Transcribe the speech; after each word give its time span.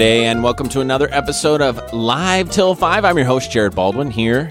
And 0.00 0.42
welcome 0.42 0.70
to 0.70 0.80
another 0.80 1.06
episode 1.12 1.60
of 1.60 1.92
Live 1.92 2.50
Till 2.50 2.74
5. 2.74 3.04
I'm 3.04 3.16
your 3.18 3.26
host, 3.26 3.50
Jared 3.50 3.74
Baldwin, 3.74 4.10
here, 4.10 4.50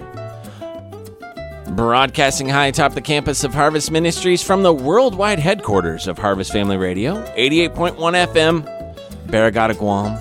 broadcasting 1.70 2.48
high 2.48 2.68
atop 2.68 2.94
the 2.94 3.02
campus 3.02 3.44
of 3.44 3.52
Harvest 3.52 3.90
Ministries 3.90 4.44
from 4.44 4.62
the 4.62 4.72
worldwide 4.72 5.40
headquarters 5.40 6.08
of 6.08 6.20
Harvest 6.20 6.52
Family 6.52 6.78
Radio, 6.78 7.26
88.1 7.36 7.96
FM, 7.98 9.02
Barrigada, 9.26 9.76
Guam. 9.76 10.20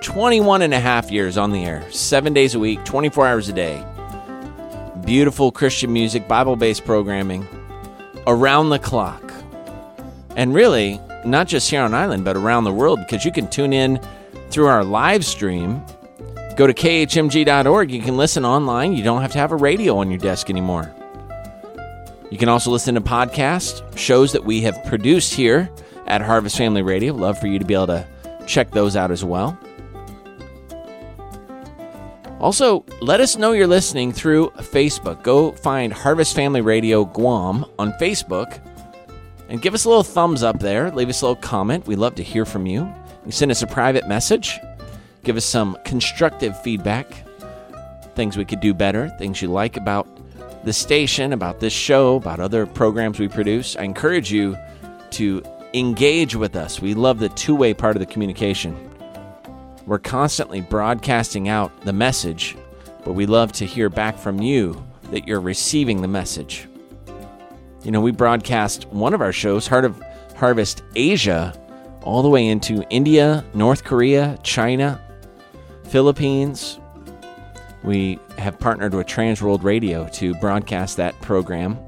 21 0.00 0.62
and 0.62 0.72
a 0.72 0.80
half 0.80 1.10
years 1.10 1.36
on 1.36 1.52
the 1.52 1.62
air, 1.62 1.84
seven 1.92 2.32
days 2.32 2.54
a 2.54 2.58
week, 2.58 2.82
24 2.86 3.26
hours 3.26 3.50
a 3.50 3.52
day. 3.52 3.84
Beautiful 5.04 5.52
Christian 5.52 5.92
music, 5.92 6.26
Bible 6.26 6.56
based 6.56 6.86
programming, 6.86 7.46
around 8.26 8.70
the 8.70 8.78
clock. 8.78 9.34
And 10.34 10.54
really, 10.54 10.98
not 11.26 11.46
just 11.46 11.70
here 11.70 11.82
on 11.82 11.94
island, 11.94 12.24
but 12.24 12.36
around 12.36 12.64
the 12.64 12.72
world, 12.72 13.00
because 13.00 13.24
you 13.24 13.32
can 13.32 13.48
tune 13.48 13.72
in 13.72 14.00
through 14.54 14.68
our 14.68 14.84
live 14.84 15.24
stream. 15.24 15.84
Go 16.56 16.68
to 16.68 16.72
khmg.org. 16.72 17.90
You 17.90 18.00
can 18.00 18.16
listen 18.16 18.44
online. 18.44 18.92
You 18.92 19.02
don't 19.02 19.20
have 19.20 19.32
to 19.32 19.38
have 19.38 19.50
a 19.50 19.56
radio 19.56 19.96
on 19.98 20.10
your 20.10 20.18
desk 20.18 20.48
anymore. 20.48 20.94
You 22.30 22.38
can 22.38 22.48
also 22.48 22.70
listen 22.70 22.94
to 22.94 23.00
podcast 23.00 23.98
shows 23.98 24.30
that 24.32 24.44
we 24.44 24.60
have 24.60 24.82
produced 24.84 25.34
here 25.34 25.68
at 26.06 26.22
Harvest 26.22 26.56
Family 26.56 26.82
Radio. 26.82 27.12
Love 27.12 27.38
for 27.38 27.48
you 27.48 27.58
to 27.58 27.64
be 27.64 27.74
able 27.74 27.88
to 27.88 28.06
check 28.46 28.70
those 28.70 28.94
out 28.94 29.10
as 29.10 29.24
well. 29.24 29.58
Also, 32.38 32.84
let 33.00 33.20
us 33.20 33.36
know 33.36 33.52
you're 33.52 33.66
listening 33.66 34.12
through 34.12 34.50
Facebook. 34.50 35.22
Go 35.24 35.50
find 35.52 35.92
Harvest 35.92 36.36
Family 36.36 36.60
Radio 36.60 37.04
Guam 37.04 37.64
on 37.78 37.92
Facebook 38.00 38.60
and 39.48 39.60
give 39.60 39.74
us 39.74 39.84
a 39.84 39.88
little 39.88 40.04
thumbs 40.04 40.44
up 40.44 40.60
there. 40.60 40.92
Leave 40.92 41.08
us 41.08 41.22
a 41.22 41.26
little 41.26 41.42
comment. 41.42 41.86
We 41.86 41.96
love 41.96 42.14
to 42.16 42.22
hear 42.22 42.44
from 42.44 42.66
you. 42.66 42.92
You 43.24 43.32
send 43.32 43.50
us 43.50 43.62
a 43.62 43.66
private 43.66 44.06
message. 44.06 44.60
Give 45.22 45.36
us 45.36 45.44
some 45.44 45.78
constructive 45.84 46.60
feedback. 46.62 47.06
Things 48.14 48.36
we 48.36 48.44
could 48.44 48.60
do 48.60 48.74
better, 48.74 49.08
things 49.18 49.40
you 49.40 49.48
like 49.48 49.76
about 49.76 50.06
the 50.64 50.72
station, 50.72 51.32
about 51.32 51.60
this 51.60 51.72
show, 51.72 52.16
about 52.16 52.40
other 52.40 52.66
programs 52.66 53.18
we 53.18 53.28
produce. 53.28 53.76
I 53.76 53.82
encourage 53.82 54.30
you 54.30 54.56
to 55.12 55.42
engage 55.72 56.36
with 56.36 56.54
us. 56.54 56.80
We 56.80 56.94
love 56.94 57.18
the 57.18 57.28
two 57.30 57.54
way 57.54 57.74
part 57.74 57.96
of 57.96 58.00
the 58.00 58.06
communication. 58.06 58.76
We're 59.86 59.98
constantly 59.98 60.60
broadcasting 60.60 61.48
out 61.48 61.78
the 61.82 61.92
message, 61.92 62.56
but 63.04 63.12
we 63.12 63.26
love 63.26 63.52
to 63.52 63.66
hear 63.66 63.88
back 63.88 64.18
from 64.18 64.40
you 64.40 64.82
that 65.10 65.26
you're 65.26 65.40
receiving 65.40 66.00
the 66.00 66.08
message. 66.08 66.68
You 67.82 67.90
know, 67.90 68.00
we 68.00 68.12
broadcast 68.12 68.86
one 68.88 69.12
of 69.12 69.20
our 69.20 69.32
shows, 69.32 69.66
Heart 69.66 69.84
of 69.84 70.02
Harvest 70.36 70.82
Asia, 70.96 71.58
all 72.04 72.22
the 72.22 72.28
way 72.28 72.46
into 72.46 72.84
India, 72.90 73.44
North 73.54 73.82
Korea, 73.82 74.38
China, 74.42 75.00
Philippines. 75.84 76.78
We 77.82 78.18
have 78.38 78.58
partnered 78.58 78.94
with 78.94 79.06
Transworld 79.06 79.62
Radio 79.62 80.08
to 80.10 80.34
broadcast 80.36 80.96
that 80.98 81.20
program 81.20 81.78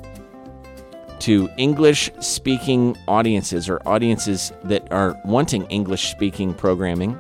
to 1.21 1.49
English 1.57 2.11
speaking 2.21 2.97
audiences 3.09 3.69
or 3.69 3.81
audiences 3.87 4.53
that 4.65 4.91
are 4.93 5.19
wanting 5.25 5.65
English 5.67 6.11
speaking 6.11 6.53
programming. 6.53 7.19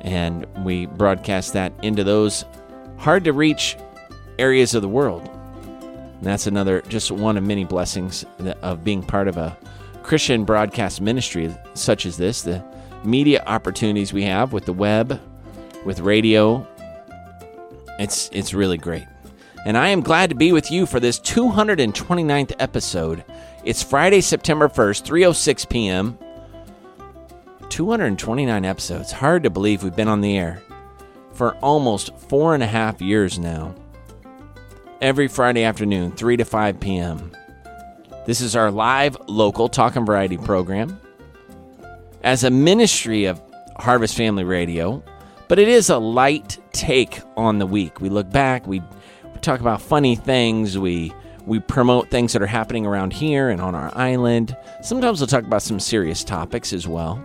And 0.00 0.46
we 0.64 0.86
broadcast 0.86 1.52
that 1.54 1.72
into 1.82 2.04
those 2.04 2.44
hard 2.96 3.24
to 3.24 3.32
reach 3.32 3.76
areas 4.38 4.74
of 4.74 4.82
the 4.82 4.88
world. 4.88 5.28
And 5.28 6.22
that's 6.22 6.46
another, 6.46 6.80
just 6.82 7.10
one 7.10 7.36
of 7.36 7.44
many 7.44 7.64
blessings 7.64 8.24
of 8.62 8.84
being 8.84 9.02
part 9.02 9.28
of 9.28 9.36
a 9.36 9.56
Christian 10.04 10.44
broadcast 10.44 11.00
ministry 11.00 11.52
such 11.72 12.06
as 12.06 12.16
this. 12.18 12.42
The 12.42 12.62
media 13.02 13.42
opportunities 13.46 14.12
we 14.12 14.22
have 14.24 14.52
with 14.52 14.66
the 14.66 14.72
web, 14.72 15.20
with 15.84 16.00
radio, 16.00 16.66
it's, 17.98 18.28
it's 18.32 18.54
really 18.54 18.76
great. 18.76 19.06
And 19.64 19.78
I 19.78 19.88
am 19.88 20.02
glad 20.02 20.28
to 20.28 20.36
be 20.36 20.52
with 20.52 20.70
you 20.70 20.84
for 20.84 21.00
this 21.00 21.18
229th 21.20 22.52
episode. 22.58 23.24
It's 23.64 23.82
Friday, 23.82 24.20
September 24.20 24.68
1st, 24.68 25.04
3.06 25.04 25.68
p.m. 25.70 26.18
229 27.70 28.64
episodes. 28.64 29.10
Hard 29.10 29.42
to 29.42 29.50
believe 29.50 29.82
we've 29.82 29.96
been 29.96 30.06
on 30.06 30.20
the 30.20 30.36
air 30.36 30.62
for 31.32 31.56
almost 31.56 32.14
four 32.28 32.52
and 32.52 32.62
a 32.62 32.66
half 32.66 33.00
years 33.00 33.38
now 33.38 33.74
every 35.00 35.28
Friday 35.28 35.64
afternoon, 35.64 36.12
3 36.12 36.36
to 36.36 36.44
5 36.44 36.78
p.m. 36.78 37.32
This 38.26 38.40
is 38.40 38.56
our 38.56 38.70
live 38.70 39.18
local 39.26 39.68
talk 39.68 39.96
and 39.96 40.06
variety 40.06 40.38
program 40.38 40.98
as 42.22 42.42
a 42.42 42.50
ministry 42.50 43.26
of 43.26 43.38
Harvest 43.76 44.16
Family 44.16 44.44
Radio, 44.44 45.04
but 45.46 45.58
it 45.58 45.68
is 45.68 45.90
a 45.90 45.98
light 45.98 46.58
take 46.72 47.20
on 47.36 47.58
the 47.58 47.66
week. 47.66 48.00
We 48.00 48.08
look 48.08 48.30
back, 48.30 48.66
we, 48.66 48.80
we 48.80 49.40
talk 49.42 49.60
about 49.60 49.82
funny 49.82 50.16
things, 50.16 50.78
we 50.78 51.12
we 51.44 51.60
promote 51.60 52.10
things 52.10 52.32
that 52.32 52.40
are 52.40 52.46
happening 52.46 52.86
around 52.86 53.12
here 53.12 53.50
and 53.50 53.60
on 53.60 53.74
our 53.74 53.94
island. 53.94 54.56
Sometimes 54.82 55.20
we'll 55.20 55.26
talk 55.26 55.44
about 55.44 55.60
some 55.60 55.78
serious 55.78 56.24
topics 56.24 56.72
as 56.72 56.88
well. 56.88 57.22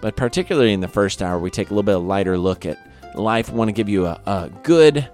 But 0.00 0.16
particularly 0.16 0.72
in 0.72 0.80
the 0.80 0.88
first 0.88 1.22
hour, 1.22 1.38
we 1.38 1.50
take 1.50 1.68
a 1.68 1.70
little 1.70 1.84
bit 1.84 1.94
of 1.94 2.02
lighter 2.02 2.36
look 2.36 2.66
at 2.66 2.78
life. 3.14 3.50
We 3.50 3.56
want 3.56 3.68
to 3.68 3.72
give 3.72 3.88
you 3.88 4.06
a, 4.06 4.20
a 4.26 4.50
good 4.64 5.08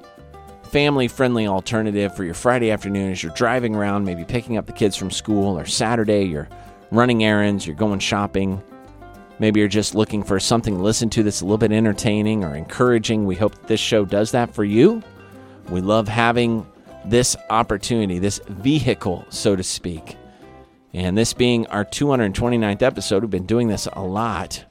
family 0.76 1.08
friendly 1.08 1.46
alternative 1.46 2.14
for 2.14 2.22
your 2.22 2.34
Friday 2.34 2.70
afternoon 2.70 3.10
as 3.10 3.22
you're 3.22 3.32
driving 3.32 3.74
around, 3.74 4.04
maybe 4.04 4.26
picking 4.26 4.58
up 4.58 4.66
the 4.66 4.72
kids 4.74 4.94
from 4.94 5.10
school, 5.10 5.58
or 5.58 5.64
Saturday, 5.64 6.24
you're 6.24 6.50
running 6.90 7.24
errands, 7.24 7.66
you're 7.66 7.74
going 7.74 7.98
shopping. 7.98 8.62
Maybe 9.38 9.58
you're 9.58 9.70
just 9.70 9.94
looking 9.94 10.22
for 10.22 10.38
something 10.38 10.76
to 10.76 10.82
listen 10.82 11.08
to 11.08 11.22
that's 11.22 11.40
a 11.40 11.46
little 11.46 11.56
bit 11.56 11.72
entertaining 11.72 12.44
or 12.44 12.54
encouraging. 12.54 13.24
We 13.24 13.36
hope 13.36 13.54
this 13.66 13.80
show 13.80 14.04
does 14.04 14.32
that 14.32 14.54
for 14.54 14.64
you. 14.64 15.02
We 15.70 15.80
love 15.80 16.08
having 16.08 16.70
this 17.06 17.38
opportunity, 17.48 18.18
this 18.18 18.42
vehicle, 18.46 19.24
so 19.30 19.56
to 19.56 19.62
speak. 19.62 20.18
And 20.92 21.16
this 21.16 21.32
being 21.32 21.66
our 21.68 21.86
229th 21.86 22.82
episode, 22.82 23.22
we've 23.22 23.30
been 23.30 23.46
doing 23.46 23.68
this 23.68 23.88
a 23.94 24.02
lot. 24.02 24.66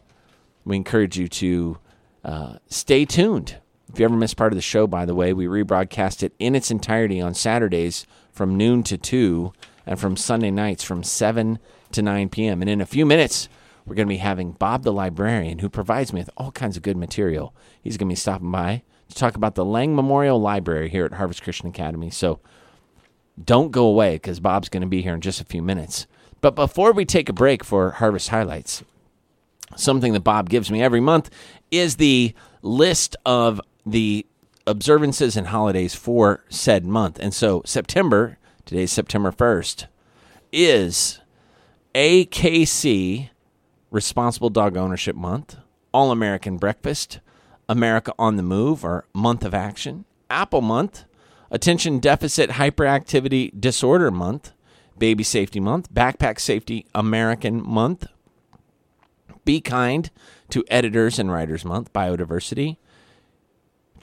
We 0.66 0.76
encourage 0.76 1.18
you 1.18 1.28
to 1.30 1.80
uh, 2.24 2.58
stay 2.68 3.06
tuned 3.06 3.58
if 3.96 4.00
you 4.00 4.04
ever 4.04 4.18
miss 4.18 4.34
part 4.34 4.52
of 4.52 4.58
the 4.58 4.62
show, 4.62 4.88
by 4.88 5.06
the 5.06 5.16
way, 5.16 5.32
we 5.32 5.46
rebroadcast 5.46 6.22
it 6.22 6.34
in 6.38 6.54
its 6.54 6.70
entirety 6.70 7.22
on 7.22 7.34
Saturdays 7.34 8.06
from 8.30 8.58
noon 8.58 8.84
to 8.84 8.98
2 8.98 9.54
and 9.86 9.98
from 9.98 10.18
Sunday 10.18 10.52
nights 10.52 10.84
from 10.84 11.02
7 11.02 11.60
to 11.94 12.02
9 12.02 12.28
p.m. 12.28 12.62
And 12.62 12.70
in 12.70 12.82
a 12.82 12.86
few 12.86 13.06
minutes, 13.06 13.48
we're 13.86 13.96
going 13.96 14.10
to 14.10 14.14
be 14.14 14.18
having 14.18 14.52
Bob 14.52 14.84
the 14.84 14.92
librarian, 14.92 15.60
who 15.60 15.70
provides 15.70 16.12
me 16.12 16.20
with 16.20 16.30
all 16.36 16.52
kinds 16.52 16.76
of 16.76 16.84
good 16.84 16.98
material. 16.98 17.56
He's 17.82 17.96
going 17.96 18.10
to 18.10 18.12
be 18.12 18.18
stopping 18.18 18.52
by 18.52 18.84
to 19.08 19.16
talk 19.16 19.38
about 19.38 19.56
the 19.56 19.64
Lang 19.64 19.96
Memorial 19.96 20.42
Library 20.42 20.90
here 20.90 21.06
at 21.06 21.14
Harvest 21.14 21.42
Christian 21.42 21.70
Academy. 21.70 22.10
So 22.10 22.42
don't 23.42 23.72
go 23.72 23.86
away 23.86 24.16
because 24.16 24.42
Bob's 24.42 24.68
going 24.68 24.82
to 24.82 24.88
be 24.88 25.04
here 25.04 25.14
in 25.14 25.22
just 25.22 25.40
a 25.40 25.46
few 25.46 25.62
minutes. 25.62 26.06
But 26.42 26.54
before 26.54 26.92
we 26.92 27.06
take 27.06 27.30
a 27.30 27.34
break 27.34 27.64
for 27.64 27.92
Harvest 27.92 28.28
Highlights, 28.28 28.84
something 29.78 30.12
that 30.12 30.26
Bob 30.26 30.50
gives 30.50 30.70
me 30.70 30.84
every 30.84 31.00
month 31.00 31.30
is 31.72 31.96
the 31.96 32.34
list 32.62 33.16
of 33.26 33.62
the 33.86 34.26
observances 34.68 35.38
and 35.38 35.48
holidays 35.48 35.94
for 35.94 36.44
said 36.50 36.86
month. 36.86 37.20
And 37.20 37.34
so 37.34 37.62
September, 37.66 38.38
today's 38.66 38.92
September 38.92 39.32
1st, 39.32 39.86
is 40.52 41.20
AKC, 41.94 43.30
Responsible 43.92 44.50
Dog 44.50 44.76
Ownership 44.76 45.16
Month, 45.16 45.58
All 45.94 46.12
American 46.12 46.58
Breakfast, 46.58 47.20
America 47.70 48.14
on 48.20 48.36
the 48.36 48.44
Move, 48.44 48.84
or 48.84 49.06
Month 49.14 49.46
of 49.46 49.54
Action, 49.54 50.06
Apple 50.30 50.62
Month, 50.62 51.06
Attention 51.52 52.00
Deficit 52.00 52.52
Hyperactivity 52.52 53.60
Disorder 53.60 54.12
Month, 54.12 54.52
Baby 54.98 55.24
Safety 55.24 55.60
Month, 55.60 55.94
Backpack 55.94 56.40
Safety 56.40 56.86
American 56.96 57.62
Month, 57.66 58.08
Be 59.46 59.62
Kind 59.62 60.10
to 60.50 60.64
Editors 60.70 61.20
and 61.20 61.32
Writers 61.32 61.64
Month, 61.64 61.94
Biodiversity, 61.94 62.78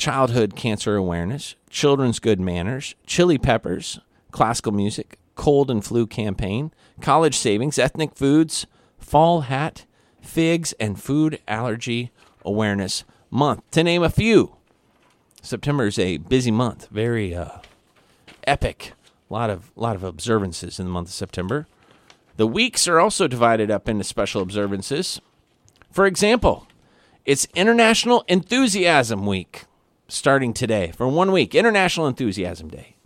childhood 0.03 0.57
cancer 0.57 0.97
awareness, 0.97 1.55
children's 1.71 2.19
good 2.19 2.41
manners, 2.41 2.97
chili 3.07 3.39
peppers, 3.39 4.01
classical 4.33 4.73
music, 4.73 5.17
cold 5.37 5.71
and 5.71 5.85
flu 5.85 6.09
campaign, 6.09 6.73
college 7.01 7.39
savings, 7.39 7.79
ethnic 7.79 8.13
foods, 8.17 8.67
fall 8.99 9.43
hat, 9.43 9.87
figs, 10.21 10.73
and 10.81 11.01
food 11.01 11.39
allergy 11.47 12.11
awareness 12.45 13.05
month, 13.31 13.63
to 13.71 13.85
name 13.85 14.03
a 14.03 14.11
few. 14.11 14.57
September 15.41 15.87
is 15.87 16.01
a 16.01 16.17
busy 16.17 16.51
month, 16.51 16.89
very 16.91 17.33
uh, 17.33 17.59
epic. 18.43 18.95
A 19.31 19.33
lot 19.33 19.51
of 19.51 19.71
lot 19.77 19.95
of 19.95 20.03
observances 20.03 20.81
in 20.81 20.87
the 20.87 20.93
month 20.93 21.11
of 21.11 21.15
September. 21.15 21.69
The 22.39 22.49
weeks 22.49 22.89
are 22.89 22.99
also 22.99 23.29
divided 23.29 23.71
up 23.71 23.89
into 23.89 24.03
special 24.03 24.43
observances. 24.43 25.21
For 25.93 26.07
example, 26.07 26.67
it's 27.25 27.47
International 27.55 28.25
Enthusiasm 28.27 29.27
Week 29.27 29.67
starting 30.13 30.53
today 30.53 30.93
for 30.95 31.09
one 31.09 31.33
week, 31.33 31.55
International 31.55 32.07
Enthusiasm 32.07 32.69
Day. 32.69 32.97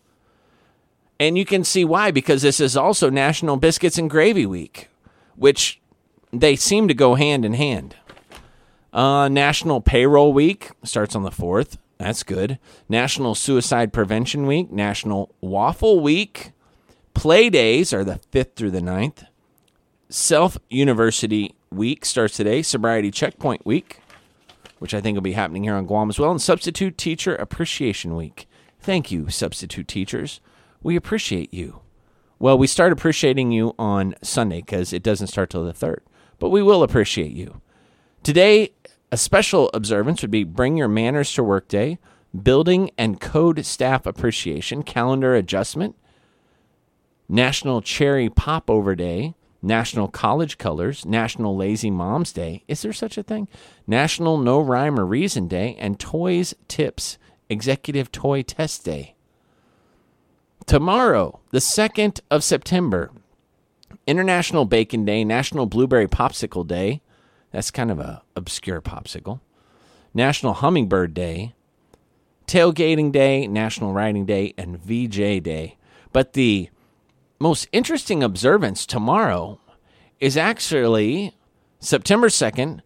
And 1.19 1.39
you 1.39 1.45
can 1.45 1.65
see 1.65 1.85
why, 1.85 2.11
because 2.11 2.43
this 2.43 2.61
is 2.61 2.77
also 2.77 3.09
National 3.09 3.57
Biscuits 3.57 3.97
and 3.97 4.11
Gravy 4.11 4.45
Week, 4.45 4.89
which 5.35 5.81
they 6.33 6.57
seem 6.57 6.89
to 6.89 6.95
go 6.95 7.15
hand 7.15 7.45
in 7.45 7.55
hand. 7.55 7.97
Uh, 8.93 9.29
National 9.29 9.81
Payroll 9.81 10.33
Week 10.33 10.71
starts 10.83 11.15
on 11.15 11.23
the 11.23 11.31
4th. 11.31 11.79
That's 11.99 12.23
good. 12.23 12.59
National 12.89 13.35
Suicide 13.35 13.93
Prevention 13.93 14.47
Week, 14.47 14.71
National 14.71 15.35
Waffle 15.41 16.01
Week. 16.01 16.53
Play 17.15 17.49
days 17.49 17.95
are 17.95 18.05
the 18.05 18.21
5th 18.33 18.55
through 18.55 18.73
the 18.73 18.81
9th. 18.81 19.27
Self 20.09 20.59
University 20.69 21.55
Week 21.71 22.05
starts 22.05 22.37
today. 22.37 22.63
Sobriety 22.63 23.11
Checkpoint 23.11 23.65
Week, 23.65 24.01
which 24.79 24.95
I 24.95 25.01
think 25.01 25.17
will 25.17 25.23
be 25.23 25.33
happening 25.33 25.65
here 25.65 25.75
on 25.75 25.87
Guam 25.87 26.09
as 26.09 26.19
well. 26.19 26.31
And 26.31 26.41
Substitute 26.41 26.99
Teacher 26.99 27.35
Appreciation 27.35 28.15
Week. 28.17 28.49
Thank 28.81 29.11
you, 29.11 29.29
substitute 29.29 29.89
teachers. 29.89 30.41
We 30.83 30.97
appreciate 30.97 31.53
you. 31.53 31.81
Well, 32.39 32.59
we 32.59 32.67
start 32.67 32.93
appreciating 32.93 33.51
you 33.53 33.75
on 33.79 34.15
Sunday 34.23 34.61
because 34.61 34.93
it 34.93 35.03
doesn't 35.03 35.29
start 35.29 35.51
till 35.51 35.65
the 35.65 35.73
3rd, 35.73 36.01
but 36.39 36.51
we 36.51 36.63
will 36.63 36.83
appreciate 36.83 37.33
you. 37.33 37.63
Today, 38.23 38.73
a 39.11 39.17
special 39.17 39.71
observance 39.73 40.21
would 40.21 40.31
be 40.31 40.45
Bring 40.45 40.77
Your 40.77 40.89
Manners 40.89 41.33
to 41.35 41.43
Work 41.43 41.69
Day, 41.69 41.99
Building 42.43 42.91
and 42.99 43.21
Code 43.21 43.65
Staff 43.65 44.05
Appreciation, 44.05 44.83
Calendar 44.83 45.35
Adjustment, 45.35 45.97
National 47.29 47.81
Cherry 47.81 48.29
Popover 48.29 48.95
Day, 48.95 49.35
National 49.63 50.09
College 50.09 50.59
Colors, 50.59 51.05
National 51.05 51.57
Lazy 51.57 51.91
Moms 51.91 52.33
Day. 52.33 52.63
Is 52.69 52.83
there 52.83 52.93
such 52.93 53.19
a 53.19 53.23
thing? 53.23 53.49
National 53.87 54.39
No 54.39 54.61
Rhyme 54.61 54.99
or 54.99 55.07
Reason 55.07 55.49
Day, 55.49 55.77
and 55.79 55.99
Toys 55.99 56.55
Tips 56.69 57.19
Executive 57.49 58.13
Toy 58.13 58.43
Test 58.43 58.85
Day. 58.85 59.15
Tomorrow, 60.67 61.41
the 61.51 61.59
2nd 61.59 62.21
of 62.31 62.43
September, 62.43 63.13
International 64.07 64.65
Bacon 64.65 65.05
Day, 65.05 65.25
National 65.25 65.67
Blueberry 65.67 66.09
Popsicle 66.09 66.67
Day. 66.67 67.03
That's 67.53 67.71
kind 67.71 67.91
of 67.91 68.01
a 68.01 68.23
obscure 68.35 68.81
popsicle. 68.81 69.41
National 70.13 70.55
Hummingbird 70.55 71.15
Day, 71.15 71.55
Tailgating 72.47 73.13
Day, 73.13 73.47
National 73.47 73.93
Riding 73.93 74.27
Day, 74.27 74.55
and 74.57 74.79
VJ 74.79 75.43
Day. 75.43 75.77
But 76.13 76.33
the 76.33 76.71
most 77.39 77.69
interesting 77.73 78.23
observance 78.23 78.87
tomorrow 78.87 79.61
is 80.21 80.37
actually 80.37 81.37
September 81.79 82.29
2nd, 82.29 82.81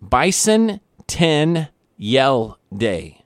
Bison 0.00 0.80
10 1.06 1.68
Yell 1.96 2.58
Day. 2.74 3.24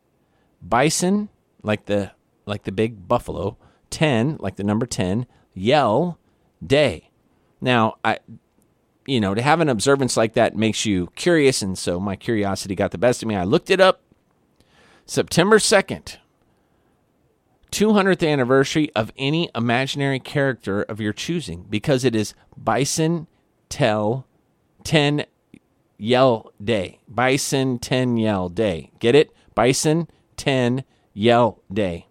Bison, 0.60 1.28
like 1.62 1.86
the 1.86 2.12
like 2.46 2.64
the 2.64 2.72
big 2.72 3.08
buffalo, 3.08 3.56
10, 3.90 4.36
like 4.40 4.56
the 4.56 4.64
number 4.64 4.86
10, 4.86 5.26
yell 5.54 6.18
day. 6.64 7.10
Now, 7.60 7.94
I 8.04 8.18
you 9.06 9.20
know, 9.20 9.34
to 9.34 9.42
have 9.42 9.60
an 9.60 9.68
observance 9.68 10.16
like 10.16 10.32
that 10.32 10.56
makes 10.56 10.86
you 10.86 11.08
curious 11.14 11.62
and 11.62 11.76
so 11.76 12.00
my 12.00 12.16
curiosity 12.16 12.74
got 12.74 12.90
the 12.90 12.98
best 12.98 13.22
of 13.22 13.28
me. 13.28 13.36
I 13.36 13.44
looked 13.44 13.70
it 13.70 13.80
up. 13.80 14.00
September 15.06 15.58
2nd, 15.58 16.16
200th 17.74 18.24
anniversary 18.24 18.88
of 18.94 19.12
any 19.18 19.50
imaginary 19.52 20.20
character 20.20 20.82
of 20.82 21.00
your 21.00 21.12
choosing 21.12 21.66
because 21.68 22.04
it 22.04 22.14
is 22.14 22.32
Bison 22.56 23.26
Tell 23.68 24.28
10 24.84 25.24
Yell 25.98 26.52
Day. 26.62 27.00
Bison 27.08 27.80
10 27.80 28.16
Yell 28.16 28.48
Day. 28.48 28.92
Get 29.00 29.16
it? 29.16 29.34
Bison 29.56 30.06
10 30.36 30.84
Yell 31.14 31.62
Day. 31.72 32.06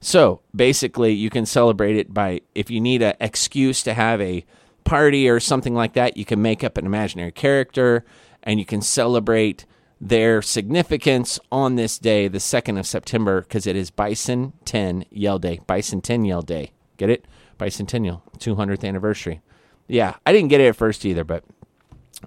So 0.00 0.40
basically, 0.56 1.12
you 1.12 1.28
can 1.28 1.44
celebrate 1.44 1.96
it 1.96 2.14
by 2.14 2.40
if 2.54 2.70
you 2.70 2.80
need 2.80 3.02
an 3.02 3.14
excuse 3.20 3.82
to 3.82 3.92
have 3.92 4.22
a 4.22 4.46
party 4.84 5.28
or 5.28 5.38
something 5.38 5.74
like 5.74 5.92
that, 5.92 6.16
you 6.16 6.24
can 6.24 6.40
make 6.40 6.64
up 6.64 6.78
an 6.78 6.86
imaginary 6.86 7.32
character 7.32 8.06
and 8.42 8.58
you 8.58 8.64
can 8.64 8.80
celebrate 8.80 9.66
their 10.00 10.42
significance 10.42 11.40
on 11.50 11.74
this 11.74 11.98
day, 11.98 12.28
the 12.28 12.38
2nd 12.38 12.78
of 12.78 12.86
September, 12.86 13.42
because 13.42 13.66
it 13.66 13.76
is 13.76 13.90
Bison 13.90 14.52
10 14.64 15.04
Yell 15.10 15.38
Day. 15.38 15.60
Bicentennial 15.68 16.44
Day. 16.44 16.72
Get 16.96 17.10
it? 17.10 17.24
Bicentennial, 17.58 18.22
200th 18.38 18.86
anniversary. 18.86 19.40
Yeah, 19.88 20.14
I 20.24 20.32
didn't 20.32 20.48
get 20.48 20.60
it 20.60 20.68
at 20.68 20.76
first 20.76 21.04
either, 21.04 21.24
but 21.24 21.44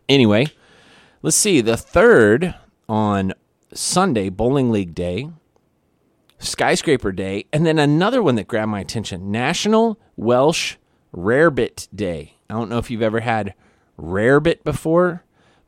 anyway, 0.09 0.47
let's 1.21 1.37
see. 1.37 1.61
The 1.61 1.77
third 1.77 2.55
on 2.89 3.33
Sunday, 3.73 4.29
Bowling 4.29 4.71
League 4.71 4.93
Day, 4.93 5.29
Skyscraper 6.39 7.11
Day, 7.11 7.45
and 7.53 7.65
then 7.65 7.79
another 7.79 8.21
one 8.21 8.35
that 8.35 8.47
grabbed 8.47 8.71
my 8.71 8.79
attention 8.81 9.31
National 9.31 9.99
Welsh 10.17 10.75
Rarebit 11.15 11.87
Day. 11.95 12.37
I 12.49 12.55
don't 12.55 12.69
know 12.69 12.79
if 12.79 12.91
you've 12.91 13.01
ever 13.01 13.21
had 13.21 13.53
rarebit 13.97 14.63
before, 14.63 15.23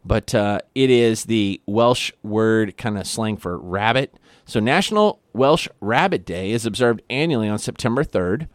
but 0.05 0.33
uh, 0.35 0.59
it 0.75 0.89
is 0.89 1.25
the 1.25 1.61
Welsh 1.65 2.11
word 2.23 2.77
kind 2.77 2.97
of 2.97 3.07
slang 3.07 3.37
for 3.37 3.57
rabbit. 3.57 4.15
So, 4.45 4.59
National 4.59 5.21
Welsh 5.33 5.67
Rabbit 5.79 6.25
Day 6.25 6.51
is 6.51 6.65
observed 6.65 7.01
annually 7.09 7.47
on 7.47 7.59
September 7.59 8.03
3rd. 8.03 8.47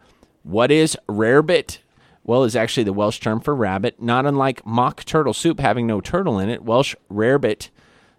What 0.43 0.71
is 0.71 0.97
rarebit? 1.07 1.79
Well, 2.23 2.43
is 2.43 2.55
actually 2.55 2.83
the 2.83 2.93
Welsh 2.93 3.19
term 3.19 3.39
for 3.39 3.55
rabbit. 3.55 4.01
Not 4.01 4.25
unlike 4.25 4.65
mock 4.65 5.03
turtle 5.03 5.33
soup 5.33 5.59
having 5.59 5.87
no 5.87 5.99
turtle 5.99 6.37
in 6.37 6.49
it, 6.49 6.63
Welsh 6.63 6.95
rarebit 7.11 7.69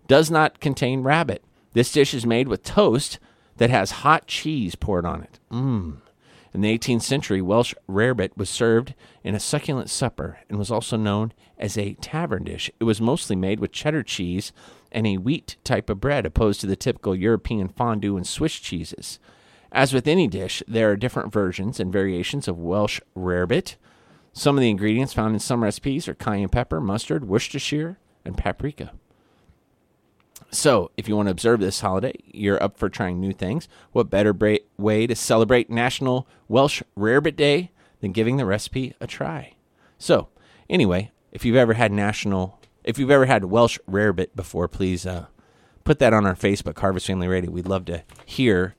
does 0.09 0.31
not 0.31 0.59
contain 0.59 1.03
rabbit. 1.03 1.45
This 1.73 1.93
dish 1.93 2.13
is 2.13 2.27
made 2.27 2.49
with 2.49 2.65
toast 2.65 3.21
that 3.59 3.71
has 3.71 3.91
hot 3.91 4.27
cheese 4.27 4.75
poured 4.75 5.07
on 5.07 5.23
it. 5.23 5.39
Mmm. 5.53 5.99
In 6.53 6.63
the 6.63 6.77
18th 6.77 7.03
century, 7.03 7.41
Welsh 7.41 7.75
rarebit 7.89 8.37
was 8.37 8.51
served 8.51 8.95
in 9.23 9.35
a 9.35 9.41
succulent 9.41 9.89
supper 9.89 10.41
and 10.49 10.59
was 10.59 10.71
also 10.71 10.97
known 10.97 11.33
as 11.59 11.79
a 11.79 11.95
tavern 11.95 12.45
dish. 12.45 12.71
It 12.81 12.85
was 12.85 13.01
mostly 13.01 13.37
made 13.37 13.61
with 13.61 13.71
cheddar 13.73 14.03
cheese 14.03 14.53
and 14.91 15.07
a 15.07 15.19
wheat 15.19 15.57
type 15.63 15.89
of 15.89 16.01
bread, 16.01 16.27
opposed 16.27 16.61
to 16.61 16.67
the 16.67 16.75
typical 16.75 17.15
European 17.15 17.69
fondue 17.69 18.17
and 18.17 18.27
Swiss 18.27 18.55
cheeses. 18.55 19.21
As 19.71 19.93
with 19.93 20.09
any 20.09 20.27
dish, 20.27 20.63
there 20.67 20.91
are 20.91 20.97
different 20.97 21.33
versions 21.33 21.79
and 21.79 21.93
variations 21.93 22.49
of 22.49 22.59
Welsh 22.59 23.01
rarebit. 23.17 23.77
Some 24.33 24.57
of 24.57 24.61
the 24.61 24.71
ingredients 24.71 25.13
found 25.13 25.35
in 25.35 25.41
some 25.41 25.63
recipes 25.63 26.09
are 26.09 26.15
cayenne 26.15 26.49
pepper, 26.49 26.81
mustard, 26.81 27.29
Worcestershire, 27.29 27.99
and 28.25 28.37
paprika. 28.37 28.91
So, 30.51 30.91
if 30.97 31.09
you 31.09 31.17
want 31.17 31.27
to 31.27 31.33
observe 31.33 31.61
this 31.61 31.81
holiday, 31.81 32.15
you're 32.25 32.63
up 32.63 32.77
for 32.77 32.89
trying 32.89 33.21
new 33.21 33.33
things. 33.33 33.69
What 33.93 34.11
better 34.11 34.33
bra- 34.33 34.57
way 34.77 35.07
to 35.07 35.15
celebrate 35.15 35.71
National 35.71 36.27
Welsh 36.49 36.83
Rarebit 36.99 37.37
Day 37.37 37.71
than 38.01 38.13
giving 38.13 38.37
the 38.37 38.45
recipe 38.45 38.95
a 39.01 39.07
try? 39.07 39.55
So, 39.99 40.29
anyway, 40.69 41.13
if 41.31 41.45
you've 41.45 41.57
ever 41.57 41.75
had 41.75 41.93
National, 41.93 42.59
if 42.83 42.99
you've 42.99 43.11
ever 43.11 43.27
had 43.27 43.45
Welsh 43.45 43.79
Rarebit 43.89 44.35
before, 44.35 44.67
please 44.67 45.07
uh, 45.07 45.27
put 45.85 45.99
that 46.01 46.13
on 46.13 46.27
our 46.27 46.35
Facebook, 46.35 46.79
Harvest 46.79 47.07
Family 47.07 47.29
Radio. 47.29 47.51
We'd 47.51 47.69
love 47.69 47.85
to 47.87 48.03
hear 48.25 48.75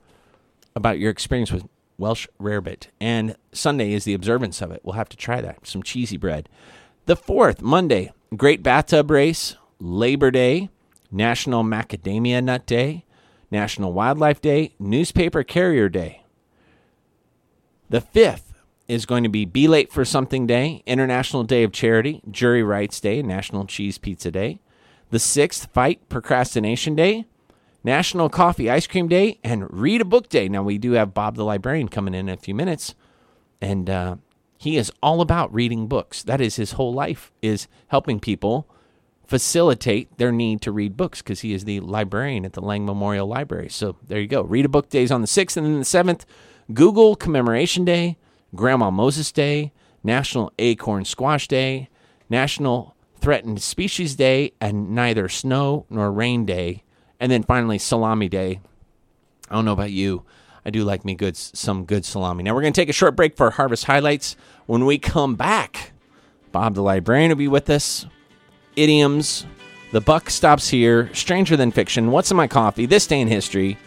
about 0.74 0.98
your 0.98 1.10
experience 1.10 1.52
with 1.52 1.66
Welsh 1.98 2.26
Rarebit. 2.40 2.88
And 3.00 3.36
Sunday 3.52 3.92
is 3.92 4.04
the 4.04 4.14
observance 4.14 4.60
of 4.60 4.72
it. 4.72 4.80
We'll 4.82 4.94
have 4.94 5.08
to 5.10 5.16
try 5.16 5.40
that. 5.40 5.66
Some 5.66 5.82
cheesy 5.82 6.16
bread. 6.16 6.48
The 7.06 7.16
fourth, 7.16 7.62
Monday, 7.62 8.12
Great 8.36 8.62
Bathtub 8.62 9.10
Race, 9.10 9.56
Labor 9.78 10.30
Day. 10.30 10.68
National 11.12 11.62
Macadamia 11.62 12.42
Nut 12.42 12.66
Day, 12.66 13.04
National 13.50 13.92
Wildlife 13.92 14.40
Day, 14.40 14.74
Newspaper 14.78 15.42
Carrier 15.44 15.88
Day. 15.88 16.24
The 17.90 18.00
fifth 18.00 18.54
is 18.88 19.04
going 19.04 19.22
to 19.22 19.28
be 19.28 19.44
Be 19.44 19.68
Late 19.68 19.92
for 19.92 20.04
Something 20.04 20.46
Day, 20.46 20.82
International 20.86 21.44
Day 21.44 21.62
of 21.62 21.72
Charity, 21.72 22.22
Jury 22.30 22.62
Rights 22.62 22.98
Day, 22.98 23.22
National 23.22 23.66
Cheese 23.66 23.98
Pizza 23.98 24.30
Day. 24.30 24.60
The 25.10 25.18
sixth, 25.18 25.68
Fight 25.74 26.08
Procrastination 26.08 26.94
Day, 26.94 27.26
National 27.84 28.30
Coffee 28.30 28.70
Ice 28.70 28.86
Cream 28.86 29.08
Day, 29.08 29.38
and 29.44 29.70
Read 29.70 30.00
a 30.00 30.06
Book 30.06 30.30
Day. 30.30 30.48
Now, 30.48 30.62
we 30.62 30.78
do 30.78 30.92
have 30.92 31.12
Bob 31.12 31.36
the 31.36 31.44
Librarian 31.44 31.88
coming 31.88 32.14
in 32.14 32.30
in 32.30 32.34
a 32.34 32.40
few 32.40 32.54
minutes, 32.54 32.94
and 33.60 33.90
uh, 33.90 34.16
he 34.56 34.78
is 34.78 34.90
all 35.02 35.20
about 35.20 35.52
reading 35.52 35.86
books. 35.88 36.22
That 36.22 36.40
is 36.40 36.56
his 36.56 36.72
whole 36.72 36.94
life, 36.94 37.30
is 37.42 37.68
helping 37.88 38.20
people 38.20 38.66
facilitate 39.32 40.18
their 40.18 40.30
need 40.30 40.60
to 40.60 40.70
read 40.70 40.94
books 40.94 41.22
because 41.22 41.40
he 41.40 41.54
is 41.54 41.64
the 41.64 41.80
librarian 41.80 42.44
at 42.44 42.52
the 42.52 42.60
Lang 42.60 42.84
Memorial 42.84 43.26
Library. 43.26 43.70
So 43.70 43.96
there 44.06 44.20
you 44.20 44.26
go. 44.26 44.42
Read 44.42 44.66
a 44.66 44.68
book 44.68 44.90
days 44.90 45.10
on 45.10 45.22
the 45.22 45.26
6th 45.26 45.56
and 45.56 45.64
then 45.64 45.78
the 45.78 45.86
7th. 45.86 46.26
Google 46.74 47.16
Commemoration 47.16 47.86
Day, 47.86 48.18
Grandma 48.54 48.90
Moses 48.90 49.32
Day, 49.32 49.72
National 50.04 50.52
Acorn 50.58 51.06
Squash 51.06 51.48
Day, 51.48 51.88
National 52.28 52.94
Threatened 53.22 53.62
Species 53.62 54.16
Day, 54.16 54.52
and 54.60 54.90
neither 54.90 55.30
snow 55.30 55.86
nor 55.88 56.12
rain 56.12 56.44
day. 56.44 56.84
And 57.18 57.32
then 57.32 57.42
finally, 57.42 57.78
Salami 57.78 58.28
Day. 58.28 58.60
I 59.48 59.54
don't 59.54 59.64
know 59.64 59.72
about 59.72 59.92
you. 59.92 60.26
I 60.66 60.68
do 60.68 60.84
like 60.84 61.06
me 61.06 61.14
good 61.14 61.38
some 61.38 61.86
good 61.86 62.04
salami. 62.04 62.42
Now 62.42 62.54
we're 62.54 62.60
going 62.60 62.74
to 62.74 62.80
take 62.80 62.90
a 62.90 62.92
short 62.92 63.16
break 63.16 63.38
for 63.38 63.48
harvest 63.48 63.86
highlights. 63.86 64.36
When 64.66 64.84
we 64.84 64.98
come 64.98 65.36
back, 65.36 65.92
Bob 66.52 66.74
the 66.74 66.82
librarian 66.82 67.30
will 67.30 67.36
be 67.36 67.48
with 67.48 67.70
us 67.70 68.04
idioms. 68.76 69.46
The 69.92 70.00
buck 70.00 70.30
stops 70.30 70.68
here. 70.68 71.12
Stranger 71.14 71.56
than 71.56 71.70
fiction. 71.70 72.10
What's 72.10 72.30
in 72.30 72.36
my 72.36 72.46
coffee? 72.46 72.86
This 72.86 73.06
day 73.06 73.20
in 73.20 73.28
history. 73.28 73.78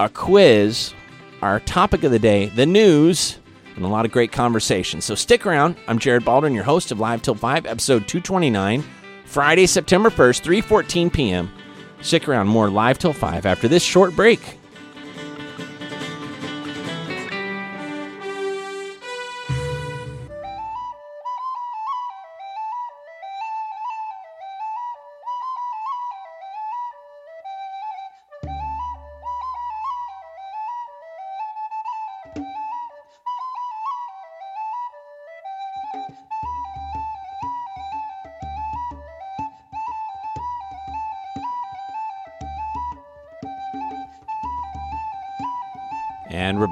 A 0.00 0.08
quiz. 0.08 0.94
Our 1.42 1.60
topic 1.60 2.04
of 2.04 2.10
the 2.10 2.18
day. 2.18 2.46
The 2.46 2.66
news. 2.66 3.38
And 3.76 3.84
a 3.84 3.88
lot 3.88 4.04
of 4.04 4.12
great 4.12 4.32
conversation. 4.32 5.00
So 5.00 5.14
stick 5.14 5.46
around. 5.46 5.76
I'm 5.88 5.98
Jared 5.98 6.24
Baldwin, 6.24 6.54
your 6.54 6.64
host 6.64 6.92
of 6.92 7.00
Live 7.00 7.22
Till 7.22 7.34
5, 7.34 7.66
episode 7.66 8.06
229 8.06 8.84
Friday, 9.24 9.66
September 9.66 10.10
1st, 10.10 10.62
3:14 10.62 11.12
p.m. 11.12 11.50
Stick 12.00 12.28
around 12.28 12.46
more 12.46 12.70
live 12.70 12.98
till 12.98 13.12
5 13.12 13.46
after 13.46 13.66
this 13.66 13.82
short 13.82 14.14
break. 14.14 14.40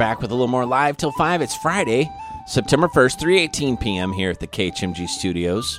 Back 0.02 0.20
with 0.20 0.32
a 0.32 0.34
little 0.34 0.48
more 0.48 0.66
live 0.66 0.96
till 0.96 1.12
5. 1.12 1.42
It's 1.42 1.54
Friday, 1.54 2.10
September 2.48 2.88
1st, 2.88 3.20
3:18 3.20 3.80
p.m. 3.80 4.12
here 4.12 4.30
at 4.30 4.40
the 4.40 4.48
KHMG 4.48 5.08
Studios. 5.08 5.78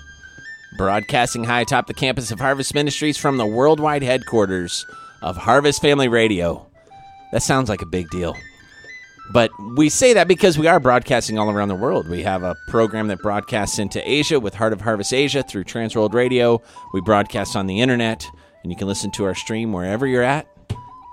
Broadcasting 0.77 1.43
high 1.43 1.59
atop 1.59 1.87
the 1.87 1.93
campus 1.93 2.31
of 2.31 2.39
Harvest 2.39 2.73
Ministries 2.73 3.17
from 3.17 3.35
the 3.35 3.45
worldwide 3.45 4.01
headquarters 4.01 4.85
of 5.21 5.35
Harvest 5.35 5.81
Family 5.81 6.07
Radio. 6.07 6.65
That 7.33 7.43
sounds 7.43 7.67
like 7.67 7.81
a 7.81 7.85
big 7.85 8.09
deal. 8.11 8.37
But 9.33 9.51
we 9.75 9.89
say 9.89 10.13
that 10.13 10.29
because 10.29 10.57
we 10.57 10.67
are 10.67 10.79
broadcasting 10.79 11.37
all 11.37 11.51
around 11.51 11.67
the 11.67 11.75
world. 11.75 12.07
We 12.07 12.23
have 12.23 12.43
a 12.43 12.55
program 12.69 13.09
that 13.09 13.21
broadcasts 13.21 13.77
into 13.77 14.09
Asia 14.09 14.39
with 14.39 14.53
Heart 14.53 14.71
of 14.71 14.79
Harvest 14.79 15.13
Asia 15.13 15.43
through 15.43 15.65
Transworld 15.65 16.13
Radio. 16.13 16.61
We 16.93 17.01
broadcast 17.01 17.57
on 17.57 17.67
the 17.67 17.81
internet, 17.81 18.25
and 18.63 18.71
you 18.71 18.77
can 18.77 18.87
listen 18.87 19.11
to 19.11 19.25
our 19.25 19.35
stream 19.35 19.73
wherever 19.73 20.07
you're 20.07 20.23
at. 20.23 20.47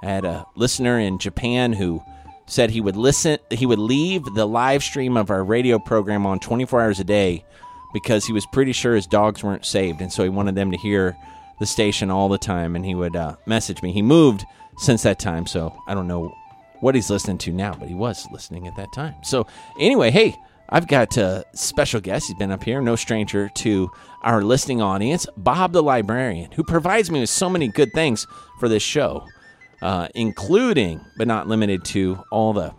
I 0.04 0.06
had 0.06 0.24
a 0.24 0.46
listener 0.54 1.00
in 1.00 1.18
Japan 1.18 1.72
who 1.72 2.00
said 2.50 2.70
he 2.70 2.80
would 2.80 2.96
listen 2.96 3.38
he 3.50 3.64
would 3.64 3.78
leave 3.78 4.24
the 4.34 4.46
live 4.46 4.82
stream 4.82 5.16
of 5.16 5.30
our 5.30 5.44
radio 5.44 5.78
program 5.78 6.26
on 6.26 6.40
24 6.40 6.80
hours 6.80 7.00
a 7.00 7.04
day 7.04 7.44
because 7.92 8.26
he 8.26 8.32
was 8.32 8.44
pretty 8.46 8.72
sure 8.72 8.94
his 8.94 9.06
dogs 9.06 9.42
weren't 9.42 9.64
saved 9.64 10.00
and 10.00 10.12
so 10.12 10.22
he 10.22 10.28
wanted 10.28 10.54
them 10.54 10.70
to 10.70 10.76
hear 10.76 11.16
the 11.60 11.66
station 11.66 12.10
all 12.10 12.28
the 12.28 12.38
time 12.38 12.74
and 12.74 12.84
he 12.84 12.94
would 12.94 13.14
uh, 13.14 13.36
message 13.46 13.82
me. 13.82 13.92
He 13.92 14.02
moved 14.02 14.44
since 14.78 15.02
that 15.02 15.18
time 15.18 15.46
so 15.46 15.76
i 15.86 15.94
don't 15.94 16.08
know 16.08 16.34
what 16.80 16.94
he's 16.94 17.10
listening 17.10 17.38
to 17.38 17.52
now 17.52 17.74
but 17.74 17.88
he 17.88 17.94
was 17.94 18.26
listening 18.32 18.66
at 18.66 18.76
that 18.76 18.92
time. 18.92 19.14
So 19.22 19.46
anyway 19.78 20.10
hey 20.10 20.34
i've 20.70 20.88
got 20.88 21.16
a 21.16 21.44
special 21.54 22.00
guest. 22.00 22.26
He's 22.26 22.36
been 22.36 22.50
up 22.50 22.64
here 22.64 22.80
no 22.80 22.96
stranger 22.96 23.48
to 23.56 23.90
our 24.22 24.42
listening 24.42 24.82
audience 24.82 25.24
bob 25.36 25.72
the 25.72 25.82
librarian 25.82 26.50
who 26.52 26.64
provides 26.64 27.10
me 27.12 27.20
with 27.20 27.30
so 27.30 27.48
many 27.48 27.68
good 27.68 27.92
things 27.92 28.26
for 28.58 28.68
this 28.68 28.82
show 28.82 29.24
uh, 29.82 30.08
including 30.14 31.00
but 31.16 31.26
not 31.26 31.48
limited 31.48 31.84
to 31.84 32.22
all 32.30 32.52
the 32.52 32.74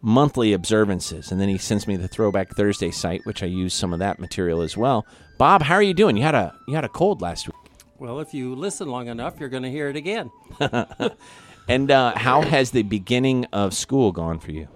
monthly 0.00 0.52
observances. 0.52 1.32
And 1.32 1.40
then 1.40 1.48
he 1.48 1.56
sends 1.58 1.86
me 1.86 1.96
the 1.96 2.08
Throwback 2.08 2.54
Thursday 2.54 2.90
site, 2.90 3.24
which 3.24 3.42
I 3.42 3.46
use 3.46 3.72
some 3.72 3.92
of 3.92 3.98
that 4.00 4.18
material 4.18 4.60
as 4.60 4.76
well. 4.76 5.06
Bob, 5.38 5.62
how 5.62 5.74
are 5.74 5.82
you 5.82 5.94
doing? 5.94 6.16
You 6.16 6.22
had 6.22 6.34
a 6.34 6.54
you 6.68 6.74
had 6.74 6.84
a 6.84 6.88
cold 6.88 7.20
last 7.20 7.46
week. 7.46 7.56
Well, 7.98 8.20
if 8.20 8.34
you 8.34 8.54
listen 8.54 8.88
long 8.88 9.08
enough, 9.08 9.40
you're 9.40 9.48
going 9.48 9.62
to 9.62 9.70
hear 9.70 9.88
it 9.88 9.96
again. 9.96 10.30
and 11.68 11.90
uh, 11.90 12.18
how 12.18 12.42
has 12.42 12.70
the 12.70 12.82
beginning 12.82 13.46
of 13.46 13.72
school 13.72 14.12
gone 14.12 14.40
for 14.40 14.50
you? 14.50 14.68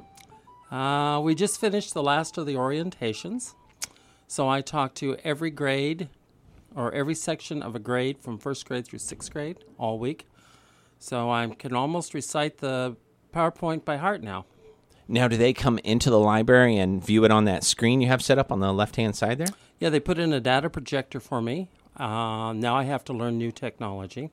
Uh, 0.71 1.21
we 1.21 1.35
just 1.35 1.61
finished 1.61 1.95
the 1.95 2.03
last 2.03 2.39
of 2.39 2.47
the 2.47 2.55
orientations. 2.55 3.55
So 4.29 4.49
I 4.49 4.61
talked 4.61 4.97
to 4.99 5.17
every 5.25 5.51
grade 5.51 6.09
or 6.75 6.93
every 6.93 7.15
section 7.15 7.63
of 7.63 7.75
a 7.75 7.79
grade 7.79 8.19
from 8.19 8.39
first 8.39 8.67
grade 8.67 8.87
through 8.87 9.01
sixth 9.01 9.33
grade 9.33 9.59
all 9.79 9.99
week. 9.99 10.27
So 10.99 11.31
I 11.31 11.47
can 11.49 11.75
almost 11.75 12.15
recite 12.15 12.59
the 12.59 12.97
PowerPoint 13.35 13.85
by 13.85 13.97
heart 13.97 14.23
now. 14.23 14.47
Now, 15.11 15.27
do 15.27 15.37
they 15.37 15.53
come 15.55 15.79
into 15.85 16.11
the 16.11 16.19
library 16.19 16.77
and 16.77 17.03
view 17.05 17.25
it 17.25 17.31
on 17.31 17.45
that 17.47 17.65
screen 17.65 18.01
you 18.03 18.09
have 18.09 18.23
set 18.23 18.39
up 18.39 18.53
on 18.53 18.61
the 18.61 18.73
left 18.73 18.97
hand 18.97 19.17
side 19.17 19.39
there? 19.39 19.47
Yeah, 19.81 19.89
they 19.91 20.01
put 20.01 20.19
in 20.19 20.33
a 20.33 20.41
data 20.41 20.69
projector 20.69 21.19
for 21.21 21.41
me. 21.41 21.71
Uh, 21.97 22.53
now 22.53 22.77
I 22.77 22.85
have 22.85 23.05
to 23.05 23.13
learn 23.13 23.39
new 23.39 23.51
technology. 23.51 24.31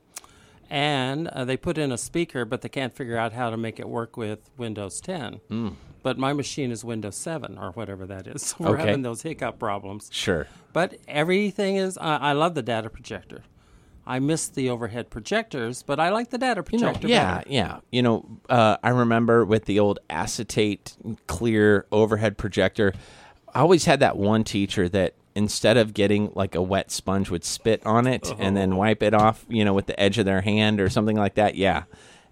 And 0.68 1.28
uh, 1.28 1.44
they 1.44 1.56
put 1.56 1.78
in 1.78 1.92
a 1.92 1.98
speaker, 1.98 2.44
but 2.44 2.60
they 2.62 2.68
can't 2.68 2.94
figure 2.94 3.16
out 3.16 3.32
how 3.32 3.50
to 3.50 3.56
make 3.56 3.78
it 3.78 3.88
work 3.88 4.16
with 4.16 4.50
Windows 4.58 5.00
10. 5.00 5.40
Mm. 5.50 5.74
But 6.02 6.18
my 6.18 6.32
machine 6.32 6.70
is 6.70 6.84
Windows 6.84 7.16
7 7.16 7.56
or 7.56 7.70
whatever 7.72 8.04
that 8.06 8.26
is. 8.26 8.42
So 8.48 8.56
we're 8.60 8.70
Okay. 8.76 8.86
having 8.86 9.02
those 9.02 9.22
hiccup 9.22 9.58
problems. 9.58 10.10
Sure. 10.12 10.46
But 10.72 10.96
everything 11.08 11.76
is, 11.76 11.96
I 11.98 12.16
I 12.16 12.32
love 12.32 12.54
the 12.54 12.62
data 12.62 12.90
projector. 12.90 13.42
I 14.06 14.18
miss 14.20 14.48
the 14.48 14.70
overhead 14.70 15.10
projectors, 15.10 15.82
but 15.82 15.98
I 15.98 16.10
like 16.10 16.30
the 16.30 16.38
data 16.38 16.62
You 16.70 16.78
know, 16.78 16.86
projector. 16.86 17.08
yeah, 17.08 17.38
better. 17.38 17.50
yeah. 17.50 17.80
You 17.90 18.02
know, 18.02 18.24
uh, 18.48 18.76
I 18.82 18.90
remember 18.90 19.44
with 19.44 19.64
the 19.64 19.80
old 19.80 19.98
acetate 20.08 20.96
clear 21.26 21.86
overhead 21.90 22.38
projector, 22.38 22.92
I 23.54 23.60
always 23.60 23.84
had 23.86 24.00
that 24.00 24.16
one 24.16 24.44
teacher 24.44 24.88
that 24.90 25.14
instead 25.34 25.76
of 25.76 25.92
getting 25.92 26.30
like 26.34 26.54
a 26.54 26.62
wet 26.62 26.90
sponge 26.90 27.30
would 27.30 27.44
spit 27.44 27.84
on 27.84 28.06
it 28.06 28.32
and 28.38 28.56
then 28.56 28.76
wipe 28.76 29.02
it 29.02 29.12
off, 29.12 29.44
you 29.48 29.64
know, 29.64 29.74
with 29.74 29.86
the 29.86 29.98
edge 30.00 30.18
of 30.18 30.24
their 30.24 30.40
hand 30.40 30.80
or 30.80 30.88
something 30.88 31.16
like 31.16 31.34
that. 31.34 31.56
Yeah. 31.56 31.82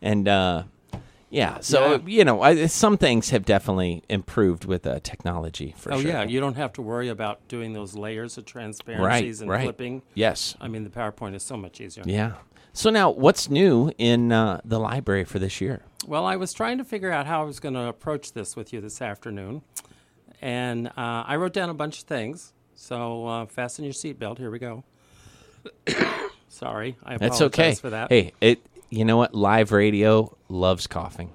And 0.00 0.28
uh, 0.28 0.62
yeah, 1.35 1.59
so, 1.61 1.93
Yeah. 1.93 1.99
you 2.07 2.25
know, 2.25 2.43
I, 2.43 2.67
some 2.67 2.97
things 2.97 3.31
have 3.31 3.45
definitely 3.45 4.03
improved 4.09 4.64
with 4.64 4.87
uh, 4.87 5.00
technology 5.03 5.75
for 5.76 5.91
sure. 5.91 5.99
Oh, 5.99 6.00
sure. 6.00 6.11
yeah. 6.11 6.23
You 6.23 6.41
don't 6.41 6.57
have 6.57 6.73
to 6.75 6.83
worry 6.83 7.09
about 7.09 7.47
doing 7.49 7.73
those 7.73 7.95
layers 7.97 8.38
of 8.38 8.45
transparencies 8.45 9.41
and 9.41 9.50
right. 9.50 9.64
flipping. 9.64 10.03
Yes. 10.14 10.55
I 10.61 10.69
mean, 10.69 10.85
the 10.85 10.91
PowerPoint 10.91 11.35
is 11.35 11.43
so 11.43 11.57
much 11.57 11.81
easier. 11.81 12.05
Yeah. 12.07 12.35
So 12.73 12.91
now, 12.91 13.11
what's 13.11 13.50
new 13.50 13.93
in 13.99 14.33
uh, 14.33 14.61
the 14.64 14.79
library 14.79 15.25
for 15.25 15.38
this 15.38 15.61
year? 15.61 15.83
Well, 16.07 16.25
I 16.25 16.37
was 16.37 16.53
trying 16.53 16.79
to 16.79 16.85
figure 16.85 17.11
out 17.11 17.26
how 17.26 17.43
I 17.43 17.45
was 17.45 17.61
going 17.61 17.75
to 17.75 17.87
approach 17.87 18.33
this 18.33 18.57
with 18.57 18.73
you 18.73 18.81
this 18.81 19.00
afternoon. 19.00 19.62
And 20.41 20.88
uh, 20.88 20.93
I 20.97 21.37
wrote 21.37 21.53
down 21.53 21.71
a 21.71 21.75
bunch 21.75 21.99
of 21.99 22.05
things. 22.05 22.53
So 22.75 23.26
uh, 23.26 23.47
fasten 23.47 23.85
your 23.85 23.95
seatbelt. 23.95 24.38
Here 24.38 24.50
we 24.50 24.59
go. 24.59 24.85
Sorry. 26.49 26.97
I 27.03 27.14
apologize 27.14 27.38
That's 27.38 27.41
okay. 27.43 27.75
for 27.75 27.91
that. 27.91 28.11
Hey, 28.11 28.33
it. 28.41 28.64
You 28.94 29.04
know 29.04 29.16
what? 29.16 29.34
Live 29.34 29.72
radio 29.72 30.36
loves 30.48 30.86
coughing. 30.86 31.32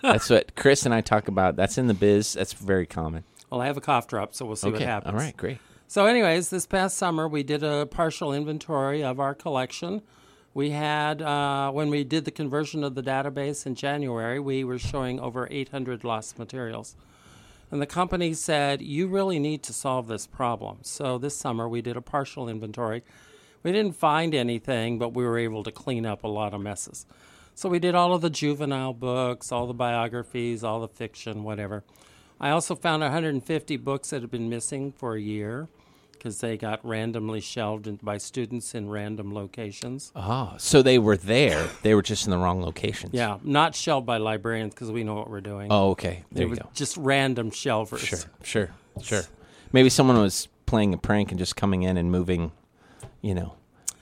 That's 0.00 0.30
what 0.30 0.54
Chris 0.54 0.86
and 0.86 0.94
I 0.94 1.02
talk 1.02 1.28
about. 1.28 1.54
That's 1.54 1.76
in 1.76 1.86
the 1.86 1.94
biz. 1.94 2.32
That's 2.32 2.54
very 2.54 2.86
common. 2.86 3.24
Well, 3.50 3.60
I 3.60 3.66
have 3.66 3.76
a 3.76 3.82
cough 3.82 4.06
drop, 4.06 4.34
so 4.34 4.46
we'll 4.46 4.56
see 4.56 4.70
what 4.70 4.80
happens. 4.80 5.12
All 5.12 5.18
right. 5.20 5.36
Great. 5.36 5.58
So, 5.86 6.06
anyways, 6.06 6.48
this 6.48 6.66
past 6.66 6.96
summer 6.96 7.28
we 7.28 7.42
did 7.42 7.62
a 7.62 7.84
partial 7.84 8.32
inventory 8.32 9.04
of 9.04 9.20
our 9.20 9.34
collection. 9.34 10.00
We 10.54 10.70
had, 10.70 11.20
uh, 11.20 11.70
when 11.72 11.90
we 11.90 12.04
did 12.04 12.24
the 12.24 12.30
conversion 12.30 12.82
of 12.82 12.94
the 12.94 13.02
database 13.02 13.66
in 13.66 13.74
January, 13.74 14.40
we 14.40 14.64
were 14.64 14.78
showing 14.78 15.20
over 15.20 15.46
800 15.50 16.04
lost 16.04 16.38
materials. 16.38 16.96
And 17.70 17.82
the 17.82 17.86
company 17.86 18.32
said, 18.32 18.80
You 18.80 19.08
really 19.08 19.38
need 19.38 19.62
to 19.64 19.74
solve 19.74 20.06
this 20.06 20.26
problem. 20.26 20.78
So, 20.82 21.18
this 21.18 21.36
summer 21.36 21.68
we 21.68 21.82
did 21.82 21.98
a 21.98 22.02
partial 22.02 22.48
inventory. 22.48 23.02
We 23.64 23.72
didn't 23.72 23.96
find 23.96 24.34
anything, 24.34 24.98
but 24.98 25.14
we 25.14 25.24
were 25.24 25.38
able 25.38 25.64
to 25.64 25.72
clean 25.72 26.06
up 26.06 26.22
a 26.22 26.28
lot 26.28 26.54
of 26.54 26.60
messes. 26.60 27.06
So, 27.56 27.68
we 27.68 27.78
did 27.78 27.94
all 27.94 28.14
of 28.14 28.20
the 28.20 28.30
juvenile 28.30 28.92
books, 28.92 29.50
all 29.52 29.66
the 29.66 29.74
biographies, 29.74 30.62
all 30.62 30.80
the 30.80 30.88
fiction, 30.88 31.42
whatever. 31.44 31.82
I 32.40 32.50
also 32.50 32.74
found 32.74 33.02
150 33.02 33.76
books 33.78 34.10
that 34.10 34.22
had 34.22 34.30
been 34.30 34.48
missing 34.48 34.92
for 34.92 35.14
a 35.14 35.20
year 35.20 35.68
because 36.12 36.40
they 36.40 36.56
got 36.56 36.84
randomly 36.84 37.40
shelved 37.40 38.02
by 38.02 38.16
students 38.18 38.74
in 38.74 38.88
random 38.88 39.32
locations. 39.34 40.10
Oh, 40.16 40.54
so 40.56 40.82
they 40.82 40.98
were 40.98 41.16
there. 41.16 41.68
They 41.82 41.94
were 41.94 42.02
just 42.02 42.24
in 42.24 42.30
the 42.30 42.38
wrong 42.38 42.62
locations. 42.62 43.12
Yeah, 43.14 43.38
not 43.44 43.74
shelved 43.74 44.06
by 44.06 44.16
librarians 44.16 44.74
because 44.74 44.90
we 44.90 45.04
know 45.04 45.14
what 45.14 45.28
we're 45.30 45.40
doing. 45.42 45.68
Oh, 45.70 45.90
okay. 45.90 46.24
it 46.30 46.34
There 46.34 46.48
you 46.48 46.56
go. 46.56 46.70
just 46.74 46.96
random 46.96 47.50
shelvers. 47.50 47.98
Sure. 47.98 48.18
Sure. 48.42 48.70
Sure. 49.02 49.22
Maybe 49.72 49.90
someone 49.90 50.18
was 50.18 50.48
playing 50.66 50.94
a 50.94 50.98
prank 50.98 51.30
and 51.30 51.38
just 51.38 51.56
coming 51.56 51.82
in 51.82 51.96
and 51.96 52.10
moving, 52.10 52.52
you 53.24 53.34
know, 53.34 53.54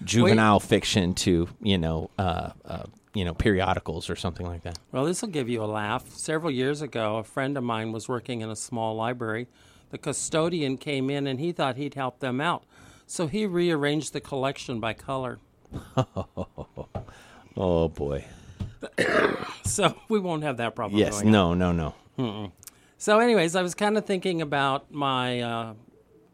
juvenile 0.05 0.59
fiction 0.59 1.14
to 1.14 1.49
you 1.62 1.79
know, 1.79 2.11
uh, 2.19 2.50
uh, 2.64 2.83
you 3.14 3.25
know, 3.25 3.35
periodicals 3.35 4.11
or 4.11 4.17
something 4.17 4.47
like 4.47 4.62
that. 4.64 4.79
Well, 4.91 5.05
this 5.05 5.23
will 5.23 5.29
give 5.29 5.49
you 5.49 5.62
a 5.62 5.67
laugh. 5.67 6.11
Several 6.11 6.50
years 6.50 6.83
ago, 6.83 7.19
a 7.19 7.25
friend 7.25 7.57
of 7.57 7.62
mine 7.62 7.93
was 7.93 8.09
working 8.09 8.41
in 8.41 8.50
a 8.50 8.57
small 8.57 8.97
library. 8.97 9.47
The 9.91 9.99
custodian 9.99 10.76
came 10.76 11.09
in 11.09 11.26
and 11.26 11.38
he 11.38 11.52
thought 11.52 11.76
he'd 11.76 11.95
help 11.95 12.19
them 12.19 12.41
out. 12.41 12.64
So 13.07 13.26
he 13.29 13.47
rearranged 13.47 14.12
the 14.12 14.21
collection 14.21 14.81
by 14.81 14.93
color. 14.95 15.38
Oh 17.57 17.88
boy. 17.88 18.25
So 19.64 19.95
we 20.09 20.19
won't 20.19 20.43
have 20.43 20.57
that 20.57 20.75
problem. 20.75 20.99
Yes. 20.99 21.23
No. 21.23 21.55
No. 21.55 21.71
No. 21.71 22.52
So, 22.99 23.21
anyways, 23.21 23.55
I 23.55 23.62
was 23.62 23.75
kind 23.75 23.97
of 23.97 24.05
thinking 24.05 24.43
about 24.43 24.91
my 24.91 25.41
uh, 25.41 25.75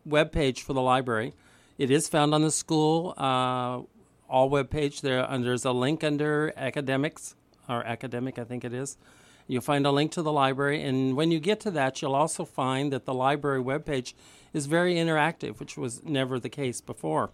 web 0.05 0.33
page 0.33 0.63
for 0.63 0.73
the 0.73 0.81
library. 0.81 1.35
It 1.79 1.93
is 1.93 2.09
found 2.09 2.35
on 2.35 2.43
the 2.43 2.51
school 2.51 3.15
uh, 3.17 3.83
all 4.29 4.49
web 4.51 4.69
page. 4.69 5.01
There, 5.01 5.25
there's 5.39 5.65
a 5.65 5.71
link 5.71 6.03
under 6.03 6.53
academics 6.57 7.37
or 7.69 7.85
academic, 7.85 8.37
I 8.37 8.45
think 8.45 8.65
it 8.65 8.73
is. 8.73 8.99
You'll 9.47 9.63
find 9.63 9.87
a 9.87 9.93
link 9.93 10.11
to 10.13 10.23
the 10.23 10.33
library, 10.33 10.83
and 10.83 11.17
when 11.17 11.31
you 11.31 11.39
get 11.39 11.61
to 11.61 11.71
that, 11.71 12.03
you'll 12.03 12.17
also 12.17 12.45
find 12.45 12.93
that 12.93 13.07
the 13.07 13.15
library 13.15 13.63
webpage 13.63 14.13
is 14.53 14.67
very 14.67 14.97
interactive, 14.97 15.61
which 15.61 15.79
was 15.79 16.03
never 16.05 16.39
the 16.39 16.51
case 16.51 16.81
before. 16.81 17.31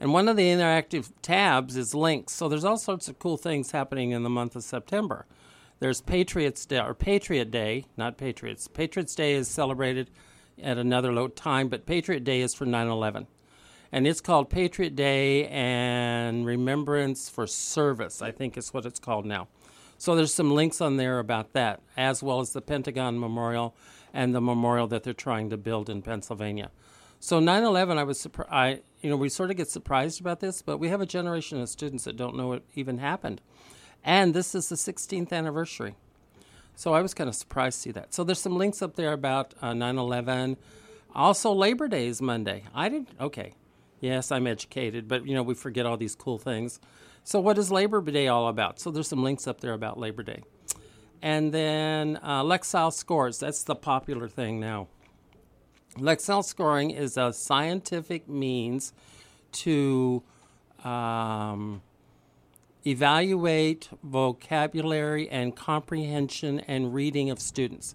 And 0.00 0.12
one 0.12 0.26
of 0.26 0.36
the 0.36 0.46
interactive 0.46 1.12
tabs 1.22 1.76
is 1.76 1.94
links. 1.94 2.32
So 2.32 2.48
there's 2.48 2.64
all 2.64 2.76
sorts 2.76 3.06
of 3.06 3.18
cool 3.18 3.36
things 3.36 3.70
happening 3.70 4.10
in 4.10 4.22
the 4.22 4.30
month 4.30 4.56
of 4.56 4.64
September. 4.64 5.26
There's 5.78 6.00
Patriots 6.00 6.66
Day 6.66 6.80
or 6.80 6.94
Patriot 6.94 7.50
Day, 7.50 7.84
not 7.96 8.16
Patriots. 8.16 8.66
Patriots 8.66 9.14
Day 9.14 9.34
is 9.34 9.46
celebrated 9.46 10.10
at 10.62 10.78
another 10.78 11.12
low 11.12 11.28
time, 11.28 11.68
but 11.68 11.86
Patriot 11.86 12.24
Day 12.24 12.40
is 12.40 12.54
for 12.54 12.64
9/11, 12.64 13.26
and 13.92 14.06
it's 14.06 14.20
called 14.20 14.50
Patriot 14.50 14.94
Day 14.94 15.46
and 15.48 16.46
Remembrance 16.46 17.28
for 17.28 17.46
Service. 17.46 18.22
I 18.22 18.30
think 18.30 18.56
is 18.56 18.72
what 18.72 18.86
it's 18.86 19.00
called 19.00 19.26
now. 19.26 19.48
So 19.98 20.14
there's 20.14 20.34
some 20.34 20.54
links 20.54 20.80
on 20.80 20.96
there 20.96 21.18
about 21.18 21.52
that, 21.52 21.80
as 21.96 22.22
well 22.22 22.40
as 22.40 22.52
the 22.52 22.60
Pentagon 22.60 23.18
Memorial 23.18 23.74
and 24.12 24.34
the 24.34 24.40
memorial 24.40 24.86
that 24.88 25.02
they're 25.02 25.12
trying 25.12 25.50
to 25.50 25.56
build 25.56 25.88
in 25.88 26.02
Pennsylvania. 26.02 26.70
So 27.20 27.40
9/11, 27.40 27.96
I 27.96 28.04
was 28.04 28.20
surprised. 28.20 28.82
You 29.00 29.10
know, 29.10 29.16
we 29.16 29.28
sort 29.28 29.50
of 29.50 29.56
get 29.56 29.68
surprised 29.68 30.20
about 30.20 30.40
this, 30.40 30.62
but 30.62 30.78
we 30.78 30.88
have 30.88 31.00
a 31.00 31.06
generation 31.06 31.60
of 31.60 31.68
students 31.68 32.04
that 32.04 32.16
don't 32.16 32.36
know 32.36 32.48
what 32.48 32.62
even 32.74 32.98
happened, 32.98 33.40
and 34.02 34.34
this 34.34 34.54
is 34.54 34.68
the 34.68 34.76
16th 34.76 35.32
anniversary. 35.32 35.94
So 36.76 36.92
I 36.92 37.02
was 37.02 37.14
kind 37.14 37.28
of 37.28 37.34
surprised 37.34 37.78
to 37.78 37.82
see 37.82 37.90
that. 37.92 38.14
So 38.14 38.24
there's 38.24 38.40
some 38.40 38.56
links 38.56 38.82
up 38.82 38.96
there 38.96 39.12
about 39.12 39.54
uh, 39.62 39.72
9/11. 39.72 40.56
Also, 41.14 41.52
Labor 41.52 41.86
Day 41.88 42.06
is 42.06 42.20
Monday. 42.20 42.64
I 42.74 42.88
didn't. 42.88 43.10
Okay, 43.20 43.54
yes, 44.00 44.32
I'm 44.32 44.46
educated, 44.46 45.06
but 45.06 45.26
you 45.26 45.34
know 45.34 45.42
we 45.42 45.54
forget 45.54 45.86
all 45.86 45.96
these 45.96 46.14
cool 46.14 46.38
things. 46.38 46.80
So 47.22 47.40
what 47.40 47.56
is 47.56 47.70
Labor 47.70 48.00
Day 48.02 48.28
all 48.28 48.48
about? 48.48 48.80
So 48.80 48.90
there's 48.90 49.08
some 49.08 49.22
links 49.22 49.46
up 49.46 49.60
there 49.60 49.72
about 49.72 49.98
Labor 49.98 50.22
Day, 50.22 50.42
and 51.22 51.52
then 51.52 52.18
uh, 52.22 52.42
Lexile 52.42 52.92
scores. 52.92 53.38
That's 53.38 53.62
the 53.62 53.76
popular 53.76 54.28
thing 54.28 54.58
now. 54.60 54.88
Lexile 55.96 56.44
scoring 56.44 56.90
is 56.90 57.16
a 57.16 57.32
scientific 57.32 58.28
means 58.28 58.92
to 59.52 60.22
um, 60.82 61.82
evaluate 62.86 63.88
vocabulary 64.02 65.28
and 65.30 65.56
comprehension 65.56 66.60
and 66.60 66.92
reading 66.92 67.30
of 67.30 67.40
students. 67.40 67.94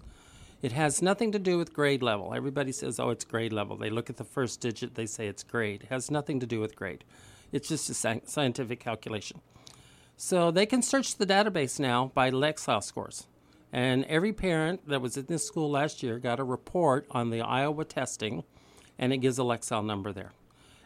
It 0.62 0.72
has 0.72 1.00
nothing 1.00 1.32
to 1.32 1.38
do 1.38 1.56
with 1.56 1.72
grade 1.72 2.02
level. 2.02 2.34
Everybody 2.34 2.72
says, 2.72 3.00
oh, 3.00 3.10
it's 3.10 3.24
grade 3.24 3.52
level. 3.52 3.76
They 3.76 3.88
look 3.88 4.10
at 4.10 4.16
the 4.16 4.24
first 4.24 4.60
digit, 4.60 4.94
they 4.94 5.06
say 5.06 5.26
it's 5.26 5.42
grade. 5.42 5.84
It 5.84 5.88
has 5.88 6.10
nothing 6.10 6.40
to 6.40 6.46
do 6.46 6.60
with 6.60 6.76
grade. 6.76 7.04
It's 7.52 7.68
just 7.68 7.88
a 7.88 7.94
scientific 7.94 8.80
calculation. 8.80 9.40
So 10.16 10.50
they 10.50 10.66
can 10.66 10.82
search 10.82 11.16
the 11.16 11.26
database 11.26 11.80
now 11.80 12.10
by 12.14 12.30
Lexile 12.30 12.82
scores. 12.82 13.26
And 13.72 14.04
every 14.04 14.32
parent 14.32 14.88
that 14.88 15.00
was 15.00 15.16
in 15.16 15.26
this 15.26 15.46
school 15.46 15.70
last 15.70 16.02
year 16.02 16.18
got 16.18 16.40
a 16.40 16.44
report 16.44 17.06
on 17.10 17.30
the 17.30 17.40
Iowa 17.40 17.84
testing, 17.84 18.44
and 18.98 19.12
it 19.12 19.18
gives 19.18 19.38
a 19.38 19.42
Lexile 19.42 19.84
number 19.84 20.12
there 20.12 20.32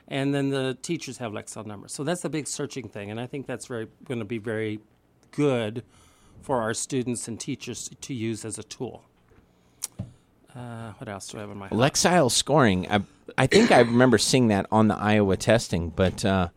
and 0.09 0.35
then 0.35 0.51
the 0.51 0.77
teachers 0.83 1.19
have 1.19 1.33
Lexile 1.33 1.67
numbers. 1.67 1.93
So 1.93 2.05
that's 2.05 2.25
a 2.25 2.29
big 2.29 2.47
searching 2.47 2.89
thing, 2.89 3.11
and 3.11 3.21
I 3.21 3.27
think 3.27 3.47
that's 3.47 3.67
very 3.67 3.89
going 4.05 4.19
to 4.21 4.25
be 4.25 4.38
very 4.38 4.81
good 5.31 5.83
for 6.43 6.61
our 6.61 6.75
students 6.75 7.27
and 7.27 7.40
teachers 7.40 7.90
to 8.01 8.14
use 8.14 8.45
as 8.45 8.59
a 8.59 8.62
tool. 8.62 9.05
Uh, 10.55 10.93
what 10.99 11.09
else 11.09 11.29
do 11.29 11.38
I 11.38 11.40
have 11.40 11.51
in 11.51 11.59
my 11.59 11.69
Lexile 11.71 12.31
scoring? 12.31 12.90
I, 12.90 13.01
I 13.37 13.47
think 13.47 13.73
I 13.73 13.81
remember 13.81 14.19
seeing 14.19 14.49
that 14.49 14.67
on 14.71 14.88
the 14.88 14.97
Iowa 14.97 15.37
testing, 15.37 15.88
but 15.88 16.25
uh, 16.25 16.49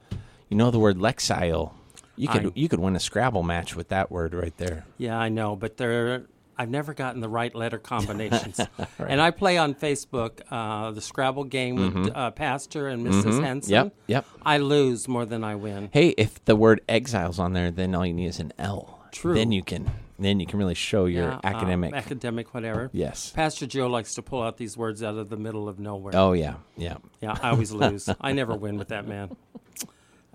you 0.49 0.57
know 0.57 0.69
the 0.69 0.79
word 0.79 0.97
Lexile. 0.97 1.73
You 2.15 2.27
could 2.27 2.47
I, 2.47 2.51
you 2.53 2.67
could 2.67 2.79
win 2.79 2.95
a 2.95 2.99
Scrabble 2.99 3.43
match 3.43 3.75
with 3.75 3.89
that 3.89 4.11
word 4.11 4.33
right 4.33 4.55
there. 4.57 4.85
Yeah, 4.97 5.17
I 5.17 5.29
know, 5.29 5.55
but 5.55 5.77
there 5.77 6.25
I've 6.57 6.69
never 6.69 6.93
gotten 6.93 7.21
the 7.21 7.29
right 7.29 7.53
letter 7.53 7.77
combinations. 7.77 8.59
right. 8.79 8.89
And 8.99 9.21
I 9.21 9.31
play 9.31 9.57
on 9.57 9.75
Facebook 9.75 10.41
uh, 10.49 10.91
the 10.91 11.01
Scrabble 11.01 11.43
game 11.43 11.77
mm-hmm. 11.77 12.03
with 12.03 12.15
uh, 12.15 12.31
Pastor 12.31 12.87
and 12.87 13.03
missus 13.03 13.25
mm-hmm. 13.25 13.43
Henson. 13.43 13.73
Yep, 13.73 13.95
yep. 14.07 14.25
I 14.43 14.57
lose 14.57 15.07
more 15.07 15.25
than 15.25 15.43
I 15.43 15.55
win. 15.55 15.89
Hey, 15.91 16.09
if 16.17 16.43
the 16.45 16.55
word 16.55 16.81
exile's 16.89 17.39
on 17.39 17.53
there, 17.53 17.71
then 17.71 17.93
all 17.93 18.05
you 18.05 18.13
need 18.13 18.27
is 18.27 18.39
an 18.39 18.53
L. 18.57 19.07
True. 19.11 19.35
Then 19.35 19.51
you 19.51 19.63
can 19.63 19.89
then 20.19 20.39
you 20.39 20.45
can 20.47 20.59
really 20.59 20.75
show 20.75 21.05
your 21.05 21.29
yeah, 21.29 21.39
academic 21.43 21.93
uh, 21.93 21.97
academic 21.97 22.53
whatever. 22.53 22.89
Yes. 22.91 23.31
Pastor 23.31 23.67
Joe 23.67 23.87
likes 23.87 24.15
to 24.15 24.21
pull 24.21 24.41
out 24.41 24.57
these 24.57 24.75
words 24.75 25.03
out 25.03 25.15
of 25.15 25.29
the 25.29 25.37
middle 25.37 25.69
of 25.69 25.79
nowhere. 25.79 26.15
Oh 26.15 26.33
yeah, 26.33 26.55
yeah. 26.75 26.97
Yeah, 27.21 27.37
I 27.41 27.49
always 27.49 27.71
lose. 27.71 28.09
I 28.19 28.31
never 28.33 28.55
win 28.55 28.77
with 28.77 28.89
that 28.89 29.07
man. 29.07 29.35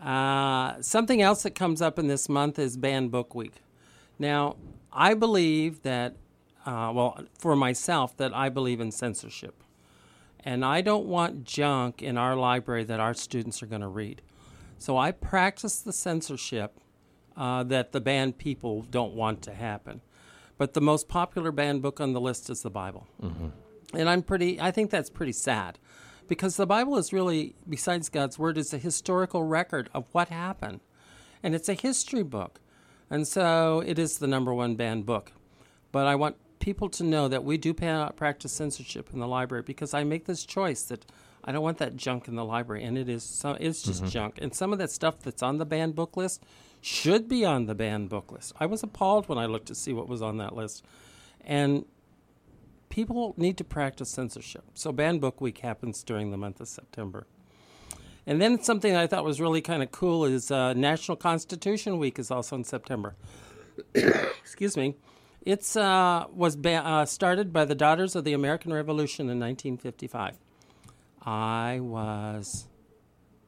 Uh, 0.00 0.80
something 0.82 1.22
else 1.22 1.44
that 1.44 1.54
comes 1.54 1.80
up 1.80 1.98
in 1.98 2.08
this 2.08 2.28
month 2.28 2.58
is 2.58 2.76
Banned 2.76 3.11
Book 3.12 3.35
Week. 3.35 3.54
Now, 4.18 4.56
I 4.92 5.14
believe 5.14 5.83
that, 5.83 6.16
uh, 6.66 6.92
well, 6.94 7.24
for 7.38 7.57
myself, 7.57 8.16
that 8.18 8.35
I 8.35 8.48
believe 8.48 8.81
in 8.81 8.90
censorship. 8.90 9.62
And 10.40 10.64
I 10.64 10.81
don't 10.81 11.07
want 11.07 11.44
junk 11.44 12.02
in 12.02 12.18
our 12.18 12.37
library 12.37 12.85
that 12.85 13.00
our 13.00 13.14
students 13.14 13.62
are 13.62 13.66
going 13.66 13.81
to 13.81 13.88
read. 13.88 14.22
So 14.78 14.98
I 14.98 15.12
practice 15.12 15.78
the 15.78 15.92
censorship 15.92 16.78
uh, 17.37 17.62
that 17.64 17.92
the 17.92 18.00
banned 18.00 18.38
people 18.38 18.83
don't 18.83 19.14
want 19.14 19.42
to 19.42 19.55
happen. 19.55 20.00
But 20.59 20.74
the 20.74 20.81
most 20.81 21.09
popular 21.09 21.52
banned 21.52 21.83
book 21.83 22.00
on 22.00 22.12
the 22.12 22.20
list 22.20 22.50
is 22.50 22.62
the 22.62 22.70
Bible. 22.70 23.07
Mm-hmm. 23.22 23.48
And 23.94 24.09
I'm 24.09 24.22
pretty, 24.22 24.61
I 24.61 24.70
think 24.70 24.90
that's 24.90 25.11
pretty 25.11 25.33
sad 25.33 25.78
because 26.28 26.57
the 26.57 26.66
Bible 26.66 26.96
is 26.98 27.12
really, 27.12 27.55
besides 27.68 28.09
God's 28.09 28.38
Word, 28.38 28.59
is 28.59 28.72
a 28.72 28.78
historical 28.78 29.44
record 29.44 29.88
of 29.94 30.07
what 30.12 30.28
happened. 30.28 30.81
And 31.42 31.55
it's 31.55 31.68
a 31.68 31.74
history 31.74 32.22
book. 32.22 32.61
And 33.12 33.29
so 33.29 33.83
it 33.87 33.98
is 33.98 34.16
the 34.16 34.27
number 34.27 34.55
one 34.55 34.75
banned 34.75 35.05
book. 35.05 35.33
But 35.92 36.07
I 36.07 36.14
want 36.14 36.37
people 36.61 36.88
to 36.88 37.05
know 37.05 37.29
that 37.29 37.44
we 37.44 37.59
do 37.59 37.75
practice 37.75 38.53
censorship 38.53 39.11
in 39.12 39.20
the 39.20 39.29
library 39.29 39.62
because 39.62 39.92
I 39.92 40.03
make 40.03 40.25
this 40.25 40.46
choice 40.46 40.85
that 40.85 41.05
I 41.44 41.53
don't 41.53 41.62
want 41.62 41.77
that 41.77 41.94
junk 41.94 42.27
in 42.27 42.37
the 42.37 42.44
library, 42.44 42.85
and 42.85 42.96
it 42.96 43.11
is 43.11 43.22
so 43.22 43.59
it's 43.61 43.83
just 43.83 44.01
mm-hmm. 44.01 44.11
junk. 44.11 44.38
And 44.40 44.55
some 44.55 44.72
of 44.72 44.79
that 44.79 44.90
stuff 44.90 45.20
that's 45.20 45.42
on 45.42 45.59
the 45.59 45.66
banned 45.66 45.94
book 45.94 46.16
list 46.16 46.42
should 46.81 47.29
be 47.29 47.44
on 47.44 47.66
the 47.66 47.75
banned 47.75 48.09
book 48.09 48.33
list. 48.33 48.55
I 48.59 48.64
was 48.64 48.83
appalled 48.83 49.29
when 49.29 49.37
I 49.37 49.44
looked 49.44 49.66
to 49.66 49.75
see 49.75 49.92
what 49.92 50.09
was 50.09 50.22
on 50.22 50.38
that 50.38 50.57
list, 50.57 50.83
and 51.42 51.85
people 52.88 53.35
need 53.37 53.59
to 53.59 53.64
practice 53.64 54.09
censorship. 54.09 54.64
So 54.72 54.90
banned 54.90 55.20
book 55.20 55.38
week 55.38 55.59
happens 55.59 56.03
during 56.03 56.31
the 56.31 56.38
month 56.38 56.62
of 56.62 56.68
September. 56.68 57.27
And 58.26 58.40
then 58.40 58.62
something 58.62 58.94
I 58.94 59.06
thought 59.06 59.24
was 59.24 59.40
really 59.40 59.61
kind 59.61 59.82
of 59.82 59.90
cool 59.90 60.24
is 60.24 60.50
uh, 60.50 60.74
National 60.74 61.16
Constitution 61.16 61.98
Week 61.98 62.18
is 62.18 62.30
also 62.30 62.56
in 62.56 62.64
September. 62.64 63.14
Excuse 63.94 64.76
me. 64.76 64.94
It's 65.44 65.76
uh, 65.76 66.26
was 66.32 66.54
ba- 66.54 66.87
uh, 66.87 67.04
started 67.04 67.52
by 67.52 67.64
the 67.64 67.74
Daughters 67.74 68.14
of 68.14 68.22
the 68.22 68.32
American 68.32 68.72
Revolution 68.72 69.24
in 69.24 69.40
1955. 69.40 70.37
I 71.24 71.80
was 71.80 72.68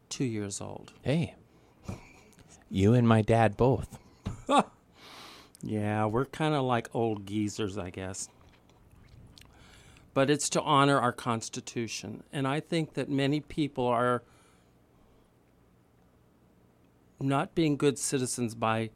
two 0.08 0.24
years 0.24 0.60
old. 0.60 0.92
Hey, 1.02 1.34
you 2.68 2.94
and 2.94 3.06
my 3.06 3.22
dad 3.22 3.56
both. 3.56 3.98
yeah, 5.62 6.06
we're 6.06 6.24
kind 6.24 6.54
of 6.54 6.64
like 6.64 6.88
old 6.94 7.26
geezers, 7.26 7.78
I 7.78 7.90
guess. 7.90 8.28
But 10.14 10.30
it's 10.30 10.48
to 10.50 10.62
honor 10.62 10.98
our 10.98 11.12
Constitution. 11.12 12.24
And 12.32 12.46
I 12.46 12.58
think 12.58 12.94
that 12.94 13.08
many 13.08 13.40
people 13.40 13.86
are 13.86 14.22
not 17.20 17.54
being 17.54 17.76
good 17.76 17.98
citizens 17.98 18.54
by 18.54 18.90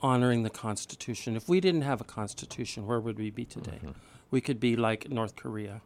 honoring 0.00 0.42
the 0.42 0.50
Constitution. 0.50 1.36
If 1.36 1.48
we 1.48 1.60
didn't 1.60 1.82
have 1.82 2.00
a 2.00 2.04
Constitution, 2.04 2.86
where 2.86 3.00
would 3.00 3.18
we 3.18 3.30
be 3.30 3.44
today? 3.44 3.78
Mm-hmm. 3.78 3.90
We 4.30 4.40
could 4.40 4.60
be 4.60 4.76
like 4.76 5.10
North 5.10 5.36
Korea. 5.36 5.80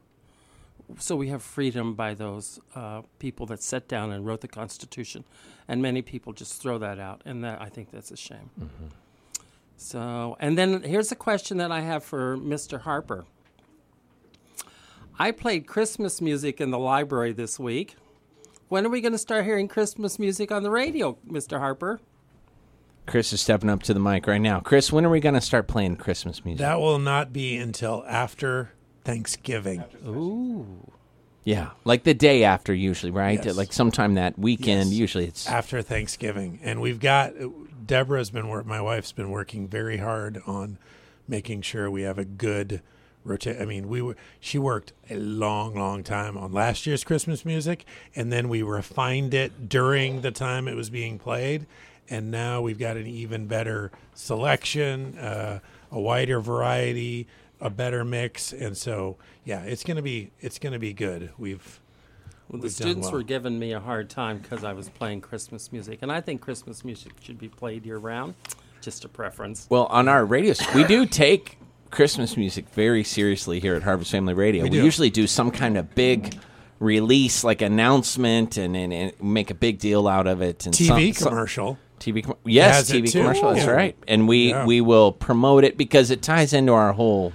So 0.99 1.17
we 1.17 1.29
have 1.29 1.43
freedom 1.43 1.95
by 1.95 2.15
those 2.15 2.61
uh, 2.75 3.03
people 3.19 3.47
that 3.47 3.63
sat 3.63 3.89
down 3.89 4.13
and 4.13 4.27
wrote 4.27 4.41
the 4.41 4.49
Constitution, 4.49 5.25
and 5.69 5.81
many 5.81 6.03
people 6.03 6.33
just 6.33 6.61
throw 6.61 6.79
that 6.79 6.99
out, 6.99 7.23
and 7.25 7.43
that 7.45 7.63
I 7.63 7.69
think 7.69 7.91
that's 7.91 8.11
a 8.11 8.17
shame. 8.17 8.51
Mm-hmm. 8.61 8.87
So, 9.77 10.37
and 10.39 10.59
then 10.59 10.83
here's 10.83 11.11
a 11.11 11.17
question 11.17 11.57
that 11.59 11.73
I 11.73 11.81
have 11.81 12.05
for 12.05 12.37
Mr. 12.37 12.83
Harper. 12.83 13.25
I 15.19 15.31
played 15.31 15.67
Christmas 15.67 16.21
music 16.21 16.61
in 16.61 16.71
the 16.71 16.79
library 16.79 17.33
this 17.33 17.59
week. 17.59 17.97
When 18.73 18.87
are 18.87 18.89
we 18.89 19.03
going 19.03 19.13
to 19.13 19.19
start 19.19 19.45
hearing 19.45 19.69
Christmas 19.69 20.19
music 20.19 20.51
on 20.51 20.63
the 20.63 20.71
radio, 20.71 21.19
Mr. 21.29 21.59
Harper? 21.59 22.01
Chris 23.07 23.31
is 23.35 23.43
stepping 23.43 23.69
up 23.69 23.83
to 23.83 23.93
the 23.93 24.01
mic 24.01 24.27
right 24.27 24.41
now. 24.41 24.61
Chris, 24.61 24.91
when 24.91 25.05
are 25.05 25.11
we 25.11 25.21
going 25.21 25.35
to 25.35 25.43
start 25.43 25.69
playing 25.69 25.97
Christmas 25.97 26.43
music? 26.43 26.61
That 26.61 26.81
will 26.81 26.99
not 26.99 27.35
be 27.35 27.59
until 27.59 28.03
after 28.09 28.73
Thanksgiving. 29.05 29.85
Ooh. 30.07 30.91
Yeah, 31.45 31.73
like 31.85 32.05
the 32.05 32.15
day 32.15 32.45
after, 32.45 32.73
usually, 32.73 33.13
right? 33.13 33.45
Yes. 33.45 33.59
Like 33.59 33.75
sometime 33.75 34.15
that 34.15 34.39
weekend. 34.39 34.89
Yes. 34.89 34.99
Usually, 34.99 35.27
it's 35.27 35.47
after 35.47 35.83
Thanksgiving, 35.83 36.59
and 36.63 36.81
we've 36.81 36.99
got 36.99 37.35
Deborah's 37.85 38.31
been 38.31 38.49
work. 38.49 38.65
My 38.65 38.81
wife's 38.81 39.13
been 39.13 39.29
working 39.29 39.69
very 39.69 39.99
hard 39.99 40.41
on 40.47 40.79
making 41.29 41.61
sure 41.61 41.91
we 41.91 42.03
have 42.03 42.17
a 42.17 42.25
good 42.25 42.81
rotate. 43.25 43.61
I 43.61 43.65
mean, 43.65 43.89
we 43.89 44.03
were 44.03 44.17
she 44.41 44.59
worked 44.59 44.93
a 45.11 45.17
long, 45.17 45.75
long 45.75 46.03
time 46.03 46.37
on 46.37 46.53
last 46.53 46.87
year's 46.87 47.05
Christmas 47.05 47.45
music, 47.45 47.85
and 48.15 48.33
then 48.33 48.49
we 48.49 48.63
refined 48.63 49.35
it 49.35 49.69
during 49.69 50.21
the 50.23 50.31
time 50.31 50.69
it 50.69 50.75
was 50.77 50.91
being 50.91 51.19
played, 51.19 51.67
and 52.09 52.31
now 52.31 52.61
we've 52.61 52.79
got 52.79 52.97
an 52.97 53.07
even 53.07 53.47
better 53.47 53.91
selection, 54.15 55.19
uh, 55.19 55.61
a 55.91 56.01
wider 56.01 56.41
variety, 56.41 57.27
a 57.61 57.71
better 57.71 58.05
mix, 58.05 58.53
and 58.53 58.77
so 58.77 59.17
yeah, 59.45 59.63
it's 59.63 59.85
gonna 59.85 60.03
be 60.03 60.31
it's 60.41 60.59
gonna 60.59 60.79
be 60.79 60.93
good. 60.93 61.31
We've 61.39 61.81
Well, 62.49 62.59
the 62.61 62.65
we've 62.65 62.73
students 62.73 63.07
well. 63.07 63.15
were 63.19 63.23
giving 63.23 63.59
me 63.59 63.73
a 63.73 63.81
hard 63.81 64.11
time 64.11 64.39
because 64.39 64.65
I 64.65 64.73
was 64.73 64.89
playing 64.89 65.21
Christmas 65.21 65.73
music, 65.73 66.01
and 66.03 66.11
I 66.11 66.21
think 66.21 66.41
Christmas 66.41 66.85
music 66.85 67.13
should 67.23 67.39
be 67.39 67.49
played 67.49 67.87
year 67.87 67.99
round. 67.99 68.35
Just 68.81 69.05
a 69.05 69.09
preference. 69.09 69.69
Well, 69.71 69.87
on 69.87 70.09
our 70.09 70.25
radio, 70.25 70.55
we 70.75 70.83
do 70.83 71.07
take 71.07 71.57
Christmas 71.93 72.37
music 72.37 72.69
very 72.71 73.05
seriously 73.05 73.61
here 73.61 73.77
at 73.77 73.85
Harvest 73.85 74.11
Family 74.11 74.35
Radio. 74.35 74.65
We, 74.65 74.71
do. 74.71 74.83
usually 74.83 75.11
do 75.11 75.29
some 75.29 75.53
kind 75.53 75.77
of 75.79 75.95
big 75.95 76.37
release, 76.81 77.45
like 77.45 77.63
announcement, 77.63 78.57
and, 78.57 78.75
and, 78.75 78.93
and 78.93 79.13
make 79.23 79.51
a 79.51 79.55
big 79.55 79.79
deal 79.79 80.09
out 80.09 80.27
of 80.27 80.43
it. 80.43 80.67
And 80.67 80.75
TV 80.75 81.15
some- 81.15 81.23
some- 81.23 81.29
commercial. 81.33 81.79
TV, 82.01 82.25
com- 82.25 82.35
yes, 82.45 82.91
TV 82.91 83.13
commercial. 83.13 83.55
That's 83.55 83.69
right, 83.69 83.95
and 84.09 84.27
we 84.27 84.49
Yeah. 84.51 84.67
we 84.67 84.81
will 84.81 85.13
promote 85.13 85.63
it 85.63 85.77
because 85.79 86.11
it 86.11 86.21
ties 86.21 86.53
into 86.53 86.73
our 86.73 86.93
whole 86.95 87.33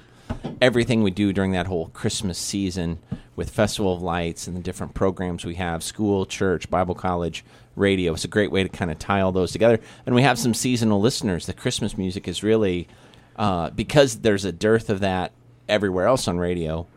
everything 0.61 1.03
we 1.03 1.11
do 1.11 1.31
during 1.31 1.53
that 1.53 1.67
whole 1.67 1.87
Christmas 1.93 2.37
season 2.37 2.99
with 3.37 3.49
Festival 3.49 3.93
of 3.93 4.01
Lights 4.01 4.45
and 4.45 4.57
the 4.57 4.59
different 4.59 4.93
programs 4.93 5.45
we 5.45 5.55
have, 5.55 5.83
school, 5.83 6.25
church, 6.25 6.69
Bible 6.69 6.95
college, 6.95 7.45
radio. 7.77 8.11
It's 8.13 8.25
a 8.25 8.27
great 8.27 8.51
way 8.51 8.61
to 8.63 8.67
kind 8.67 8.91
of 8.91 8.99
tie 8.99 9.21
all 9.21 9.31
those 9.31 9.53
together. 9.53 9.79
And 10.05 10.13
we 10.13 10.23
have 10.23 10.37
some 10.37 10.53
seasonal 10.53 10.99
listeners. 10.99 11.45
The 11.45 11.53
Christmas 11.53 11.97
music 11.97 12.27
is 12.27 12.43
really 12.43 12.89
uh, 13.37 13.69
because 13.71 14.17
there's 14.19 14.45
a 14.45 14.51
dearth 14.51 14.89
of 14.89 14.99
that 15.01 15.31
everywhere 15.69 16.05
else 16.07 16.27
on 16.27 16.37
radio. 16.37 16.87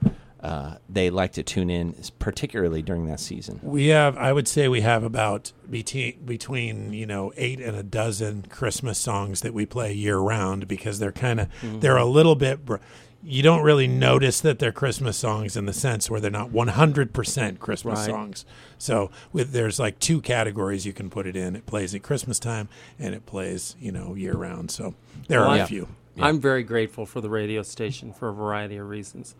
Uh, 0.42 0.76
they 0.88 1.10
like 1.10 1.32
to 1.32 1.42
tune 1.42 1.68
in, 1.68 1.94
particularly 2.18 2.80
during 2.80 3.04
that 3.06 3.20
season. 3.20 3.60
We 3.62 3.88
have, 3.88 4.16
I 4.16 4.32
would 4.32 4.48
say, 4.48 4.68
we 4.68 4.80
have 4.80 5.04
about 5.04 5.52
between 5.68 6.18
between 6.24 6.94
you 6.94 7.04
know 7.04 7.30
eight 7.36 7.60
and 7.60 7.76
a 7.76 7.82
dozen 7.82 8.46
Christmas 8.48 8.96
songs 8.98 9.42
that 9.42 9.52
we 9.52 9.66
play 9.66 9.92
year 9.92 10.16
round 10.18 10.66
because 10.66 10.98
they're 10.98 11.12
kind 11.12 11.40
of 11.40 11.48
they're 11.80 11.98
a 11.98 12.06
little 12.06 12.36
bit. 12.36 12.64
br- 12.64 12.76
You 13.22 13.42
don't 13.42 13.62
really 13.62 13.86
notice 13.86 14.40
that 14.40 14.58
they're 14.60 14.72
Christmas 14.72 15.18
songs 15.18 15.58
in 15.58 15.66
the 15.66 15.74
sense 15.74 16.08
where 16.08 16.20
they're 16.20 16.30
not 16.30 16.50
one 16.50 16.68
hundred 16.68 17.12
percent 17.12 17.60
Christmas 17.60 17.98
Right. 17.98 18.06
songs. 18.08 18.46
So 18.78 19.10
with 19.34 19.52
there's 19.52 19.78
like 19.78 19.98
two 19.98 20.22
categories 20.22 20.86
you 20.86 20.94
can 20.94 21.10
put 21.10 21.26
it 21.26 21.36
in. 21.36 21.54
It 21.54 21.66
plays 21.66 21.94
at 21.94 22.02
Christmas 22.02 22.38
time 22.38 22.70
and 22.98 23.14
it 23.14 23.26
plays 23.26 23.76
you 23.78 23.92
know 23.92 24.14
year 24.14 24.32
round. 24.38 24.70
So 24.70 24.94
there 25.28 25.40
Well, 25.42 25.50
are 25.50 25.64
a 25.64 25.66
few. 25.66 25.86
I'm 26.22 26.40
very 26.40 26.62
grateful 26.62 27.06
for 27.06 27.20
the 27.20 27.30
radio 27.30 27.62
station 27.62 28.12
for 28.12 28.28
a 28.28 28.32
variety 28.32 28.76
of 28.76 28.88
reasons, 28.88 29.34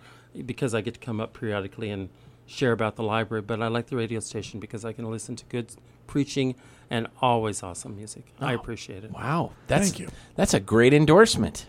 because 0.47 0.75
I 0.75 0.81
get 0.81 0.95
to 0.95 1.01
come 1.01 1.21
up 1.21 1.35
periodically 1.35 1.91
and 1.91 2.09
share 2.47 2.73
about 2.73 2.97
the 2.97 3.03
library. 3.03 3.43
But 3.43 3.63
I 3.63 3.69
like 3.69 3.87
the 3.87 3.97
radio 3.97 4.21
station 4.21 4.61
because 4.61 4.85
I 4.85 4.93
can 4.93 5.11
listen 5.11 5.37
to 5.37 5.45
good 5.47 5.73
preaching 6.07 6.55
and 6.91 7.07
always 7.23 7.63
awesome 7.63 7.97
music. 7.97 8.25
I 8.41 8.53
appreciate 8.53 9.05
it. 9.05 9.13
Wow, 9.13 9.53
that's 9.69 9.89
Thank 9.89 10.01
you. 10.01 10.09
That's 10.35 10.55
a 10.55 10.61
great 10.61 10.93
endorsement. 10.93 11.67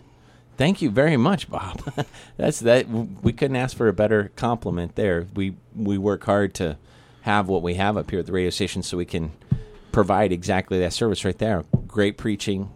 Thank 0.56 0.82
you 0.82 0.90
very 0.90 1.16
much, 1.16 1.48
Bob. 1.48 1.80
that's 2.36 2.60
that. 2.60 2.88
We 2.88 3.32
couldn't 3.32 3.56
ask 3.56 3.76
for 3.76 3.88
a 3.88 3.92
better 3.92 4.30
compliment 4.36 4.96
there. 4.96 5.26
We 5.34 5.54
we 5.74 5.96
work 5.96 6.24
hard 6.24 6.54
to 6.54 6.76
have 7.22 7.48
what 7.48 7.62
we 7.62 7.74
have 7.74 7.96
up 7.96 8.10
here 8.10 8.20
at 8.20 8.26
the 8.26 8.32
radio 8.32 8.50
station, 8.50 8.82
so 8.82 8.96
we 8.96 9.04
can 9.04 9.32
provide 9.92 10.32
exactly 10.32 10.78
that 10.80 10.92
service 10.92 11.24
right 11.24 11.38
there. 11.38 11.64
Great 11.86 12.18
preaching, 12.18 12.70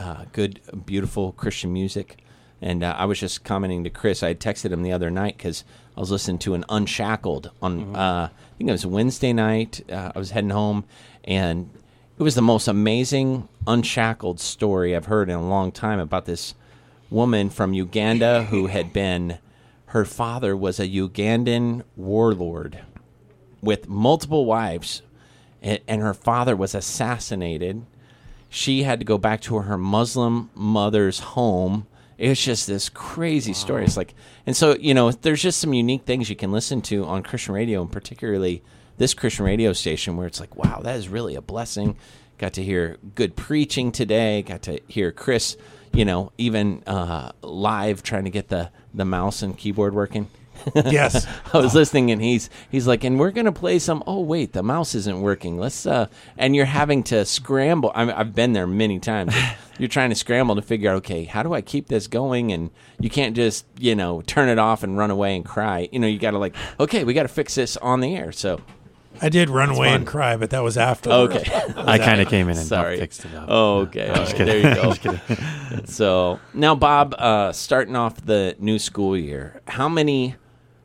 uh, 0.00 0.24
good, 0.32 0.60
beautiful 0.86 1.32
Christian 1.32 1.72
music. 1.72 2.16
And 2.62 2.82
uh, 2.82 2.94
I 2.96 3.04
was 3.04 3.20
just 3.20 3.44
commenting 3.44 3.84
to 3.84 3.90
Chris. 3.90 4.22
I 4.22 4.28
had 4.28 4.40
texted 4.40 4.70
him 4.70 4.82
the 4.82 4.92
other 4.92 5.10
night 5.10 5.36
because 5.36 5.64
I 5.96 6.00
was 6.00 6.10
listening 6.10 6.38
to 6.40 6.54
an 6.54 6.64
Unshackled 6.68 7.50
on. 7.62 7.94
Uh, 7.94 8.28
I 8.32 8.56
think 8.58 8.68
it 8.68 8.72
was 8.72 8.86
Wednesday 8.86 9.32
night. 9.32 9.80
Uh, 9.90 10.12
I 10.14 10.18
was 10.18 10.30
heading 10.30 10.50
home, 10.50 10.84
and 11.24 11.70
it 12.18 12.22
was 12.22 12.34
the 12.34 12.42
most 12.42 12.68
amazing 12.68 13.48
unshackled 13.66 14.40
story 14.40 14.94
I've 14.94 15.06
heard 15.06 15.30
in 15.30 15.36
a 15.36 15.48
long 15.48 15.72
time 15.72 15.98
about 15.98 16.26
this 16.26 16.54
woman 17.08 17.50
from 17.50 17.72
Uganda 17.72 18.44
who 18.44 18.66
had 18.66 18.92
been. 18.92 19.38
Her 19.86 20.04
father 20.04 20.56
was 20.56 20.78
a 20.78 20.86
Ugandan 20.86 21.82
warlord 21.96 22.80
with 23.60 23.88
multiple 23.88 24.44
wives, 24.44 25.02
and, 25.60 25.80
and 25.88 26.00
her 26.00 26.14
father 26.14 26.54
was 26.54 26.74
assassinated. 26.74 27.84
She 28.50 28.82
had 28.82 28.98
to 28.98 29.04
go 29.04 29.16
back 29.16 29.40
to 29.42 29.60
her 29.60 29.78
Muslim 29.78 30.50
mother's 30.54 31.20
home. 31.20 31.86
It's 32.18 32.44
just 32.44 32.66
this 32.66 32.88
crazy 32.88 33.54
story. 33.54 33.84
It's 33.84 33.96
like, 33.96 34.12
and 34.44 34.54
so 34.56 34.76
you 34.76 34.92
know, 34.92 35.12
there's 35.12 35.40
just 35.40 35.60
some 35.60 35.72
unique 35.72 36.02
things 36.02 36.28
you 36.28 36.36
can 36.36 36.52
listen 36.52 36.82
to 36.82 37.04
on 37.06 37.22
Christian 37.22 37.54
radio, 37.54 37.80
and 37.80 37.90
particularly 37.90 38.62
this 38.98 39.14
Christian 39.14 39.46
radio 39.46 39.72
station, 39.72 40.16
where 40.16 40.26
it's 40.26 40.40
like, 40.40 40.56
wow, 40.56 40.80
that 40.82 40.96
is 40.96 41.08
really 41.08 41.36
a 41.36 41.40
blessing. 41.40 41.96
Got 42.36 42.54
to 42.54 42.62
hear 42.62 42.98
good 43.14 43.36
preaching 43.36 43.92
today. 43.92 44.42
Got 44.42 44.62
to 44.62 44.80
hear 44.88 45.12
Chris, 45.12 45.56
you 45.92 46.04
know, 46.04 46.32
even 46.36 46.82
uh, 46.86 47.32
live 47.42 48.02
trying 48.02 48.24
to 48.24 48.30
get 48.30 48.48
the 48.48 48.70
the 48.92 49.04
mouse 49.04 49.42
and 49.42 49.56
keyboard 49.56 49.94
working. 49.94 50.28
Yes. 50.74 51.26
I 51.52 51.58
was 51.58 51.74
listening, 51.74 52.10
and 52.10 52.20
he's 52.20 52.50
he's 52.70 52.86
like, 52.86 53.04
and 53.04 53.18
we're 53.18 53.30
gonna 53.30 53.52
play 53.52 53.78
some. 53.78 54.02
Oh 54.06 54.20
wait, 54.20 54.52
the 54.52 54.62
mouse 54.62 54.94
isn't 54.94 55.20
working. 55.20 55.58
Let's 55.58 55.86
uh, 55.86 56.06
and 56.36 56.54
you're 56.54 56.64
having 56.64 57.02
to 57.04 57.24
scramble. 57.24 57.92
I 57.94 58.04
mean, 58.04 58.14
I've 58.14 58.34
been 58.34 58.52
there 58.52 58.66
many 58.66 58.98
times. 58.98 59.34
you're 59.78 59.88
trying 59.88 60.10
to 60.10 60.16
scramble 60.16 60.56
to 60.56 60.62
figure 60.62 60.90
out, 60.90 60.96
okay, 60.96 61.24
how 61.24 61.42
do 61.42 61.54
I 61.54 61.62
keep 61.62 61.88
this 61.88 62.06
going? 62.06 62.52
And 62.52 62.70
you 62.98 63.10
can't 63.10 63.34
just 63.34 63.66
you 63.78 63.94
know 63.94 64.20
turn 64.22 64.48
it 64.48 64.58
off 64.58 64.82
and 64.82 64.96
run 64.96 65.10
away 65.10 65.36
and 65.36 65.44
cry. 65.44 65.88
You 65.92 65.98
know, 65.98 66.06
you 66.06 66.18
got 66.18 66.32
to 66.32 66.38
like, 66.38 66.54
okay, 66.78 67.04
we 67.04 67.14
got 67.14 67.22
to 67.22 67.28
fix 67.28 67.54
this 67.54 67.76
on 67.78 68.00
the 68.00 68.14
air. 68.14 68.32
So 68.32 68.60
I 69.22 69.28
did 69.28 69.50
run 69.50 69.70
away 69.70 69.88
fun. 69.88 69.96
and 69.96 70.06
cry, 70.06 70.36
but 70.36 70.50
that 70.50 70.62
was 70.62 70.78
after. 70.78 71.10
okay, 71.12 71.44
I 71.76 71.98
kind 71.98 72.20
of 72.20 72.28
came 72.28 72.48
in 72.48 72.56
and 72.56 72.66
sorry. 72.66 72.98
fixed 72.98 73.24
it 73.24 73.34
up. 73.34 73.46
Oh, 73.48 73.78
okay. 73.80 74.08
All 74.08 74.24
right, 74.24 74.36
there 74.36 74.58
you 74.58 74.96
go. 74.96 75.84
so 75.84 76.40
now, 76.54 76.74
Bob, 76.74 77.14
uh, 77.18 77.52
starting 77.52 77.96
off 77.96 78.24
the 78.24 78.56
new 78.58 78.78
school 78.78 79.16
year, 79.16 79.60
how 79.66 79.88
many 79.88 80.36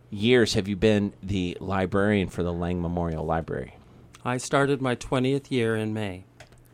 years 0.10 0.54
have 0.54 0.68
you 0.68 0.76
been 0.76 1.14
the 1.22 1.58
librarian 1.60 2.30
for 2.30 2.44
the 2.44 2.54
Lang 2.54 2.82
Memorial 2.82 3.26
Library? 3.26 3.76
I 4.24 4.38
started 4.38 4.82
my 4.82 4.96
20th 4.96 5.52
year 5.52 5.76
in 5.76 5.94
May. 5.94 6.24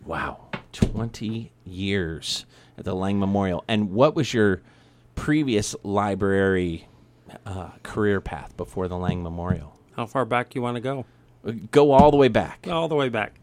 Wow, 0.05 0.47
twenty 0.71 1.51
years 1.65 2.45
at 2.77 2.85
the 2.85 2.95
Lang 2.95 3.19
Memorial. 3.19 3.63
And 3.67 3.91
what 3.91 4.15
was 4.15 4.33
your 4.33 4.61
previous 5.15 5.75
library 5.83 6.87
uh, 7.45 7.69
career 7.83 8.21
path 8.21 8.55
before 8.57 8.87
the 8.87 8.97
Lang 8.97 9.21
Memorial? 9.21 9.77
How 9.95 10.05
far 10.05 10.25
back 10.25 10.49
do 10.49 10.57
you 10.57 10.63
want 10.63 10.75
to 10.75 10.81
go? 10.81 11.05
Go 11.71 11.91
all 11.91 12.11
the 12.11 12.17
way 12.17 12.29
back. 12.29 12.67
All 12.69 12.87
the 12.87 12.95
way 12.95 13.09
back. 13.09 13.35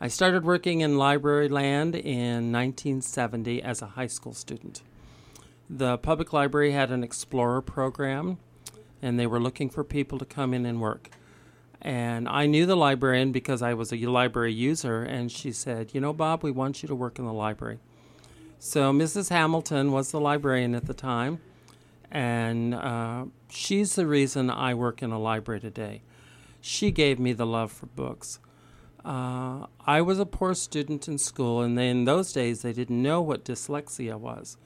I 0.00 0.08
started 0.08 0.44
working 0.44 0.80
in 0.80 0.96
library 0.96 1.48
land 1.48 1.94
in 1.94 2.50
1970 2.52 3.62
as 3.62 3.82
a 3.82 3.86
high 3.86 4.06
school 4.06 4.32
student. 4.32 4.82
The 5.68 5.98
public 5.98 6.32
library 6.32 6.72
had 6.72 6.90
an 6.90 7.04
explorer 7.04 7.60
program, 7.60 8.38
and 9.02 9.18
they 9.18 9.26
were 9.26 9.40
looking 9.40 9.70
for 9.70 9.84
people 9.84 10.18
to 10.18 10.24
come 10.24 10.54
in 10.54 10.66
and 10.66 10.80
work. 10.80 11.10
And 11.82 12.28
I 12.28 12.46
knew 12.46 12.66
the 12.66 12.76
librarian 12.76 13.32
because 13.32 13.62
I 13.62 13.74
was 13.74 13.92
a 13.92 13.96
library 13.96 14.52
user, 14.52 15.02
and 15.02 15.32
she 15.32 15.52
said, 15.52 15.94
You 15.94 16.00
know, 16.00 16.12
Bob, 16.12 16.42
we 16.42 16.50
want 16.50 16.82
you 16.82 16.86
to 16.88 16.94
work 16.94 17.18
in 17.18 17.24
the 17.24 17.32
library. 17.32 17.78
So 18.58 18.92
Mrs. 18.92 19.30
Hamilton 19.30 19.90
was 19.90 20.10
the 20.10 20.20
librarian 20.20 20.74
at 20.74 20.86
the 20.86 20.92
time, 20.92 21.40
and 22.10 22.74
uh, 22.74 23.24
she's 23.48 23.94
the 23.94 24.06
reason 24.06 24.50
I 24.50 24.74
work 24.74 25.02
in 25.02 25.10
a 25.10 25.18
library 25.18 25.60
today. 25.60 26.02
She 26.60 26.90
gave 26.90 27.18
me 27.18 27.32
the 27.32 27.46
love 27.46 27.72
for 27.72 27.86
books. 27.86 28.38
Uh, 29.02 29.66
I 29.86 30.02
was 30.02 30.18
a 30.18 30.26
poor 30.26 30.52
student 30.52 31.08
in 31.08 31.16
school, 31.16 31.62
and 31.62 31.80
in 31.80 32.04
those 32.04 32.34
days, 32.34 32.60
they 32.60 32.74
didn't 32.74 33.02
know 33.02 33.22
what 33.22 33.46
dyslexia 33.46 34.18
was. 34.18 34.58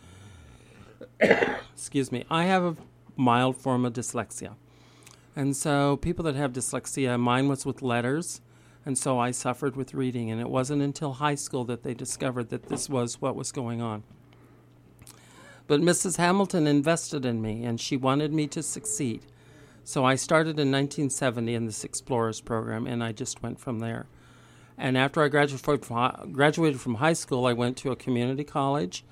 Excuse 1.21 2.11
me. 2.11 2.25
I 2.29 2.45
have 2.45 2.65
a 2.65 2.77
mild 3.17 3.57
form 3.57 3.85
of 3.85 3.93
dyslexia. 3.93 4.55
And 5.37 5.57
so, 5.57 5.97
people 5.97 6.25
that 6.25 6.37
have 6.37 6.53
dyslexia, 6.53 7.19
mine 7.19 7.49
was 7.49 7.67
with 7.67 7.83
letters, 7.83 8.41
and 8.87 8.97
so 8.97 9.19
I 9.19 9.31
suffered 9.31 9.77
with 9.77 9.95
reading. 9.95 10.31
And 10.31 10.41
it 10.41 10.49
wasn't 10.49 10.83
until 10.83 11.15
high 11.15 11.35
school 11.35 11.65
that 11.65 11.83
they 11.83 11.95
discovered 11.95 12.51
that 12.51 12.69
this 12.69 12.89
was 12.89 13.21
what 13.21 13.35
was 13.35 13.51
going 13.51 13.81
on. 13.81 14.05
But 15.67 15.81
Mrs. 15.81 16.19
Hamilton 16.19 16.67
invested 16.67 17.25
in 17.25 17.41
me, 17.41 17.65
and 17.65 17.81
she 17.81 17.97
wanted 17.97 18.33
me 18.33 18.47
to 18.49 18.63
succeed. 18.63 19.23
So 19.83 20.05
I 20.05 20.15
started 20.15 20.59
in 20.59 20.71
1970 20.71 21.55
in 21.55 21.67
this 21.67 21.85
Explorers 21.85 22.41
program, 22.41 22.87
and 22.87 23.03
I 23.03 23.13
just 23.13 23.43
went 23.43 23.59
from 23.59 23.81
there. 23.81 24.07
And 24.77 24.99
after 24.99 25.23
I 25.23 25.29
graduated 25.29 26.81
from, 26.81 26.95
high 26.97 27.13
school, 27.13 27.47
I 27.47 27.53
went 27.53 27.77
to 27.79 27.93
a 27.93 27.97
community 27.97 28.45
college, 28.45 29.05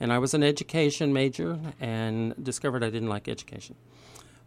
and 0.00 0.12
I 0.12 0.18
was 0.18 0.34
an 0.34 0.42
education 0.42 1.12
major, 1.12 1.58
and 1.80 2.34
discovered 2.42 2.82
I 2.82 2.90
didn't 2.90 3.08
like 3.08 3.28
education. 3.28 3.76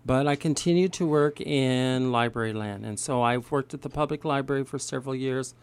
But 0.06 0.28
I 0.28 0.36
continued 0.36 0.92
to 0.94 1.08
work 1.08 1.40
in 1.40 2.12
library 2.12 2.52
land, 2.52 2.86
and 2.86 3.00
so 3.00 3.22
I've 3.22 3.52
worked 3.52 3.74
at 3.74 3.84
the 3.84 3.90
public 3.90 4.26
library 4.26 4.66
for 4.66 4.78
several 4.80 5.16
years. 5.16 5.54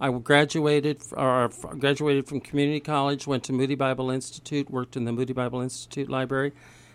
I 0.00 0.10
graduated, 0.10 1.02
or 1.12 1.50
graduated 1.78 2.28
from 2.28 2.40
community 2.40 2.80
college, 2.80 3.26
went 3.26 3.42
to 3.44 3.52
Moody 3.52 3.74
Bible 3.74 4.10
Institute, 4.10 4.70
worked 4.70 4.96
in 4.96 5.04
the 5.04 5.12
Moody 5.12 5.32
Bible 5.32 5.60
Institute 5.60 6.08
library, 6.08 6.52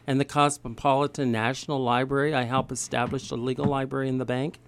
and 0.07 0.19
the 0.19 0.25
Cosmopolitan 0.25 1.31
National 1.31 1.79
Library. 1.79 2.33
I 2.33 2.43
helped 2.43 2.71
establish 2.71 3.31
a 3.31 3.35
legal 3.35 3.65
library 3.65 4.07
in 4.07 4.17
the 4.17 4.25
bank. 4.25 4.59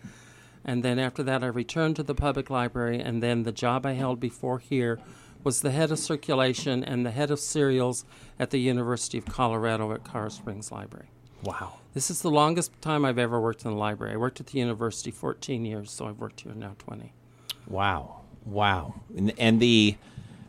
And 0.66 0.84
then 0.84 1.00
after 1.00 1.24
that, 1.24 1.44
I 1.44 1.48
returned 1.48 1.96
to 1.96 2.04
the 2.04 2.16
public 2.16 2.50
library. 2.50 3.00
And 3.00 3.24
then 3.24 3.44
the 3.44 3.52
job 3.52 3.86
I 3.86 3.94
held 3.94 4.20
before 4.20 4.60
here 4.60 5.00
was 5.43 5.62
the 5.62 5.71
head 5.71 5.91
of 5.91 6.00
circulation 6.00 6.84
and 6.84 7.06
the 7.06 7.12
head 7.12 7.32
of 7.32 7.39
serials 7.39 8.06
at 8.39 8.50
the 8.50 8.60
University 8.60 9.17
of 9.17 9.26
Colorado 9.26 9.91
at 9.93 10.04
Colorado 10.04 10.34
Springs 10.34 10.71
Library. 10.71 11.08
Wow. 11.43 11.80
This 11.93 12.10
is 12.10 12.21
the 12.21 12.32
longest 12.32 12.71
time 12.82 13.06
I've 13.06 13.17
ever 13.17 13.39
worked 13.39 13.65
in 13.65 13.71
the 13.71 13.78
library. 13.78 14.13
I 14.13 14.17
worked 14.17 14.39
at 14.39 14.47
the 14.47 14.60
university 14.60 15.12
14 15.12 15.65
years, 15.65 15.91
so 15.91 16.08
I've 16.08 16.19
worked 16.19 16.41
here 16.41 16.54
now 16.54 16.76
20. 16.80 17.13
Wow. 17.67 18.21
Wow. 18.45 18.95
And, 19.15 19.34
and 19.38 19.60
the 19.60 19.97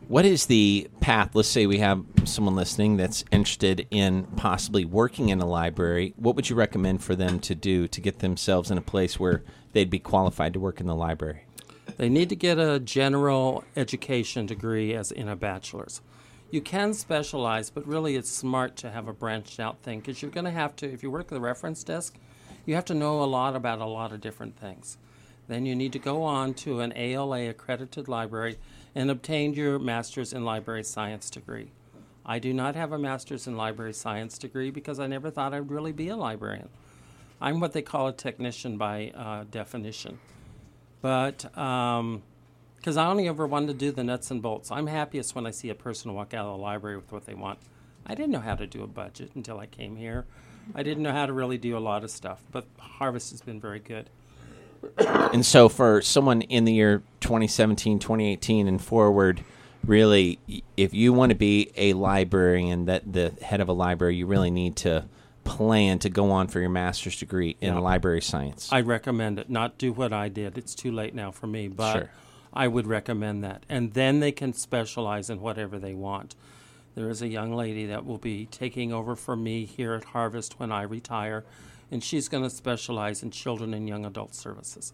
what 0.08 0.24
is 0.24 0.46
the 0.46 0.88
path? 1.00 1.34
Let's 1.34 1.48
say 1.48 1.66
we 1.66 1.78
have 1.78 2.02
someone 2.24 2.56
listening 2.56 2.96
that's 2.96 3.24
interested 3.30 3.86
in 3.90 4.24
possibly 4.36 4.86
working 4.86 5.28
in 5.28 5.38
a 5.38 5.46
library. 5.46 6.14
What 6.16 6.34
would 6.34 6.48
you 6.48 6.56
recommend 6.56 7.02
for 7.02 7.14
them 7.14 7.40
to 7.40 7.54
do 7.54 7.86
to 7.88 8.00
get 8.00 8.20
themselves 8.20 8.70
in 8.70 8.78
a 8.78 8.82
place 8.82 9.20
where 9.20 9.42
they'd 9.74 9.90
be 9.90 9.98
qualified 9.98 10.54
to 10.54 10.60
work 10.60 10.80
in 10.80 10.86
the 10.86 10.94
library? 10.94 11.42
They 11.98 12.08
need 12.08 12.28
to 12.28 12.36
get 12.36 12.58
a 12.58 12.78
general 12.78 13.64
education 13.74 14.46
degree 14.46 14.94
as 14.94 15.10
in 15.10 15.28
a 15.28 15.34
bachelor's. 15.34 16.00
You 16.50 16.60
can 16.60 16.94
specialize, 16.94 17.70
but 17.70 17.86
really 17.86 18.14
it's 18.14 18.30
smart 18.30 18.76
to 18.76 18.90
have 18.90 19.08
a 19.08 19.12
branched 19.12 19.58
out 19.58 19.82
thing 19.82 19.98
because 19.98 20.22
you're 20.22 20.30
going 20.30 20.44
to 20.44 20.52
have 20.52 20.76
to, 20.76 20.90
if 20.90 21.02
you 21.02 21.10
work 21.10 21.26
at 21.26 21.30
the 21.30 21.40
reference 21.40 21.82
desk, 21.82 22.16
you 22.64 22.76
have 22.76 22.84
to 22.86 22.94
know 22.94 23.22
a 23.22 23.26
lot 23.26 23.56
about 23.56 23.80
a 23.80 23.84
lot 23.84 24.12
of 24.12 24.20
different 24.20 24.56
things. 24.56 24.96
Then 25.48 25.66
you 25.66 25.74
need 25.74 25.92
to 25.92 25.98
go 25.98 26.22
on 26.22 26.54
to 26.54 26.80
an 26.80 26.92
ALA 26.94 27.48
accredited 27.48 28.06
library 28.06 28.58
and 28.94 29.10
obtain 29.10 29.54
your 29.54 29.80
master's 29.80 30.32
in 30.32 30.44
library 30.44 30.84
science 30.84 31.28
degree. 31.30 31.72
I 32.24 32.38
do 32.38 32.54
not 32.54 32.76
have 32.76 32.92
a 32.92 32.98
master's 32.98 33.48
in 33.48 33.56
library 33.56 33.94
science 33.94 34.38
degree 34.38 34.70
because 34.70 35.00
I 35.00 35.08
never 35.08 35.30
thought 35.30 35.52
I'd 35.52 35.70
really 35.70 35.92
be 35.92 36.08
a 36.08 36.16
librarian. 36.16 36.68
I'm 37.40 37.58
what 37.58 37.72
they 37.72 37.82
call 37.82 38.06
a 38.06 38.12
technician 38.12 38.78
by 38.78 39.12
uh, 39.16 39.44
definition. 39.50 40.18
But 41.00 41.56
um, 41.56 42.22
because 42.76 42.96
I 42.96 43.06
only 43.06 43.28
ever 43.28 43.46
wanted 43.46 43.66
to 43.68 43.74
do 43.74 43.92
the 43.92 44.04
nuts 44.04 44.30
and 44.30 44.40
bolts, 44.40 44.70
I'm 44.70 44.86
happiest 44.86 45.34
when 45.34 45.46
I 45.46 45.50
see 45.50 45.68
a 45.68 45.74
person 45.74 46.14
walk 46.14 46.34
out 46.34 46.46
of 46.46 46.56
the 46.56 46.62
library 46.62 46.96
with 46.96 47.10
what 47.12 47.26
they 47.26 47.34
want. 47.34 47.58
I 48.06 48.14
didn't 48.14 48.30
know 48.30 48.40
how 48.40 48.54
to 48.54 48.66
do 48.66 48.82
a 48.82 48.86
budget 48.86 49.32
until 49.34 49.58
I 49.58 49.66
came 49.66 49.96
here. 49.96 50.24
I 50.74 50.82
didn't 50.82 51.02
know 51.02 51.12
how 51.12 51.26
to 51.26 51.32
really 51.32 51.58
do 51.58 51.76
a 51.76 51.80
lot 51.80 52.04
of 52.04 52.10
stuff, 52.10 52.42
but 52.52 52.66
Harvest 52.78 53.30
has 53.30 53.40
been 53.40 53.60
very 53.60 53.80
good. 53.80 54.10
And 54.98 55.44
so, 55.44 55.68
for 55.68 56.00
someone 56.02 56.42
in 56.42 56.64
the 56.64 56.72
year 56.72 57.02
2017, 57.20 57.98
2018, 57.98 58.68
and 58.68 58.80
forward, 58.80 59.42
really, 59.84 60.38
if 60.76 60.94
you 60.94 61.12
want 61.12 61.30
to 61.30 61.36
be 61.36 61.72
a 61.76 61.94
librarian, 61.94 62.84
that 62.84 63.12
the 63.12 63.32
head 63.42 63.60
of 63.60 63.68
a 63.68 63.72
library, 63.72 64.16
you 64.16 64.26
really 64.26 64.50
need 64.50 64.76
to 64.76 65.04
plan 65.48 65.98
to 66.00 66.10
go 66.10 66.30
on 66.30 66.48
for 66.48 66.60
your 66.60 66.68
master's 66.68 67.18
degree 67.18 67.56
in 67.60 67.74
Yeah. 67.74 67.80
library 67.80 68.20
science. 68.22 68.68
I 68.72 68.80
recommend 68.82 69.38
it. 69.38 69.48
Not 69.50 69.78
do 69.78 69.92
what 69.92 70.12
I 70.12 70.28
did. 70.28 70.58
It's 70.58 70.74
too 70.74 70.92
late 70.92 71.14
now 71.14 71.30
for 71.30 71.46
me, 71.46 71.68
but 71.68 71.92
Sure. 71.92 72.10
I 72.52 72.68
would 72.68 72.86
recommend 72.86 73.42
that. 73.44 73.64
And 73.68 73.92
then 73.94 74.20
they 74.20 74.32
can 74.32 74.52
specialize 74.52 75.30
in 75.30 75.40
whatever 75.40 75.78
they 75.78 75.94
want. 75.94 76.34
There 76.94 77.08
is 77.10 77.22
a 77.22 77.28
young 77.28 77.52
lady 77.54 77.86
that 77.86 78.04
will 78.04 78.18
be 78.18 78.46
taking 78.46 78.92
over 78.92 79.14
for 79.16 79.36
me 79.36 79.64
here 79.64 79.94
at 79.94 80.04
Harvest 80.04 80.58
when 80.58 80.72
I 80.72 80.82
retire, 80.82 81.44
and 81.90 82.02
she's 82.02 82.28
going 82.28 82.42
to 82.42 82.50
specialize 82.50 83.22
in 83.22 83.30
children 83.30 83.72
and 83.72 83.88
young 83.88 84.04
adult 84.04 84.34
services. 84.34 84.92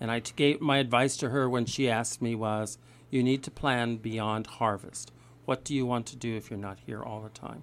And 0.00 0.10
I 0.10 0.20
gave 0.20 0.60
my 0.60 0.78
advice 0.78 1.16
to 1.18 1.30
her 1.30 1.48
when 1.50 1.66
she 1.66 1.88
asked 1.90 2.22
me 2.22 2.34
was, 2.34 2.78
you 3.10 3.22
need 3.22 3.42
to 3.42 3.50
plan 3.50 3.96
beyond 3.96 4.46
harvest. 4.46 5.12
What 5.44 5.64
do 5.64 5.74
you 5.74 5.84
want 5.84 6.06
to 6.06 6.16
do 6.16 6.36
if 6.36 6.50
you're 6.50 6.58
not 6.58 6.78
here 6.86 7.02
all 7.02 7.20
the 7.20 7.28
time? 7.28 7.62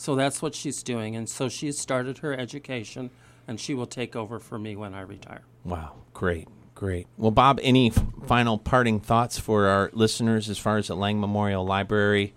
So 0.00 0.14
that's 0.14 0.40
what 0.40 0.54
she's 0.54 0.82
doing. 0.82 1.14
And 1.14 1.28
so 1.28 1.50
she's 1.50 1.78
started 1.78 2.16
her 2.18 2.32
education, 2.32 3.10
and 3.46 3.60
she 3.60 3.74
will 3.74 3.84
take 3.84 4.16
over 4.16 4.38
for 4.38 4.58
me 4.58 4.74
when 4.74 4.94
I 4.94 5.02
retire. 5.02 5.42
Wow, 5.62 5.96
great, 6.14 6.48
great. 6.74 7.06
Well, 7.18 7.30
Bob, 7.32 7.60
any 7.62 7.88
f- 7.90 8.02
final 8.26 8.56
parting 8.56 9.00
thoughts 9.00 9.38
for 9.38 9.66
our 9.66 9.90
listeners 9.92 10.48
as 10.48 10.56
far 10.56 10.78
as 10.78 10.86
the 10.86 10.96
Lang 10.96 11.20
Memorial 11.20 11.66
Library? 11.66 12.32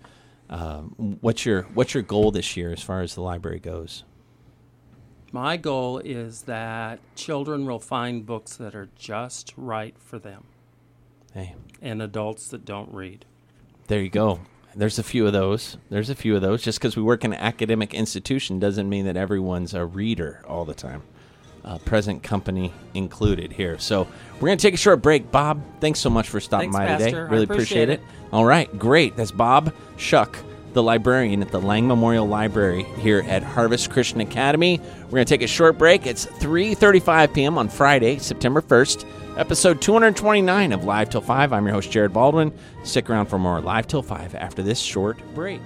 Um, 0.50 1.16
what's 1.22 1.46
your 1.46 1.62
what's 1.72 1.94
your 1.94 2.02
goal 2.02 2.30
this 2.30 2.54
year 2.54 2.70
as 2.70 2.82
far 2.82 3.00
as 3.00 3.14
the 3.14 3.22
library 3.22 3.60
goes? 3.60 4.04
My 5.32 5.56
goal 5.56 6.00
is 6.00 6.42
that 6.42 7.00
children 7.16 7.64
will 7.64 7.80
find 7.80 8.26
books 8.26 8.56
that 8.56 8.74
are 8.74 8.90
just 8.94 9.54
right 9.56 9.96
for 9.98 10.18
them 10.18 10.44
Hey, 11.32 11.54
and 11.80 12.02
adults 12.02 12.48
that 12.48 12.66
don't 12.66 12.92
read. 12.92 13.24
there 13.86 14.02
you 14.02 14.10
go. 14.10 14.40
There's 14.76 14.98
a 14.98 15.02
few 15.02 15.26
of 15.26 15.32
those. 15.32 15.76
There's 15.90 16.10
a 16.10 16.14
few 16.14 16.34
of 16.36 16.42
those. 16.42 16.62
Just 16.62 16.78
because 16.78 16.96
we 16.96 17.02
work 17.02 17.24
in 17.24 17.32
an 17.32 17.40
academic 17.40 17.94
institution 17.94 18.58
doesn't 18.58 18.88
mean 18.88 19.04
that 19.06 19.16
everyone's 19.16 19.74
a 19.74 19.84
reader 19.84 20.42
all 20.46 20.64
the 20.64 20.74
time. 20.74 21.02
Uh, 21.64 21.78
present 21.78 22.22
company 22.22 22.72
included 22.92 23.52
here. 23.52 23.78
So 23.78 24.06
we're 24.34 24.48
going 24.48 24.58
to 24.58 24.62
take 24.62 24.74
a 24.74 24.78
short 24.78 25.00
break. 25.00 25.30
Bob, 25.30 25.62
thanks 25.80 25.98
so 25.98 26.10
much 26.10 26.28
for 26.28 26.38
stopping 26.38 26.70
Thanks, 26.70 26.90
by 26.90 26.98
today. 26.98 27.04
Pastor. 27.12 27.26
I 27.26 27.30
Really 27.30 27.44
appreciate 27.44 27.88
it. 27.88 28.02
All 28.32 28.44
right, 28.44 28.78
great. 28.78 29.16
That's 29.16 29.30
Bob 29.30 29.72
Shuck, 29.96 30.36
the 30.74 30.82
librarian 30.82 31.40
at 31.40 31.48
the 31.48 31.60
Lang 31.60 31.86
Memorial 31.86 32.26
Library 32.26 32.82
here 32.98 33.24
at 33.28 33.42
Harvest 33.42 33.90
Christian 33.90 34.20
Academy. 34.20 34.80
We're 35.04 35.10
going 35.10 35.24
to 35.24 35.28
take 35.34 35.42
a 35.42 35.46
short 35.46 35.78
break. 35.78 36.06
It's 36.06 36.26
3:35 36.26 37.32
p.m. 37.32 37.56
on 37.56 37.68
Friday, 37.68 38.18
September 38.18 38.60
1st. 38.60 39.38
Episode 39.38 39.80
229 39.80 40.72
of 40.72 40.84
Live 40.84 41.10
Till 41.10 41.20
5. 41.20 41.52
I'm 41.52 41.64
your 41.64 41.74
host, 41.74 41.90
Jared 41.90 42.12
Baldwin. 42.12 42.52
Stick 42.84 43.08
around 43.08 43.26
for 43.26 43.38
more 43.38 43.60
Live 43.60 43.86
Till 43.86 44.02
5 44.02 44.34
after 44.34 44.62
this 44.62 44.78
short 44.78 45.18
break. 45.34 45.60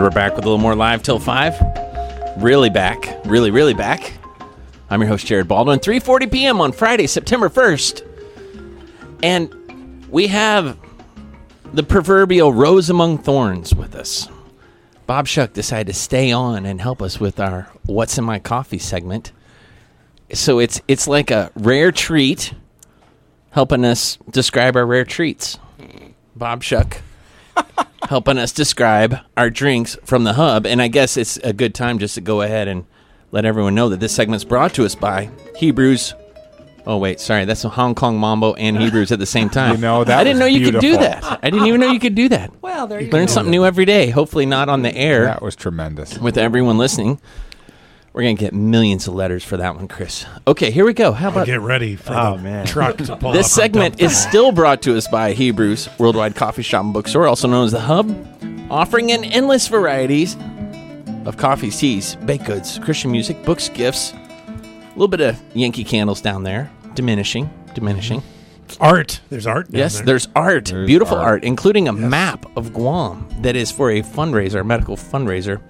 And 0.00 0.06
we're 0.06 0.14
back 0.14 0.34
with 0.34 0.46
a 0.46 0.48
little 0.48 0.56
more 0.56 0.74
live 0.74 1.02
till 1.02 1.18
five. 1.18 1.60
Really 2.38 2.70
back, 2.70 3.20
really, 3.26 3.50
really 3.50 3.74
back. 3.74 4.14
I'm 4.88 5.02
your 5.02 5.08
host 5.10 5.26
Jared 5.26 5.46
Baldwin. 5.46 5.78
3:40 5.78 6.32
p.m. 6.32 6.58
on 6.62 6.72
Friday, 6.72 7.06
September 7.06 7.50
1st, 7.50 8.02
and 9.22 10.06
we 10.08 10.28
have 10.28 10.78
the 11.74 11.82
proverbial 11.82 12.50
rose 12.54 12.88
among 12.88 13.18
thorns 13.18 13.74
with 13.74 13.94
us. 13.94 14.26
Bob 15.06 15.26
Shuck 15.26 15.52
decided 15.52 15.92
to 15.92 15.92
stay 15.92 16.32
on 16.32 16.64
and 16.64 16.80
help 16.80 17.02
us 17.02 17.20
with 17.20 17.38
our 17.38 17.68
"What's 17.84 18.16
in 18.16 18.24
My 18.24 18.38
Coffee" 18.38 18.78
segment. 18.78 19.32
So 20.32 20.60
it's 20.60 20.80
it's 20.88 21.08
like 21.08 21.30
a 21.30 21.52
rare 21.56 21.92
treat, 21.92 22.54
helping 23.50 23.84
us 23.84 24.16
describe 24.30 24.76
our 24.76 24.86
rare 24.86 25.04
treats. 25.04 25.58
Bob 26.34 26.62
Shuck 26.62 27.02
helping 28.10 28.38
us 28.38 28.50
describe 28.50 29.16
our 29.36 29.48
drinks 29.48 29.96
from 30.04 30.24
the 30.24 30.32
hub. 30.32 30.66
And 30.66 30.82
I 30.82 30.88
guess 30.88 31.16
it's 31.16 31.36
a 31.38 31.52
good 31.52 31.76
time 31.76 32.00
just 32.00 32.16
to 32.16 32.20
go 32.20 32.42
ahead 32.42 32.66
and 32.66 32.84
let 33.30 33.44
everyone 33.44 33.76
know 33.76 33.88
that 33.88 34.00
this 34.00 34.12
segment's 34.12 34.42
brought 34.42 34.74
to 34.74 34.84
us 34.84 34.96
by 34.96 35.30
Hebrews. 35.54 36.14
Oh 36.86 36.96
wait, 36.96 37.20
sorry, 37.20 37.44
that's 37.44 37.64
a 37.64 37.68
Hong 37.68 37.94
Kong 37.94 38.18
Mambo 38.18 38.54
and 38.54 38.76
Hebrews 38.78 39.12
at 39.12 39.20
the 39.20 39.26
same 39.26 39.48
time. 39.60 39.76
You 39.76 39.80
know, 39.80 40.02
that 40.02 40.18
I 40.18 40.24
didn't 40.24 40.40
know 40.40 40.46
you 40.46 40.72
could 40.72 40.80
do 40.80 40.96
that. 40.96 41.22
I 41.40 41.50
didn't 41.50 41.68
even 41.68 41.80
know 41.80 41.92
you 41.92 42.00
could 42.00 42.16
do 42.16 42.28
that. 42.30 42.50
Well, 42.60 42.88
there 42.88 43.00
you 43.00 43.10
go. 43.12 43.16
Learn 43.16 43.28
something 43.28 43.52
new 43.52 43.64
every 43.64 43.84
day. 43.84 44.10
Hopefully, 44.10 44.44
not 44.44 44.68
on 44.68 44.82
the 44.82 44.92
air 44.92 45.26
That 45.26 45.40
was 45.40 45.54
tremendous. 45.54 46.18
with 46.18 46.36
everyone 46.36 46.78
listening. 46.78 47.20
We're 48.12 48.22
gonna 48.22 48.34
get 48.34 48.52
millions 48.52 49.06
of 49.06 49.14
letters 49.14 49.44
for 49.44 49.56
that 49.58 49.76
one, 49.76 49.86
Chris. 49.86 50.26
Okay, 50.46 50.70
here 50.72 50.84
we 50.84 50.92
go. 50.94 51.12
How 51.12 51.28
about 51.28 51.46
Get 51.46 51.60
ready 51.60 51.94
for 51.94 52.12
Oh, 52.12 52.36
the 52.36 52.42
man. 52.42 52.66
truck 52.66 52.96
to 52.98 53.16
pull 53.16 53.32
this 53.32 53.46
up 53.46 53.62
segment 53.62 54.00
is 54.00 54.16
still 54.16 54.50
brought 54.50 54.82
to 54.82 54.96
us 54.96 55.06
by 55.06 55.32
Hebrews 55.32 55.88
Worldwide 55.98 56.34
Coffee 56.34 56.62
Shop 56.62 56.84
and 56.84 56.92
Bookstore, 56.92 57.28
also 57.28 57.46
known 57.46 57.66
as 57.66 57.72
the 57.72 57.80
Hub, 57.80 58.10
offering 58.68 59.12
an 59.12 59.22
endless 59.24 59.68
varieties 59.68 60.36
of 61.24 61.36
coffees, 61.36 61.78
teas, 61.78 62.16
baked 62.24 62.46
goods, 62.46 62.80
Christian 62.80 63.12
music, 63.12 63.44
books, 63.44 63.68
gifts, 63.68 64.12
a 64.12 64.88
little 64.94 65.06
bit 65.08 65.20
of 65.20 65.40
Yankee 65.54 65.84
candles 65.84 66.20
down 66.20 66.42
there, 66.42 66.68
diminishing, 66.94 67.48
diminishing. 67.74 68.24
art. 68.80 69.20
There's 69.30 69.46
art. 69.46 69.68
Yes, 69.70 69.96
there. 69.98 70.06
there's 70.06 70.28
art, 70.34 70.64
There's 70.66 70.86
beautiful 70.86 71.16
art. 71.16 71.26
art. 71.26 71.44
including 71.44 71.86
a 71.86 71.92
map 71.92 72.44
of 72.56 72.72
Guam 72.72 73.28
that 73.42 73.54
is 73.54 73.70
for 73.70 73.90
a 73.92 74.02
fundraiser, 74.02 74.60
a 74.60 74.64
medical 74.64 74.96
fundraiser. 74.96 75.60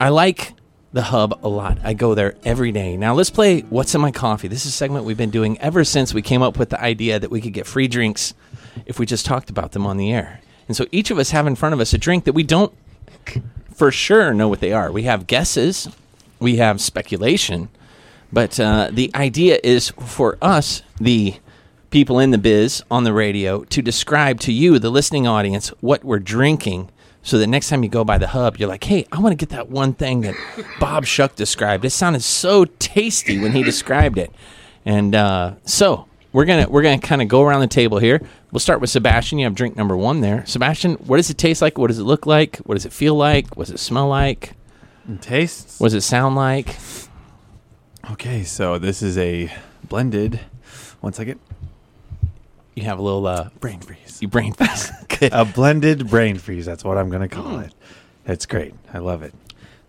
I 0.00 0.08
like 0.08 0.52
the 0.94 1.02
hub 1.02 1.40
a 1.42 1.48
lot. 1.48 1.78
I 1.82 1.92
go 1.92 2.14
there 2.14 2.36
every 2.44 2.70
day. 2.70 2.96
Now 2.96 3.14
let's 3.14 3.28
play 3.28 3.62
What's 3.62 3.96
in 3.96 4.00
My 4.00 4.12
Coffee. 4.12 4.46
This 4.46 4.64
is 4.64 4.72
a 4.72 4.76
segment 4.76 5.04
we've 5.04 5.16
been 5.16 5.28
doing 5.28 5.60
ever 5.60 5.82
since 5.82 6.14
we 6.14 6.22
came 6.22 6.40
up 6.40 6.56
with 6.56 6.70
the 6.70 6.80
idea 6.80 7.18
that 7.18 7.32
we 7.32 7.40
could 7.40 7.52
get 7.52 7.66
free 7.66 7.88
drinks 7.88 8.32
if 8.86 9.00
we 9.00 9.04
just 9.04 9.26
talked 9.26 9.50
about 9.50 9.72
them 9.72 9.86
on 9.86 9.96
the 9.96 10.12
air. 10.12 10.40
And 10.68 10.76
so 10.76 10.86
each 10.92 11.10
of 11.10 11.18
us 11.18 11.30
have 11.30 11.48
in 11.48 11.56
front 11.56 11.72
of 11.72 11.80
us 11.80 11.92
a 11.92 11.98
drink 11.98 12.24
that 12.24 12.32
we 12.32 12.44
don't 12.44 12.72
for 13.74 13.90
sure 13.90 14.32
know 14.32 14.46
what 14.46 14.60
they 14.60 14.72
are. 14.72 14.92
We 14.92 15.02
have 15.02 15.26
guesses, 15.26 15.88
we 16.38 16.58
have 16.58 16.80
speculation, 16.80 17.70
but 18.32 18.60
uh, 18.60 18.90
the 18.92 19.10
idea 19.16 19.58
is 19.64 19.90
for 19.98 20.38
us, 20.40 20.84
the 21.00 21.34
people 21.90 22.20
in 22.20 22.30
the 22.30 22.38
biz 22.38 22.84
on 22.88 23.02
the 23.02 23.12
radio, 23.12 23.64
to 23.64 23.82
describe 23.82 24.38
to 24.40 24.52
you, 24.52 24.78
the 24.78 24.90
listening 24.90 25.26
audience, 25.26 25.70
what 25.80 26.04
we're 26.04 26.20
drinking 26.20 26.88
So 27.24 27.38
the 27.38 27.46
next 27.46 27.70
time 27.70 27.82
you 27.82 27.88
go 27.88 28.04
by 28.04 28.18
the 28.18 28.28
hub, 28.28 28.58
you're 28.58 28.68
like, 28.68 28.84
hey, 28.84 29.06
I 29.10 29.18
want 29.18 29.32
to 29.32 29.36
get 29.36 29.48
that 29.48 29.70
one 29.70 29.94
thing 29.94 30.20
that 30.20 30.36
Bob 30.78 31.06
Shuck 31.06 31.34
described. 31.34 31.84
It 31.84 31.90
sounded 31.90 32.22
so 32.22 32.66
tasty 32.66 33.40
when 33.40 33.52
he 33.52 33.62
described 33.62 34.18
it. 34.18 34.30
And 34.84 35.14
uh, 35.14 35.54
so 35.64 36.06
we're 36.34 36.44
gonna 36.44 36.68
we're 36.68 36.82
gonna 36.82 37.00
kind 37.00 37.22
of 37.22 37.28
go 37.28 37.42
around 37.42 37.62
the 37.62 37.66
table 37.66 37.98
here. 37.98 38.20
We'll 38.52 38.60
start 38.60 38.82
with 38.82 38.90
Sebastian. 38.90 39.38
You 39.38 39.46
have 39.46 39.54
drink 39.54 39.74
number 39.74 39.96
one 39.96 40.20
there. 40.20 40.44
Sebastian, 40.44 40.94
what 40.96 41.16
does 41.16 41.30
it 41.30 41.38
taste 41.38 41.62
like? 41.62 41.78
What 41.78 41.86
does 41.86 41.98
it 41.98 42.04
look 42.04 42.26
like? 42.26 42.58
What 42.58 42.74
does 42.74 42.84
it 42.84 42.92
feel 42.92 43.14
like? 43.14 43.56
What 43.56 43.68
does 43.68 43.74
it 43.74 43.80
smell 43.80 44.06
like? 44.08 44.52
And 45.06 45.20
tastes. 45.22 45.80
What 45.80 45.86
does 45.86 45.94
it 45.94 46.02
sound 46.02 46.36
like? 46.36 46.76
Okay, 48.10 48.44
so 48.44 48.78
this 48.78 49.00
is 49.00 49.16
a 49.16 49.50
blended. 49.88 50.40
One 51.00 51.14
second. 51.14 51.40
You 52.74 52.82
have 52.82 52.98
a 52.98 53.02
little 53.02 53.26
uh, 53.26 53.48
Brain 53.60 53.80
freeze. 53.80 54.03
You 54.22 54.28
brain 54.28 54.52
freeze. 54.52 54.90
A 55.32 55.44
blended 55.44 56.08
brain 56.08 56.36
freeze. 56.36 56.66
That's 56.66 56.84
what 56.84 56.98
I'm 56.98 57.08
going 57.10 57.28
to 57.28 57.34
call 57.34 57.58
it. 57.60 57.72
It's 58.26 58.46
great. 58.46 58.74
I 58.92 58.98
love 58.98 59.22
it. 59.22 59.34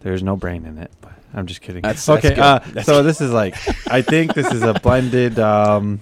There's 0.01 0.21
no 0.23 0.35
brain 0.35 0.65
in 0.65 0.77
it, 0.77 0.91
but 1.01 1.13
I'm 1.33 1.45
just 1.47 1.61
kidding. 1.61 1.81
That's- 1.81 2.05
that's 2.05 2.25
okay. 2.25 2.35
good. 2.35 2.43
Uh, 2.43 2.59
That's 2.73 2.85
so 2.85 3.01
this 3.03 3.21
is 3.21 3.31
like, 3.31 3.55
I 3.91 4.01
think 4.01 4.33
this 4.33 4.51
is 4.51 4.61
a 4.61 4.73
blended 4.83 5.39
um, 5.39 6.01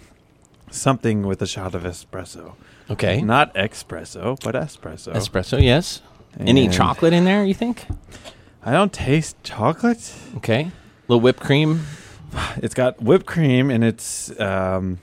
something 0.72 1.24
with 1.24 1.42
a 1.42 1.48
shot 1.48 1.74
of 1.76 1.84
espresso. 1.84 2.56
Okay. 2.90 3.22
Not 3.22 3.54
espresso, 3.56 4.38
but 4.44 4.56
espresso. 4.56 5.14
Espresso, 5.14 5.62
yes. 5.62 6.02
Any 6.40 6.66
And 6.66 6.74
chocolate 6.74 7.14
in 7.14 7.24
there? 7.26 7.46
You 7.46 7.54
think? 7.54 7.86
I 8.64 8.72
don't 8.72 8.92
taste 8.92 9.36
chocolate. 9.44 10.14
Okay. 10.38 10.72
little 11.08 11.22
whipped 11.22 11.40
cream. 11.42 11.86
It's 12.58 12.74
got 12.74 13.02
whipped 13.02 13.26
cream 13.28 13.70
and 13.70 13.84
it's 13.84 14.38
um, 14.40 15.00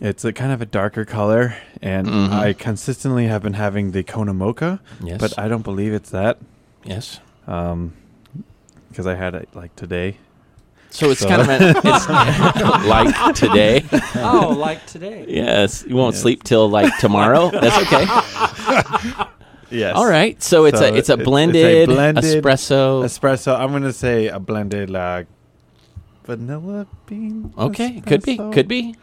it's 0.00 0.24
a 0.24 0.32
kind 0.32 0.52
of 0.52 0.60
a 0.62 0.66
darker 0.66 1.04
color. 1.04 1.56
And 1.82 2.06
Mhm. 2.06 2.32
I 2.32 2.52
consistently 2.52 3.26
have 3.26 3.42
been 3.42 3.54
having 3.54 3.92
the 3.92 4.02
Kona 4.02 4.34
Mocha, 4.34 4.80
Yes. 5.02 5.18
but 5.20 5.38
I 5.38 5.48
don't 5.48 5.62
believe 5.64 5.92
it's 5.92 6.10
that. 6.10 6.38
yes. 6.84 7.20
Um, 7.46 7.92
because 8.90 9.06
I 9.06 9.14
had 9.14 9.34
it 9.34 9.48
like 9.54 9.74
today. 9.76 10.16
So 10.90 11.10
it's 11.10 11.20
So- 11.20 11.28
kind 11.28 11.42
of 11.42 11.48
an, 11.50 11.62
it's 11.84 12.08
like 12.88 13.34
today. 13.34 13.84
oh, 14.16 14.54
like 14.58 14.84
today. 14.86 15.24
Yes. 15.28 15.84
You 15.86 15.96
won't 15.96 16.14
Yes. 16.14 16.22
sleep 16.22 16.42
till 16.44 16.68
like 16.68 16.96
tomorrow. 16.98 17.50
That's 17.50 17.78
okay. 17.78 18.06
Yes. 19.70 19.96
All 19.96 20.06
right. 20.08 20.42
So 20.42 20.64
it's 20.64 20.78
So 20.78 20.86
a 20.86 20.88
it's 20.88 20.94
a 20.94 20.94
it- 20.94 20.98
it's 20.98 21.08
a 21.10 21.16
blended, 21.18 21.88
blended 21.90 22.24
espresso. 22.24 23.04
Espresso. 23.04 23.58
I'm 23.60 23.70
gonna 23.70 23.92
say 23.92 24.28
a 24.28 24.38
blended 24.40 24.88
like 24.88 25.26
vanilla 26.24 26.86
bean. 27.06 27.52
okay. 27.58 28.00
Could 28.00 28.22
be. 28.22 28.38
Could 28.38 28.66
be. 28.66 28.94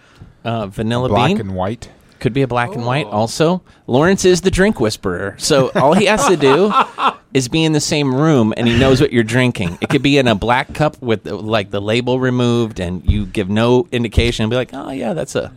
Uh, 0.46 0.68
vanilla 0.68 1.10
Black 1.10 1.30
bean. 1.32 1.40
and 1.42 1.56
white. 1.56 1.90
Could 2.20 2.32
be 2.34 2.44
a 2.44 2.48
black 2.48 2.74
and 2.74 2.86
white. 2.86 3.06
Oh. 3.08 3.12
Also, 3.12 3.62
Lawrence 3.88 4.24
is 4.26 4.42
the 4.42 4.50
drink 4.50 4.80
whisperer. 4.80 5.36
So 5.38 5.70
all 5.76 5.94
he 5.94 6.06
has 6.06 6.26
to 6.28 6.38
do 6.38 6.72
is 7.34 7.50
be 7.50 7.64
in 7.66 7.74
the 7.74 7.82
same 7.82 8.16
room, 8.16 8.54
and 8.56 8.68
he 8.68 8.80
knows 8.80 9.02
what 9.02 9.12
you're 9.12 9.24
drinking. 9.24 9.78
It 9.82 9.90
could 9.90 10.02
be 10.02 10.18
in 10.18 10.28
a 10.28 10.34
black 10.34 10.74
cup 10.74 11.00
with 11.02 11.28
like 11.28 11.72
the 11.72 11.82
label 11.82 12.20
removed, 12.20 12.80
and 12.80 13.04
you 13.10 13.26
give 13.26 13.50
no 13.50 13.88
indication. 13.92 14.44
And 14.44 14.50
be 14.50 14.56
like, 14.56 14.70
oh 14.74 14.92
yeah, 14.92 15.14
that's 15.14 15.36
a 15.36 15.52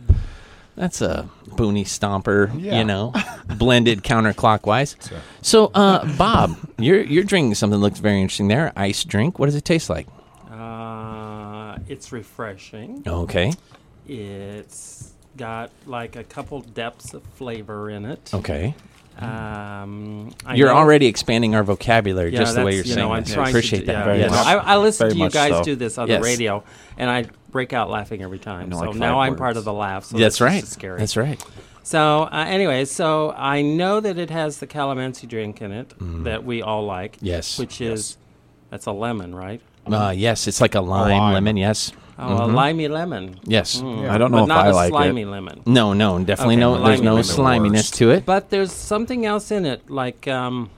that's 0.75 1.01
a 1.01 1.29
boony 1.47 1.85
stomper. 1.85 2.51
Yeah. 2.61 2.79
You 2.79 2.83
know, 2.83 3.13
blended 3.57 4.03
counterclockwise. 4.03 5.01
So, 5.01 5.15
So, 5.41 5.71
uh, 5.73 6.05
Bob, 6.17 6.57
you're 6.77 7.01
you're 7.01 7.23
drinking 7.23 7.55
something 7.55 7.79
that 7.79 7.83
looks 7.85 7.99
very 7.99 8.21
interesting 8.21 8.49
there. 8.49 8.73
Ice 8.75 9.03
drink. 9.05 9.39
What 9.39 9.45
does 9.45 9.55
it 9.55 9.65
taste 9.65 9.89
like? 9.89 10.07
Uh, 10.51 11.77
it's 11.87 12.11
refreshing. 12.11 13.01
Okay. 13.07 13.53
It's 14.09 15.13
got 15.37 15.71
like 15.85 16.15
a 16.15 16.23
couple 16.23 16.61
depths 16.61 17.13
of 17.13 17.23
flavor 17.35 17.89
in 17.89 18.05
it. 18.05 18.31
Okay. 18.33 18.73
Um, 19.19 20.31
I 20.45 20.55
You're 20.55 20.69
know- 20.69 20.75
already 20.75 21.05
expanding 21.07 21.53
our 21.53 21.63
vocabulary 21.63 22.31
Yeah, 22.31 22.39
just 22.39 22.55
the 22.55 22.63
way 22.63 22.75
you're 22.75 22.85
you 22.85 22.93
saying 22.93 23.07
know, 23.07 23.13
I'm 23.13 23.23
this. 23.23 23.33
trying 23.33 23.45
to 23.47 23.51
Appreciate 23.51 23.79
do- 23.81 23.85
that. 23.87 23.91
yeah, 23.99 24.03
Very 24.05 24.19
yes. 24.19 24.31
much. 24.31 24.45
I, 24.47 24.53
I 24.55 24.77
listen 24.77 25.05
Very 25.09 25.13
to 25.13 25.19
you 25.25 25.29
guys 25.29 25.51
so. 25.51 25.63
do 25.63 25.75
this 25.75 25.97
on 25.97 26.07
Yes. 26.07 26.21
the 26.21 26.23
radio, 26.25 26.63
and 26.97 27.09
I 27.09 27.25
break 27.51 27.73
out 27.73 27.89
laughing 27.89 28.21
every 28.21 28.39
time. 28.39 28.69
know, 28.69 28.79
So 28.79 28.85
like 28.91 28.95
now 28.95 29.15
five 29.15 29.31
I'm 29.33 29.35
part 29.37 29.57
of 29.57 29.65
the 29.65 29.73
laugh. 29.73 30.05
So 30.05 30.17
That's 30.17 30.37
that's, 30.37 30.41
right. 30.41 30.65
scary. 30.65 30.99
That's 30.99 31.17
right. 31.17 31.43
So, 31.83 32.23
uh, 32.31 32.45
anyway, 32.47 32.85
so 32.85 33.31
I 33.35 33.61
know 33.61 33.99
that 33.99 34.17
it 34.17 34.29
has 34.29 34.59
the 34.59 34.67
calamansi 34.67 35.27
drink 35.27 35.61
in 35.61 35.71
it 35.71 35.93
that 36.23 36.43
we 36.45 36.61
all 36.61 36.85
like. 36.85 37.13
Mm. 37.17 37.19
Yes. 37.21 37.57
Which 37.59 37.81
is, 37.81 38.17
that's 38.69 38.85
a 38.85 38.91
lemon, 38.91 39.33
right? 39.35 39.59
Uh, 39.85 40.13
yes, 40.15 40.47
it's 40.47 40.61
like 40.61 40.75
a 40.75 40.81
lime, 40.81 41.17
lime. 41.17 41.33
lemon. 41.33 41.57
Yes. 41.57 41.91
Oh, 42.21 42.45
a 42.45 42.47
limey 42.47 42.87
lemon. 42.89 43.39
Yes. 43.43 43.79
Mm. 43.81 44.09
I 44.09 44.17
don't 44.17 44.31
know 44.31 44.39
but 44.39 44.43
if 44.43 44.47
not 44.49 44.65
I 44.65 44.69
a 44.69 44.73
like 44.73 44.89
slimy 44.89 45.21
it. 45.21 45.27
lemon. 45.27 45.61
No, 45.65 45.93
no, 45.93 46.19
definitely 46.23 46.55
Okay, 46.55 46.61
no. 46.61 46.83
There's 46.83 47.01
no 47.01 47.21
sliminess 47.21 47.89
to 47.91 48.11
it. 48.11 48.25
But 48.25 48.49
there's 48.49 48.73
something 48.73 49.25
else 49.25 49.51
in 49.51 49.65
it, 49.65 49.89
like 49.89 50.27
um, 50.27 50.69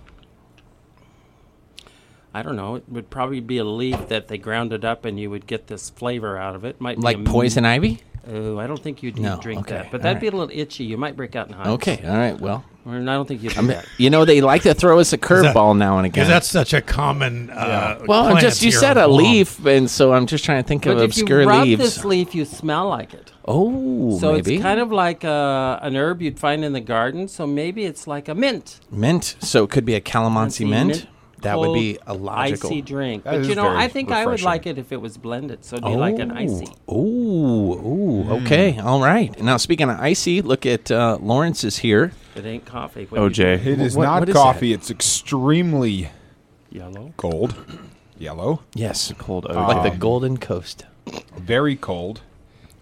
I 2.34 2.44
don't 2.44 2.56
know. 2.56 2.76
It 2.76 2.84
would 2.88 3.10
probably 3.10 3.40
be 3.40 3.58
a 3.58 3.64
leaf 3.64 4.08
that 4.10 4.28
they 4.28 4.38
ground 4.38 4.72
it 4.72 4.86
up, 4.86 5.04
and 5.04 5.20
you 5.20 5.30
would 5.30 5.48
get 5.48 5.68
this 5.68 5.90
flavor 5.90 6.38
out 6.38 6.56
of 6.56 6.64
it. 6.64 6.80
Might 6.80 6.98
be 6.98 7.02
Like 7.04 7.26
poison 7.26 7.66
ivy. 7.66 8.02
Oh, 8.30 8.60
I 8.60 8.68
don't 8.68 8.82
think 8.82 9.02
you'd 9.02 9.18
No, 9.20 9.40
drink 9.42 9.62
okay, 9.62 9.76
that. 9.78 9.92
But 9.92 10.02
that'd 10.04 10.18
right. 10.18 10.22
be 10.22 10.28
a 10.28 10.32
little 10.32 10.56
itchy. 10.56 10.84
You 10.84 10.98
might 10.98 11.16
break 11.16 11.36
out 11.36 11.48
in 11.48 11.54
hives. 11.54 11.70
Okay. 11.70 12.04
All 12.06 12.16
right. 12.16 12.40
Well, 12.40 12.64
Or, 12.86 12.96
I 12.96 13.00
don't 13.04 13.28
think 13.28 13.42
you'd 13.42 13.54
do 13.54 13.60
I 13.60 13.62
mean, 13.62 13.70
that. 13.72 13.86
you 13.98 14.12
know 14.12 14.26
they 14.26 14.42
like 14.42 14.62
to 14.64 14.76
throw 14.76 15.00
us 15.00 15.12
a 15.12 15.18
curveball 15.18 15.76
now 15.78 15.98
and 15.98 16.06
again. 16.06 16.28
That's 16.28 16.48
such 16.48 16.74
a 16.74 16.82
common. 16.82 17.50
Uh, 17.50 18.00
well, 18.08 18.26
I'm 18.26 18.38
just 18.40 18.62
you 18.62 18.72
said 18.72 18.98
a 18.98 19.06
Guam. 19.08 19.12
leaf, 19.18 19.66
and 19.66 19.90
so 19.90 20.14
I'm 20.14 20.28
just 20.28 20.46
trying 20.46 20.62
to 20.64 20.68
think 20.68 20.84
But 20.84 20.98
of 20.98 21.04
if 21.04 21.18
you 21.18 21.24
obscure 21.24 21.46
rub 21.48 21.64
leaves. 21.66 21.82
this 21.82 22.06
leaf, 22.06 22.36
you 22.36 22.46
smell 22.46 22.88
like 22.90 23.14
it. 23.16 23.32
oh, 23.48 24.20
So 24.20 24.34
maybe 24.34 24.56
it's 24.56 24.64
kind 24.64 24.80
of 24.80 24.92
like 24.92 25.26
uh, 25.26 25.80
an 25.82 25.96
herb 25.96 26.22
you'd 26.22 26.40
find 26.40 26.64
in 26.64 26.74
the 26.74 26.80
garden. 26.82 27.28
So 27.28 27.48
maybe 27.48 27.86
it's 27.86 28.06
like 28.06 28.28
a 28.30 28.36
mint. 28.36 28.80
mint. 28.92 29.36
So 29.40 29.64
it 29.64 29.72
could 29.72 29.86
be 29.86 29.96
a 29.96 30.02
calamansi 30.02 30.66
Calamansi 30.66 30.70
mint. 30.70 30.88
mint, 30.90 31.08
That 31.42 31.60
would 31.60 31.74
be 31.74 31.96
a 31.96 32.06
cold, 32.06 32.22
logical. 32.22 32.70
icy 32.70 32.82
drink. 32.82 33.24
That 33.24 33.40
but 33.42 33.46
you 33.48 33.56
know, 33.56 33.68
I 33.68 33.88
think 33.88 34.12
I 34.12 34.26
would 34.26 34.42
like 34.42 34.66
it 34.68 34.78
if 34.78 34.92
it 34.92 35.02
was 35.02 35.18
blended. 35.18 35.64
So 35.66 35.78
it'd 35.78 35.86
be 35.88 35.96
like 35.96 36.20
an 36.20 36.32
icy. 36.32 36.68
Ooh, 36.90 36.94
ooh, 37.74 38.32
okay, 38.44 38.78
all 38.80 39.02
right. 39.02 39.38
Now 39.42 39.58
speaking 39.58 39.90
of 39.90 40.00
icy, 40.00 40.42
look 40.42 40.66
at 40.66 40.92
uh, 40.92 41.18
Lawrence 41.22 41.64
is 41.64 41.78
here. 41.80 42.12
It 42.36 42.46
ain't 42.46 42.66
coffee. 42.66 43.06
What 43.06 43.18
do 43.34 43.42
you 43.42 43.48
OJ. 43.48 43.66
it 43.66 43.80
is 43.82 43.96
What- 43.96 44.04
not 44.04 44.20
what 44.22 44.30
is 44.30 44.36
coffee. 44.36 44.74
It's 44.74 44.90
extremely? 44.92 46.10
Yellow. 46.70 47.14
cold, 47.18 47.54
yellow, 48.18 48.62
Yes, 48.74 49.12
Cold 49.18 49.44
OJ. 49.46 49.56
like 49.68 49.92
the 49.92 49.98
Golden 49.98 50.38
Coast. 50.38 50.86
very 51.38 51.76
cold, 51.76 52.22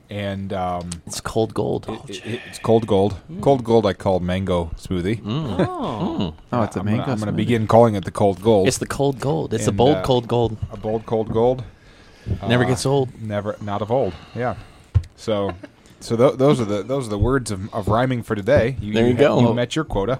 and 0.09 0.51
um, 0.53 0.89
It's 1.05 1.21
cold 1.21 1.53
gold. 1.53 1.85
it, 2.07 2.25
it- 2.25 2.41
it's 2.47 2.59
cold 2.59 2.87
gold. 2.87 3.15
Cold 3.41 3.63
gold. 3.63 3.85
I 3.85 3.93
call 3.93 4.19
mango 4.19 4.71
smoothie. 4.75 5.21
Oh. 5.25 6.33
oh, 6.51 6.63
it's 6.63 6.75
a 6.75 6.79
I'm 6.79 6.85
mango. 6.85 7.01
Gonna, 7.01 7.11
I'm 7.13 7.19
going 7.19 7.27
to 7.27 7.31
begin 7.33 7.67
calling 7.67 7.95
it 7.95 8.05
the 8.05 8.11
cold 8.11 8.41
gold. 8.41 8.67
It's 8.67 8.77
the 8.79 8.87
cold 8.87 9.19
gold. 9.19 9.53
It's 9.53 9.65
the 9.65 9.69
And, 9.71 9.77
bold 9.77 9.97
uh, 9.97 10.03
cold 10.03 10.27
gold. 10.27 10.57
a 10.71 10.77
bold 10.77 11.05
cold 11.05 11.31
gold. 11.31 11.63
Never 12.47 12.63
Uh, 12.63 12.67
gets 12.67 12.85
old. 12.85 13.21
Never, 13.21 13.55
not 13.61 13.81
of 13.81 13.91
old. 13.91 14.13
Yeah. 14.35 14.55
So, 15.15 15.51
so 15.99 16.15
th- 16.15 16.35
those 16.37 16.59
are 16.61 16.65
the 16.65 16.83
those 16.83 17.07
are 17.07 17.09
the 17.09 17.17
words 17.17 17.51
of, 17.51 17.73
of 17.73 17.87
rhyming 17.87 18.23
for 18.23 18.35
today. 18.35 18.77
You, 18.79 18.93
There 18.93 19.07
you 19.07 19.13
ha- 19.15 19.19
go. 19.19 19.39
You 19.41 19.53
met 19.53 19.75
your 19.75 19.85
quota. 19.85 20.19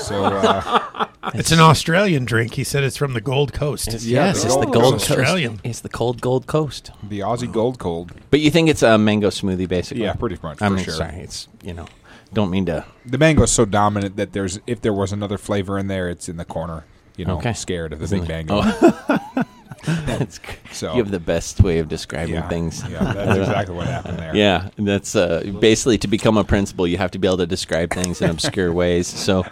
So 0.00 0.24
uh, 0.24 1.06
It's 1.34 1.52
an 1.52 1.60
Australian 1.60 2.24
drink. 2.24 2.54
He 2.54 2.64
said 2.64 2.84
it's 2.84 2.96
from 2.96 3.12
the 3.12 3.20
Gold 3.20 3.52
Coast. 3.52 3.92
It's, 3.92 4.04
yeah, 4.06 4.26
yes, 4.26 4.40
the 4.42 4.46
it's 4.46 4.56
the 4.56 4.62
Gold 4.62 4.72
Gold 4.74 4.92
Coast. 4.94 5.08
Coast. 5.08 5.18
Australian. 5.20 5.60
It's 5.64 5.80
the 5.80 5.88
cold 5.88 6.20
Gold 6.20 6.46
Coast. 6.46 6.90
the 7.02 7.20
Aussie 7.20 7.52
Gold 7.52 7.78
Cold. 7.78 8.12
But 8.30 8.40
you 8.40 8.50
think 8.50 8.68
it's 8.68 8.82
a 8.82 8.96
mango 8.96 9.28
smoothie, 9.28 9.68
basically? 9.68 10.04
Yeah, 10.04 10.14
pretty 10.14 10.38
much. 10.42 10.62
I'm 10.62 10.78
sure. 10.78 10.94
sorry, 10.94 11.16
it's 11.16 11.48
you 11.62 11.74
know, 11.74 11.86
don't 12.32 12.50
mean 12.50 12.66
to. 12.66 12.84
The 13.04 13.18
mango 13.18 13.42
is 13.42 13.52
so 13.52 13.64
dominant 13.64 14.16
that 14.16 14.32
there's 14.32 14.58
if 14.66 14.80
there 14.80 14.92
was 14.92 15.12
another 15.12 15.36
flavor 15.38 15.78
in 15.78 15.88
there, 15.88 16.08
it's 16.08 16.28
in 16.28 16.36
the 16.38 16.44
corner. 16.44 16.84
You 17.16 17.24
know, 17.24 17.38
Okay. 17.38 17.52
scared 17.52 17.92
of 17.92 17.98
the 17.98 18.04
Isn't 18.04 18.20
big 18.20 18.28
mango. 18.28 18.60
Oh. 18.64 19.42
That's, 20.06 20.40
So 20.72 20.92
you 20.92 20.98
have 20.98 21.10
the 21.10 21.20
best 21.20 21.60
way 21.60 21.78
of 21.78 21.88
describing 21.88 22.34
yeah, 22.34 22.48
things. 22.48 22.82
Yeah, 22.88 23.12
that's 23.12 23.38
exactly 23.48 23.74
what 23.74 23.86
happened 23.86 24.18
there. 24.18 24.34
Yeah, 24.34 24.70
and 24.76 24.86
that's 24.86 25.14
uh, 25.14 25.42
basically 25.60 25.98
to 25.98 26.08
become 26.08 26.36
a 26.36 26.44
principal, 26.44 26.86
you 26.86 26.98
have 26.98 27.10
to 27.12 27.18
be 27.18 27.28
able 27.28 27.38
to 27.38 27.46
describe 27.46 27.90
things 27.90 28.20
in 28.20 28.30
obscure 28.30 28.72
ways. 28.72 29.06
So, 29.06 29.44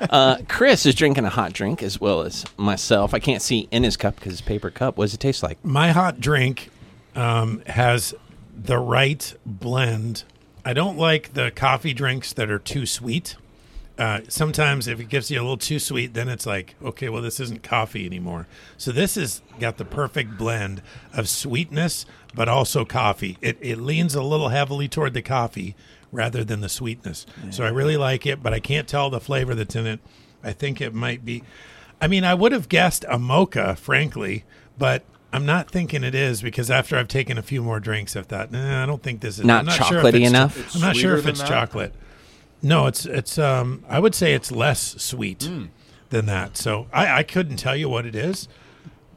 uh, 0.00 0.38
Chris 0.48 0.86
is 0.86 0.94
drinking 0.94 1.24
a 1.24 1.30
hot 1.30 1.52
drink 1.52 1.82
as 1.82 2.00
well 2.00 2.22
as 2.22 2.44
myself. 2.56 3.14
I 3.14 3.18
can't 3.18 3.42
see 3.42 3.68
in 3.70 3.84
his 3.84 3.96
cup 3.96 4.16
because 4.16 4.32
it's 4.32 4.42
paper 4.42 4.70
cup. 4.70 4.96
What 4.96 5.04
does 5.04 5.14
it 5.14 5.20
taste 5.20 5.42
like? 5.42 5.62
My 5.64 5.92
hot 5.92 6.20
drink 6.20 6.70
um, 7.14 7.62
has 7.66 8.14
the 8.56 8.78
right 8.78 9.34
blend. 9.44 10.24
I 10.64 10.72
don't 10.72 10.96
like 10.96 11.34
the 11.34 11.50
coffee 11.50 11.92
drinks 11.92 12.32
that 12.32 12.50
are 12.50 12.58
too 12.58 12.86
sweet. 12.86 13.36
Uh, 13.96 14.20
sometimes 14.28 14.88
if 14.88 14.98
it 14.98 15.08
gives 15.08 15.30
you 15.30 15.38
a 15.38 15.42
little 15.42 15.56
too 15.56 15.78
sweet, 15.78 16.14
then 16.14 16.28
it's 16.28 16.46
like, 16.46 16.74
okay, 16.82 17.08
well, 17.08 17.22
this 17.22 17.38
isn't 17.38 17.62
coffee 17.62 18.04
anymore. 18.06 18.48
So 18.76 18.90
this 18.90 19.14
has 19.14 19.40
got 19.60 19.76
the 19.76 19.84
perfect 19.84 20.36
blend 20.36 20.82
of 21.12 21.28
sweetness, 21.28 22.04
but 22.34 22.48
also 22.48 22.84
coffee. 22.84 23.38
It, 23.40 23.56
it 23.60 23.78
leans 23.78 24.16
a 24.16 24.22
little 24.22 24.48
heavily 24.48 24.88
toward 24.88 25.14
the 25.14 25.22
coffee 25.22 25.76
rather 26.10 26.42
than 26.42 26.60
the 26.60 26.68
sweetness. 26.68 27.24
So 27.50 27.64
I 27.64 27.68
really 27.68 27.96
like 27.96 28.26
it, 28.26 28.42
but 28.42 28.52
I 28.52 28.58
can't 28.60 28.88
tell 28.88 29.10
the 29.10 29.20
flavor 29.20 29.54
that's 29.54 29.76
in 29.76 29.86
it. 29.86 30.00
I 30.42 30.52
think 30.52 30.80
it 30.80 30.92
might 30.92 31.24
be. 31.24 31.44
I 32.00 32.08
mean, 32.08 32.24
I 32.24 32.34
would 32.34 32.50
have 32.52 32.68
guessed 32.68 33.04
a 33.08 33.18
mocha, 33.18 33.76
frankly, 33.76 34.44
but 34.76 35.04
I'm 35.32 35.46
not 35.46 35.70
thinking 35.70 36.02
it 36.04 36.14
is 36.16 36.42
because 36.42 36.70
after 36.70 36.96
I've 36.96 37.08
taken 37.08 37.38
a 37.38 37.42
few 37.42 37.62
more 37.62 37.78
drinks, 37.80 38.14
I've 38.16 38.26
thought, 38.26 38.50
nah, 38.52 38.82
I 38.82 38.86
don't 38.86 39.02
think 39.02 39.20
this 39.20 39.38
is 39.38 39.44
Not 39.44 39.68
I'm 39.68 39.86
sure 39.86 39.98
if 39.98 40.04
chocolatey 40.04 40.14
it's- 40.16 40.30
enough? 40.30 40.58
It's 40.58 40.74
I'm 40.74 40.80
not 40.80 40.96
sure 40.96 41.16
if 41.16 41.22
than 41.22 41.30
it's 41.30 41.40
that? 41.40 41.48
chocolate. 41.48 41.94
No, 42.64 42.86
it's 42.86 43.06
it's. 43.06 43.38
Um, 43.38 43.84
I 43.88 43.98
would 44.00 44.14
say 44.14 44.34
it's 44.34 44.50
less 44.50 45.00
sweet. 45.02 45.48
than 46.10 46.26
that. 46.26 46.56
So 46.56 46.86
I, 46.92 47.18
I 47.18 47.22
couldn't 47.22 47.56
tell 47.56 47.76
you 47.76 47.88
what 47.88 48.06
it 48.06 48.14
is, 48.14 48.48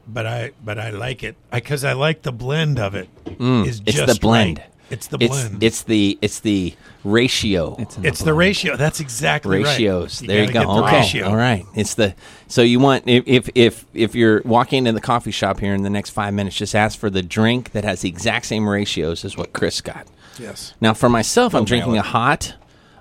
but 0.06 0.26
I 0.26 0.52
but 0.64 0.78
I 0.78 0.90
like 0.90 1.22
it 1.22 1.36
because 1.52 1.84
I, 1.84 1.92
like 1.92 2.22
the 2.22 2.32
blend 2.32 2.78
of 2.78 2.94
it. 2.94 3.08
Mm, 3.24 3.66
it's 3.66 3.78
just 3.80 4.06
the 4.14 4.18
blend. 4.20 4.58
right. 4.58 4.66
It's 4.90 5.06
the 5.08 5.18
blend. 5.18 5.62
it's 5.62 5.82
the 5.82 6.18
it's 6.22 6.40
the 6.40 6.74
ratio. 7.04 7.76
It's, 7.78 7.96
in 7.98 8.06
It's 8.06 8.22
the 8.22 8.32
ratio. 8.32 8.76
That's 8.76 9.00
exactly 9.00 9.62
ratios. 9.62 10.22
right. 10.22 10.28
there 10.28 10.40
you 10.44 10.46
go. 10.48 10.60
get 10.60 10.66
the 10.66 10.82
Okay, 10.84 10.96
ratio. 11.00 11.28
all 11.28 11.36
right. 11.36 11.64
It's 11.74 11.94
the 11.94 12.14
so 12.48 12.62
you 12.62 12.80
want 12.80 13.06
if, 13.06 13.24
if 13.26 13.50
if 13.54 13.84
if 13.92 14.14
you're 14.14 14.40
walking 14.46 14.78
into 14.78 14.92
the 14.92 15.00
coffee 15.02 15.30
shop 15.30 15.60
here 15.60 15.74
in 15.74 15.82
the 15.82 15.90
next 15.90 16.10
five 16.10 16.32
minutes, 16.32 16.56
just 16.56 16.74
ask 16.74 16.98
for 16.98 17.10
the 17.10 17.22
drink 17.22 17.72
that 17.72 17.84
has 17.84 18.00
the 18.00 18.08
exact 18.08 18.46
same 18.46 18.66
ratios 18.68 19.24
as 19.26 19.36
what 19.36 19.52
Chris 19.52 19.80
got. 19.82 20.06
Yes. 20.38 20.72
Now, 20.80 20.94
for 20.94 21.08
myself, 21.10 21.54
I'm 21.54 21.64
drinking 21.66 21.96
it. 21.96 21.98
a 21.98 22.02
hot 22.02 22.54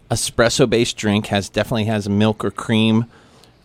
espresso 0.10 0.70
based 0.70 0.98
drink. 0.98 1.28
has 1.28 1.50
definitely 1.50 1.86
has 1.86 2.08
milk 2.08 2.44
or 2.44 2.52
cream 2.52 3.06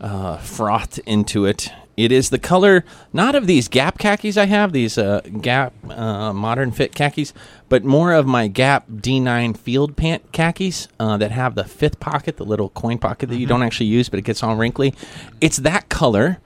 uh, 0.01 0.37
frothed 0.39 0.99
into 1.07 1.45
it. 1.45 1.71
It 1.97 2.11
is 2.11 2.31
the 2.31 2.39
color 2.39 2.85
not 3.13 3.35
of 3.35 3.47
these 3.47 3.69
Gap 3.69 3.99
khakis 3.99 4.37
I 4.39 4.47
have, 4.47 4.73
these 4.73 4.97
uh, 4.97 5.21
Gap 5.41 5.75
uh, 5.91 6.33
modern 6.33 6.73
fit 6.73 6.95
khakis, 6.95 7.35
but 7.69 7.85
more 7.85 8.13
of 8.13 8.27
my 8.27 8.49
Gap 8.49 8.89
D9 8.89 9.57
field 9.57 9.97
pant 9.97 10.33
khakis 10.33 10.89
uh, 10.99 11.19
that 11.19 11.31
have 11.31 11.55
the 11.55 11.65
fifth 11.65 12.01
pocket, 12.01 12.39
the 12.39 12.45
little 12.45 12.71
coin 12.71 12.99
pocket 12.99 13.29
that 13.29 13.37
you 13.37 13.47
don't 13.47 13.63
actually 13.63 13.87
use, 13.87 14.09
but 14.09 14.19
it 14.19 14.23
gets 14.23 14.43
all 14.43 14.57
wrinkly. 14.57 14.95
It's 15.41 15.59
that 15.59 15.89
color. 15.91 16.39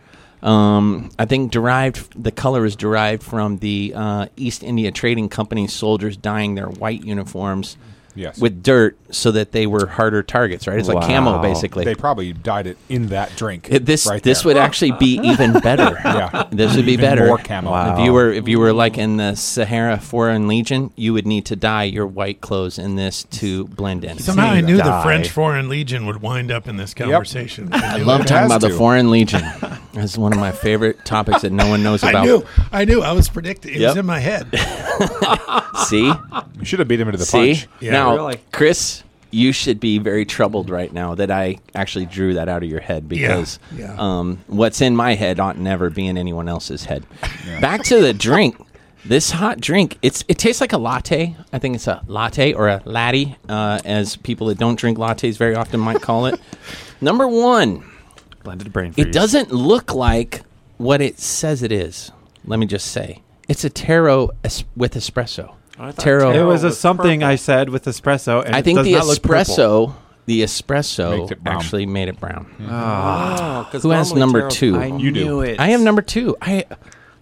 Um, 0.43 1.11
I 1.19 1.25
think 1.25 1.51
derived 1.53 2.23
the 2.23 2.33
color 2.33 2.67
is 2.67 2.77
derived 2.77 3.23
from 3.23 3.59
the 3.59 3.93
uh, 3.95 4.27
East 4.37 4.63
India 4.63 4.91
Trading 4.91 5.29
Company 5.29 5.67
soldiers 5.69 6.17
dyeing 6.17 6.57
their 6.57 6.69
white 6.69 7.05
uniforms 7.05 7.77
Yes. 8.17 8.39
with 8.41 8.63
dirt 8.63 8.97
so 9.11 9.31
that 9.33 9.53
they 9.53 9.67
were 9.67 9.87
harder 9.87 10.23
targets. 10.23 10.67
Right? 10.67 10.79
It's 10.79 10.89
like 10.89 11.07
camo 11.07 11.33
Wow. 11.37 11.43
basically. 11.43 11.85
They 11.85 11.95
probably 11.95 12.33
dyed 12.33 12.67
it 12.67 12.77
in 12.89 13.09
that 13.09 13.37
drink. 13.37 13.69
It- 13.71 13.87
this 13.87 14.07
right 14.07 14.23
this 14.23 14.43
there. 14.43 14.51
would 14.51 14.57
actually 14.57 14.93
be 14.93 15.19
even 15.23 15.53
better. 15.55 15.97
Yeah. 16.17 16.45
This 16.51 16.75
would 16.77 16.87
be 16.87 16.93
Even 16.93 17.05
better. 17.05 17.27
more 17.27 17.37
camo. 17.39 17.71
Wow. 17.71 17.95
If 17.99 18.05
you 18.05 18.13
were 18.13 18.33
if 18.33 18.49
you 18.49 18.59
were 18.59 18.73
like 18.73 18.97
in 18.97 19.19
the 19.19 19.35
Sahara 19.35 19.99
Foreign 19.99 20.49
Legion, 20.49 20.91
you 20.97 21.13
would 21.13 21.27
need 21.27 21.45
to 21.47 21.57
dye 21.57 21.85
your 21.85 22.07
white 22.07 22.41
clothes 22.41 22.79
in 22.79 22.97
this 22.97 23.25
to 23.25 23.67
blend 23.67 24.03
in. 24.05 24.19
Somehow 24.19 24.47
I 24.49 24.53
Seeing 24.55 24.67
knew 24.67 24.77
the 24.79 24.83
die. 24.85 25.03
French 25.03 25.29
Foreign 25.29 25.69
Legion 25.69 26.07
would 26.07 26.23
wind 26.23 26.51
up 26.51 26.69
in 26.69 26.77
this 26.79 26.95
conversation. 26.95 27.69
I 27.73 27.99
love 27.99 28.23
It 28.23 28.29
talking 28.29 28.37
has 28.43 28.47
about 28.51 28.61
the 28.63 28.69
to. 28.69 28.75
Foreign 28.77 29.11
Legion. 29.11 29.43
That's 29.93 30.17
one 30.17 30.33
of 30.33 30.39
my 30.39 30.53
favorite 30.53 31.05
topics 31.05 31.43
that 31.43 31.53
no 31.53 31.69
one 31.69 31.83
knows 31.83 32.03
I 32.03 32.11
about. 32.11 32.25
knew. 32.25 32.45
I 32.73 32.85
knew. 32.85 33.03
I 33.03 33.13
was 33.13 33.29
predicting. 33.29 33.73
It 33.75 33.81
was 33.81 33.95
Yep. 33.95 33.97
in 33.99 34.07
my 34.07 34.21
head. 34.21 34.47
See, 35.89 36.07
You 36.07 36.65
should 36.65 36.79
have 36.79 36.89
beat 36.89 37.01
him 37.01 37.09
into 37.09 37.19
the 37.19 37.25
see. 37.27 37.55
punch. 37.55 37.69
Yeah, 37.81 37.93
now, 37.93 38.15
really. 38.17 38.41
Chris, 38.53 39.03
you 39.31 39.53
should 39.53 39.81
be 39.81 39.99
very 39.99 40.25
troubled 40.25 40.71
right 40.71 40.93
now 40.93 41.15
that 41.17 41.31
I 41.31 41.59
actually 41.75 42.07
drew 42.07 42.35
that 42.35 42.49
out 42.49 42.63
of 42.63 42.69
your 42.71 42.81
head 42.81 43.09
because 43.09 43.59
yeah. 43.75 43.95
Um, 43.99 44.39
what's 44.47 44.81
in 44.81 44.97
my 44.97 45.15
head 45.15 45.41
ought 45.41 45.59
never 45.59 45.91
be 45.91 46.07
in 46.07 46.17
anyone 46.17 46.49
else's 46.49 46.85
head. 46.85 47.05
Back 47.61 47.83
to 47.85 48.01
the 48.01 48.15
drink. 48.15 48.57
This 49.05 49.31
hot 49.31 49.61
drink, 49.61 49.99
it's 50.03 50.25
it 50.27 50.37
tastes 50.37 50.61
like 50.61 50.73
a 50.73 50.79
latte. 50.79 51.37
I 51.53 51.59
think 51.61 51.77
it's 51.77 51.87
a 51.87 52.03
latte 52.09 52.55
or 52.55 52.67
a 52.69 52.83
latte, 52.85 53.37
uh, 53.49 53.79
as 53.85 54.17
people 54.17 54.49
that 54.49 54.59
don't 54.59 54.77
drink 54.77 54.99
lattes 54.99 55.37
very 55.37 55.55
often 55.55 55.79
might 55.79 56.03
call 56.03 56.27
it. 56.27 56.41
Number 57.01 57.29
one, 57.29 57.85
blended 58.43 58.73
brain 58.73 58.91
freeze. 58.93 59.07
it 59.07 59.13
doesn't 59.13 59.53
look 59.53 59.95
like 59.95 60.43
what 60.79 61.01
it 61.01 61.21
says 61.21 61.63
it 61.63 61.71
is. 61.71 62.11
Let 62.47 62.59
me 62.59 62.67
just 62.67 62.89
say, 62.91 63.23
it's 63.49 63.63
a 63.65 63.71
taro 63.71 64.31
es- 64.43 64.65
with 64.77 64.95
espresso. 64.95 65.55
I 65.79 65.93
Taro. 65.93 66.31
It 66.33 66.43
was 66.43 66.63
a 66.65 66.69
was 66.69 66.79
something 66.81 67.21
purple. 67.21 67.33
I 67.33 67.37
said 67.37 67.69
with 67.69 67.85
espresso, 67.85 68.45
and 68.45 68.55
I 68.55 68.61
it 68.61 68.65
think 68.65 68.79
does 68.79 68.87
the 68.87 68.93
not 68.93 69.07
look 69.07 69.19
espresso, 69.19 69.95
the 70.27 70.43
espresso 70.43 71.19
Makes 71.21 71.33
it 71.33 71.45
brown. 71.45 71.57
actually 71.57 71.87
made 71.87 72.09
it 72.09 72.19
brown. 72.19 72.47
Oh, 72.69 73.69
'cause 73.71 73.83
Who 73.83 73.91
has 73.91 74.13
number 74.15 74.41
taro- 74.41 74.51
two? 74.51 74.77
I 74.79 74.87
You 74.87 75.11
do. 75.13 75.41
it. 75.43 75.61
I 75.61 75.71
am 75.71 75.85
number 75.85 76.03
two. 76.03 76.37
I 76.41 76.65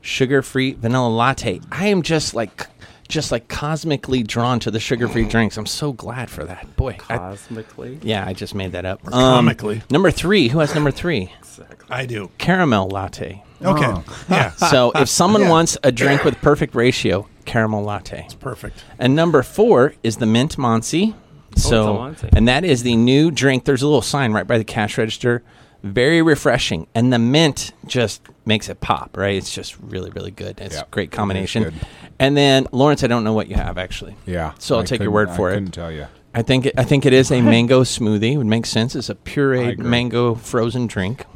sugar-free 0.00 0.74
vanilla 0.74 1.08
latte. 1.08 1.60
I 1.72 1.86
am 1.88 2.02
just 2.02 2.34
like, 2.34 2.66
just 3.08 3.32
like 3.32 3.48
cosmically 3.48 4.22
drawn 4.22 4.60
to 4.60 4.70
the 4.70 4.80
sugar-free 4.80 5.24
drinks. 5.26 5.56
I'm 5.56 5.66
so 5.66 5.92
glad 5.92 6.30
for 6.30 6.44
that. 6.44 6.76
Boy, 6.76 6.96
I- 7.10 7.16
Cosmically. 7.18 7.98
yeah, 8.02 8.24
I 8.26 8.32
just 8.34 8.54
made 8.54 8.72
that 8.72 8.84
up. 8.84 9.00
Um, 9.06 9.12
comically. 9.12 9.82
number 9.90 10.10
three. 10.10 10.48
Who 10.48 10.58
has 10.60 10.74
number 10.74 10.90
three? 10.90 11.32
Exactly. 11.40 11.86
I 11.90 12.06
do. 12.06 12.30
Caramel 12.38 12.88
latte. 12.88 13.42
Okay. 13.64 13.84
Oh. 13.86 14.04
Yeah. 14.28 14.50
So 14.52 14.92
if 14.94 15.08
someone 15.08 15.42
Yeah. 15.42 15.50
wants 15.50 15.78
a 15.82 15.90
drink 15.92 16.24
with 16.24 16.40
perfect 16.42 16.74
ratio, 16.74 17.26
caramel 17.44 17.82
latte. 17.82 18.22
It's 18.24 18.34
perfect. 18.34 18.82
And 18.98 19.14
number 19.14 19.42
four 19.42 19.94
is 20.02 20.16
the 20.18 20.26
mint 20.26 20.56
Monsi. 20.56 21.14
So, 21.56 21.98
Oh, 21.98 22.04
it's 22.06 22.24
and 22.24 22.48
that 22.48 22.64
is 22.64 22.82
the 22.82 22.96
new 22.96 23.30
drink. 23.30 23.64
There's 23.64 23.82
a 23.82 23.86
little 23.86 24.02
sign 24.02 24.32
right 24.32 24.46
by 24.46 24.58
the 24.58 24.64
cash 24.64 24.98
register. 24.98 25.42
Very 25.84 26.22
refreshing, 26.22 26.86
and 26.94 27.12
the 27.12 27.18
mint 27.18 27.72
just 27.86 28.22
makes 28.46 28.68
it 28.70 28.80
pop. 28.80 29.16
Right? 29.16 29.36
It's 29.36 29.54
just 29.54 29.76
really, 29.80 30.10
really 30.10 30.30
good. 30.30 30.58
It's 30.60 30.74
Yeah, 30.74 30.80
a 30.82 30.86
great 30.90 31.08
it 31.10 31.12
is 31.12 31.16
combination. 31.16 31.62
good. 31.64 31.74
And 32.18 32.36
then 32.36 32.66
Lawrence, 32.72 33.04
I 33.04 33.06
don't 33.06 33.22
know 33.22 33.34
what 33.34 33.48
you 33.48 33.56
have 33.56 33.76
actually. 33.78 34.16
Yeah. 34.26 34.52
So 34.58 34.76
I'll 34.76 34.80
I 34.80 34.84
take 34.84 35.00
your 35.00 35.10
couldn't- 35.12 35.12
word 35.12 35.28
I 35.28 35.36
for 35.36 35.50
it. 35.50 35.54
couldn't 35.54 35.70
tell 35.72 35.92
you. 35.92 36.06
I 36.34 36.42
think 36.42 36.66
it, 36.66 36.74
I 36.76 36.82
think 36.84 37.06
it 37.06 37.12
is 37.12 37.30
a 37.30 37.40
mango 37.42 37.82
smoothie. 37.84 38.32
It 38.32 38.38
would 38.38 38.46
make 38.46 38.66
sense. 38.66 38.96
It's 38.96 39.08
a 39.10 39.14
pureed 39.14 39.72
agree. 39.74 39.86
mango 39.88 40.34
frozen 40.34 40.86
drink. 40.88 41.26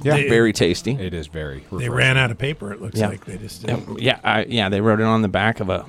Yeah. 0.00 0.16
They- 0.16 0.28
Very 0.28 0.52
tasty. 0.52 0.92
It 0.92 1.12
is 1.14 1.26
very. 1.26 1.58
They 1.58 1.62
refreshing. 1.88 1.92
ran 1.92 2.16
out 2.18 2.30
of 2.30 2.38
paper. 2.38 2.72
It 2.72 2.80
looks 2.80 2.98
Yeah. 2.98 3.08
like 3.08 3.24
they 3.24 3.36
just. 3.36 3.64
Yeah, 3.66 3.78
yeah, 3.98 4.18
I, 4.24 4.44
yeah. 4.44 4.68
They 4.68 4.80
wrote 4.80 5.00
it 5.00 5.04
on 5.06 5.22
the 5.22 5.28
back 5.28 5.60
of 5.60 5.68
a 5.68 5.84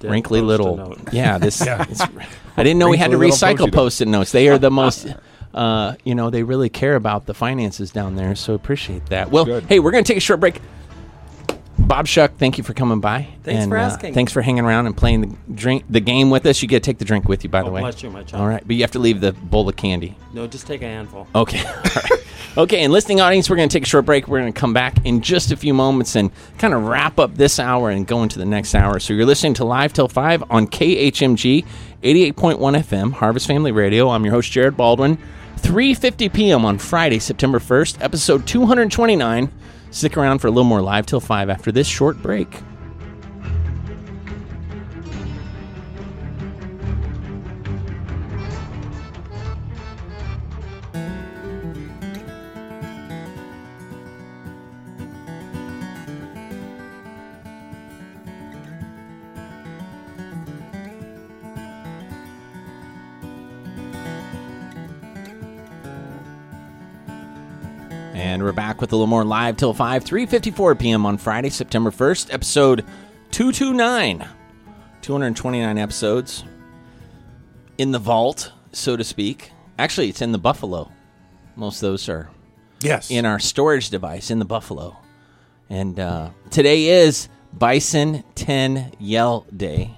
Dead 0.00 0.10
wrinkly 0.10 0.40
Post-it 0.40 0.46
little. 0.46 0.76
note. 0.76 0.98
Yeah, 1.12 1.38
this. 1.38 1.60
Yeah. 1.64 1.84
It's, 1.88 2.00
I 2.00 2.62
didn't 2.62 2.78
know 2.78 2.88
we 2.88 2.96
had 2.96 3.10
to 3.10 3.18
Wrinkly 3.18 3.36
little 3.38 3.48
recycle 3.48 3.58
Post-it 3.58 3.66
note. 3.66 3.72
post-it 3.74 4.08
notes. 4.08 4.32
They 4.32 4.48
are 4.48 4.58
the 4.58 4.70
most. 4.82 5.06
Uh, 5.54 5.94
you 6.04 6.14
know, 6.14 6.30
they 6.30 6.42
really 6.42 6.68
care 6.68 6.94
about 6.94 7.26
the 7.26 7.34
finances 7.34 7.90
down 7.90 8.14
there, 8.14 8.34
so 8.36 8.54
appreciate 8.54 9.06
that. 9.06 9.30
Well, 9.30 9.44
Good. 9.46 9.64
hey, 9.64 9.78
we're 9.80 9.90
going 9.90 10.04
to 10.04 10.08
take 10.08 10.18
a 10.18 10.20
short 10.20 10.40
break. 10.40 10.60
Bob 11.88 12.06
Shuck, 12.06 12.36
thank 12.36 12.58
you 12.58 12.64
for 12.64 12.74
coming 12.74 13.00
by. 13.00 13.26
Thanks 13.44 13.62
and, 13.62 13.70
for 13.72 13.78
uh, 13.78 13.82
asking. 13.86 14.12
thanks 14.12 14.30
for 14.30 14.42
hanging 14.42 14.62
around 14.64 14.84
and 14.86 14.94
playing 14.94 15.22
the 15.22 15.36
drink, 15.54 15.84
the 15.88 16.00
game 16.00 16.28
with 16.28 16.44
us. 16.44 16.60
You 16.60 16.68
get 16.68 16.82
to 16.82 16.90
take 16.90 16.98
the 16.98 17.06
drink 17.06 17.28
with 17.30 17.42
you, 17.44 17.48
by 17.48 17.62
the 17.62 17.70
Oh, 17.70 17.72
way. 17.72 17.80
bless 17.80 18.02
you, 18.02 18.10
my 18.10 18.22
child. 18.24 18.42
All 18.42 18.46
right, 18.48 18.62
but 18.66 18.76
you 18.76 18.82
have 18.82 18.90
to 18.90 18.98
leave 18.98 19.22
the 19.22 19.32
bowl 19.32 19.66
of 19.66 19.76
candy. 19.76 20.14
No, 20.34 20.46
just 20.46 20.66
take 20.66 20.82
a 20.82 20.86
handful. 20.86 21.26
Okay. 21.34 21.64
All 21.66 21.74
right. 21.74 22.12
Okay, 22.58 22.82
and 22.84 22.92
listening 22.92 23.22
audience, 23.22 23.48
we're 23.48 23.56
going 23.56 23.70
to 23.70 23.72
take 23.72 23.84
a 23.84 23.88
short 23.88 24.04
break. 24.04 24.28
We're 24.28 24.40
going 24.40 24.52
to 24.52 24.60
come 24.60 24.74
back 24.74 25.06
in 25.06 25.22
just 25.22 25.50
a 25.50 25.56
few 25.56 25.72
moments 25.72 26.14
and 26.14 26.30
kind 26.58 26.74
of 26.74 26.84
wrap 26.84 27.18
up 27.18 27.36
this 27.36 27.58
hour 27.58 27.88
and 27.88 28.06
go 28.06 28.22
into 28.22 28.38
the 28.38 28.44
next 28.44 28.74
hour. 28.74 28.98
So 28.98 29.14
you're 29.14 29.24
listening 29.24 29.54
to 29.54 29.64
Live 29.64 29.94
Till 29.94 30.08
5 30.08 30.44
on 30.50 30.66
KHMG 30.66 31.64
88.1 32.02 32.34
FM, 32.34 33.12
Harvest 33.12 33.46
Family 33.46 33.72
Radio. 33.72 34.10
I'm 34.10 34.24
your 34.24 34.34
host, 34.34 34.52
Jared 34.52 34.76
Baldwin. 34.76 35.16
3.50 35.58 36.32
p.m. 36.32 36.64
on 36.64 36.78
Friday, 36.78 37.18
September 37.18 37.58
1st, 37.58 38.02
episode 38.02 38.46
229. 38.46 39.50
Stick 39.90 40.16
around 40.16 40.38
for 40.38 40.48
a 40.48 40.50
little 40.50 40.64
more 40.64 40.80
Live 40.82 41.06
Till 41.06 41.20
5 41.20 41.50
after 41.50 41.72
this 41.72 41.86
short 41.86 42.20
break. 42.22 42.48
And 68.38 68.44
we're 68.44 68.52
back 68.52 68.80
with 68.80 68.92
a 68.92 68.94
little 68.94 69.08
more 69.08 69.24
live 69.24 69.56
till 69.56 69.74
5, 69.74 70.04
3.54 70.04 70.78
p.m. 70.78 71.04
on 71.06 71.18
Friday, 71.18 71.50
September 71.50 71.90
1st, 71.90 72.32
episode 72.32 72.84
229. 73.32 74.28
229 75.02 75.76
episodes 75.76 76.44
in 77.78 77.90
the 77.90 77.98
vault, 77.98 78.52
so 78.70 78.96
to 78.96 79.02
speak. 79.02 79.50
Actually, 79.76 80.08
it's 80.08 80.22
in 80.22 80.30
the 80.30 80.38
Buffalo. 80.38 80.92
Most 81.56 81.82
of 81.82 81.90
those 81.90 82.08
are 82.08 82.30
Yes. 82.80 83.10
in 83.10 83.26
our 83.26 83.40
storage 83.40 83.90
device 83.90 84.30
in 84.30 84.38
the 84.38 84.44
Buffalo. 84.44 84.96
And 85.68 85.98
uh, 85.98 86.30
today 86.50 86.84
is 87.02 87.28
Bison 87.52 88.22
10 88.36 88.92
Yell 89.00 89.46
Day. 89.56 89.96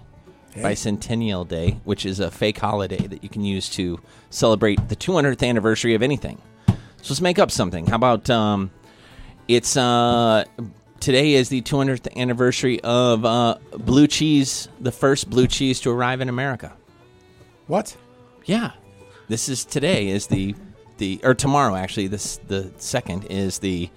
10 0.96 1.20
Yell 1.20 1.44
Day, 1.44 1.78
which 1.84 2.06
is 2.06 2.20
a 2.20 2.30
fake 2.30 2.56
holiday 2.56 3.06
that 3.06 3.22
you 3.22 3.28
can 3.28 3.44
use 3.44 3.68
to 3.68 4.00
celebrate 4.30 4.88
the 4.88 4.96
200th 4.96 5.46
anniversary 5.46 5.94
of 5.94 6.02
anything. 6.02 6.40
So 7.02 7.12
let's 7.12 7.20
make 7.20 7.38
up 7.38 7.50
something. 7.50 7.86
How 7.86 7.96
about 7.96 8.28
um, 8.28 8.70
it's 9.48 9.76
uh, 9.76 10.44
today 11.00 11.32
is 11.32 11.48
the 11.48 11.62
200th 11.62 12.14
anniversary 12.16 12.80
of 12.82 13.24
uh, 13.24 13.56
blue 13.72 14.06
cheese, 14.06 14.68
the 14.80 14.92
first 14.92 15.30
blue 15.30 15.46
cheese 15.46 15.80
to 15.80 15.90
arrive 15.90 16.20
in 16.20 16.28
America. 16.28 16.72
what? 17.66 17.96
Yeah, 18.44 18.72
this 19.28 19.48
is 19.48 19.64
today 19.64 20.08
is 20.08 20.26
the 20.26 20.54
the 20.98 21.20
or 21.22 21.34
tomorrow 21.34 21.74
actually. 21.74 22.08
This 22.08 22.38
the 22.48 22.72
second 22.78 23.24
is 23.26 23.58
the 23.58 23.90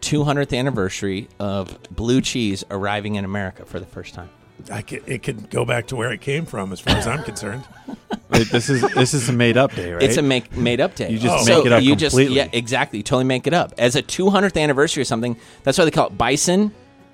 200th 0.00 0.56
anniversary 0.56 1.28
of 1.38 1.78
blue 1.90 2.20
cheese 2.20 2.64
arriving 2.70 3.14
in 3.14 3.24
America 3.24 3.64
for 3.64 3.80
the 3.80 3.86
first 3.86 4.14
time. 4.14 4.30
I 4.72 4.82
could, 4.82 5.02
it 5.06 5.22
could 5.22 5.50
go 5.50 5.64
back 5.64 5.88
to 5.88 5.96
where 5.96 6.12
it 6.12 6.20
came 6.20 6.46
from, 6.46 6.72
as 6.72 6.80
far 6.80 6.96
as 6.96 7.06
I'm 7.06 7.22
concerned. 7.22 7.64
It- 8.30 8.50
this 8.50 8.68
is 8.68 8.80
this 8.94 9.14
is 9.14 9.28
a 9.28 9.32
made 9.32 9.56
up 9.56 9.72
day, 9.74 9.92
right? 9.92 10.02
It's 10.02 10.16
a 10.16 10.22
make 10.22 10.56
made 10.56 10.80
up 10.80 10.96
day. 10.96 11.08
You 11.10 11.18
just 11.18 11.44
So 11.46 11.58
make 11.58 11.66
it 11.66 11.72
up 11.72 11.82
you 11.82 11.94
just- 11.94 12.14
completely. 12.14 12.36
yeah, 12.36 12.48
exactly. 12.52 12.98
You 12.98 13.02
totally 13.04 13.24
make 13.24 13.46
it 13.46 13.54
up 13.54 13.72
as 13.78 13.94
a 13.94 14.02
200th 14.02 14.60
anniversary 14.60 15.02
or 15.02 15.04
something. 15.04 15.36
That's 15.62 15.78
why 15.78 15.84
they 15.84 15.90
call 15.92 16.08
it 16.08 16.18
Bison 16.18 16.72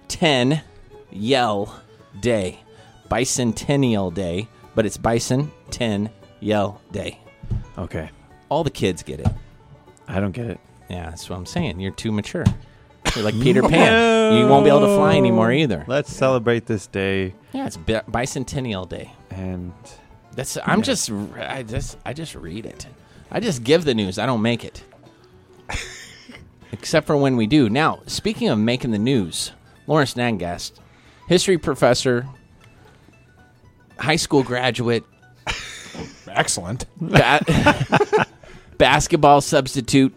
Ten 0.08 0.62
Yell 1.10 1.78
Day, 2.20 2.60
Bicentennial 3.10 4.14
Day, 4.14 4.48
but 4.74 4.86
it's 4.86 4.96
Bison 4.96 5.50
Ten 5.70 6.08
Yell 6.40 6.80
Day. 6.92 7.18
okay. 7.76 8.08
All 8.48 8.64
the 8.64 8.70
kids 8.70 9.02
get 9.02 9.20
it. 9.20 9.28
I 10.08 10.20
don't 10.20 10.32
get 10.32 10.46
it. 10.46 10.60
Yeah, 10.88 11.10
that's 11.10 11.28
what 11.28 11.36
I'm 11.36 11.46
saying. 11.46 11.80
You're 11.80 11.92
too 11.92 12.12
mature. 12.12 12.44
You're 13.14 13.24
like 13.24 13.40
Peter 13.40 13.62
Pan. 13.62 14.36
You 14.36 14.46
won't 14.46 14.64
be 14.64 14.70
able 14.70 14.80
to 14.80 14.94
fly 14.96 15.16
anymore 15.16 15.50
either. 15.52 15.84
Let's 15.88 16.14
celebrate 16.14 16.66
this 16.66 16.86
day 16.86 17.34
Yeah, 17.52 17.66
it's 17.66 17.76
bi- 17.76 18.02
Bicentennial 18.08 18.88
Day. 18.88 19.12
and 19.30 19.72
That's 20.34 20.56
I'm 20.64 20.82
just 20.82 21.10
I 21.36 21.62
just 21.62 21.98
I 22.06 22.12
just 22.12 22.34
read 22.34 22.66
it. 22.66 22.86
I 23.30 23.40
just 23.40 23.64
give 23.64 23.84
the 23.84 23.94
news. 23.94 24.18
I 24.18 24.26
don't 24.26 24.42
make 24.42 24.64
it. 24.64 24.84
Except 26.72 27.06
for 27.06 27.16
when 27.16 27.36
we 27.36 27.46
do. 27.46 27.68
Now, 27.68 28.00
speaking 28.06 28.48
of 28.48 28.58
making 28.58 28.92
the 28.92 28.98
news, 28.98 29.52
Lawrence 29.86 30.14
Nangast, 30.14 30.72
history 31.28 31.58
professor, 31.58 32.26
high 33.98 34.16
school 34.16 34.42
graduate, 34.44 35.04
Excellent. 36.28 36.86
ba- 37.00 37.40
basketball 38.78 39.40
substitute, 39.40 40.14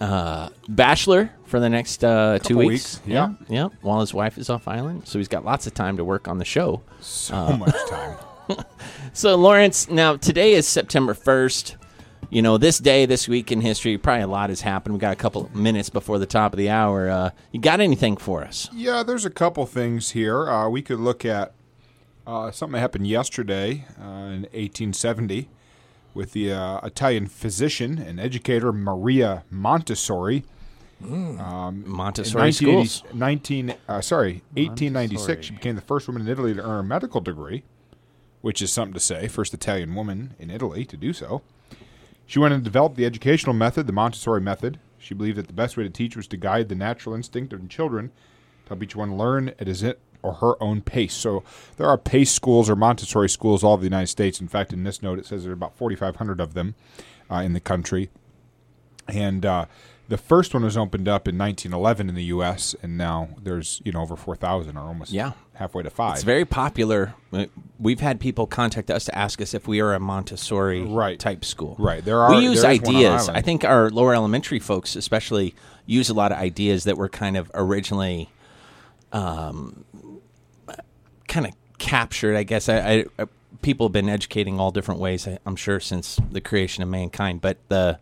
uh, 0.00 0.48
bachelor 0.68 1.30
for 1.44 1.60
the 1.60 1.68
next 1.68 2.04
uh, 2.04 2.38
two 2.38 2.58
weeks. 2.58 2.68
weeks, 2.68 3.00
yeah. 3.06 3.34
yeah. 3.48 3.68
While 3.82 4.00
his 4.00 4.12
wife 4.12 4.38
is 4.38 4.50
off 4.50 4.68
island, 4.68 5.06
so 5.06 5.18
he's 5.18 5.28
got 5.28 5.44
lots 5.44 5.66
of 5.66 5.74
time 5.74 5.96
to 5.96 6.04
work 6.04 6.28
on 6.28 6.38
the 6.38 6.44
show. 6.44 6.82
So 7.00 7.56
much 7.56 7.76
time. 7.88 8.16
So, 9.12 9.34
Lawrence, 9.34 9.88
now 9.88 10.16
today 10.16 10.52
is 10.52 10.68
September 10.68 11.14
1st. 11.14 11.76
You 12.28 12.42
know, 12.42 12.58
this 12.58 12.78
day, 12.78 13.06
this 13.06 13.26
week 13.26 13.50
in 13.50 13.62
history, 13.62 13.96
probably 13.96 14.24
a 14.24 14.26
lot 14.26 14.50
has 14.50 14.60
happened. 14.60 14.94
We 14.94 14.98
got 14.98 15.14
a 15.14 15.16
couple 15.16 15.50
minutes 15.54 15.88
before 15.88 16.18
the 16.18 16.26
top 16.26 16.52
of 16.52 16.58
the 16.58 16.68
hour. 16.68 17.08
Uh, 17.08 17.30
you 17.50 17.58
got 17.58 17.80
anything 17.80 18.18
for 18.18 18.44
us? 18.44 18.68
Yeah, 18.74 19.02
there's 19.02 19.24
a 19.24 19.30
couple 19.30 19.64
things 19.64 20.10
here. 20.10 20.48
Uh, 20.50 20.68
we 20.68 20.82
could 20.82 21.00
look 21.00 21.24
at 21.24 21.54
uh, 22.26 22.50
something 22.50 22.74
that 22.74 22.80
happened 22.80 23.06
yesterday 23.06 23.86
uh, 23.98 24.04
in 24.04 24.42
1870 24.52 25.48
with 26.16 26.32
the 26.32 26.50
uh, 26.50 26.80
Italian 26.82 27.26
physician 27.26 27.98
and 27.98 28.18
educator 28.18 28.72
Maria 28.72 29.44
Montessori. 29.50 30.44
Montessori 31.86 32.40
In 32.40 32.46
1980 32.46 32.86
schools. 32.86 33.14
19, 33.14 33.74
uh, 33.86 34.00
sorry, 34.00 34.42
1896, 34.54 35.46
she 35.46 35.52
became 35.52 35.76
the 35.76 35.82
first 35.82 36.08
woman 36.08 36.22
in 36.22 36.28
Italy 36.28 36.54
to 36.54 36.62
earn 36.62 36.80
a 36.80 36.82
medical 36.82 37.20
degree, 37.20 37.64
which 38.40 38.62
is 38.62 38.72
something 38.72 38.94
to 38.94 39.00
say. 39.00 39.28
First 39.28 39.52
Italian 39.52 39.94
woman 39.94 40.34
in 40.38 40.50
Italy 40.50 40.86
to 40.86 40.96
do 40.96 41.12
so. 41.12 41.42
She 42.24 42.38
went 42.38 42.54
and 42.54 42.64
developed 42.64 42.96
the 42.96 43.04
educational 43.04 43.54
method, 43.54 43.86
the 43.86 43.92
Montessori 43.92 44.40
method. 44.40 44.80
She 44.98 45.14
believed 45.14 45.36
that 45.36 45.46
the 45.46 45.52
best 45.52 45.76
way 45.76 45.84
to 45.84 45.90
teach 45.90 46.16
was 46.16 46.26
to 46.28 46.36
guide 46.38 46.68
the 46.68 46.74
natural 46.74 47.14
instinct 47.14 47.52
of 47.52 47.68
children 47.68 48.10
to 48.64 48.70
help 48.70 48.82
each 48.82 48.96
one 48.96 49.16
learn 49.16 49.50
at 49.60 49.66
his 49.66 49.84
or 50.26 50.34
her 50.34 50.62
own 50.62 50.80
pace. 50.82 51.14
So 51.14 51.42
there 51.76 51.86
are 51.88 51.96
pace 51.96 52.32
schools 52.32 52.68
or 52.68 52.76
Montessori 52.76 53.28
schools 53.28 53.62
all 53.62 53.72
over 53.74 53.80
the 53.80 53.86
United 53.86 54.08
States. 54.08 54.40
In 54.40 54.48
fact, 54.48 54.72
in 54.72 54.84
this 54.84 55.02
note, 55.02 55.18
it 55.18 55.26
says 55.26 55.42
there 55.44 55.52
are 55.52 55.54
about 55.54 55.76
4,500 55.76 56.40
of 56.40 56.54
them 56.54 56.74
uh, 57.30 57.36
in 57.36 57.52
the 57.52 57.60
country. 57.60 58.10
And 59.08 59.46
uh, 59.46 59.66
the 60.08 60.16
first 60.18 60.52
one 60.52 60.64
was 60.64 60.76
opened 60.76 61.06
up 61.06 61.28
in 61.28 61.38
1911 61.38 62.08
in 62.08 62.14
the 62.16 62.24
U.S., 62.24 62.74
and 62.82 62.98
now 62.98 63.28
there's 63.40 63.80
you 63.84 63.92
know 63.92 64.00
over 64.02 64.16
4,000 64.16 64.76
or 64.76 64.80
almost 64.80 65.12
Yeah. 65.12 65.32
halfway 65.54 65.84
to 65.84 65.90
five. 65.90 66.14
It's 66.16 66.24
very 66.24 66.44
popular. 66.44 67.14
Uh, 67.32 67.46
We've 67.78 68.00
had 68.00 68.18
people 68.18 68.46
contact 68.48 68.90
us 68.90 69.04
to 69.04 69.16
ask 69.16 69.40
us 69.40 69.54
if 69.54 69.68
we 69.68 69.80
are 69.80 69.94
a 69.94 70.00
Montessori 70.00 70.82
Right. 70.82 71.18
type 71.20 71.44
school. 71.44 71.76
Right. 71.78 72.04
There 72.04 72.20
are- 72.20 72.34
we 72.34 72.38
use 72.42 72.62
there 72.62 72.72
is 72.72 72.80
one 72.80 72.96
on 72.96 73.02
ideas. 73.02 73.28
I 73.28 73.42
think 73.42 73.64
our 73.64 73.90
lower 73.90 74.12
elementary 74.14 74.58
folks, 74.58 74.96
especially, 74.96 75.54
use 75.86 76.08
a 76.08 76.14
lot 76.14 76.32
of 76.32 76.38
ideas 76.38 76.82
that 76.84 76.96
were 76.96 77.08
kind 77.08 77.36
of 77.36 77.48
originally, 77.54 78.28
um, 79.12 79.84
kind 81.36 81.46
of 81.46 81.78
captured. 81.78 82.34
I 82.34 82.44
guess 82.44 82.68
I, 82.68 82.78
I, 82.78 83.04
I 83.18 83.26
people 83.60 83.88
have 83.88 83.92
been 83.92 84.08
educating 84.08 84.58
all 84.58 84.70
different 84.70 85.00
ways. 85.00 85.28
I, 85.28 85.38
I'm 85.44 85.56
sure 85.56 85.80
since 85.80 86.18
the 86.32 86.40
creation 86.40 86.82
of 86.82 86.88
mankind, 86.88 87.42
but 87.42 87.58
the 87.68 87.98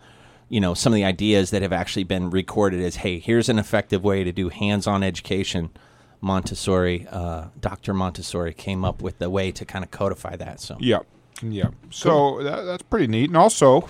you 0.49 0.61
know 0.61 0.73
some 0.73 0.93
of 0.93 0.95
the 0.95 1.05
ideas 1.05 1.51
that 1.51 1.61
have 1.61 1.73
actually 1.73 2.05
been 2.05 2.31
recorded 2.31 2.81
as 2.81 2.97
hey 2.97 3.19
here's 3.19 3.49
an 3.49 3.59
effective 3.59 4.05
way 4.05 4.23
to 4.23 4.31
do 4.31 4.51
hands-on 4.51 5.03
education 5.03 5.71
montessori 6.21 7.09
uh, 7.11 7.47
dr 7.61 7.95
montessori 7.95 8.53
came 8.53 8.85
up 8.85 9.01
with 9.01 9.19
the 9.19 9.31
way 9.31 9.51
to 9.51 9.65
kind 9.65 9.83
of 9.83 9.91
codify 9.91 10.37
that 10.37 10.61
so 10.61 10.77
Yeah, 10.79 11.01
yeah. 11.43 11.71
So 11.91 12.43
that, 12.43 12.63
that's 12.63 12.83
pretty 12.83 13.07
neat. 13.07 13.31
And 13.31 13.37
also, 13.37 13.89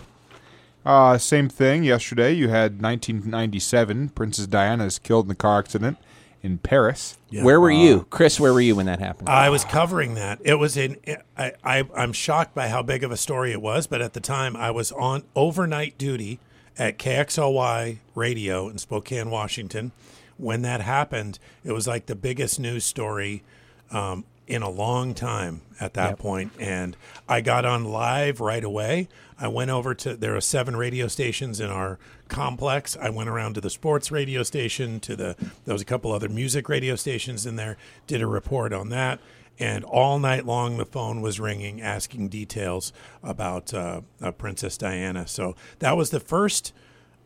uh, 0.86 1.18
same 1.18 1.48
thing. 1.48 1.84
Yesterday, 1.84 2.32
you 2.32 2.48
had 2.48 2.80
1997. 2.80 4.10
Princess 4.10 4.46
Diana 4.46 4.84
is 4.84 4.98
killed 4.98 5.26
in 5.26 5.32
a 5.32 5.34
car 5.34 5.58
accident 5.58 5.98
in 6.44 6.58
Paris. 6.58 7.16
where 7.32 7.58
were 7.58 7.70
you 7.70 8.06
chris 8.10 8.38
where 8.38 8.52
were 8.52 8.60
you 8.60 8.76
when 8.76 8.86
that 8.86 9.00
happened 9.00 9.28
I 9.28 9.48
was 9.48 9.64
covering 9.64 10.14
that. 10.14 10.38
It 10.44 10.56
was 10.56 10.76
in. 10.76 10.98
I, 11.36 11.52
I 11.64 11.88
I'm 11.96 12.12
shocked 12.12 12.54
by 12.54 12.68
how 12.68 12.82
big 12.82 13.02
of 13.02 13.10
a 13.10 13.16
story 13.16 13.50
it 13.50 13.62
was, 13.62 13.86
but 13.86 14.00
at 14.02 14.12
the 14.12 14.20
time 14.20 14.54
I 14.54 14.70
was 14.70 14.92
on 14.92 15.24
overnight 15.34 15.96
duty 15.98 16.38
at 16.78 16.98
KXLY 16.98 17.98
Radio 18.14 18.68
in 18.68 18.78
Spokane, 18.78 19.30
Washington. 19.30 19.92
When 20.36 20.62
that 20.62 20.80
happened, 20.82 21.38
it 21.64 21.72
was 21.72 21.86
like 21.86 22.06
the 22.06 22.16
biggest 22.16 22.60
news 22.60 22.84
story 22.84 23.42
um, 23.90 24.24
in 24.46 24.62
a 24.62 24.68
long 24.68 25.14
time 25.14 25.62
at 25.80 25.94
that 25.94 26.18
point. 26.18 26.52
And 26.58 26.96
I 27.28 27.40
got 27.40 27.64
on 27.64 27.84
live 27.84 28.40
right 28.40 28.62
away. 28.62 29.08
I 29.38 29.48
went 29.48 29.70
over 29.70 29.94
to 29.94 30.16
there 30.16 30.36
are 30.36 30.40
seven 30.40 30.76
radio 30.76 31.08
stations 31.08 31.60
in 31.60 31.70
our 31.70 31.98
complex. 32.28 32.96
I 33.00 33.10
went 33.10 33.28
around 33.28 33.54
to 33.54 33.60
the 33.60 33.70
sports 33.70 34.10
radio 34.10 34.42
station, 34.42 35.00
to 35.00 35.16
the 35.16 35.36
there 35.64 35.74
was 35.74 35.82
a 35.82 35.86
couple 35.86 36.12
other 36.12 36.28
music 36.28 36.68
radio 36.68 36.94
stations 36.94 37.46
in 37.46 37.56
there. 37.56 37.76
Did 38.06 38.22
a 38.22 38.26
report 38.26 38.72
on 38.72 38.90
that, 38.90 39.18
and 39.58 39.82
all 39.84 40.18
night 40.18 40.46
long 40.46 40.76
the 40.76 40.84
phone 40.84 41.20
was 41.20 41.40
ringing, 41.40 41.80
asking 41.80 42.28
details 42.28 42.92
about 43.22 43.74
uh, 43.74 44.02
uh, 44.22 44.30
Princess 44.32 44.76
Diana. 44.76 45.26
So 45.26 45.56
that 45.80 45.96
was 45.96 46.10
the 46.10 46.20
first 46.20 46.72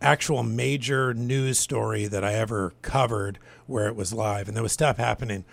actual 0.01 0.43
major 0.43 1.13
news 1.13 1.59
story 1.59 2.07
that 2.07 2.25
I 2.25 2.35
ever 2.35 2.73
covered 2.83 3.39
where 3.67 3.87
it 3.89 3.97
was 3.97 4.13
live, 4.13 4.49
and 4.49 4.57
there 4.57 4.63
was 4.63 4.73
stuff 4.73 4.97
happening. 4.97 5.45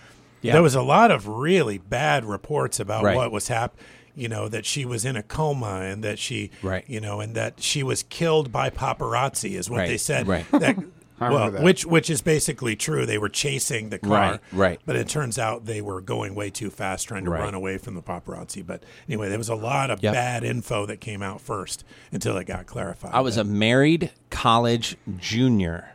Yeah. 0.46 0.54
There 0.54 0.64
was 0.64 0.76
a 0.76 0.82
lot 0.82 1.12
of 1.12 1.28
really 1.28 1.78
bad 1.78 2.24
reports 2.26 2.80
about 2.80 3.04
Right. 3.04 3.16
what 3.16 3.32
was 3.32 3.48
happening. 3.48 3.86
You 4.18 4.30
know 4.30 4.48
that 4.48 4.66
she 4.66 4.86
was 4.86 5.04
in 5.04 5.18
a 5.18 5.24
coma 5.24 5.82
and 5.82 6.02
that 6.04 6.20
she, 6.20 6.50
Right. 6.62 6.86
you 6.88 7.02
know, 7.02 7.20
and 7.20 7.36
that 7.36 7.56
she 7.62 7.84
was 7.84 8.04
killed 8.04 8.50
by 8.52 8.70
paparazzi 8.70 9.58
is 9.58 9.70
what 9.70 9.80
Right, 9.80 9.90
they 9.90 9.98
said. 9.98 10.26
right. 10.26 10.46
That, 10.52 10.78
well, 11.20 11.52
that. 11.52 11.62
which 11.62 11.86
which 11.86 12.10
is 12.10 12.22
basically 12.22 12.78
true. 12.78 13.06
They 13.06 13.18
were 13.18 13.28
chasing 13.28 13.90
the 13.90 14.00
car, 14.00 14.12
Right, 14.12 14.40
right. 14.54 14.80
But 14.86 14.96
it 14.96 15.10
turns 15.10 15.38
out 15.38 15.66
they 15.66 15.82
were 15.82 16.00
going 16.00 16.34
way 16.34 16.50
too 16.50 16.70
fast, 16.70 17.10
trying 17.10 17.26
to 17.26 17.32
Right. 17.32 17.42
run 17.42 17.54
away 17.54 17.78
from 17.78 17.96
the 17.96 18.02
paparazzi. 18.02 18.66
But 18.66 18.84
anyway, 19.10 19.28
there 19.28 19.38
was 19.38 19.50
a 19.50 19.56
lot 19.56 19.92
of 19.92 20.02
Yep. 20.02 20.14
bad 20.14 20.44
info 20.46 20.86
that 20.86 21.02
came 21.02 21.22
out 21.22 21.42
first 21.42 21.84
until 22.14 22.38
it 22.38 22.46
got 22.48 22.68
clarified. 22.68 23.12
I 23.14 23.20
was 23.20 23.36
a 23.36 23.44
married 23.44 24.12
college 24.30 24.96
junior 25.18 25.90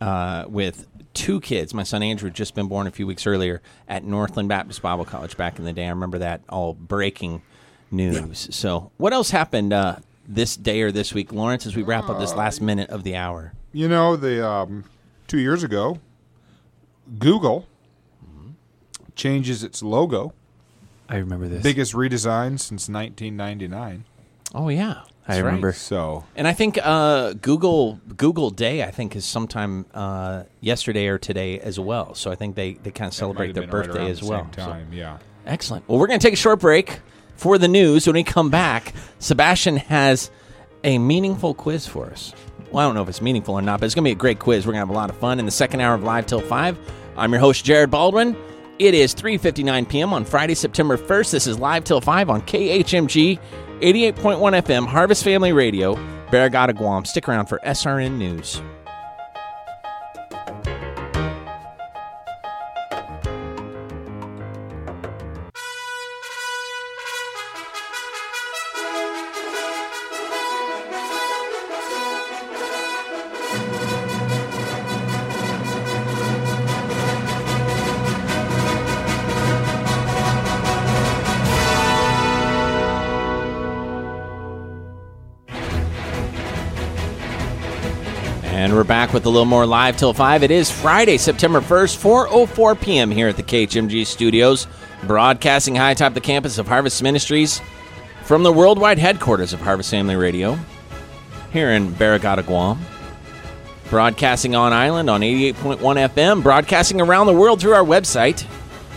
uh, 0.00 0.44
with 0.48 0.86
two 1.14 1.40
kids. 1.40 1.72
My 1.74 1.82
son 1.82 2.02
Andrew 2.02 2.28
had 2.28 2.34
just 2.34 2.54
been 2.54 2.68
born 2.68 2.86
a 2.86 2.90
few 2.90 3.06
weeks 3.06 3.26
earlier 3.26 3.62
at 3.88 4.04
Northland 4.04 4.48
Baptist 4.48 4.82
Bible 4.82 5.04
College 5.04 5.36
back 5.36 5.58
in 5.58 5.64
the 5.64 5.72
day. 5.72 5.86
I 5.86 5.90
remember 5.90 6.18
that 6.18 6.42
all 6.48 6.74
breaking 6.74 7.42
news. 7.90 8.48
So, 8.50 8.90
what 8.96 9.12
else 9.12 9.30
happened 9.30 9.72
uh, 9.72 9.96
this 10.26 10.56
day 10.56 10.82
or 10.82 10.92
this 10.92 11.14
week, 11.14 11.32
Lawrence? 11.32 11.66
As 11.66 11.74
we 11.76 11.82
wrap 11.82 12.08
up 12.08 12.18
this 12.18 12.34
last 12.34 12.60
minute 12.60 12.90
of 12.90 13.02
the 13.02 13.16
hour. 13.16 13.52
You 13.72 13.88
know, 13.88 14.16
the 14.16 14.46
um, 14.46 14.84
two 15.26 15.38
years 15.38 15.62
ago, 15.62 16.00
Google 17.18 17.66
changes 19.16 19.64
its 19.64 19.82
logo. 19.82 20.32
I 21.08 21.16
remember 21.16 21.48
this. 21.48 21.62
Biggest 21.62 21.94
redesign 21.94 22.60
since 22.60 22.88
1999. 22.88 24.04
Oh 24.54 24.68
yeah, 24.68 25.02
I 25.28 25.38
remember. 25.38 25.72
So 25.72 26.24
And 26.36 26.46
I 26.46 26.52
think 26.52 26.78
uh, 26.82 27.32
Google 27.34 28.00
Google 28.16 28.50
Day 28.50 28.82
I 28.82 28.90
think 28.90 29.16
is 29.16 29.24
sometime 29.24 29.86
uh, 29.92 30.44
yesterday 30.60 31.08
or 31.08 31.18
today 31.18 31.58
as 31.60 31.80
well. 31.80 32.14
So 32.14 32.30
I 32.30 32.34
think 32.36 32.54
they, 32.54 32.74
they 32.74 32.90
kind 32.90 33.08
of 33.08 33.14
celebrate 33.14 33.54
their 33.54 33.66
been 33.66 33.70
right 33.70 33.86
birthday 33.86 34.10
as 34.10 34.20
the 34.20 34.26
well. 34.26 34.48
Same 34.54 34.64
So- 34.64 34.86
yeah. 34.92 35.18
Excellent. 35.46 35.88
Well, 35.88 35.98
we're 35.98 36.08
going 36.08 36.18
to 36.18 36.26
take 36.26 36.34
a 36.34 36.36
short 36.36 36.58
break 36.58 37.00
for 37.36 37.56
the 37.56 37.68
news. 37.68 38.06
When 38.06 38.14
we 38.14 38.24
come 38.24 38.50
back, 38.50 38.92
Sebastian 39.20 39.76
has 39.76 40.30
a 40.82 40.98
meaningful 40.98 41.54
quiz 41.54 41.86
for 41.86 42.06
us. 42.06 42.32
Well, 42.72 42.84
I 42.84 42.88
don't 42.88 42.96
know 42.96 43.02
if 43.02 43.08
it's 43.08 43.22
meaningful 43.22 43.54
or 43.54 43.62
not, 43.62 43.78
but 43.80 43.86
it's 43.86 43.94
going 43.94 44.02
to 44.04 44.08
be 44.08 44.12
a 44.12 44.16
great 44.16 44.40
quiz. 44.40 44.66
We're 44.66 44.72
going 44.72 44.82
to 44.82 44.86
have 44.88 44.90
a 44.90 44.98
lot 44.98 45.08
of 45.08 45.16
fun 45.18 45.38
in 45.38 45.44
the 45.44 45.52
second 45.52 45.80
hour 45.80 45.94
of 45.94 46.02
Live 46.02 46.26
Till 46.26 46.40
5. 46.40 46.78
I'm 47.16 47.30
your 47.30 47.40
host, 47.40 47.64
Jared 47.64 47.90
Baldwin. 47.90 48.36
It 48.78 48.92
is 48.92 49.14
3.59 49.14 49.88
p.m. 49.88 50.12
on 50.12 50.24
Friday, 50.24 50.54
September 50.54 50.96
1st. 50.98 51.30
This 51.30 51.46
is 51.46 51.58
Live 51.58 51.84
Till 51.84 52.00
5 52.00 52.28
on 52.28 52.42
KHMG 52.42 53.38
88.1 53.80 54.62
FM, 54.62 54.86
Harvest 54.86 55.22
Family 55.22 55.52
Radio, 55.52 55.96
Barrigada, 56.30 56.74
Guam. 56.74 57.04
Stick 57.04 57.28
around 57.28 57.46
for 57.46 57.60
SRN 57.64 58.16
News. 58.16 58.62
With 89.16 89.24
a 89.24 89.30
little 89.30 89.46
more 89.46 89.64
live 89.64 89.96
till 89.96 90.12
5. 90.12 90.42
It 90.42 90.50
is 90.50 90.70
Friday, 90.70 91.16
September 91.16 91.62
1st, 91.62 92.28
4.04 92.28 92.78
p.m. 92.78 93.10
here 93.10 93.28
at 93.28 93.38
the 93.38 93.42
KHMG 93.42 94.06
studios, 94.06 94.66
broadcasting 95.04 95.74
high 95.74 95.92
atop 95.92 96.12
the 96.12 96.20
campus 96.20 96.58
of 96.58 96.68
Harvest 96.68 97.02
Ministries 97.02 97.62
from 98.24 98.42
the 98.42 98.52
worldwide 98.52 98.98
headquarters 98.98 99.54
of 99.54 99.60
Harvest 99.62 99.90
Family 99.90 100.16
Radio 100.16 100.58
here 101.50 101.70
in 101.70 101.94
Barrigada, 101.94 102.44
Guam. 102.44 102.78
Broadcasting 103.88 104.54
on 104.54 104.74
island 104.74 105.08
on 105.08 105.22
88.1 105.22 105.78
FM, 105.78 106.42
broadcasting 106.42 107.00
around 107.00 107.26
the 107.26 107.32
world 107.32 107.58
through 107.58 107.72
our 107.72 107.84
website, 107.84 108.44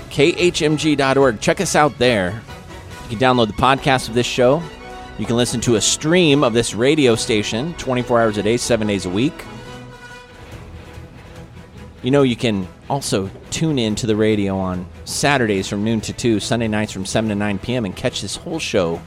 khmg.org. 0.09 1.39
Check 1.39 1.61
us 1.61 1.78
out 1.78 1.97
there. 1.97 2.41
You 3.03 3.17
can 3.17 3.20
download 3.20 3.47
the 3.47 3.53
podcast 3.53 4.09
of 4.09 4.15
this 4.15 4.28
show. 4.28 4.61
You 5.17 5.26
can 5.26 5.38
listen 5.38 5.61
to 5.61 5.76
a 5.76 5.82
stream 5.82 6.43
of 6.43 6.51
this 6.51 6.76
radio 6.76 7.15
station 7.15 7.74
24 7.76 8.22
hours 8.22 8.38
a 8.38 8.43
day, 8.43 8.57
7 8.57 8.86
days 8.86 9.05
a 9.05 9.09
week. 9.09 9.45
You 12.02 12.12
know, 12.12 12.24
you 12.24 12.38
can 12.38 12.66
also 12.89 13.30
tune 13.52 13.78
in 13.78 13.95
to 13.95 14.08
the 14.08 14.16
radio 14.16 14.58
on 14.58 14.88
Saturdays 15.04 15.68
from 15.68 15.84
noon 15.84 16.00
to 16.02 16.14
2, 16.14 16.39
Sunday 16.39 16.70
nights 16.70 16.93
from 16.93 17.06
7 17.06 17.30
to 17.30 17.36
9 17.36 17.60
p.m., 17.60 17.84
and 17.84 17.95
catch 17.95 18.22
this 18.22 18.38
whole 18.38 18.60
show 18.60 19.02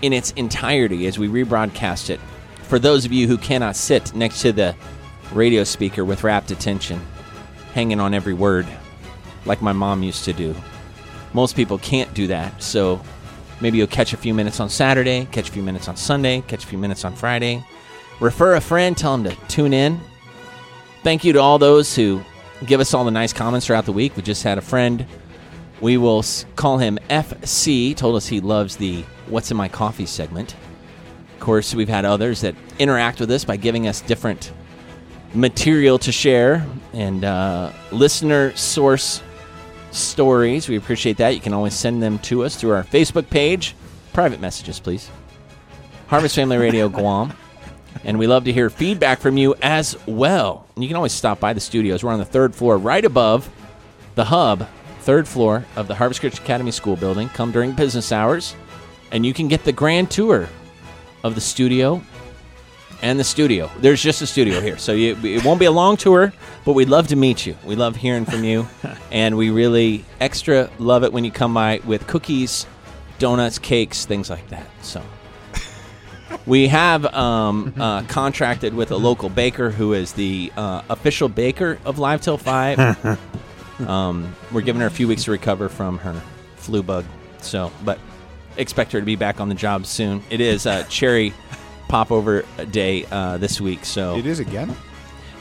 in 0.00 0.14
its 0.14 0.30
entirety 0.32 1.06
as 1.06 1.18
we 1.18 1.28
rebroadcast 1.28 2.08
it. 2.08 2.20
For 2.62 2.78
those 2.78 3.04
of 3.04 3.12
you 3.12 3.28
who 3.28 3.36
cannot 3.36 3.76
sit 3.76 4.14
next 4.14 4.40
to 4.42 4.52
the 4.52 4.74
radio 5.32 5.62
speaker 5.62 6.06
with 6.06 6.24
rapt 6.24 6.50
attention, 6.50 7.00
hanging 7.74 8.00
on 8.00 8.14
every 8.14 8.34
word, 8.34 8.66
like 9.44 9.60
my 9.60 9.72
mom 9.72 10.02
used 10.02 10.24
to 10.24 10.32
do. 10.32 10.54
Most 11.34 11.54
people 11.54 11.76
can't 11.78 12.12
do 12.14 12.26
that, 12.28 12.62
so 12.62 13.02
maybe 13.60 13.76
you'll 13.76 13.86
catch 13.88 14.14
a 14.14 14.16
few 14.16 14.32
minutes 14.32 14.58
on 14.58 14.70
Saturday, 14.70 15.26
catch 15.32 15.50
a 15.50 15.52
few 15.52 15.62
minutes 15.62 15.86
on 15.86 15.96
Sunday, 15.96 16.40
catch 16.48 16.64
a 16.64 16.66
few 16.66 16.78
minutes 16.78 17.04
on 17.04 17.14
Friday. 17.14 17.62
Refer 18.20 18.54
a 18.54 18.60
friend, 18.60 18.96
tell 18.96 19.18
them 19.18 19.30
to 19.30 19.36
tune 19.48 19.74
in. 19.74 20.00
Thank 21.02 21.24
you 21.24 21.32
to 21.32 21.40
all 21.40 21.58
those 21.58 21.96
who 21.96 22.22
give 22.64 22.80
us 22.80 22.94
all 22.94 23.04
the 23.04 23.10
nice 23.10 23.32
comments 23.32 23.66
throughout 23.66 23.86
the 23.86 23.92
week. 23.92 24.16
We 24.16 24.22
just 24.22 24.44
had 24.44 24.56
a 24.56 24.60
friend. 24.62 25.04
We 25.80 25.96
will 25.96 26.24
call 26.54 26.78
him 26.78 26.98
FC, 27.10 27.96
told 27.96 28.14
us 28.14 28.28
he 28.28 28.40
loves 28.40 28.76
the 28.76 29.04
What's 29.26 29.50
in 29.50 29.56
My 29.56 29.68
Coffee 29.68 30.06
segment. 30.06 30.54
Of 31.34 31.40
course, 31.40 31.74
we've 31.74 31.88
had 31.88 32.04
others 32.04 32.42
that 32.42 32.54
interact 32.78 33.18
with 33.18 33.32
us 33.32 33.44
by 33.44 33.56
giving 33.56 33.88
us 33.88 34.00
different 34.00 34.52
material 35.34 35.98
to 35.98 36.12
share 36.12 36.64
and 36.92 37.24
uh, 37.24 37.72
listener 37.90 38.54
source 38.54 39.22
stories. 39.90 40.68
We 40.68 40.76
appreciate 40.76 41.16
that. 41.16 41.30
You 41.30 41.40
can 41.40 41.52
always 41.52 41.74
send 41.74 42.00
them 42.00 42.20
to 42.20 42.44
us 42.44 42.54
through 42.54 42.70
our 42.70 42.84
Facebook 42.84 43.28
page. 43.28 43.74
Private 44.12 44.40
messages, 44.40 44.78
please. 44.78 45.10
Harvest 46.06 46.36
Family 46.36 46.58
Radio 46.58 46.88
Guam. 46.88 47.32
And 48.04 48.18
we 48.18 48.26
love 48.26 48.44
to 48.44 48.52
hear 48.52 48.70
feedback 48.70 49.20
from 49.20 49.36
you 49.36 49.54
as 49.62 49.96
well. 50.06 50.66
You 50.76 50.86
can 50.86 50.96
always 50.96 51.12
stop 51.12 51.40
by 51.40 51.52
the 51.52 51.60
studios. 51.60 52.02
We're 52.02 52.12
on 52.12 52.18
the 52.18 52.24
third 52.24 52.54
floor, 52.54 52.78
right 52.78 53.04
above 53.04 53.50
the 54.14 54.24
hub, 54.24 54.68
third 55.00 55.28
floor 55.28 55.64
of 55.76 55.88
the 55.88 55.94
Harvest 55.94 56.20
Christian 56.20 56.42
Academy 56.42 56.70
School 56.70 56.96
building. 56.96 57.28
Come 57.30 57.52
during 57.52 57.72
business 57.72 58.12
hours, 58.12 58.56
and 59.10 59.24
you 59.24 59.34
can 59.34 59.48
get 59.48 59.64
the 59.64 59.72
grand 59.72 60.10
tour 60.10 60.48
of 61.24 61.34
the 61.34 61.40
studio 61.40 62.02
and 63.02 63.18
the 63.18 63.24
studio. 63.24 63.70
There's 63.80 64.02
just 64.02 64.22
a 64.22 64.26
studio 64.26 64.60
here, 64.60 64.78
so 64.78 64.92
you, 64.92 65.16
it 65.24 65.44
won't 65.44 65.60
be 65.60 65.66
a 65.66 65.72
long 65.72 65.96
tour, 65.96 66.32
but 66.64 66.72
we'd 66.72 66.88
love 66.88 67.08
to 67.08 67.16
meet 67.16 67.46
you. 67.46 67.56
We 67.64 67.74
love 67.76 67.96
hearing 67.96 68.24
from 68.24 68.44
you, 68.44 68.68
and 69.10 69.36
we 69.36 69.50
really 69.50 70.04
extra 70.20 70.70
love 70.78 71.04
it 71.04 71.12
when 71.12 71.24
you 71.24 71.32
come 71.32 71.52
by 71.54 71.80
with 71.84 72.06
cookies, 72.06 72.66
donuts, 73.18 73.58
cakes, 73.58 74.06
things 74.06 74.30
like 74.30 74.48
that. 74.48 74.66
So. 74.82 75.02
We 76.46 76.68
have 76.68 77.06
um, 77.06 77.74
uh, 77.78 78.02
contracted 78.02 78.74
with 78.74 78.90
a 78.90 78.96
local 78.96 79.28
baker 79.28 79.70
who 79.70 79.92
is 79.92 80.12
the 80.12 80.52
uh, 80.56 80.82
official 80.90 81.28
baker 81.28 81.78
of 81.84 81.98
Live 81.98 82.20
Till 82.20 82.38
5. 82.38 83.18
um, 83.88 84.34
we're 84.50 84.60
giving 84.62 84.80
her 84.80 84.86
a 84.86 84.90
few 84.90 85.08
weeks 85.08 85.24
to 85.24 85.30
recover 85.30 85.68
from 85.68 85.98
her 85.98 86.20
flu 86.56 86.82
bug. 86.82 87.04
So, 87.40 87.70
but 87.84 87.98
expect 88.56 88.92
her 88.92 89.00
to 89.00 89.06
be 89.06 89.16
back 89.16 89.40
on 89.40 89.48
the 89.48 89.54
job 89.54 89.86
soon. 89.86 90.22
It 90.30 90.40
is 90.40 90.66
uh, 90.66 90.84
cherry 90.84 91.32
popover 91.88 92.44
day 92.70 93.04
uh, 93.10 93.38
this 93.38 93.60
week. 93.60 93.84
So 93.84 94.16
It 94.16 94.26
is 94.26 94.40
again. 94.40 94.74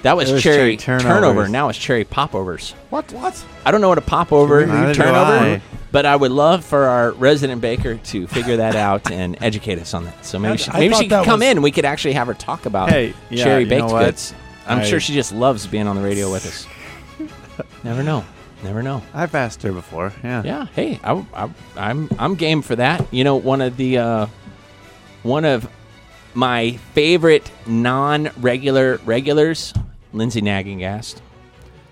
that 0.03 0.15
was, 0.15 0.29
It 0.29 0.33
was 0.33 0.43
cherry, 0.43 0.77
cherry 0.77 1.01
turnover. 1.01 1.47
Now 1.47 1.69
it's 1.69 1.77
cherry 1.77 2.03
popovers. 2.03 2.71
What? 2.89 3.11
What? 3.13 3.43
I 3.65 3.71
don't 3.71 3.81
know 3.81 3.89
what 3.89 3.97
a 3.97 4.01
popover 4.01 4.65
Neither 4.65 4.93
do 4.93 5.01
turnover, 5.01 5.31
I. 5.31 5.61
but 5.91 6.05
I 6.05 6.15
would 6.15 6.31
love 6.31 6.63
for 6.65 6.85
our 6.85 7.11
resident 7.11 7.61
baker 7.61 7.95
to 7.97 8.27
figure 8.27 8.57
that 8.57 8.75
out 8.75 9.11
and 9.11 9.37
educate 9.41 9.77
us 9.79 9.93
on 9.93 10.05
that. 10.05 10.25
So 10.25 10.39
maybe 10.39 10.53
I- 10.53 10.55
she, 10.57 10.71
I 10.71 10.79
maybe 10.79 10.95
she 10.95 11.07
could 11.07 11.25
come 11.25 11.39
was- 11.39 11.47
in 11.49 11.57
and 11.57 11.63
we 11.63 11.71
could 11.71 11.85
actually 11.85 12.13
have 12.13 12.27
her 12.27 12.33
talk 12.33 12.65
about 12.65 12.89
Hey, 12.89 13.13
yeah, 13.29 13.43
cherry 13.43 13.63
you 13.63 13.69
know 13.69 13.87
baked 13.87 13.89
goods. 13.89 14.33
I'm 14.67 14.79
I- 14.79 14.83
sure 14.83 14.99
she 14.99 15.13
just 15.13 15.31
loves 15.33 15.67
being 15.67 15.87
on 15.87 15.95
the 15.95 16.01
radio 16.03 16.31
with 16.31 16.45
us. 16.45 16.67
Never 17.83 18.03
know. 18.03 18.23
Never 18.63 18.83
know. 18.83 19.01
I've 19.13 19.33
asked 19.33 19.63
her 19.63 19.71
before. 19.71 20.13
Yeah. 20.23 20.43
Yeah. 20.43 20.65
Hey, 20.75 20.99
I, 21.03 21.25
I, 21.33 21.49
I'm 21.75 22.09
I'm 22.19 22.35
game 22.35 22.61
for 22.61 22.75
that. 22.75 23.11
You 23.11 23.23
know, 23.23 23.35
one 23.37 23.59
of 23.59 23.75
the 23.75 23.97
uh, 23.97 24.27
one 25.23 25.45
of 25.45 25.67
my 26.35 26.73
favorite 26.93 27.51
non-regular 27.65 28.97
regulars, 29.03 29.73
Lindsay 30.13 30.41
Naggingast. 30.41 31.21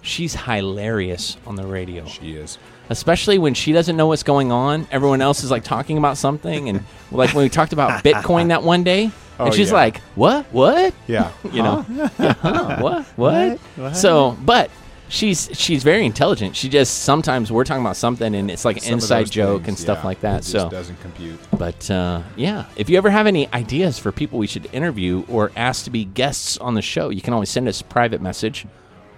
She's 0.01 0.33
hilarious 0.33 1.35
on 1.45 1.55
the 1.55 1.65
radio 1.67 2.05
She 2.05 2.33
is. 2.33 2.57
Especially 2.89 3.37
when 3.37 3.53
she 3.53 3.71
doesn't 3.71 3.95
know 3.95 4.07
what's 4.07 4.23
going 4.23 4.51
on. 4.51 4.87
Everyone 4.91 5.21
else 5.21 5.43
is 5.43 5.51
like 5.51 5.63
talking 5.63 5.97
about 5.97 6.17
something, 6.17 6.69
and 6.69 6.83
like 7.11 7.33
when 7.33 7.43
we 7.43 7.49
talked 7.49 7.73
about 7.73 8.03
Bitcoin 8.03 8.49
that 8.49 8.63
one 8.63 8.83
day, 8.83 9.11
Oh, 9.41 9.45
and 9.45 9.53
she's 9.53 9.69
yeah. 9.69 9.75
like, 9.75 10.01
"What? 10.15 10.45
What? 10.51 10.93
Yeah. 11.07 11.31
You 11.53 11.63
know? 11.63 11.85
Yeah, 11.89 12.33
huh? 12.33 12.77
What? 12.81 13.05
What? 13.15 13.57
What? 13.77 13.95
So, 13.95 14.37
but 14.43 14.69
she's 15.07 15.49
she's 15.53 15.81
very 15.81 16.05
intelligent. 16.05 16.57
She 16.57 16.67
just 16.67 17.03
sometimes 17.03 17.49
we're 17.49 17.63
talking 17.63 17.81
about 17.81 17.95
something, 17.95 18.35
and 18.35 18.51
it's 18.51 18.65
like 18.65 18.75
an 18.77 18.83
Some 18.83 18.93
inside 18.95 19.31
joke 19.31 19.59
things, 19.61 19.67
and 19.69 19.79
stuff 19.79 19.99
yeah, 19.99 20.05
like 20.07 20.19
that. 20.21 20.43
So, 20.43 20.69
doesn't 20.69 20.99
compute. 20.99 21.39
but 21.57 21.89
uh, 21.89 22.21
yeah, 22.35 22.65
if 22.75 22.89
you 22.89 22.97
ever 22.97 23.09
have 23.09 23.27
any 23.27 23.47
ideas 23.53 23.97
for 23.97 24.11
people 24.11 24.39
we 24.39 24.47
should 24.47 24.67
interview 24.73 25.23
or 25.29 25.53
ask 25.55 25.85
to 25.85 25.89
be 25.89 26.03
guests 26.03 26.57
on 26.57 26.73
the 26.73 26.81
show, 26.81 27.07
you 27.09 27.21
can 27.21 27.33
always 27.33 27.49
send 27.49 27.69
us 27.69 27.79
a 27.79 27.85
private 27.85 28.21
message 28.21 28.65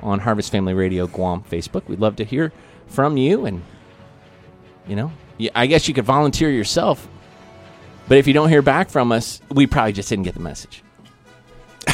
on 0.03 0.19
Harvest 0.19 0.51
Family 0.51 0.75
Radio 0.75 1.07
Guam 1.07 1.43
Facebook. 1.49 1.87
We'd 1.87 1.99
love 1.99 2.15
to 2.17 2.23
hear 2.25 2.51
from 2.91 3.17
you, 3.17 3.45
and 3.45 3.61
you 4.87 4.95
know, 4.95 5.11
I 5.55 5.67
guess 5.67 5.87
you 5.87 5.93
could 5.93 6.05
volunteer 6.05 6.49
yourself. 6.51 7.07
But 8.07 8.17
if 8.17 8.27
you 8.27 8.33
don't 8.33 8.49
hear 8.49 8.61
back 8.61 8.89
from 8.89 9.11
us, 9.11 9.41
we 9.49 9.67
probably 9.67 9.93
just 9.93 10.09
didn't 10.09 10.25
get 10.25 10.33
the 10.33 10.39
message. 10.41 10.83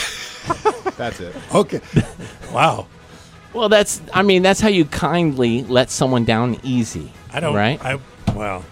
That's 0.97 1.19
it. 1.19 1.35
Okay. 1.53 1.81
wow. 2.51 2.87
Well, 3.53 3.69
that's 3.69 4.01
I 4.13 4.23
mean 4.23 4.43
that's 4.43 4.59
how 4.59 4.67
you 4.67 4.85
kindly 4.85 5.63
let 5.63 5.89
someone 5.89 6.25
down 6.25 6.59
easy. 6.63 7.11
I 7.31 7.39
don't. 7.39 7.55
right. 7.55 7.83
I 7.83 7.99
well. 8.35 8.63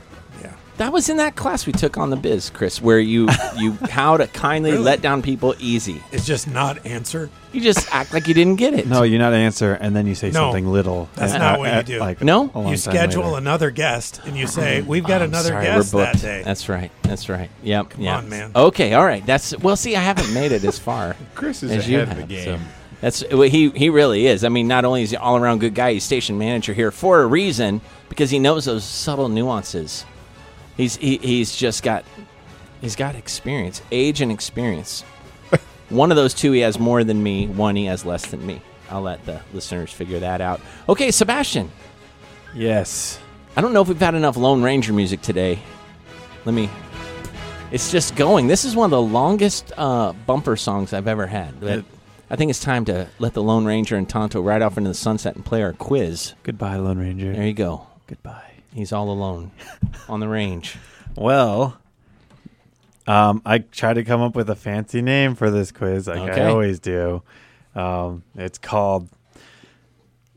Yeah. 0.42 0.54
That 0.78 0.92
was 0.92 1.08
in 1.10 1.18
that 1.18 1.36
class 1.36 1.66
we 1.66 1.74
took 1.74 1.98
on 1.98 2.10
the 2.10 2.16
biz, 2.18 2.50
Chris, 2.50 2.82
where 2.82 3.00
you 3.00 3.28
you 3.58 3.72
how 3.90 4.18
to 4.18 4.28
kindly 4.28 4.72
Really? 4.72 4.84
let 4.84 5.02
down 5.02 5.22
people 5.22 5.56
easy. 5.60 6.04
It's 6.12 6.26
just 6.26 6.48
not 6.48 6.86
answer. 6.86 7.30
You 7.56 7.62
just 7.62 7.88
act 7.96 8.14
like 8.14 8.28
you 8.28 8.34
didn't 8.34 8.58
get 8.58 8.74
it. 8.74 8.86
No, 8.86 9.04
you 9.04 9.18
not 9.18 9.32
answer, 9.34 9.74
and 9.76 9.96
then 9.96 10.08
you 10.08 10.14
say 10.14 10.28
No, 10.28 10.34
something 10.34 10.68
little. 10.68 11.08
that's 11.16 11.34
uh, 11.34 11.38
not 11.38 11.58
what 11.60 11.72
you 11.72 11.78
uh, 11.80 11.82
do. 11.84 12.00
Like 12.00 12.22
No? 12.22 12.52
a 12.54 12.60
long 12.60 12.66
You 12.68 12.78
time 12.78 12.78
schedule 12.78 13.24
later. 13.24 13.38
another 13.38 13.72
guest 13.72 14.20
and 14.26 14.36
you 14.36 14.46
say, 14.46 14.82
"We've 14.82 15.06
got 15.06 15.22
I'm 15.22 15.30
another 15.30 15.50
sorry, 15.50 15.64
guest 15.66 15.94
we're 15.94 16.04
that 16.04 16.20
day." 16.20 16.42
That's 16.44 16.68
right. 16.68 16.92
That's 17.04 17.30
right. 17.30 17.50
Yep. 17.64 17.92
Come 17.92 18.02
yeah. 18.02 18.18
on, 18.18 18.28
man. 18.28 18.52
Okay. 18.54 18.94
All 18.94 19.06
right. 19.06 19.26
That's 19.26 19.58
well. 19.60 19.78
See, 19.78 19.96
I 19.96 20.02
haven't 20.02 20.34
made 20.34 20.52
it 20.52 20.66
as 20.66 20.78
far 20.78 21.16
Chris 21.36 21.64
is 21.64 21.72
as 21.72 21.90
you 21.90 22.02
ahead 22.02 22.10
of 22.10 22.16
the 22.16 22.22
have, 22.22 22.30
game. 22.30 22.60
so 22.60 22.66
that's 23.00 23.24
well, 23.32 23.44
he. 23.44 23.70
He 23.70 23.90
really 23.90 24.28
is. 24.28 24.44
I 24.44 24.50
mean, 24.50 24.68
not 24.68 24.84
only 24.84 25.04
is 25.04 25.12
he 25.12 25.16
all 25.18 25.38
around 25.38 25.60
good 25.60 25.76
guy, 25.76 25.94
he's 25.94 26.04
station 26.04 26.38
manager 26.38 26.74
here 26.74 26.92
for 26.92 27.22
a 27.22 27.26
reason 27.26 27.80
because 28.10 28.30
he 28.32 28.38
knows 28.40 28.66
those 28.66 28.84
subtle 28.84 29.30
nuances. 29.30 30.06
He's 30.76 30.98
he, 30.98 31.18
he's 31.20 31.56
just 31.56 31.84
got 31.84 32.04
he's 32.82 32.98
got 32.98 33.16
experience, 33.16 33.82
age 33.94 34.20
and 34.20 34.30
experience. 34.30 35.06
One 35.90 36.12
of 36.12 36.18
those 36.18 36.34
two 36.34 36.52
he 36.52 36.62
has 36.62 36.80
more 36.80 37.04
than 37.04 37.22
me. 37.22 37.48
One 37.48 37.76
he 37.76 37.86
has 37.86 38.06
less 38.06 38.26
than 38.28 38.46
me. 38.46 38.62
I'll 38.90 39.02
let 39.02 39.26
the 39.26 39.42
listeners 39.54 39.92
figure 39.92 40.20
that 40.20 40.42
out. 40.42 40.62
Okay, 40.88 41.12
Sebastian. 41.12 41.72
Yes. 42.54 43.20
I 43.56 43.62
don't 43.62 43.74
know 43.74 43.82
if 43.82 43.88
we've 43.88 44.00
had 44.00 44.16
enough 44.16 44.38
Lone 44.38 44.62
Ranger 44.62 44.94
music 44.94 45.22
today. 45.22 45.60
Let 46.46 46.54
me. 46.54 46.70
It's 47.72 47.92
just 47.92 48.16
going. 48.16 48.48
This 48.48 48.64
is 48.66 48.76
one 48.76 48.86
of 48.86 48.92
the 48.92 49.02
longest 49.02 49.72
uh, 49.78 50.14
bumper 50.14 50.56
songs 50.56 50.94
I've 50.94 51.08
ever 51.08 51.26
had. 51.26 51.60
But 51.60 51.84
I 52.30 52.36
think 52.36 52.50
it's 52.50 52.60
time 52.60 52.86
to 52.86 53.08
let 53.18 53.34
the 53.34 53.42
Lone 53.44 53.66
Ranger 53.66 53.96
and 53.96 54.08
Tonto 54.08 54.42
ride 54.42 54.62
off 54.62 54.78
into 54.78 54.90
the 54.90 54.94
sunset 54.94 55.36
and 55.36 55.44
play 55.46 55.64
our 55.64 55.74
quiz. 55.74 56.34
Goodbye, 56.44 56.76
Lone 56.78 57.00
Ranger. 57.00 57.34
There 57.34 57.48
you 57.48 57.54
go. 57.54 57.88
Goodbye. 58.08 58.52
He's 58.74 58.92
all 58.92 59.10
alone 59.10 59.52
on 60.10 60.20
the 60.20 60.28
range. 60.28 60.78
Well, 61.16 61.78
um, 63.08 63.42
I 63.46 63.60
try 63.60 63.94
to 63.94 64.04
come 64.04 64.22
up 64.22 64.36
with 64.36 64.50
a 64.50 64.56
fancy 64.56 65.02
name 65.02 65.36
for 65.36 65.50
this 65.52 65.72
quiz, 65.72 66.08
like 66.08 66.30
Okay. 66.32 66.42
I 66.44 66.50
always 66.50 66.80
do. 66.80 67.22
Um, 67.76 68.24
it's 68.36 68.58
called. 68.58 69.10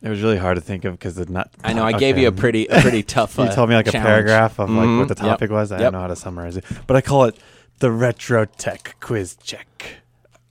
It 0.02 0.08
was 0.08 0.22
really 0.22 0.36
hard 0.38 0.56
to 0.56 0.60
think 0.60 0.84
of 0.84 0.92
because 0.94 1.18
it's 1.18 1.30
not. 1.30 1.50
I 1.64 1.72
know. 1.72 1.82
I 1.84 1.90
okay. 1.90 1.98
gave 1.98 2.18
you 2.18 2.28
a 2.28 2.32
pretty, 2.32 2.66
a 2.66 2.80
pretty 2.80 3.02
tough. 3.16 3.36
You 3.36 3.44
uh, 3.44 3.54
told 3.54 3.68
me 3.68 3.74
like 3.74 3.88
a 3.88 3.92
paragraph 3.92 4.58
of 4.60 4.70
like 4.70 4.86
Mhm. 4.86 4.98
what 5.00 5.08
the 5.08 5.14
Yep. 5.14 5.32
topic 5.32 5.50
was. 5.50 5.72
I 5.72 5.76
Yep. 5.76 5.82
don't 5.84 5.92
know 5.94 6.00
how 6.00 6.06
to 6.08 6.16
summarize 6.16 6.56
it, 6.56 6.64
but 6.86 6.96
I 6.96 7.00
call 7.00 7.24
it 7.24 7.36
the 7.80 7.90
Retro 7.90 8.44
Tech 8.44 8.96
Quiz 9.00 9.36
Check. 9.42 9.96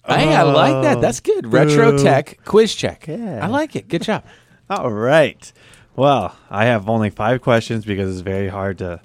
Hey, 0.06 0.34
I 0.34 0.44
like 0.44 0.84
that. 0.84 1.02
That's 1.02 1.20
good. 1.20 1.52
Retro 1.52 1.92
boo. 1.92 2.02
tech 2.02 2.40
quiz 2.46 2.74
check. 2.74 3.08
Yeah. 3.08 3.44
I 3.44 3.48
like 3.48 3.76
it. 3.76 3.90
Good 3.90 4.04
job. 4.04 4.24
All 4.70 4.90
right. 4.90 5.52
Well, 5.98 6.34
I 6.50 6.66
have 6.66 6.88
only 6.88 7.10
five 7.10 7.42
questions 7.42 7.84
because 7.84 8.12
it's 8.14 8.22
very 8.22 8.48
hard 8.48 8.78
to. 8.78 9.02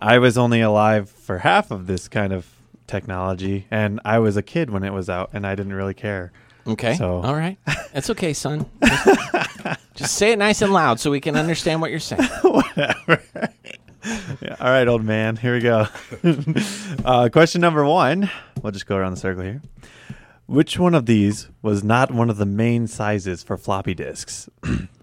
I 0.00 0.18
was 0.18 0.38
only 0.38 0.60
alive 0.60 1.10
for 1.10 1.38
half 1.38 1.70
of 1.70 1.86
this 1.86 2.08
kind 2.08 2.32
of 2.32 2.46
technology, 2.86 3.66
and 3.70 4.00
I 4.04 4.18
was 4.18 4.36
a 4.36 4.42
kid 4.42 4.70
when 4.70 4.82
it 4.84 4.92
was 4.92 5.08
out, 5.10 5.30
and 5.32 5.46
I 5.46 5.54
didn't 5.54 5.74
really 5.74 5.94
care. 5.94 6.32
Okay. 6.66 6.94
So- 6.94 7.20
All 7.22 7.34
right. 7.34 7.58
That's 7.92 8.10
okay, 8.10 8.32
son. 8.32 8.66
Just, 8.84 9.78
just 9.94 10.14
say 10.16 10.32
it 10.32 10.38
nice 10.38 10.62
and 10.62 10.72
loud 10.72 11.00
so 11.00 11.10
we 11.10 11.20
can 11.20 11.36
understand 11.36 11.80
what 11.80 11.90
you're 11.90 12.00
saying. 12.00 12.28
Yeah, 14.40 14.56
all 14.58 14.70
right, 14.70 14.88
old 14.88 15.04
man. 15.04 15.36
Here 15.36 15.52
we 15.54 15.60
go. 15.60 15.86
uh, 17.04 17.28
question 17.30 17.60
number 17.60 17.84
one. 17.84 18.30
We'll 18.62 18.72
just 18.72 18.86
go 18.86 18.96
around 18.96 19.12
the 19.12 19.20
circle 19.20 19.42
here. 19.42 19.60
Which 20.46 20.78
one 20.78 20.94
of 20.94 21.04
these 21.04 21.50
was 21.60 21.84
not 21.84 22.10
one 22.10 22.30
of 22.30 22.38
the 22.38 22.46
main 22.46 22.86
sizes 22.86 23.42
for 23.42 23.58
floppy 23.58 23.92
disks? 23.92 24.48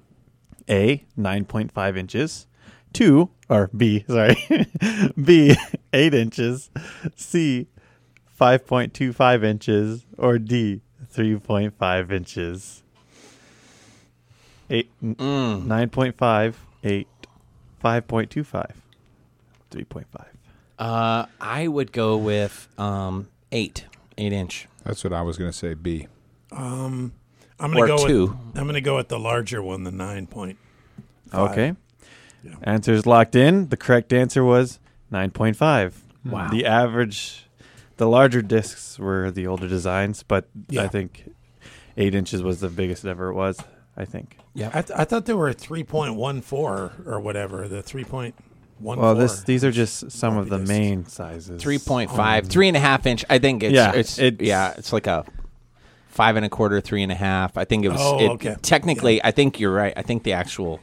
A, 0.69 1.05
9.5 1.15 1.95
inches. 1.97 2.47
Two, 2.93 3.29
or 3.49 3.69
B, 3.75 4.03
sorry. 4.07 4.35
B, 5.23 5.55
8 5.93 6.13
inches. 6.13 6.69
C, 7.15 7.67
5.25 8.39 9.43
inches. 9.43 10.05
Or 10.17 10.39
D, 10.39 10.81
3.5 11.13 12.11
inches. 12.11 12.83
8, 14.69 14.91
n- 15.01 15.15
9.5, 15.15 16.53
8, 16.83 17.07
5.25, 17.83 18.71
3.5. 19.71 20.25
Uh, 20.79 21.25
I 21.41 21.67
would 21.67 21.91
go 21.91 22.17
with 22.17 22.67
um, 22.77 23.29
eight, 23.51 23.85
eight 24.17 24.33
inch. 24.33 24.67
That's 24.83 25.03
what 25.03 25.13
I 25.13 25.21
was 25.21 25.37
going 25.37 25.51
to 25.51 25.57
say. 25.57 25.73
B. 25.73 26.07
I'm 27.59 27.71
gonna 27.71 27.81
Or 27.81 27.87
go 27.87 28.07
two. 28.07 28.21
With, 28.27 28.57
I'm 28.57 28.67
gonna 28.67 28.81
go 28.81 28.97
with 28.97 29.07
the 29.07 29.17
larger 29.19 29.61
one, 29.63 29.83
the 29.83 29.91
nine 29.91 30.27
point. 30.27 30.57
Okay. 31.33 31.73
Yeah. 32.47 32.55
Answers 32.63 33.05
locked 33.05 33.35
in. 33.35 33.69
The 33.69 33.77
correct 33.77 34.13
answer 34.13 34.43
was 34.43 34.79
9.5. 35.11 35.93
Wow. 36.25 36.49
The 36.49 36.65
average, 36.65 37.47
the 37.97 38.07
larger 38.07 38.41
discs 38.41 38.97
were 38.99 39.31
the 39.31 39.47
older 39.47 39.67
designs, 39.67 40.23
but 40.23 40.47
I 40.77 40.87
think 40.87 41.31
8 41.97 42.13
inches 42.15 42.43
was 42.43 42.59
the 42.59 42.69
biggest 42.69 43.05
ever 43.05 43.29
it 43.29 43.33
was, 43.33 43.59
I 43.95 44.05
think. 44.05 44.37
Yeah. 44.53 44.69
I, 44.73 44.81
th- 44.81 44.97
I 44.99 45.03
thought 45.05 45.25
they 45.25 45.33
were 45.33 45.53
three 45.53 45.83
point 45.83 46.15
one 46.15 46.41
four 46.41 46.93
or 47.05 47.19
whatever. 47.19 47.67
The 47.67 47.83
three 47.83 48.03
point 48.03 48.33
one. 48.79 48.99
Well, 48.99 49.13
this 49.13 49.43
these 49.43 49.63
are 49.63 49.71
just 49.71 50.09
some 50.11 50.35
of 50.35 50.45
the 50.45 50.57
floppy 50.57 50.63
disks. 50.63 50.79
main 50.79 51.05
sizes. 51.05 51.61
Three 51.61 51.77
point 51.77 52.09
five, 52.09 52.45
oh. 52.45 52.49
three 52.49 52.67
and 52.67 52.75
a 52.75 52.79
half 52.79 53.05
inch. 53.05 53.23
I 53.29 53.37
think 53.37 53.61
it's 53.61 53.73
Yeah, 53.75 53.91
it's, 53.93 54.17
it's- 54.17 54.45
yeah, 54.45 54.73
it's 54.75 54.91
like 54.91 55.05
a 55.05 55.25
five 56.07 56.35
and 56.37 56.45
a 56.45 56.49
quarter, 56.49 56.81
three 56.81 57.03
and 57.03 57.11
a 57.11 57.15
half. 57.15 57.55
I 57.55 57.65
think 57.65 57.85
it 57.85 57.89
was. 57.89 58.01
Oh, 58.01 58.19
it- 58.19 58.29
okay. 58.31 58.55
Technically, 58.63 59.23
I 59.23 59.29
think 59.29 59.59
you're 59.59 59.71
right. 59.73 59.93
I 59.95 60.01
think 60.01 60.23
the 60.23 60.33
actual 60.33 60.79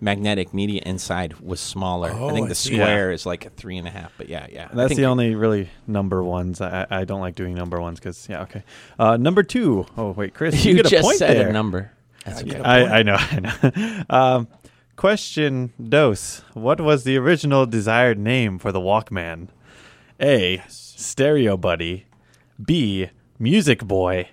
magnetic 0.00 0.54
media 0.54 0.82
inside 0.86 1.34
was 1.40 1.60
smaller. 1.60 2.10
I 2.10 2.18
Oh, 2.18 2.30
think 2.30 2.48
the 2.48 2.54
square 2.54 3.10
is 3.12 3.26
like 3.26 3.44
a 3.46 3.50
three 3.50 3.76
and 3.78 3.86
a 3.86 3.90
half. 3.90 4.12
But 4.16 4.28
yeah, 4.28 4.46
yeah. 4.50 4.68
That's 4.72 4.94
the 4.96 5.06
only 5.06 5.34
really 5.34 5.68
number 5.86 6.22
ones. 6.22 6.60
I, 6.60 6.86
I 6.90 7.00
I 7.00 7.04
don't 7.04 7.20
like 7.20 7.34
doing 7.34 7.54
number 7.54 7.80
ones 7.80 7.98
because 7.98 8.28
yeah 8.28 8.42
okay. 8.42 8.62
Uh, 8.98 9.16
number 9.16 9.42
two. 9.42 9.86
Oh 9.96 10.10
wait, 10.12 10.34
Chris, 10.34 10.54
you, 10.64 10.70
You 10.70 10.76
get 10.78 10.86
a 10.86 10.90
just 10.90 11.04
point 11.04 11.18
said 11.18 11.36
there. 11.36 11.48
a 11.48 11.52
number. 11.52 11.92
That's 12.24 12.42
I 12.42 12.46
okay. 12.46 12.60
I, 12.60 12.98
I 12.98 13.02
know, 13.02 13.16
I 13.18 13.40
know. 13.40 14.04
um, 14.10 14.48
question 14.96 15.72
dose. 15.82 16.42
What 16.54 16.80
was 16.80 17.04
the 17.04 17.16
original 17.16 17.64
desired 17.66 18.18
name 18.18 18.58
for 18.58 18.70
the 18.72 18.80
Walkman? 18.80 19.48
A. 20.20 20.62
Stereo 20.68 21.56
Buddy. 21.56 22.06
B. 22.62 23.08
Music 23.38 23.84
Boy. 23.84 24.28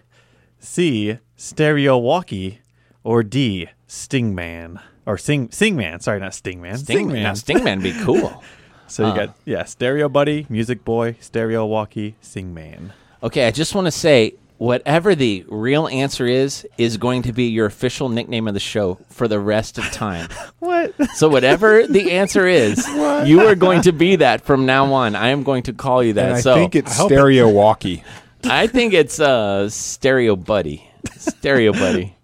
C. 0.59 1.19
Stereo 1.35 1.97
Walkie. 1.97 2.59
Or 3.03 3.21
D. 3.21 3.69
Stingman. 3.87 4.79
Or 5.05 5.17
Sing 5.17 5.49
Singman. 5.51 5.99
Sorry, 5.99 6.19
not 6.19 6.33
Stingman. 6.33 6.77
Stingman. 6.77 7.21
Now, 7.23 7.33
Stingman 7.33 7.81
be 7.81 7.93
cool. 8.03 8.43
So 8.87 9.01
you 9.03 9.09
Uh. 9.13 9.15
got 9.15 9.35
yeah, 9.45 9.63
Stereo 9.63 10.07
Buddy, 10.07 10.45
Music 10.47 10.85
Boy, 10.85 11.15
Stereo 11.19 11.65
Walkie, 11.65 12.17
Singman. 12.21 12.93
Okay, 13.23 13.47
I 13.47 13.49
just 13.49 13.73
want 13.73 13.85
to 13.85 13.91
say 13.91 14.35
whatever 14.59 15.15
the 15.15 15.43
real 15.49 15.87
answer 15.87 16.27
is 16.27 16.67
is 16.77 16.97
going 16.97 17.23
to 17.23 17.33
be 17.33 17.45
your 17.45 17.65
official 17.65 18.09
nickname 18.09 18.47
of 18.47 18.53
the 18.53 18.59
show 18.59 18.99
for 19.09 19.27
the 19.27 19.39
rest 19.39 19.79
of 19.79 19.85
time. 19.91 20.29
What? 20.59 20.93
So 21.15 21.27
whatever 21.29 21.87
the 21.87 22.11
answer 22.11 22.45
is, 22.45 22.87
you 23.25 23.41
are 23.47 23.55
going 23.55 23.81
to 23.81 23.91
be 23.91 24.17
that 24.17 24.41
from 24.45 24.67
now 24.67 24.93
on. 24.93 25.15
I 25.15 25.29
am 25.29 25.41
going 25.41 25.63
to 25.63 25.73
call 25.73 26.03
you 26.03 26.13
that. 26.13 26.25
And 26.27 26.35
I 26.35 26.41
so 26.41 26.53
think 26.53 26.75
it's 26.75 26.91
I 26.91 26.95
hope 27.01 27.09
stereo 27.09 27.49
walkie. 27.49 28.03
I 28.43 28.67
think 28.67 28.93
it's 28.93 29.19
uh, 29.19 29.67
Stereo 29.67 30.35
Buddy. 30.35 30.87
Stereo 31.17 31.73
Buddy. 31.73 32.15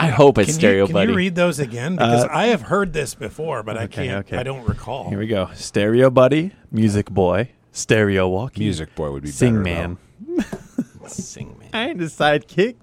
I 0.00 0.08
hope 0.08 0.38
it's 0.38 0.48
Can, 0.50 0.54
Stereo 0.54 0.82
you, 0.82 0.86
can 0.86 0.94
Buddy. 0.94 1.10
you 1.12 1.16
read 1.16 1.34
those 1.34 1.58
again? 1.58 1.94
Because 1.96 2.24
Uh, 2.24 2.28
I 2.30 2.46
have 2.46 2.62
heard 2.62 2.92
this 2.92 3.14
before, 3.14 3.62
but 3.62 3.76
I 3.76 3.86
can't. 3.86 4.26
okay. 4.26 4.36
I 4.38 4.42
don't 4.42 4.66
recall. 4.66 5.08
Here 5.10 5.18
we 5.18 5.26
go. 5.26 5.50
Stereo 5.54 6.10
Buddy, 6.10 6.52
Music 6.70 7.10
Boy, 7.10 7.50
Stereo 7.72 8.28
Walkie, 8.28 8.60
Music 8.64 8.94
boy 8.94 9.10
would 9.10 9.22
be 9.22 9.30
Sing 9.30 9.62
better, 9.62 9.96
Man. 9.96 9.98
Sing 11.06 11.56
man. 11.58 11.68
I 11.72 11.88
ain't 11.90 12.00
a 12.00 12.04
sidekick. 12.04 12.76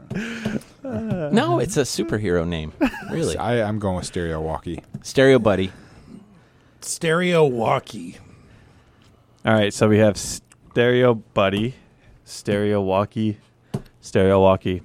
No, 0.84 1.60
it's 1.60 1.78
a 1.78 1.82
superhero 1.82 2.46
name. 2.48 2.74
though. 2.80 2.88
Really. 3.12 3.38
I, 3.38 3.62
I'm 3.68 3.80
going 3.80 3.96
with 3.98 4.06
stereo 4.06 4.40
walkie. 4.42 4.82
Stereo 5.02 5.40
Buddy. 5.40 5.72
Stereo 6.82 7.46
walkie. 7.46 8.18
All 9.46 9.54
right, 9.54 9.74
so 9.74 9.88
we 9.88 9.98
have 10.00 10.18
Stereo 10.18 11.16
Buddy, 11.16 11.76
Stereo 12.26 12.82
Walkie, 12.82 13.38
Stereo 14.02 14.42
Walkie. 14.42 14.82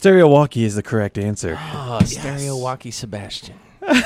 Stereo 0.00 0.28
Walkie 0.28 0.64
is 0.64 0.76
the 0.76 0.82
correct 0.82 1.18
answer. 1.18 1.58
Oh, 1.60 2.00
Stereo 2.06 2.56
Walkie 2.56 2.90
Sebastian. 2.90 3.60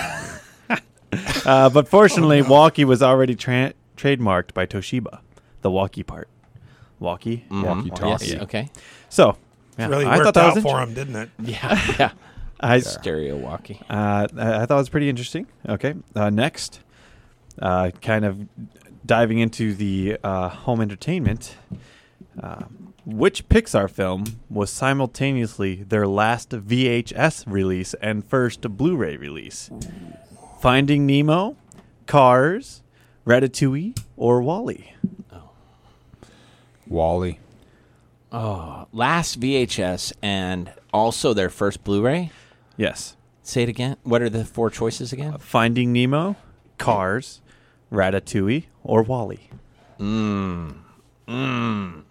Uh, 1.46 1.68
but 1.70 1.86
fortunately, 1.86 2.42
Walkie 2.42 2.84
was 2.84 3.00
already 3.00 3.36
tra- 3.36 3.74
trademarked 3.96 4.52
by 4.54 4.66
Toshiba. 4.66 5.20
The 5.60 5.70
Walkie 5.70 6.02
part. 6.02 6.26
Walkie? 6.98 7.44
Mhm. 7.50 7.64
Walkie-talkie. 7.64 8.26
Yes, 8.26 8.42
Okay. 8.42 8.70
So, 9.10 9.36
yeah, 9.78 9.86
Really 9.88 10.06
I 10.06 10.16
worked 10.16 10.24
thought 10.24 10.34
that 10.34 10.44
out 10.46 10.54
was 10.56 10.64
for 10.64 10.80
inter- 10.80 10.82
him, 10.82 10.94
didn't 10.94 11.16
it? 11.16 11.30
Yeah. 11.44 11.94
Yeah. 12.00 12.10
I, 12.60 12.80
Stereo 12.80 13.36
Walkie. 13.36 13.80
Uh, 13.88 14.26
I 14.36 14.62
I 14.62 14.66
thought 14.66 14.70
it 14.70 14.74
was 14.74 14.88
pretty 14.88 15.08
interesting. 15.08 15.46
Okay, 15.68 15.94
uh, 16.16 16.30
next, 16.30 16.80
uh, 17.62 17.90
kind 18.02 18.24
of 18.24 18.48
diving 19.06 19.38
into 19.38 19.74
the 19.74 20.16
uh, 20.24 20.48
home 20.48 20.80
entertainment. 20.80 21.54
Uh, 22.42 22.64
which 23.04 23.48
Pixar 23.48 23.90
film 23.90 24.24
was 24.48 24.70
simultaneously 24.70 25.82
their 25.82 26.06
last 26.06 26.50
VHS 26.50 27.44
release 27.46 27.94
and 27.94 28.24
first 28.24 28.62
Blu-ray 28.62 29.16
release? 29.16 29.70
Finding 30.60 31.06
Nemo, 31.06 31.56
Cars, 32.06 32.82
Ratatouille, 33.26 33.98
or 34.16 34.40
WALL-E? 34.42 34.92
Oh. 35.32 35.50
WALL-E. 36.88 37.38
Oh, 38.32 38.88
last 38.92 39.40
VHS 39.40 40.12
and 40.22 40.72
also 40.92 41.34
their 41.34 41.50
first 41.50 41.84
Blu-ray. 41.84 42.30
Yes, 42.76 43.16
Say 43.46 43.62
it 43.62 43.68
again. 43.68 43.98
What 44.04 44.22
are 44.22 44.30
the 44.30 44.42
four 44.42 44.70
choices 44.70 45.12
again? 45.12 45.34
Uh, 45.34 45.38
Finding 45.38 45.92
Nemo, 45.92 46.34
Cars, 46.78 47.42
Ratatouille, 47.92 48.64
or 48.82 49.02
WALL-E? 49.02 49.50
Mm. 50.00 50.76
Mm. 51.28 52.02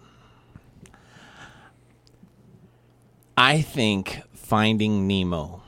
I 3.36 3.60
think 3.62 4.22
Finding 4.34 5.06
Nemo. 5.06 5.62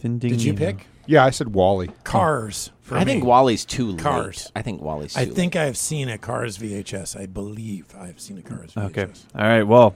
Finding 0.00 0.30
Did 0.30 0.42
you 0.42 0.52
Nemo. 0.52 0.66
pick 0.72 0.86
Yeah, 1.06 1.24
I 1.24 1.30
said 1.30 1.52
WALL-E. 1.54 1.88
Cars? 2.04 2.70
For 2.82 2.96
I 2.96 3.04
think. 3.04 3.24
WALL-E's 3.24 3.64
too 3.64 3.90
late. 3.90 3.98
Cars. 4.00 4.50
I 4.56 4.62
think 4.62 4.80
WALL-E's 4.80 5.14
too 5.14 5.20
I 5.20 5.24
late. 5.24 5.34
think 5.34 5.56
I 5.56 5.64
have 5.64 5.76
seen 5.76 6.08
a 6.08 6.16
Cars 6.18 6.56
VHS. 6.58 7.18
I 7.20 7.26
believe 7.26 7.94
I 7.98 8.06
have 8.06 8.20
seen 8.20 8.38
a 8.38 8.42
Cars 8.42 8.72
VHS. 8.74 8.84
Okay. 8.86 9.06
All 9.34 9.42
right. 9.46 9.62
Well, 9.64 9.94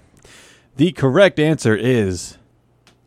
the 0.77 0.93
correct 0.93 1.39
answer 1.39 1.75
is 1.77 2.37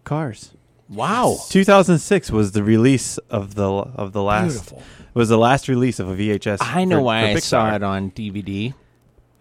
Cars. 0.04 0.52
Wow. 0.90 1.38
2006 1.50 2.32
was 2.32 2.52
the 2.54 2.64
release 2.64 3.18
of 3.30 3.56
the 3.56 3.64
of 3.68 4.14
the 4.14 4.22
last 4.22 4.52
Beautiful. 4.54 4.84
was 5.16 5.30
the 5.30 5.38
last 5.38 5.68
release 5.68 6.00
of 6.00 6.08
a 6.10 6.16
VHS. 6.16 6.58
I 6.62 6.86
know 6.86 6.98
for- 6.98 7.02
why 7.04 7.32
for 7.32 7.38
I 7.38 7.40
saw 7.40 7.76
it 7.76 7.82
on 7.84 8.12
DVD. 8.12 8.74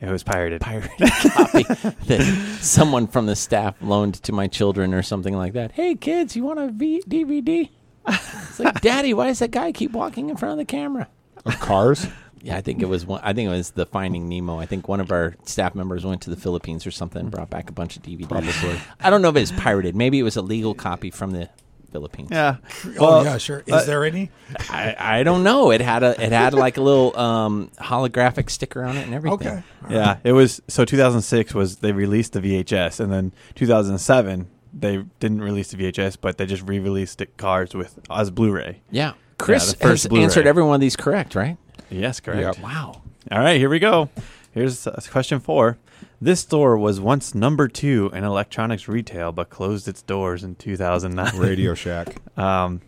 It 0.00 0.10
was 0.10 0.22
pirated. 0.22 0.60
Pirated 0.60 0.90
copy 1.32 1.62
that 1.62 2.58
someone 2.60 3.06
from 3.06 3.26
the 3.26 3.36
staff 3.36 3.76
loaned 3.80 4.14
to 4.24 4.32
my 4.32 4.46
children 4.48 4.92
or 4.92 5.02
something 5.02 5.34
like 5.36 5.52
that. 5.54 5.72
Hey 5.72 5.94
kids, 5.94 6.36
you 6.36 6.44
want 6.44 6.58
a 6.58 6.68
v- 6.68 7.02
DVD? 7.08 7.70
It's 8.06 8.60
like, 8.60 8.80
Daddy, 8.82 9.14
why 9.14 9.28
does 9.28 9.38
that 9.38 9.50
guy 9.50 9.72
keep 9.72 9.92
walking 9.92 10.28
in 10.28 10.36
front 10.36 10.52
of 10.52 10.58
the 10.58 10.64
camera? 10.66 11.08
Of 11.44 11.58
cars? 11.60 12.06
Yeah, 12.42 12.58
I 12.58 12.60
think 12.60 12.82
it 12.82 12.90
was 12.90 13.06
one. 13.06 13.22
I 13.24 13.32
think 13.32 13.46
it 13.46 13.52
was 13.52 13.70
the 13.70 13.86
Finding 13.86 14.28
Nemo. 14.28 14.58
I 14.60 14.66
think 14.66 14.86
one 14.86 15.00
of 15.00 15.10
our 15.10 15.34
staff 15.46 15.74
members 15.74 16.04
went 16.04 16.20
to 16.22 16.28
the 16.30 16.36
Philippines 16.36 16.86
or 16.86 16.90
something 16.90 17.18
and 17.22 17.30
brought 17.30 17.48
back 17.48 17.70
a 17.70 17.72
bunch 17.72 17.96
of 17.96 18.02
DVDs. 18.02 18.28
Probably. 18.28 18.78
I 19.00 19.08
don't 19.08 19.22
know 19.22 19.30
if 19.30 19.36
it's 19.36 19.50
pirated. 19.52 19.96
Maybe 19.96 20.18
it 20.18 20.24
was 20.24 20.36
a 20.36 20.42
legal 20.42 20.74
copy 20.74 21.08
from 21.10 21.30
the 21.30 21.48
Philippines. 21.94 22.30
Yeah. 22.32 22.56
oh 22.98 23.22
yeah, 23.22 23.38
sure. 23.38 23.62
Is 23.66 23.72
uh, 23.72 23.84
there 23.84 24.04
any? 24.04 24.28
I, 24.68 24.96
I 24.98 25.22
don't 25.22 25.44
know. 25.44 25.70
It 25.70 25.80
had 25.80 26.02
a 26.02 26.20
it 26.20 26.32
had 26.32 26.52
like 26.52 26.76
a 26.76 26.80
little 26.80 27.16
um, 27.16 27.70
holographic 27.78 28.50
sticker 28.50 28.82
on 28.82 28.96
it 28.96 29.06
and 29.06 29.14
everything. 29.14 29.48
Okay. 29.48 29.62
Yeah, 29.88 30.16
it 30.24 30.32
was 30.32 30.60
so 30.66 30.84
2006 30.84 31.54
was 31.54 31.76
they 31.76 31.92
released 31.92 32.32
the 32.32 32.40
VHS, 32.40 32.98
and 32.98 33.12
then 33.12 33.30
2007 33.54 34.48
they 34.76 35.04
didn't 35.20 35.40
release 35.40 35.70
the 35.70 35.76
VHS, 35.76 36.16
but 36.20 36.36
they 36.36 36.46
just 36.46 36.64
re-released 36.64 37.20
it 37.20 37.36
cards 37.36 37.76
with 37.76 37.96
as 38.10 38.32
Blu-ray. 38.32 38.80
Yeah. 38.90 39.12
Chris 39.38 39.70
the 39.72 39.78
first 39.78 40.02
has 40.02 40.08
Blu-ray. 40.08 40.24
answered 40.24 40.46
every 40.48 40.64
one 40.64 40.74
of 40.74 40.80
these 40.80 40.96
correct, 40.96 41.36
right? 41.36 41.56
Yes, 41.90 42.18
correct. 42.18 42.58
Yep. 42.58 42.58
Wow. 42.58 43.02
All 43.30 43.38
right, 43.38 43.56
here 43.56 43.70
we 43.70 43.78
go. 43.78 44.10
Here's 44.50 44.88
uh, 44.88 45.00
question 45.10 45.38
four. 45.38 45.78
This 46.24 46.40
store 46.40 46.78
was 46.78 47.00
once 47.00 47.34
number 47.34 47.68
two 47.68 48.10
in 48.14 48.24
electronics 48.24 48.88
retail, 48.88 49.30
but 49.30 49.50
closed 49.50 49.86
its 49.86 50.00
doors 50.00 50.42
in 50.42 50.54
2009. 50.54 51.36
Radio 51.38 51.74
Shack. 51.84 52.16
Um, 52.38 52.80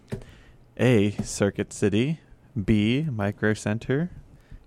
A. 0.80 1.10
Circuit 1.22 1.70
City. 1.70 2.20
B. 2.64 3.02
Micro 3.10 3.52
Center. 3.52 4.10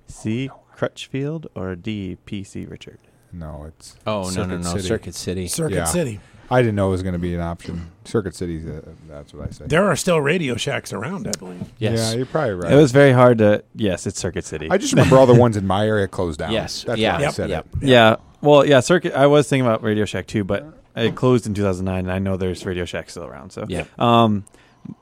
C. 0.05 0.51
Crutchfield. 0.75 1.47
Or 1.55 1.75
D. 1.75 2.17
PC 2.27 2.69
Richard. 2.69 2.99
No, 3.33 3.63
it's 3.67 3.95
Oh 4.05 4.21
no 4.25 4.29
Circuit 4.29 4.47
no 4.49 4.57
no! 4.57 4.69
City. 4.73 4.87
Circuit 4.87 5.15
City. 5.15 5.47
Circuit 5.47 5.75
Yeah. 5.75 5.83
City. 5.85 6.19
I 6.51 6.61
didn't 6.61 6.75
know 6.75 6.89
it 6.89 6.91
was 6.91 7.01
going 7.01 7.13
to 7.13 7.19
be 7.19 7.33
an 7.33 7.41
option. 7.41 7.89
Circuit 8.05 8.35
City's 8.35 8.67
uh, 8.67 8.81
that's 9.07 9.33
what 9.33 9.47
I 9.47 9.51
said. 9.51 9.69
There 9.69 9.85
are 9.85 9.95
still 9.95 10.21
Radio 10.21 10.55
Shacks 10.57 10.93
around, 10.93 11.27
I 11.27 11.31
believe. 11.39 11.73
Yes. 11.79 12.11
Yeah, 12.11 12.17
you're 12.17 12.25
probably 12.27 12.53
right. 12.53 12.71
It 12.71 12.75
was 12.75 12.91
very 12.91 13.13
hard 13.13 13.39
to. 13.39 13.63
Yes, 13.75 14.05
it's 14.05 14.19
Circuit 14.19 14.45
City. 14.45 14.67
I 14.69 14.77
just 14.77 14.93
remember 14.93 15.17
all 15.17 15.25
the 15.25 15.33
ones 15.39 15.57
in 15.57 15.65
my 15.65 15.87
area 15.87 16.07
closed 16.07 16.37
down. 16.37 16.51
Yes. 16.51 16.83
That's 16.83 16.99
Yeah. 16.99 17.13
why 17.13 17.17
I 17.17 17.21
Yep. 17.23 17.33
said 17.33 17.49
Yep. 17.49 17.67
it. 17.81 17.87
Yeah. 17.87 18.15
Well, 18.41 18.65
yeah, 18.65 18.79
Circuit. 18.79 19.13
I 19.13 19.27
was 19.27 19.47
thinking 19.49 19.65
about 19.65 19.83
Radio 19.83 20.05
Shack 20.05 20.27
too, 20.27 20.43
but 20.43 20.65
it 20.95 21.15
closed 21.15 21.45
in 21.45 21.53
2009, 21.53 21.99
and 22.05 22.11
I 22.11 22.19
know 22.19 22.37
there's 22.37 22.65
Radio 22.65 22.85
Shack 22.85 23.09
still 23.09 23.25
around. 23.25 23.51
So, 23.51 23.65
Yeah. 23.67 23.83
Um, 23.97 24.45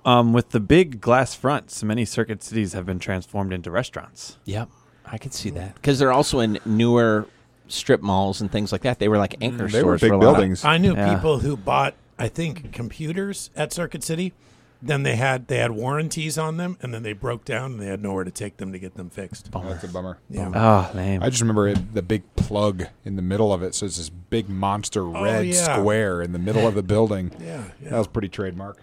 um, 0.05 0.33
with 0.33 0.49
the 0.49 0.59
big 0.59 0.99
glass 0.99 1.35
fronts, 1.35 1.83
many 1.83 2.03
Circuit 2.03 2.41
cities 2.43 2.73
have 2.73 2.85
been 2.85 2.99
transformed 2.99 3.53
into 3.53 3.69
restaurants. 3.71 4.37
Yep. 4.45 4.69
I 5.05 5.17
could 5.17 5.33
see 5.33 5.49
that 5.51 5.75
because 5.75 5.99
they're 5.99 6.11
also 6.11 6.39
in 6.39 6.59
newer 6.65 7.27
strip 7.69 8.01
malls 8.01 8.41
and 8.41 8.51
things 8.51 8.71
like 8.71 8.81
that. 8.81 8.99
They 8.99 9.07
were 9.07 9.17
like 9.17 9.35
anchor 9.41 9.57
They 9.67 9.83
were 9.83 9.97
stores 9.97 10.01
big 10.01 10.09
for 10.09 10.13
a 10.15 10.17
lot 10.17 10.29
of- 10.29 10.35
buildings. 10.35 10.65
I 10.65 10.77
knew 10.77 10.93
Yeah. 10.95 11.13
people 11.15 11.39
who 11.39 11.55
bought, 11.55 11.93
I 12.19 12.27
think, 12.27 12.71
computers 12.73 13.49
at 13.55 13.71
Circuit 13.71 14.03
City. 14.03 14.33
Then 14.81 15.01
they 15.03 15.15
had 15.15 15.47
they 15.47 15.57
had 15.57 15.71
warranties 15.71 16.37
on 16.37 16.57
them, 16.57 16.77
and 16.81 16.93
then 16.93 17.01
they 17.01 17.13
broke 17.13 17.43
down, 17.45 17.71
and 17.73 17.81
they 17.81 17.87
had 17.87 18.03
nowhere 18.03 18.23
to 18.23 18.29
take 18.31 18.57
them 18.57 18.71
to 18.73 18.79
get 18.79 18.93
them 18.95 19.09
fixed. 19.09 19.49
Oh, 19.53 19.63
that's 19.67 19.83
a 19.83 19.87
bummer. 19.87 20.19
Yeah. 20.29 20.51
Oh, 20.53 20.91
lame. 20.95 21.23
I 21.23 21.29
just 21.29 21.41
remember 21.41 21.67
it, 21.67 21.95
the 21.95 22.03
big 22.03 22.23
plug 22.35 22.85
in 23.03 23.15
the 23.15 23.23
middle 23.23 23.51
of 23.51 23.63
it. 23.63 23.73
So 23.73 23.87
it's 23.87 23.97
this 23.97 24.09
big 24.09 24.49
monster 24.49 25.03
red 25.03 25.37
Oh, 25.37 25.41
yeah. 25.41 25.79
square 25.79 26.21
in 26.21 26.31
the 26.31 26.39
middle 26.39 26.67
of 26.67 26.75
the 26.75 26.83
building. 26.83 27.31
Yeah, 27.39 27.63
yeah. 27.81 27.89
That 27.89 27.97
was 27.97 28.07
pretty 28.07 28.29
trademark. 28.29 28.77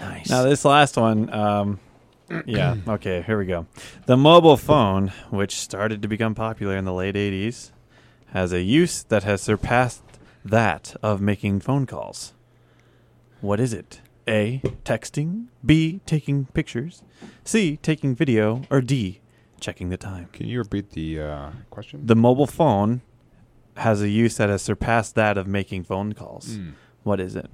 Nice. 0.00 0.28
Now 0.28 0.42
this 0.42 0.64
last 0.66 0.96
one, 0.98 1.32
um, 1.32 1.80
yeah, 2.46 2.76
okay, 2.86 3.22
here 3.22 3.38
we 3.38 3.46
go. 3.46 3.66
The 4.04 4.16
mobile 4.18 4.58
phone, 4.58 5.12
which 5.30 5.54
started 5.56 6.02
to 6.02 6.08
become 6.08 6.34
popular 6.34 6.76
in 6.76 6.84
the 6.84 6.92
late 6.92 7.14
'80s, 7.14 7.70
has 8.32 8.52
a 8.52 8.60
use 8.60 9.02
that 9.04 9.22
has 9.24 9.40
surpassed 9.40 10.02
that 10.44 10.94
of 11.02 11.22
making 11.22 11.60
phone 11.60 11.86
calls. 11.86 12.34
What 13.40 13.60
is 13.60 13.72
it? 13.72 14.00
A. 14.28 14.60
Texting. 14.84 15.46
B. 15.64 16.00
Taking 16.06 16.46
pictures. 16.46 17.02
C. 17.44 17.76
Taking 17.78 18.14
video. 18.14 18.62
Or 18.70 18.80
D. 18.80 19.20
Checking 19.60 19.88
the 19.88 19.96
time. 19.96 20.28
Can 20.32 20.46
you 20.46 20.58
repeat 20.58 20.90
the 20.90 21.20
uh, 21.20 21.50
question? 21.70 22.06
The 22.06 22.14
mobile 22.16 22.46
phone 22.46 23.00
has 23.76 24.02
a 24.02 24.08
use 24.08 24.36
that 24.36 24.48
has 24.48 24.62
surpassed 24.62 25.14
that 25.16 25.36
of 25.38 25.46
making 25.46 25.84
phone 25.84 26.12
calls. 26.12 26.50
Mm. 26.50 26.72
What 27.02 27.20
is 27.20 27.34
it? 27.36 27.50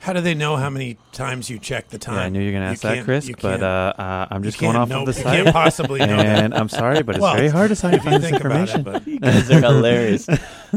How 0.00 0.12
do 0.12 0.20
they 0.20 0.34
know 0.34 0.56
how 0.56 0.68
many 0.70 0.98
times 1.12 1.48
you 1.50 1.58
check 1.58 1.88
the 1.88 1.98
time? 1.98 2.16
Yeah, 2.16 2.22
I 2.24 2.28
knew 2.28 2.40
you 2.40 2.46
were 2.46 2.52
going 2.52 2.62
to 2.64 2.68
ask 2.70 2.82
that, 2.82 3.04
Chris, 3.04 3.30
but 3.40 3.62
uh, 3.62 3.92
uh, 3.98 4.26
I'm 4.30 4.42
just 4.42 4.58
going 4.58 4.76
off 4.76 4.88
know- 4.88 5.00
of 5.04 5.06
the 5.14 5.18
you 5.18 5.24
can't 5.24 5.48
possibly 5.52 6.00
know 6.00 6.16
that. 6.16 6.26
and 6.44 6.54
I'm 6.54 6.68
sorry, 6.68 7.02
but 7.02 7.16
it's 7.16 7.22
Well, 7.22 7.34
very 7.36 7.48
hard 7.48 7.70
to 7.70 7.76
find, 7.76 7.94
if 7.94 8.04
you 8.04 8.10
this 8.10 8.22
think 8.30 8.40
about 8.44 8.68
information. 8.68 8.80
it, 8.80 8.84
but 8.84 9.06
you 9.06 9.18
guys 9.20 9.50
are 9.50 9.60
hilarious. 9.60 10.26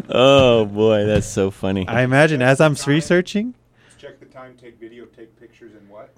oh 0.09 0.65
boy, 0.65 1.05
that's 1.05 1.27
so 1.27 1.51
funny. 1.51 1.87
I 1.87 2.01
imagine 2.03 2.41
as 2.41 2.59
I'm 2.61 2.75
researching, 2.85 3.51
Check 3.51 3.55
the 3.55 3.66
time, 4.37 4.55
take 4.55 4.79
video, 4.79 5.05
take 5.05 5.39
pictures, 5.39 5.73
and 5.73 5.89
what? 5.89 6.13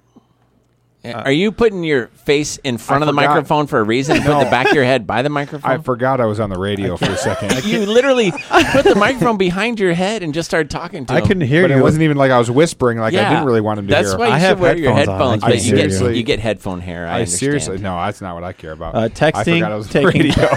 are 1.02 1.32
you 1.32 1.50
putting 1.50 1.82
your 1.82 2.08
face 2.08 2.58
in 2.58 2.76
front 2.76 3.02
I 3.02 3.06
of 3.08 3.14
the 3.14 3.18
forgot. 3.18 3.30
microphone 3.36 3.66
for 3.66 3.78
a 3.78 3.82
reason? 3.82 4.18
Put 4.18 4.38
the 4.44 4.50
back 4.50 4.68
of 4.68 4.74
your 4.74 4.84
head 4.84 5.06
by 5.06 5.22
the 5.22 5.30
microphone. 5.40 5.70
I 5.70 5.78
forgot 5.78 6.20
I 6.20 6.26
was 6.26 6.38
on 6.38 6.50
the 6.50 6.58
radio 6.58 6.98
for 6.98 7.06
a 7.10 7.16
second. 7.16 7.64
you 7.64 7.86
literally 7.86 8.30
put 8.72 8.84
the 8.84 8.94
microphone 8.98 9.38
behind 9.38 9.80
your 9.80 9.94
head 9.94 10.22
and 10.22 10.34
just 10.34 10.50
started 10.50 10.68
talking 10.68 11.06
to 11.06 11.14
I 11.14 11.20
him. 11.20 11.26
couldn't 11.26 11.46
hear 11.48 11.62
but 11.62 11.70
you. 11.70 11.78
it 11.78 11.82
wasn't 11.82 12.02
even 12.02 12.18
like 12.18 12.30
I 12.30 12.38
was 12.38 12.50
whispering. 12.50 12.98
Like 12.98 13.14
I 13.14 13.16
Yeah. 13.16 13.30
didn't 13.30 13.46
really 13.46 13.62
want 13.62 13.78
him 13.78 13.86
to 13.86 13.94
That's 13.94 14.10
hear. 14.10 14.18
why 14.18 14.26
you 14.26 14.32
I 14.34 14.38
should 14.40 14.46
have 14.48 14.60
wear 14.60 14.76
your 14.76 14.92
headphones 14.92 15.08
on. 15.22 15.30
headphones, 15.40 15.44
I 15.44 15.48
but 15.48 15.56
you 15.64 15.70
get 15.76 15.90
seriously- 15.90 16.16
you 16.18 16.22
get 16.22 16.38
headphone 16.40 16.80
hair. 16.82 17.06
I, 17.06 17.10
I 17.10 17.14
understand. 17.20 17.38
seriously 17.38 17.78
no, 17.78 17.96
that's 17.96 18.20
not 18.20 18.34
what 18.34 18.44
I 18.44 18.52
care 18.52 18.72
about. 18.72 18.94
Uh, 18.94 18.98
I 18.98 19.08
texting, 19.08 19.54
forgot 19.54 19.72
I 19.72 19.76
was 19.76 19.86
on 19.96 20.02
the 20.02 20.12
taking- 20.12 20.20
radio. 20.36 20.44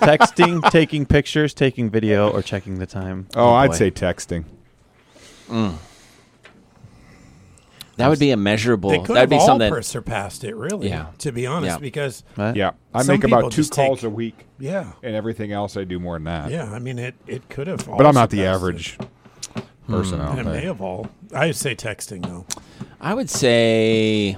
texting, 0.00 0.70
taking 0.70 1.06
pictures, 1.06 1.52
taking 1.54 1.90
video, 1.90 2.30
or 2.30 2.40
checking 2.42 2.78
the 2.78 2.86
time. 2.86 3.26
oh, 3.34 3.50
I'd 3.52 3.70
boy. 3.70 3.74
say 3.74 3.90
texting. 3.90 4.44
That 7.98 8.08
would 8.08 8.18
be 8.18 8.30
a 8.30 8.36
measurable. 8.36 8.90
they 8.90 8.98
could 8.98 9.08
That'd 9.16 9.20
have 9.20 9.30
be 9.30 9.36
all 9.36 9.46
something. 9.46 9.70
per- 9.70 9.82
surpassed 9.82 10.44
it, 10.44 10.56
really. 10.56 10.88
Yeah. 10.88 11.06
To 11.18 11.32
be 11.32 11.46
honest, 11.46 11.76
Yeah. 11.76 11.78
because 11.78 12.24
What? 12.36 12.56
Yeah, 12.56 12.70
I 12.94 13.02
Some 13.02 13.14
make 13.14 13.24
about 13.24 13.52
two 13.52 13.56
just 13.62 13.72
calls 13.72 14.00
take- 14.00 14.06
a 14.06 14.10
week, 14.10 14.46
yeah, 14.58 14.92
and 15.02 15.14
everything 15.14 15.52
else 15.52 15.76
I 15.76 15.84
do 15.84 15.98
more 15.98 16.14
than 16.16 16.24
that. 16.24 16.50
yeah. 16.50 16.72
I 16.72 16.78
mean, 16.78 16.98
it 16.98 17.14
it 17.26 17.48
could 17.48 17.66
have. 17.66 17.84
but 17.86 17.92
all 18.00 18.06
I'm 18.06 18.14
not 18.14 18.30
the 18.30 18.38
surpassed 18.38 18.56
average 18.56 18.98
Hmm. 19.86 19.92
person 19.92 20.20
It. 20.20 20.22
out 20.24 20.30
And 20.30 20.40
it 20.40 20.44
may 20.46 20.52
there. 20.52 20.60
have 20.62 20.80
all. 20.80 21.08
I 21.34 21.46
would 21.46 21.56
say 21.56 21.74
texting 21.74 22.24
though. 22.24 22.46
I 23.00 23.14
would 23.14 23.28
say 23.30 24.36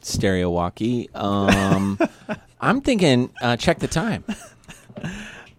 stereo 0.00 0.50
walkie. 0.50 1.08
Um, 1.14 1.98
I'm 2.60 2.80
thinking 2.80 3.30
uh, 3.42 3.56
check 3.56 3.78
the 3.80 3.88
time. 3.88 4.24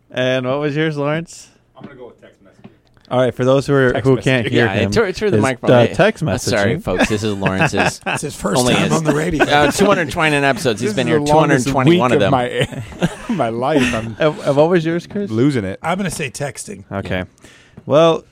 And 0.09 0.45
what 0.47 0.59
was 0.59 0.75
yours, 0.75 0.97
Lawrence? 0.97 1.49
I'm 1.75 1.83
gonna 1.83 1.95
go 1.95 2.07
with 2.07 2.19
text 2.21 2.43
messaging. 2.43 2.69
All 3.09 3.19
right, 3.21 3.33
for 3.33 3.45
those 3.45 3.65
who 3.65 3.73
are 3.73 3.93
Text 3.93 4.05
who 4.09 4.17
can't 4.17 4.45
hear 4.47 4.65
yeah, 4.65 4.73
him, 4.73 4.91
through, 4.91 5.13
through 5.13 5.31
the 5.31 5.37
is, 5.37 5.41
microphone. 5.41 5.71
uh, 5.75 5.87
Hey, 5.87 5.93
text 5.93 6.23
uh, 6.23 6.25
messaging. 6.25 6.49
sorry, 6.49 6.79
folks. 6.79 7.07
This 7.07 7.23
is 7.23 7.33
Lawrence's. 7.33 8.01
It's 8.05 8.21
his 8.21 8.35
first 8.35 8.59
Only 8.59 8.73
time 8.73 8.83
his- 8.89 8.91
on 8.97 9.03
the 9.05 9.15
radio. 9.15 9.45
uh, 9.45 9.71
229 9.71 10.43
episodes. 10.43 10.81
He's 10.81 10.93
been 10.93 11.07
here 11.07 11.19
221 11.19 11.85
week 11.87 12.13
of 12.13 12.19
them. 12.19 12.31
my 12.31 12.83
my 13.29 13.49
life. 13.49 13.93
I'm 13.93 14.15
Uh, 14.19 14.29
uh, 14.49 14.53
what 14.53 14.69
was 14.69 14.85
yours, 14.85 15.07
Chris? 15.07 15.31
losing 15.31 15.63
it. 15.63 15.79
I'm 15.81 15.97
going 15.97 16.09
to 16.09 16.15
say 16.15 16.29
texting. 16.29 16.83
Okay. 16.91 17.23
Well, 17.85 18.25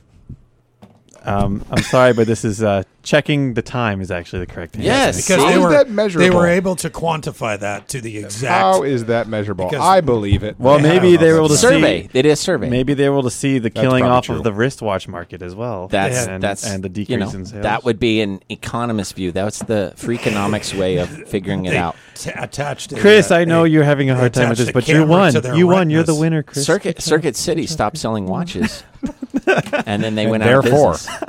um, 1.23 1.63
I'm 1.71 1.81
sorry, 1.83 2.11
but 2.13 2.27
this 2.27 2.43
is 2.43 2.61
uh, 2.61 2.83
checking 3.05 3.53
the 3.53 3.61
time 3.61 4.01
is 4.01 4.11
actually 4.11 4.39
the 4.39 4.47
correct 4.51 4.75
answer. 4.75 4.85
Yes. 4.85 5.17
Because 5.25 5.41
How 5.43 5.49
they 5.49 5.55
is 5.55 5.59
were 5.63 5.69
that 5.71 5.89
measurable? 5.89 6.27
they 6.27 6.35
were 6.35 6.47
able 6.47 6.75
to 6.77 6.89
quantify 6.89 7.57
that 7.59 7.87
to 7.89 8.01
the 8.01 8.17
exact. 8.17 8.51
How 8.51 8.83
is 8.83 9.05
that 9.05 9.27
measurable? 9.29 9.65
Because- 9.69 9.81
I 9.85 10.01
believe 10.01 10.43
it. 10.43 10.55
Well, 10.59 10.77
They 10.79 10.83
maybe 10.99 11.15
they 11.15 11.31
were 11.31 11.37
able 11.37 11.49
to 11.49 11.55
survey. 11.57 12.01
see. 12.03 12.07
They 12.11 12.21
did 12.23 12.31
a 12.31 12.35
survey. 12.35 12.69
Maybe 12.69 12.93
they 12.93 13.07
were 13.07 13.15
able 13.15 13.23
to 13.23 13.29
see 13.31 13.59
the 13.59 13.69
That's 13.69 13.79
killing 13.81 14.01
probably 14.01 14.17
off 14.17 14.25
true. 14.25 14.35
of 14.37 14.43
the 14.43 14.51
wristwatch 14.51 15.07
market 15.07 15.41
as 15.41 15.55
well. 15.55 15.87
That's 15.87 16.27
and, 16.27 16.43
that's 16.43 16.65
and 16.65 16.83
the 16.83 16.89
decrease 16.89 17.09
you 17.09 17.17
know, 17.17 17.29
in 17.29 17.45
sales. 17.45 17.63
That 17.63 17.85
would 17.85 17.99
be 17.99 18.21
an 18.21 18.41
economist 18.49 19.15
view. 19.15 19.31
That's 19.31 19.59
the 19.59 19.93
freakonomics 19.95 20.77
way 20.77 20.97
of 20.97 21.09
figuring 21.27 21.65
it 21.65 21.71
they 21.71 21.77
out. 21.77 21.95
t- 22.15 22.31
attached. 22.35 22.91
a, 22.91 22.99
Chris, 22.99 23.29
uh, 23.31 23.35
I 23.35 23.45
know 23.45 23.63
a- 23.63 23.67
you're 23.67 23.83
having 23.83 24.09
a 24.09 24.13
they 24.15 24.19
hard 24.19 24.33
time 24.33 24.49
with 24.49 24.59
attached 24.59 24.65
this, 24.67 24.73
but 24.73 24.87
you 24.87 24.95
camera 24.95 25.07
won. 25.07 25.33
to 25.33 25.41
their 25.41 25.55
You 25.55 25.67
won. 25.67 25.89
You're 25.91 26.01
the 26.03 26.13
retinas. 26.13 26.19
winner, 26.21 26.43
Chris. 26.43 26.65
Circuit 26.65 27.01
Circuit 27.01 27.35
City 27.45 27.67
stopped 27.67 27.97
selling 27.97 28.25
watches, 28.25 28.83
and 29.85 30.01
then 30.03 30.15
they 30.15 30.25
went 30.27 30.43
out 30.43 30.53
of 30.59 30.63
therefore- 30.65 30.93
business. 30.93 31.19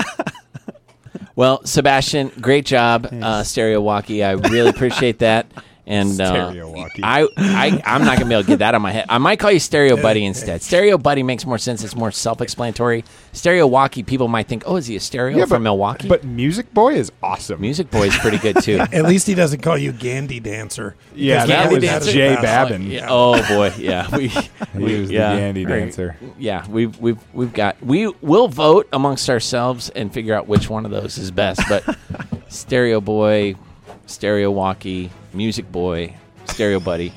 Well, 1.36 1.64
Sebastian, 1.66 2.32
great 2.40 2.64
job, 2.64 3.08
uh, 3.12 3.44
Stereo 3.44 3.80
Walkie. 3.82 4.24
I 4.24 4.32
really 4.32 4.70
appreciate 4.70 5.18
that. 5.20 5.46
And 5.88 6.20
uh, 6.20 6.52
I, 7.02 7.28
I, 7.36 7.80
I'm 7.84 8.04
not 8.04 8.18
gonna 8.18 8.28
be 8.28 8.34
able 8.34 8.42
to 8.42 8.48
get 8.48 8.58
that 8.58 8.74
on 8.74 8.82
my 8.82 8.90
head. 8.90 9.06
I 9.08 9.18
might 9.18 9.38
call 9.38 9.52
you 9.52 9.60
Stereo 9.60 9.96
Buddy 10.00 10.24
instead. 10.26 10.60
Stereo 10.60 10.98
Buddy 10.98 11.22
makes 11.22 11.46
more 11.46 11.58
sense. 11.58 11.84
It's 11.84 11.94
more 11.94 12.10
self-explanatory. 12.10 13.04
Stereo 13.32 13.68
Walkie, 13.68 14.02
people 14.02 14.26
might 14.26 14.48
think, 14.48 14.64
oh, 14.66 14.76
is 14.76 14.86
he 14.88 14.96
a 14.96 15.00
stereo 15.00 15.46
from 15.46 15.62
Milwaukee? 15.62 16.08
But 16.08 16.24
Music 16.24 16.74
Boy 16.74 16.94
is 16.94 17.12
awesome. 17.22 17.60
Music 17.60 17.88
Boy 17.90 18.08
is 18.08 18.16
pretty 18.18 18.38
good 18.38 18.60
too. 18.62 18.78
At 18.92 19.04
least 19.04 19.28
he 19.28 19.34
doesn't 19.36 19.60
call 19.62 19.78
you 19.78 19.92
Gandhi 19.92 20.40
Dancer. 20.40 20.96
Yeah, 21.14 21.46
that 21.46 21.62
Gandhi 21.70 21.74
was 21.76 21.84
Dancer- 21.84 22.10
Jay 22.12 22.28
that's- 22.30 22.42
Babin. 22.42 22.90
Yeah. 22.90 23.06
Oh 23.08 23.40
boy, 23.48 23.72
yeah. 23.78 24.08
We, 24.16 24.28
He 24.28 24.48
we 24.74 25.00
was 25.02 25.08
the 25.10 25.14
Gandhi 25.18 25.64
Yandy 25.64 25.70
Right. 25.70 25.78
dancer. 25.80 26.16
Yeah, 26.38 26.66
we've 26.68 26.98
we've 26.98 27.18
we've 27.32 27.52
got 27.52 27.80
we 27.80 28.08
will 28.22 28.48
vote 28.48 28.88
amongst 28.92 29.30
ourselves 29.30 29.88
and 29.90 30.12
figure 30.12 30.34
out 30.34 30.48
which 30.48 30.68
one 30.68 30.84
of 30.84 30.90
those 30.90 31.16
is 31.18 31.30
best. 31.30 31.60
But 31.68 31.96
Stereo 32.48 33.00
Boy, 33.00 33.54
Stereo 34.06 34.50
Walkie, 34.50 35.10
Music 35.32 35.70
Boy, 35.70 36.14
Stereo 36.46 36.80
Buddy. 36.80 37.12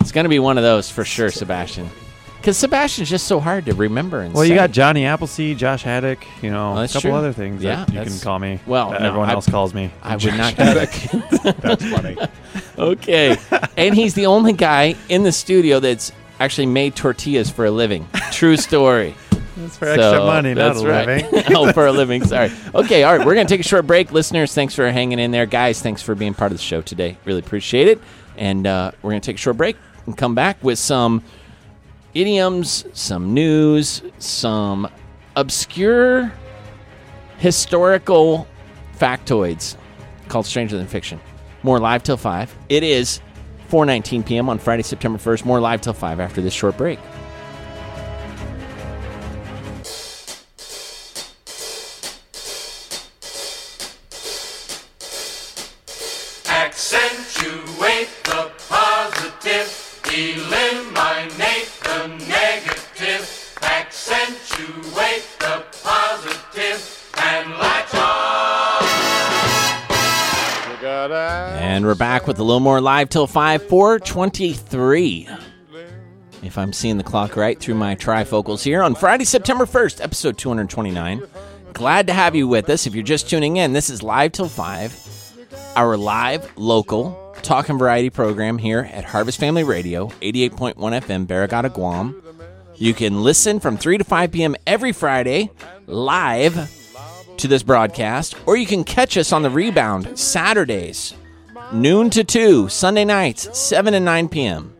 It's 0.00 0.12
gonna 0.12 0.28
be 0.28 0.38
one 0.38 0.58
of 0.58 0.64
those 0.64 0.90
for 0.90 1.04
sure, 1.04 1.30
Sebastian. 1.30 1.88
Because 2.36 2.58
Sebastian's 2.58 3.08
just 3.08 3.26
so 3.26 3.40
hard 3.40 3.64
to 3.64 3.74
remember 3.74 4.20
and 4.20 4.34
Well, 4.34 4.44
you 4.44 4.50
say. 4.50 4.56
got 4.56 4.70
Johnny 4.70 5.06
Appleseed, 5.06 5.56
Josh 5.56 5.82
Haddock, 5.82 6.18
you 6.42 6.50
know, 6.50 6.72
Well, 6.72 6.78
a 6.78 6.80
that's 6.82 6.92
couple 6.92 7.10
true. 7.10 7.18
other 7.18 7.32
things 7.32 7.62
Yeah, 7.62 7.76
that 7.76 7.80
you 7.88 7.94
can 7.94 7.94
that's- 7.96 8.22
call 8.22 8.38
me. 8.38 8.60
well, 8.66 8.90
that 8.90 9.00
no, 9.00 9.08
everyone 9.08 9.30
I- 9.30 9.32
else 9.32 9.48
calls 9.48 9.72
me. 9.72 9.90
I 10.02 10.16
would 10.16 10.36
not 10.36 10.54
get 10.54 10.74
that. 10.74 11.56
That's 11.62 11.84
funny. 11.84 12.16
Okay. 12.78 13.36
and 13.76 13.94
he's 13.94 14.14
the 14.14 14.26
only 14.26 14.52
guy 14.52 14.96
in 15.08 15.22
the 15.22 15.30
studio 15.32 15.78
that's 15.80 16.10
actually 16.40 16.66
made 16.66 16.96
tortillas 16.96 17.48
for 17.48 17.64
a 17.66 17.70
living. 17.70 18.06
True 18.32 18.56
story. 18.56 19.14
It's 19.56 19.76
for 19.76 19.86
extra 19.86 20.10
So, 20.10 20.26
money, 20.26 20.54
not 20.54 20.70
a 20.70 20.74
that's 20.74 20.84
right. 20.84 21.32
living. 21.32 21.44
oh, 21.56 21.72
for 21.72 21.86
a 21.86 21.92
living. 21.92 22.24
Sorry. 22.26 22.50
Okay, 22.74 23.04
all 23.04 23.16
right. 23.16 23.24
We're 23.26 23.34
going 23.34 23.46
to 23.46 23.52
take 23.52 23.60
a 23.60 23.68
short 23.68 23.86
break. 23.86 24.10
Listeners, 24.12 24.52
thanks 24.54 24.74
for 24.74 24.90
hanging 24.90 25.18
in 25.18 25.30
there. 25.30 25.46
Guys, 25.46 25.80
thanks 25.80 26.02
for 26.02 26.14
being 26.14 26.34
part 26.34 26.50
of 26.52 26.58
the 26.58 26.62
show 26.64 26.80
today. 26.82 27.16
Really 27.24 27.38
appreciate 27.40 27.88
it. 27.88 28.00
And 28.36 28.66
uh, 28.66 28.90
we're 29.02 29.10
going 29.10 29.20
to 29.20 29.26
take 29.26 29.36
a 29.36 29.40
short 29.40 29.56
break 29.56 29.76
and 30.06 30.16
come 30.16 30.34
back 30.34 30.62
with 30.62 30.78
some 30.78 31.22
idioms, 32.14 32.84
some 32.92 33.32
news, 33.34 34.02
some 34.18 34.88
obscure 35.36 36.32
historical 37.38 38.46
factoids 38.98 39.76
called 40.28 40.46
Stranger 40.46 40.76
Than 40.76 40.86
Fiction. 40.86 41.20
More 41.62 41.78
live 41.78 42.02
till 42.02 42.16
5. 42.16 42.54
It 42.68 42.82
is 42.82 43.20
4:19 43.70 44.26
p.m. 44.26 44.48
on 44.48 44.58
Friday, 44.58 44.82
September 44.82 45.18
1st. 45.18 45.44
More 45.44 45.60
live 45.60 45.80
till 45.80 45.92
5 45.94 46.20
after 46.20 46.40
this 46.40 46.52
short 46.54 46.76
break. 46.76 46.98
And 71.64 71.86
we're 71.86 71.94
back 71.94 72.26
with 72.26 72.38
a 72.38 72.44
little 72.44 72.60
more 72.60 72.78
live 72.78 73.08
till 73.08 73.26
5, 73.26 73.68
423. 73.68 75.28
If 76.42 76.58
I'm 76.58 76.74
seeing 76.74 76.98
the 76.98 77.02
clock 77.02 77.36
right 77.36 77.58
through 77.58 77.76
my 77.76 77.96
trifocals 77.96 78.62
here 78.62 78.82
on 78.82 78.94
Friday, 78.94 79.24
September 79.24 79.64
1st, 79.64 80.02
episode 80.02 80.36
229. 80.36 81.22
Glad 81.72 82.06
to 82.06 82.12
have 82.12 82.34
you 82.34 82.46
with 82.46 82.68
us. 82.68 82.86
If 82.86 82.94
you're 82.94 83.02
just 83.02 83.30
tuning 83.30 83.56
in, 83.56 83.72
this 83.72 83.88
is 83.88 84.02
Live 84.02 84.32
Till 84.32 84.46
5, 84.46 85.72
our 85.74 85.96
live, 85.96 86.52
local, 86.58 87.34
talk 87.40 87.70
and 87.70 87.78
variety 87.78 88.10
program 88.10 88.58
here 88.58 88.88
at 88.92 89.06
Harvest 89.06 89.40
Family 89.40 89.64
Radio, 89.64 90.08
88.1 90.20 90.74
FM, 90.74 91.26
Barrigada, 91.26 91.72
Guam. 91.72 92.22
You 92.76 92.92
can 92.92 93.22
listen 93.24 93.58
from 93.58 93.78
3 93.78 93.96
to 93.98 94.04
5 94.04 94.30
p.m. 94.30 94.54
every 94.66 94.92
Friday 94.92 95.50
live 95.86 96.70
to 97.38 97.48
this 97.48 97.62
broadcast, 97.62 98.36
or 98.44 98.54
you 98.54 98.66
can 98.66 98.84
catch 98.84 99.16
us 99.16 99.32
on 99.32 99.42
the 99.42 99.50
rebound 99.50 100.18
Saturdays, 100.18 101.14
noon 101.72 102.10
to 102.10 102.24
2, 102.24 102.68
Sunday 102.68 103.04
nights, 103.04 103.56
7 103.58 103.94
and 103.94 104.04
9 104.04 104.28
p.m. 104.28 104.74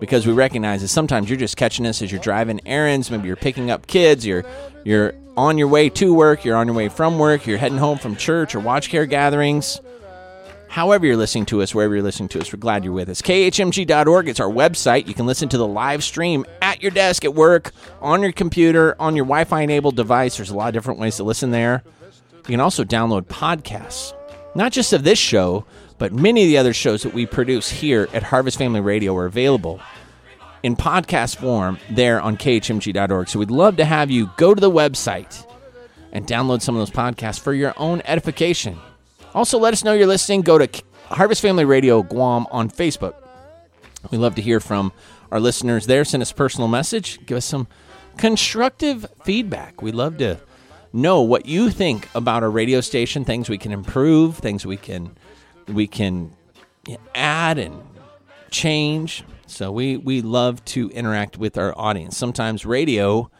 Because 0.00 0.26
we 0.26 0.32
recognize 0.32 0.82
that 0.82 0.88
sometimes 0.88 1.30
you're 1.30 1.38
just 1.38 1.56
catching 1.56 1.86
us 1.86 2.02
as 2.02 2.10
you're 2.10 2.20
driving 2.20 2.60
errands, 2.66 3.10
maybe 3.10 3.26
you're 3.28 3.36
picking 3.36 3.70
up 3.70 3.86
kids, 3.86 4.26
you're 4.26 4.44
you're 4.84 5.14
on 5.36 5.56
your 5.58 5.68
way 5.68 5.88
to 5.88 6.12
work, 6.12 6.44
you're 6.44 6.56
on 6.56 6.66
your 6.66 6.76
way 6.76 6.88
from 6.88 7.18
work, 7.18 7.46
you're 7.46 7.58
heading 7.58 7.78
home 7.78 7.98
from 7.98 8.16
church 8.16 8.54
or 8.54 8.60
watch 8.60 8.88
care 8.88 9.06
gatherings. 9.06 9.80
However, 10.68 11.04
you're 11.04 11.18
listening 11.18 11.44
to 11.46 11.60
us, 11.60 11.74
wherever 11.74 11.94
you're 11.94 12.02
listening 12.02 12.30
to 12.30 12.40
us, 12.40 12.50
we're 12.50 12.58
glad 12.58 12.82
you're 12.82 12.94
with 12.94 13.10
us. 13.10 13.20
KHMG.org, 13.20 14.26
it's 14.26 14.40
our 14.40 14.48
website. 14.48 15.06
You 15.06 15.12
can 15.12 15.26
listen 15.26 15.50
to 15.50 15.58
the 15.58 15.66
live 15.66 16.02
stream 16.02 16.46
at 16.62 16.82
your 16.82 16.90
desk, 16.90 17.26
at 17.26 17.34
work, 17.34 17.72
on 18.00 18.22
your 18.22 18.32
computer, 18.32 18.96
on 18.98 19.14
your 19.14 19.26
Wi 19.26 19.44
Fi 19.44 19.60
enabled 19.60 19.96
device. 19.96 20.38
There's 20.38 20.48
a 20.48 20.56
lot 20.56 20.68
of 20.68 20.74
different 20.74 20.98
ways 20.98 21.16
to 21.16 21.24
listen 21.24 21.50
there. 21.50 21.82
You 22.36 22.42
can 22.42 22.60
also 22.60 22.84
download 22.84 23.24
podcasts, 23.24 24.14
not 24.54 24.72
just 24.72 24.94
of 24.94 25.04
this 25.04 25.18
show, 25.18 25.66
but 26.02 26.12
many 26.12 26.42
of 26.42 26.48
the 26.48 26.58
other 26.58 26.74
shows 26.74 27.04
that 27.04 27.14
we 27.14 27.26
produce 27.26 27.70
here 27.70 28.08
at 28.12 28.24
Harvest 28.24 28.58
Family 28.58 28.80
Radio 28.80 29.16
are 29.16 29.26
available 29.26 29.80
in 30.64 30.74
podcast 30.74 31.36
form 31.36 31.78
there 31.90 32.20
on 32.20 32.36
KHMG.org. 32.36 33.28
So 33.28 33.38
we'd 33.38 33.52
love 33.52 33.76
to 33.76 33.84
have 33.84 34.10
you 34.10 34.28
go 34.36 34.52
to 34.52 34.60
the 34.60 34.68
website 34.68 35.46
and 36.10 36.26
download 36.26 36.60
some 36.60 36.74
of 36.74 36.80
those 36.80 36.90
podcasts 36.90 37.38
for 37.38 37.54
your 37.54 37.72
own 37.76 38.02
edification. 38.04 38.80
Also, 39.32 39.60
let 39.60 39.72
us 39.72 39.84
know 39.84 39.92
you're 39.92 40.08
listening. 40.08 40.42
Go 40.42 40.58
to 40.58 40.68
Harvest 41.06 41.40
Family 41.40 41.64
Radio 41.64 42.02
Guam 42.02 42.48
on 42.50 42.68
Facebook. 42.68 43.14
We 44.10 44.18
love 44.18 44.34
to 44.34 44.42
hear 44.42 44.58
from 44.58 44.92
our 45.30 45.38
listeners 45.38 45.86
there. 45.86 46.04
Send 46.04 46.20
us 46.20 46.32
a 46.32 46.34
personal 46.34 46.66
message. 46.66 47.24
Give 47.26 47.36
us 47.36 47.44
some 47.44 47.68
constructive 48.16 49.06
feedback. 49.22 49.82
We 49.82 49.92
love 49.92 50.18
to 50.18 50.40
know 50.92 51.22
what 51.22 51.46
you 51.46 51.70
think 51.70 52.08
about 52.12 52.42
our 52.42 52.50
radio 52.50 52.80
station, 52.80 53.24
things 53.24 53.48
we 53.48 53.56
can 53.56 53.70
improve, 53.70 54.38
things 54.38 54.66
we 54.66 54.76
can 54.76 55.16
we 55.68 55.86
can 55.86 56.32
add 57.14 57.58
and 57.58 57.82
change. 58.50 59.24
So 59.46 59.70
we 59.70 59.96
we 59.96 60.22
love 60.22 60.64
to 60.66 60.88
interact 60.90 61.36
with 61.36 61.58
our 61.58 61.76
audience. 61.78 62.16
Sometimes 62.16 62.64
radio 62.64 63.30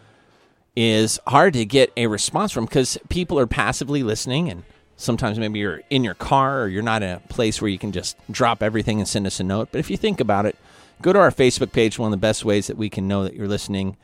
is 0.75 1.21
hard 1.27 1.53
to 1.55 1.65
get 1.65 1.93
a 1.97 2.07
response 2.07 2.53
from 2.53 2.65
because 2.65 2.99
people 3.09 3.39
are 3.39 3.47
passively 3.47 4.03
listening 4.03 4.49
and 4.49 4.63
sometimes 4.97 5.39
maybe 5.39 5.59
you're 5.59 5.83
in 5.91 6.05
your 6.05 6.15
car 6.15 6.63
or 6.63 6.69
you're 6.69 6.83
not 6.83 7.03
in 7.03 7.11
a 7.11 7.21
place 7.29 7.61
where 7.61 7.69
you 7.69 7.79
can 7.79 7.93
just 7.93 8.17
drop 8.31 8.63
everything 8.63 8.99
and 8.99 9.09
send 9.09 9.27
us 9.27 9.39
a 9.39 9.45
note 9.45 9.69
but 9.71 9.79
if 9.79 9.91
you 9.91 9.97
think 9.99 10.19
about 10.21 10.47
it 10.47 10.57
go 11.03 11.13
to 11.13 11.19
our 11.19 11.31
facebook 11.31 11.73
page 11.73 11.99
one 11.99 12.07
of 12.07 12.11
the 12.13 12.17
best 12.17 12.45
ways 12.45 12.69
that 12.69 12.77
we 12.79 12.89
can 12.89 13.07
know 13.07 13.25
that 13.25 13.35
you're 13.35 13.49
listening 13.49 13.97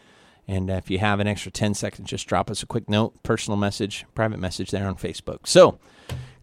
and 0.47 0.69
if 0.69 0.91
you 0.91 0.99
have 0.99 1.21
an 1.21 1.27
extra 1.27 1.51
10 1.51 1.73
seconds 1.73 2.11
just 2.11 2.27
drop 2.27 2.51
us 2.51 2.63
a 2.63 2.67
quick 2.67 2.89
note 2.89 3.15
personal 3.23 3.57
message 3.57 4.05
private 4.15 4.39
message 4.39 4.71
there 4.71 4.87
on 4.87 4.97
facebook 4.97 5.47
so 5.47 5.79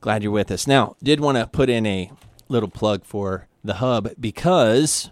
glad 0.05 0.21
you're 0.21 0.31
with 0.31 0.51
us 0.51 0.67
now 0.67 0.95
did 1.01 1.19
want 1.19 1.35
to 1.35 1.47
put 1.47 1.67
in 1.67 1.83
a 1.87 2.11
little 2.47 2.69
plug 2.69 3.03
for 3.03 3.47
the 3.63 3.75
hub 3.75 4.07
because 4.19 5.09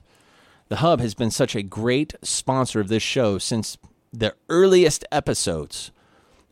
the 0.69 0.75
hub 0.75 0.99
has 0.99 1.15
been 1.15 1.31
such 1.31 1.55
a 1.55 1.63
great 1.63 2.13
sponsor 2.21 2.79
of 2.79 2.89
this 2.89 3.01
show 3.01 3.39
since 3.39 3.75
the 4.13 4.35
earliest 4.49 5.03
episodes 5.11 5.91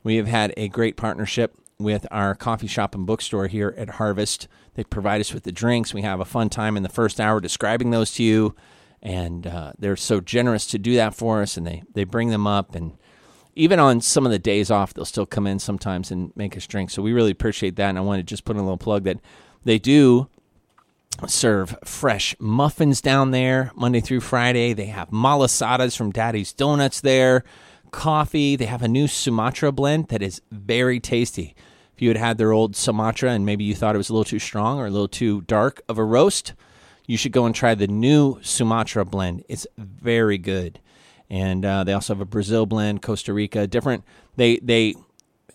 we 0.04 0.16
have 0.16 0.26
had 0.26 0.56
a 0.58 0.70
great 0.70 0.98
partnership 0.98 1.56
with 1.78 2.08
our 2.10 2.34
coffee 2.34 2.66
shop 2.66 2.96
and 2.96 3.06
bookstore 3.06 3.46
here 3.46 3.76
at 3.78 3.92
Harvest. 3.92 4.48
They 4.74 4.86
provide 4.86 5.22
us 5.22 5.36
with 5.36 5.44
the 5.44 5.52
drinks. 5.52 5.94
We 5.94 6.02
have 6.02 6.20
a 6.20 6.26
fun 6.26 6.50
time 6.50 6.76
in 6.76 6.82
the 6.82 6.90
first 6.90 7.20
hour 7.20 7.40
describing 7.40 7.92
those 7.92 8.12
to 8.14 8.24
you, 8.24 8.56
and 9.04 9.46
uh, 9.46 9.74
they're 9.78 9.96
so 9.96 10.20
generous 10.20 10.66
to 10.68 10.80
do 10.80 10.96
that 10.96 11.14
for 11.14 11.44
us. 11.44 11.58
And 11.58 11.68
they 11.68 11.84
they 11.94 12.06
bring 12.06 12.30
them 12.30 12.48
up, 12.48 12.74
and 12.74 12.94
even 13.56 13.80
on 13.80 14.02
some 14.02 14.26
of 14.26 14.32
the 14.32 14.40
days 14.40 14.72
off, 14.72 14.94
they'll 14.94 15.06
still 15.06 15.26
come 15.26 15.48
in 15.48 15.60
sometimes 15.60 16.12
and 16.12 16.32
make 16.36 16.56
us 16.56 16.68
drinks. 16.68 16.94
So 16.94 17.02
we 17.02 17.14
really 17.14 17.32
appreciate 17.32 17.76
that. 17.76 17.90
And 17.90 17.98
I 17.98 18.02
want 18.02 18.20
to 18.20 18.24
just 18.24 18.46
put 18.46 18.56
in 18.56 18.62
a 18.62 18.64
little 18.64 18.78
plug 18.78 19.04
that 19.04 19.20
they 19.64 19.80
do 19.80 20.30
serve 21.28 21.78
fresh 21.84 22.36
muffins 22.40 23.02
down 23.02 23.32
there 23.32 23.72
Monday 23.76 24.00
through 24.00 24.22
Friday. 24.22 24.74
They 24.74 24.88
have 24.88 25.10
malasadas 25.10 25.96
from 25.96 26.12
Daddy's 26.12 26.54
Donuts 26.54 27.02
there, 27.02 27.44
coffee. 27.92 28.56
They 28.56 28.66
have 28.66 28.82
a 28.82 28.88
new 28.88 29.08
Sumatra 29.08 29.72
blend 29.72 30.08
that 30.08 30.22
is 30.22 30.42
very 30.52 31.00
tasty. 31.00 31.56
If 31.94 32.02
you 32.02 32.08
had 32.08 32.18
had 32.18 32.38
their 32.38 32.52
old 32.52 32.76
Sumatra 32.76 33.32
and 33.32 33.46
maybe 33.46 33.64
you 33.64 33.76
thought 33.76 33.96
it 33.96 34.00
was 34.00 34.10
a 34.10 34.14
little 34.14 34.24
too 34.24 34.40
strong 34.40 34.80
or 34.80 34.88
a 34.88 34.92
little 34.92 35.08
too 35.08 35.42
dark 35.42 35.82
of 35.88 35.98
a 35.98 36.04
roast, 36.04 36.54
you 37.06 37.18
should 37.18 37.34
go 37.34 37.46
and 37.46 37.54
try 37.54 37.76
the 37.76 37.88
new 37.88 38.40
Sumatra 38.42 39.06
blend. 39.06 39.44
It's 39.50 39.68
very 39.78 40.38
good. 40.38 40.80
And 41.32 41.64
uh, 41.64 41.86
they 41.86 41.94
also 41.94 42.14
have 42.14 42.20
a 42.20 42.26
Brazil 42.26 42.66
blend, 42.66 43.02
Costa 43.02 43.32
Rica, 43.32 43.66
different. 43.66 44.04
They 44.36 44.58
they 44.58 44.96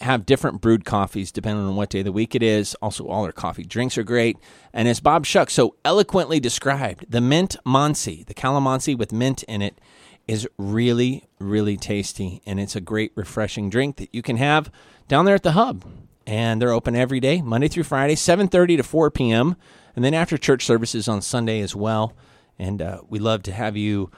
have 0.00 0.24
different 0.26 0.60
brewed 0.60 0.86
coffees 0.86 1.30
depending 1.30 1.66
on 1.66 1.76
what 1.76 1.90
day 1.90 1.98
of 1.98 2.06
the 2.06 2.12
week 2.12 2.34
it 2.34 2.42
is. 2.42 2.74
Also, 2.76 3.06
all 3.06 3.24
their 3.24 3.32
coffee 3.32 3.62
drinks 3.62 3.98
are 3.98 4.02
great. 4.02 4.38
And 4.72 4.88
as 4.88 5.00
Bob 5.00 5.26
Shuck 5.26 5.50
so 5.50 5.76
eloquently 5.84 6.40
described, 6.40 7.04
the 7.10 7.20
mint 7.20 7.56
Monsi, 7.66 8.24
the 8.24 8.32
calamansi 8.32 8.96
with 8.96 9.12
mint 9.12 9.42
in 9.42 9.60
it, 9.60 9.78
is 10.26 10.48
really, 10.56 11.28
really 11.38 11.76
tasty. 11.76 12.40
And 12.46 12.58
it's 12.58 12.74
a 12.74 12.80
great, 12.80 13.12
refreshing 13.14 13.68
drink 13.68 13.96
that 13.96 14.14
you 14.14 14.22
can 14.22 14.38
have 14.38 14.72
down 15.08 15.26
there 15.26 15.34
at 15.34 15.42
the 15.42 15.52
hub. 15.52 15.84
And 16.26 16.60
they're 16.60 16.72
open 16.72 16.96
every 16.96 17.20
day, 17.20 17.42
Monday 17.42 17.68
through 17.68 17.84
Friday, 17.84 18.14
7.30 18.14 18.78
to 18.78 18.82
4 18.82 19.10
p.m. 19.10 19.56
And 19.94 20.02
then 20.02 20.14
after 20.14 20.38
church 20.38 20.64
services 20.64 21.06
on 21.06 21.20
Sunday 21.20 21.60
as 21.60 21.76
well. 21.76 22.14
And 22.58 22.80
uh, 22.80 23.02
we 23.08 23.18
love 23.18 23.42
to 23.44 23.52
have 23.52 23.76
you 23.76 24.10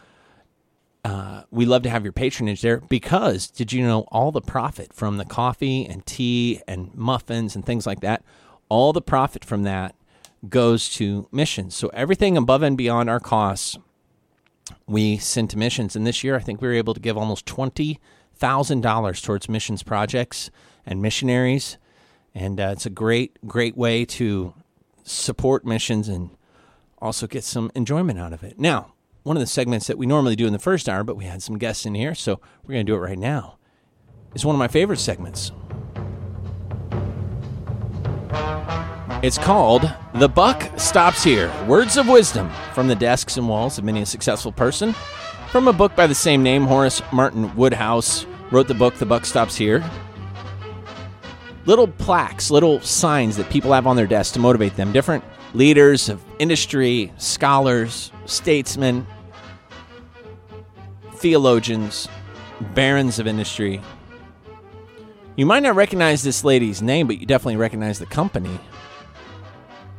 uh, 1.09 1.45
we 1.51 1.65
love 1.65 1.83
to 1.83 1.91
have 1.91 2.05
your 2.05 2.13
patronage 2.13 2.61
there 2.61 2.81
because 2.81 3.47
did 3.49 3.73
you 3.73 3.83
know 3.83 4.03
all 4.09 4.31
the 4.31 4.43
profit 4.43 4.93
from 4.93 5.17
the 5.17 5.25
coffee 5.25 5.87
and 5.87 6.05
tea 6.05 6.61
and 6.69 6.95
muffins 6.95 7.57
and 7.57 7.65
things 7.65 7.87
like 7.87 8.01
that 8.01 8.23
all 8.69 8.93
the 8.93 9.01
profit 9.01 9.43
from 9.43 9.63
that 9.63 9.95
goes 10.49 10.91
to 10.91 11.27
missions. 11.33 11.75
So 11.75 11.89
everything 11.89 12.37
above 12.37 12.63
and 12.63 12.77
beyond 12.77 13.09
our 13.09 13.21
costs 13.21 13.79
we 14.87 15.17
send 15.17 15.49
to 15.51 15.57
missions. 15.57 15.97
And 15.97 16.07
this 16.07 16.23
year 16.23 16.37
i 16.37 16.41
think 16.41 16.61
we 16.61 16.69
were 16.69 16.75
able 16.75 16.93
to 16.93 17.01
give 17.01 17.17
almost 17.17 17.47
$20000 17.47 19.25
towards 19.25 19.49
missions 19.49 19.83
projects 19.83 20.51
and 20.85 21.01
missionaries. 21.01 21.79
And 22.35 22.61
uh, 22.61 22.71
it's 22.73 22.85
a 22.85 22.91
great 22.91 23.39
great 23.47 23.79
way 23.79 24.05
to 24.05 24.53
support 25.05 25.65
missions 25.65 26.07
and 26.07 26.31
also 26.99 27.27
get 27.27 27.45
some 27.45 27.71
enjoyment 27.75 28.19
out 28.19 28.35
of 28.35 28.43
it. 28.43 28.59
Now 28.59 28.93
one 29.29 29.37
of 29.37 29.43
the 29.43 29.47
segments 29.47 29.87
that 29.87 29.99
we 29.99 30.07
normally 30.07 30.35
do 30.35 30.47
in 30.47 30.55
the 30.55 30.59
first 30.59 30.89
hour, 30.89 31.05
but 31.05 31.14
we 31.14 31.26
had 31.26 31.43
some 31.43 31.59
guests 31.59 31.85
in 31.85 31.95
here, 31.95 32.14
so 32.14 32.41
we're 32.62 32.72
going 32.72 32.87
to 32.87 32.91
do 32.91 32.97
it 32.97 33.01
right 33.01 33.18
now. 33.18 33.59
It's 34.35 34.45
one 34.45 34.55
of 34.55 34.59
my 34.59 34.68
favorite 34.68 34.99
segments. 34.99 35.53
It's 39.22 39.37
called 39.37 39.93
The 40.14 40.29
Buck 40.29 40.70
Stops 40.79 41.22
Here 41.22 41.53
Words 41.66 41.99
of 41.99 42.09
Wisdom 42.09 42.51
from 42.72 42.89
the 42.89 42.95
Desks 42.95 43.37
and 43.37 43.49
Walls 43.49 43.76
of 43.76 43.85
Many 43.85 44.01
a 44.01 44.07
Successful 44.07 44.51
Person. 44.51 44.95
From 45.51 45.68
a 45.68 45.72
book 45.74 45.95
by 45.95 46.07
the 46.07 46.14
same 46.14 46.43
name, 46.43 46.64
Horace 46.64 47.03
Martin 47.12 47.55
Woodhouse 47.55 48.24
wrote 48.51 48.66
the 48.66 48.74
book 48.74 48.95
The 48.95 49.07
Buck 49.07 49.26
Stops 49.26 49.57
Here. 49.57 49.85
Little 51.66 51.89
plaques, 51.89 52.51
little 52.51 52.81
signs 52.81 53.37
that 53.37 53.51
people 53.51 53.72
have 53.72 53.87
on 53.87 53.97
their 53.97 54.07
desks 54.07 54.33
to 54.33 54.39
motivate 54.39 54.76
them. 54.76 54.91
Different 54.91 55.22
leaders 55.53 56.09
of 56.09 56.24
industry, 56.39 57.12
scholars, 57.18 58.11
statesmen, 58.24 59.07
theologians, 61.19 62.09
barons 62.75 63.19
of 63.19 63.27
industry. 63.27 63.81
You 65.37 65.47
might 65.47 65.62
not 65.62 65.77
recognize 65.77 66.23
this 66.23 66.45
lady's 66.45 66.83
name, 66.83 67.07
but 67.07 67.19
you 67.19 67.27
definitely 67.27 67.57
recognize 67.57 67.99
the 67.99 68.07
company. 68.07 68.59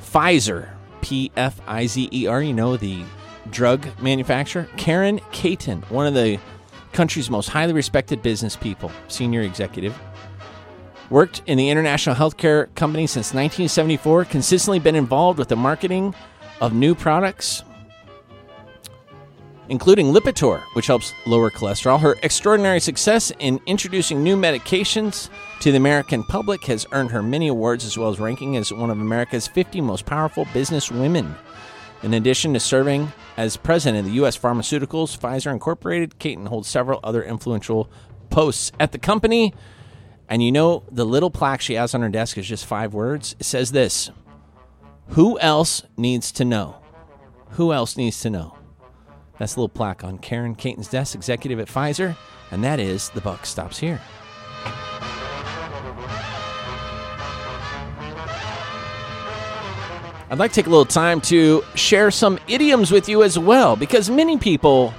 Pfizer, 0.02 0.70
P 1.02 1.32
F 1.38 1.62
I 1.68 1.86
Z 1.86 2.10
E 2.12 2.28
R, 2.28 2.42
you 2.42 2.54
know, 2.54 2.76
the 2.76 3.04
drug 3.50 3.88
manufacturer. 4.02 4.68
Karen 4.78 5.20
Katen, 5.32 5.82
one 5.84 6.08
of 6.08 6.14
the 6.14 6.40
country's 6.92 7.30
most 7.30 7.50
highly 7.50 7.74
respected 7.74 8.22
business 8.22 8.56
people, 8.56 8.92
senior 9.08 9.42
executive. 9.42 9.98
Worked 11.10 11.42
in 11.46 11.58
the 11.58 11.70
international 11.70 12.16
healthcare 12.16 12.74
company 12.76 13.08
since 13.08 13.28
1974, 13.28 14.26
consistently 14.26 14.80
been 14.80 14.96
involved 14.96 15.40
with 15.40 15.48
the 15.48 15.56
marketing 15.56 16.14
of 16.62 16.74
new 16.74 16.94
products, 16.94 17.64
including 19.70 20.08
Lipitor, 20.08 20.62
which 20.74 20.88
helps 20.88 21.14
lower 21.26 21.50
cholesterol. 21.50 22.00
Her 22.00 22.16
extraordinary 22.24 22.80
success 22.80 23.32
in 23.40 23.60
introducing 23.66 24.24
new 24.24 24.36
medications 24.36 25.30
to 25.62 25.72
the 25.72 25.78
American 25.78 26.24
public 26.24 26.64
has 26.66 26.86
earned 26.92 27.12
her 27.12 27.24
many 27.24 27.48
awards 27.48 27.86
as 27.86 27.98
well 27.98 28.10
as 28.10 28.20
ranking 28.20 28.58
as 28.58 28.74
one 28.74 28.90
of 28.90 29.00
America's 29.00 29.48
50 29.48 29.82
most 29.82 30.06
powerful 30.06 30.46
business 30.54 30.92
women. 30.92 31.36
In 32.02 32.14
addition 32.14 32.54
to 32.54 32.60
serving 32.60 33.12
as 33.38 33.58
president 33.58 34.00
of 34.00 34.06
the 34.06 34.16
U.S. 34.18 34.38
Pharmaceuticals 34.38 35.18
Pfizer 35.18 35.52
Incorporated, 35.52 36.18
Katen 36.18 36.48
holds 36.48 36.68
several 36.68 37.00
other 37.04 37.22
influential 37.22 37.90
posts 38.30 38.72
at 38.80 38.92
the 38.92 39.00
company. 39.00 39.54
And 40.30 40.44
you 40.44 40.52
know, 40.52 40.84
the 40.92 41.06
little 41.06 41.32
plaque 41.32 41.62
she 41.62 41.74
has 41.74 41.94
on 41.94 42.02
her 42.02 42.10
desk 42.10 42.38
is 42.38 42.48
just 42.48 42.66
five 42.66 42.94
words. 42.94 43.36
It 43.40 43.46
says 43.46 43.72
this 43.72 44.12
Who 45.10 45.38
else 45.40 45.84
needs 45.98 46.32
to 46.34 46.46
know? 46.46 46.82
Who 47.52 47.74
else 47.74 47.98
needs 47.98 48.22
to 48.22 48.30
know? 48.30 48.59
That's 49.40 49.56
a 49.56 49.60
little 49.60 49.70
plaque 49.70 50.04
on 50.04 50.18
Karen 50.18 50.54
Katen's 50.54 50.90
desk, 50.90 51.16
executive 51.16 51.60
at 51.60 51.70
Pfizer, 51.70 52.16
and 52.52 52.64
that 52.64 52.80
is 52.80 53.10
the 53.12 53.22
buck 53.22 53.46
stops 53.46 53.80
here. 53.80 54.02
I'd 60.32 60.38
like 60.38 60.52
to 60.52 60.56
take 60.56 60.68
a 60.68 60.70
little 60.70 60.86
time 60.86 61.22
to 61.22 61.64
share 61.74 62.12
some 62.12 62.38
idioms 62.48 62.92
with 62.92 63.10
you 63.10 63.24
as 63.24 63.40
well, 63.40 63.76
because 63.76 64.10
many 64.10 64.38
people 64.38 64.94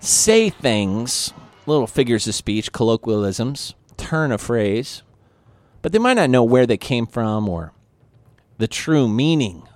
say 0.00 0.48
things, 0.48 1.34
little 1.66 1.88
figures 1.88 2.26
of 2.28 2.34
speech, 2.34 2.72
colloquialisms, 2.72 3.74
turn 3.96 4.30
a 4.30 4.38
phrase, 4.38 5.02
but 5.82 5.92
they 5.92 5.98
might 5.98 6.14
not 6.14 6.30
know 6.30 6.44
where 6.44 6.64
they 6.64 6.78
came 6.78 7.06
from 7.06 7.48
or 7.48 7.72
the 8.56 8.68
true 8.68 9.08
meaning 9.08 9.68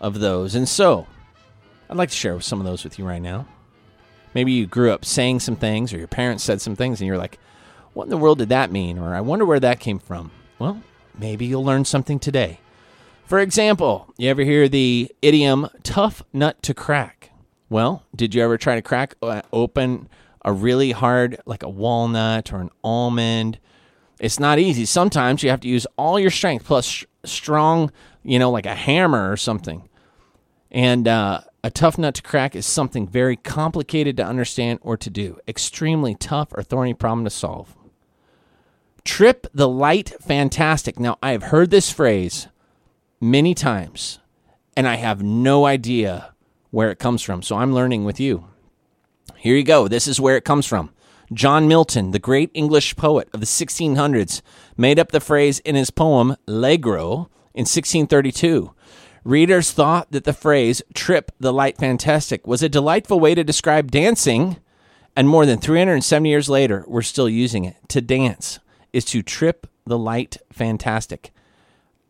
of 0.00 0.18
those. 0.18 0.54
And 0.54 0.68
so, 0.68 1.06
I'd 1.88 1.96
like 1.96 2.10
to 2.10 2.16
share 2.16 2.40
some 2.40 2.60
of 2.60 2.66
those 2.66 2.84
with 2.84 2.98
you 2.98 3.06
right 3.06 3.22
now. 3.22 3.46
Maybe 4.34 4.52
you 4.52 4.66
grew 4.66 4.92
up 4.92 5.04
saying 5.04 5.40
some 5.40 5.56
things, 5.56 5.92
or 5.92 5.98
your 5.98 6.08
parents 6.08 6.44
said 6.44 6.60
some 6.60 6.76
things, 6.76 7.00
and 7.00 7.06
you're 7.06 7.18
like, 7.18 7.38
what 7.94 8.04
in 8.04 8.10
the 8.10 8.16
world 8.16 8.38
did 8.38 8.50
that 8.50 8.70
mean? 8.70 8.98
Or 8.98 9.14
I 9.14 9.20
wonder 9.20 9.46
where 9.46 9.60
that 9.60 9.80
came 9.80 9.98
from. 9.98 10.30
Well, 10.58 10.82
maybe 11.18 11.46
you'll 11.46 11.64
learn 11.64 11.84
something 11.84 12.18
today. 12.18 12.60
For 13.24 13.38
example, 13.38 14.12
you 14.18 14.28
ever 14.28 14.42
hear 14.42 14.68
the 14.68 15.10
idiom 15.22 15.68
tough 15.82 16.22
nut 16.32 16.62
to 16.62 16.74
crack? 16.74 17.30
Well, 17.68 18.04
did 18.14 18.34
you 18.34 18.42
ever 18.42 18.58
try 18.58 18.74
to 18.74 18.82
crack 18.82 19.14
uh, 19.22 19.42
open 19.52 20.08
a 20.44 20.52
really 20.52 20.92
hard, 20.92 21.40
like 21.46 21.62
a 21.62 21.68
walnut 21.68 22.52
or 22.52 22.60
an 22.60 22.70
almond? 22.84 23.58
It's 24.20 24.38
not 24.38 24.58
easy. 24.58 24.84
Sometimes 24.84 25.42
you 25.42 25.50
have 25.50 25.60
to 25.60 25.68
use 25.68 25.86
all 25.96 26.20
your 26.20 26.30
strength 26.30 26.64
plus 26.66 27.04
strong, 27.24 27.90
you 28.22 28.38
know, 28.38 28.50
like 28.50 28.66
a 28.66 28.74
hammer 28.74 29.30
or 29.30 29.36
something. 29.36 29.88
And 30.76 31.08
uh, 31.08 31.40
a 31.64 31.70
tough 31.70 31.96
nut 31.96 32.16
to 32.16 32.22
crack 32.22 32.54
is 32.54 32.66
something 32.66 33.08
very 33.08 33.34
complicated 33.34 34.18
to 34.18 34.26
understand 34.26 34.78
or 34.82 34.98
to 34.98 35.08
do, 35.08 35.38
extremely 35.48 36.14
tough 36.14 36.48
or 36.52 36.62
thorny 36.62 36.92
problem 36.92 37.24
to 37.24 37.30
solve. 37.30 37.74
Trip 39.02 39.46
the 39.54 39.70
light 39.70 40.12
fantastic. 40.20 41.00
Now, 41.00 41.16
I 41.22 41.30
have 41.30 41.44
heard 41.44 41.70
this 41.70 41.90
phrase 41.90 42.48
many 43.22 43.54
times, 43.54 44.18
and 44.76 44.86
I 44.86 44.96
have 44.96 45.22
no 45.22 45.64
idea 45.64 46.34
where 46.70 46.90
it 46.90 46.98
comes 46.98 47.22
from. 47.22 47.40
So 47.40 47.56
I'm 47.56 47.72
learning 47.72 48.04
with 48.04 48.20
you. 48.20 48.46
Here 49.34 49.56
you 49.56 49.64
go. 49.64 49.88
This 49.88 50.06
is 50.06 50.20
where 50.20 50.36
it 50.36 50.44
comes 50.44 50.66
from. 50.66 50.90
John 51.32 51.68
Milton, 51.68 52.10
the 52.10 52.18
great 52.18 52.50
English 52.52 52.96
poet 52.96 53.30
of 53.32 53.40
the 53.40 53.46
1600s, 53.46 54.42
made 54.76 54.98
up 54.98 55.10
the 55.10 55.20
phrase 55.20 55.58
in 55.60 55.74
his 55.74 55.90
poem 55.90 56.36
L'Allegro 56.46 57.30
in 57.54 57.62
1632. 57.62 58.74
Readers 59.26 59.72
thought 59.72 60.12
that 60.12 60.22
the 60.22 60.32
phrase 60.32 60.82
trip 60.94 61.32
the 61.40 61.52
light 61.52 61.78
fantastic 61.78 62.46
was 62.46 62.62
a 62.62 62.68
delightful 62.68 63.18
way 63.18 63.34
to 63.34 63.42
describe 63.42 63.90
dancing, 63.90 64.58
and 65.16 65.28
more 65.28 65.44
than 65.44 65.58
370 65.58 66.30
years 66.30 66.48
later, 66.48 66.84
we're 66.86 67.02
still 67.02 67.28
using 67.28 67.64
it. 67.64 67.74
To 67.88 68.00
dance 68.00 68.60
is 68.92 69.04
to 69.06 69.24
trip 69.24 69.66
the 69.84 69.98
light 69.98 70.36
fantastic. 70.52 71.32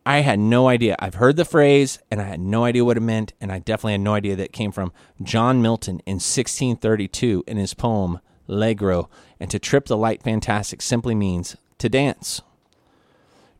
I 0.04 0.18
had 0.18 0.38
no 0.38 0.68
idea. 0.68 0.94
I've 0.98 1.14
heard 1.14 1.36
the 1.36 1.46
phrase 1.46 1.98
and 2.10 2.20
I 2.20 2.24
had 2.24 2.38
no 2.38 2.64
idea 2.64 2.84
what 2.84 2.98
it 2.98 3.00
meant, 3.00 3.32
and 3.40 3.50
I 3.50 3.60
definitely 3.60 3.92
had 3.92 4.02
no 4.02 4.12
idea 4.12 4.36
that 4.36 4.44
it 4.44 4.52
came 4.52 4.70
from 4.70 4.92
John 5.22 5.62
Milton 5.62 6.00
in 6.04 6.16
1632 6.16 7.44
in 7.46 7.56
his 7.56 7.72
poem 7.72 8.20
L'Allegro. 8.46 9.08
And 9.40 9.50
to 9.50 9.58
trip 9.58 9.86
the 9.86 9.96
light 9.96 10.22
fantastic 10.22 10.82
simply 10.82 11.14
means 11.14 11.56
to 11.78 11.88
dance. 11.88 12.42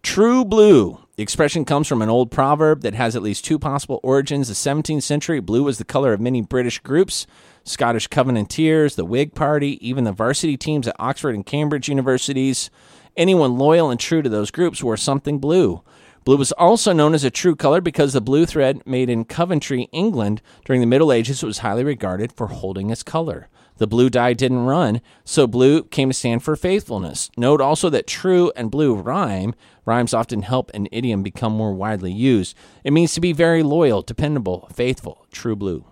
True 0.02 0.44
blue. 0.44 1.05
The 1.16 1.22
expression 1.22 1.64
comes 1.64 1.88
from 1.88 2.02
an 2.02 2.10
old 2.10 2.30
proverb 2.30 2.82
that 2.82 2.92
has 2.92 3.16
at 3.16 3.22
least 3.22 3.42
two 3.42 3.58
possible 3.58 4.00
origins. 4.02 4.48
The 4.48 4.54
17th 4.54 5.02
century, 5.02 5.40
blue 5.40 5.62
was 5.62 5.78
the 5.78 5.84
color 5.84 6.12
of 6.12 6.20
many 6.20 6.42
British 6.42 6.78
groups 6.80 7.26
Scottish 7.64 8.06
Covenanters, 8.08 8.96
the 8.96 9.04
Whig 9.04 9.34
Party, 9.34 9.78
even 9.86 10.04
the 10.04 10.12
varsity 10.12 10.58
teams 10.58 10.86
at 10.86 10.94
Oxford 10.98 11.34
and 11.34 11.44
Cambridge 11.44 11.88
universities. 11.88 12.70
Anyone 13.16 13.56
loyal 13.56 13.90
and 13.90 13.98
true 13.98 14.20
to 14.20 14.28
those 14.28 14.50
groups 14.50 14.84
wore 14.84 14.98
something 14.98 15.38
blue. 15.38 15.82
Blue 16.24 16.36
was 16.36 16.52
also 16.52 16.92
known 16.92 17.14
as 17.14 17.24
a 17.24 17.30
true 17.30 17.56
color 17.56 17.80
because 17.80 18.12
the 18.12 18.20
blue 18.20 18.44
thread 18.44 18.86
made 18.86 19.08
in 19.08 19.24
Coventry, 19.24 19.88
England 19.92 20.42
during 20.66 20.82
the 20.82 20.86
Middle 20.86 21.10
Ages 21.10 21.42
was 21.42 21.58
highly 21.58 21.82
regarded 21.82 22.30
for 22.30 22.48
holding 22.48 22.90
its 22.90 23.02
color. 23.02 23.48
The 23.78 23.86
blue 23.86 24.08
dye 24.08 24.32
didn't 24.32 24.64
run, 24.64 25.02
so 25.24 25.46
blue 25.46 25.84
came 25.84 26.08
to 26.08 26.14
stand 26.14 26.42
for 26.42 26.56
faithfulness. 26.56 27.30
Note 27.36 27.60
also 27.60 27.90
that 27.90 28.06
true 28.06 28.50
and 28.56 28.70
blue 28.70 28.94
rhyme. 28.94 29.54
Rhymes 29.86 30.12
often 30.12 30.42
help 30.42 30.70
an 30.74 30.88
idiom 30.90 31.22
become 31.22 31.52
more 31.52 31.72
widely 31.72 32.12
used. 32.12 32.56
It 32.84 32.92
means 32.92 33.14
to 33.14 33.20
be 33.20 33.32
very 33.32 33.62
loyal, 33.62 34.02
dependable, 34.02 34.68
faithful, 34.74 35.24
true 35.30 35.56
blue. 35.56 35.84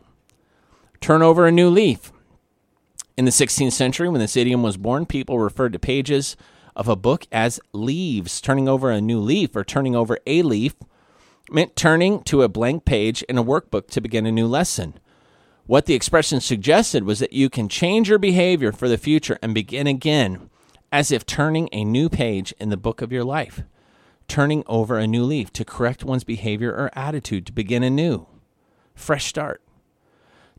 Turn 1.01 1.23
over 1.23 1.47
a 1.47 1.53
new 1.53 1.71
leaf. 1.71 2.13
In 3.17 3.25
the 3.25 3.31
16th 3.31 3.73
century, 3.73 4.09
when 4.09 4.21
this 4.21 4.37
idiom 4.37 4.65
was 4.65 4.77
born, 4.77 5.07
people 5.07 5.39
referred 5.39 5.73
to 5.73 5.79
pages 5.79 6.37
of 6.75 6.89
a 6.89 6.97
book 6.97 7.29
as 7.31 7.61
leaves. 7.73 8.41
Turning 8.41 8.69
over 8.69 8.91
a 8.91 9.01
new 9.01 9.21
leaf 9.21 9.55
or 9.55 9.63
turning 9.63 9.95
over 9.95 10.19
a 10.27 10.43
leaf 10.43 10.75
meant 11.51 11.77
turning 11.77 12.23
to 12.25 12.43
a 12.43 12.49
blank 12.49 12.85
page 12.85 13.23
in 13.25 13.39
a 13.39 13.45
workbook 13.45 13.87
to 13.89 14.01
begin 14.01 14.27
a 14.27 14.33
new 14.33 14.49
lesson. 14.49 14.95
What 15.67 15.87
the 15.87 15.95
expression 15.95 16.41
suggested 16.41 17.05
was 17.05 17.21
that 17.21 17.33
you 17.33 17.49
can 17.49 17.69
change 17.69 18.09
your 18.09 18.19
behavior 18.19 18.73
for 18.73 18.89
the 18.89 18.99
future 18.99 19.39
and 19.41 19.55
begin 19.55 19.87
again, 19.87 20.51
as 20.91 21.13
if 21.13 21.25
turning 21.25 21.69
a 21.71 21.85
new 21.85 22.09
page 22.09 22.53
in 22.59 22.71
the 22.71 22.77
book 22.77 23.01
of 23.01 23.13
your 23.13 23.25
life. 23.25 23.63
Turning 24.29 24.65
over 24.67 24.99
a 24.99 25.07
new 25.07 25.25
leaf 25.25 25.53
to 25.53 25.65
correct 25.65 26.05
one's 26.05 26.25
behavior 26.25 26.71
or 26.71 26.91
attitude 26.95 27.47
to 27.47 27.53
begin 27.53 27.83
anew. 27.83 28.27
Fresh 28.95 29.27
start. 29.27 29.61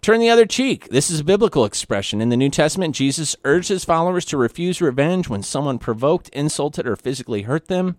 Turn 0.02 0.20
the 0.20 0.30
other 0.30 0.46
cheek. 0.46 0.90
This 0.90 1.10
is 1.10 1.22
a 1.22 1.24
biblical 1.24 1.66
expression. 1.66 2.22
In 2.22 2.30
the 2.30 2.38
New 2.38 2.50
Testament, 2.50 2.96
Jesus 2.96 3.36
urged 3.44 3.70
his 3.70 3.86
followers 3.86 4.24
to 4.26 4.38
refuse 4.38 4.82
revenge 4.82 5.28
when 5.28 5.42
someone 5.42 5.80
provoked, 5.80 6.30
insulted, 6.30 6.86
or 6.86 6.96
physically 6.96 7.44
hurt 7.44 7.68
them. 7.68 7.98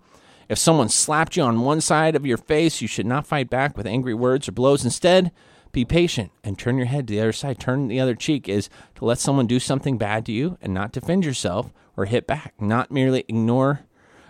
If 0.48 0.58
someone 0.58 0.88
slapped 0.88 1.36
you 1.36 1.42
on 1.42 1.62
one 1.62 1.80
side 1.80 2.14
of 2.14 2.24
your 2.24 2.36
face, 2.36 2.80
you 2.80 2.86
should 2.86 3.06
not 3.06 3.26
fight 3.26 3.50
back 3.50 3.76
with 3.76 3.86
angry 3.86 4.14
words 4.14 4.48
or 4.48 4.52
blows. 4.52 4.84
Instead, 4.84 5.32
be 5.72 5.84
patient 5.84 6.30
and 6.44 6.56
turn 6.56 6.76
your 6.76 6.86
head 6.86 7.08
to 7.08 7.14
the 7.14 7.20
other 7.20 7.32
side. 7.32 7.58
Turn 7.58 7.88
the 7.88 7.98
other 7.98 8.14
cheek 8.14 8.48
is 8.48 8.70
to 8.94 9.04
let 9.04 9.18
someone 9.18 9.48
do 9.48 9.58
something 9.58 9.98
bad 9.98 10.24
to 10.26 10.32
you 10.32 10.58
and 10.62 10.72
not 10.72 10.92
defend 10.92 11.24
yourself 11.24 11.72
or 11.96 12.04
hit 12.04 12.26
back, 12.26 12.54
not 12.60 12.92
merely 12.92 13.24
ignore, 13.28 13.80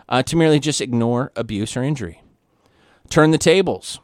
uh, 0.09 0.23
to 0.23 0.37
merely 0.37 0.61
just 0.61 0.81
ignore 0.81 1.33
abuse 1.37 1.77
or 1.77 1.83
injury. 1.83 2.23
Turn 3.09 3.31
the 3.31 3.39
tables. 3.39 4.01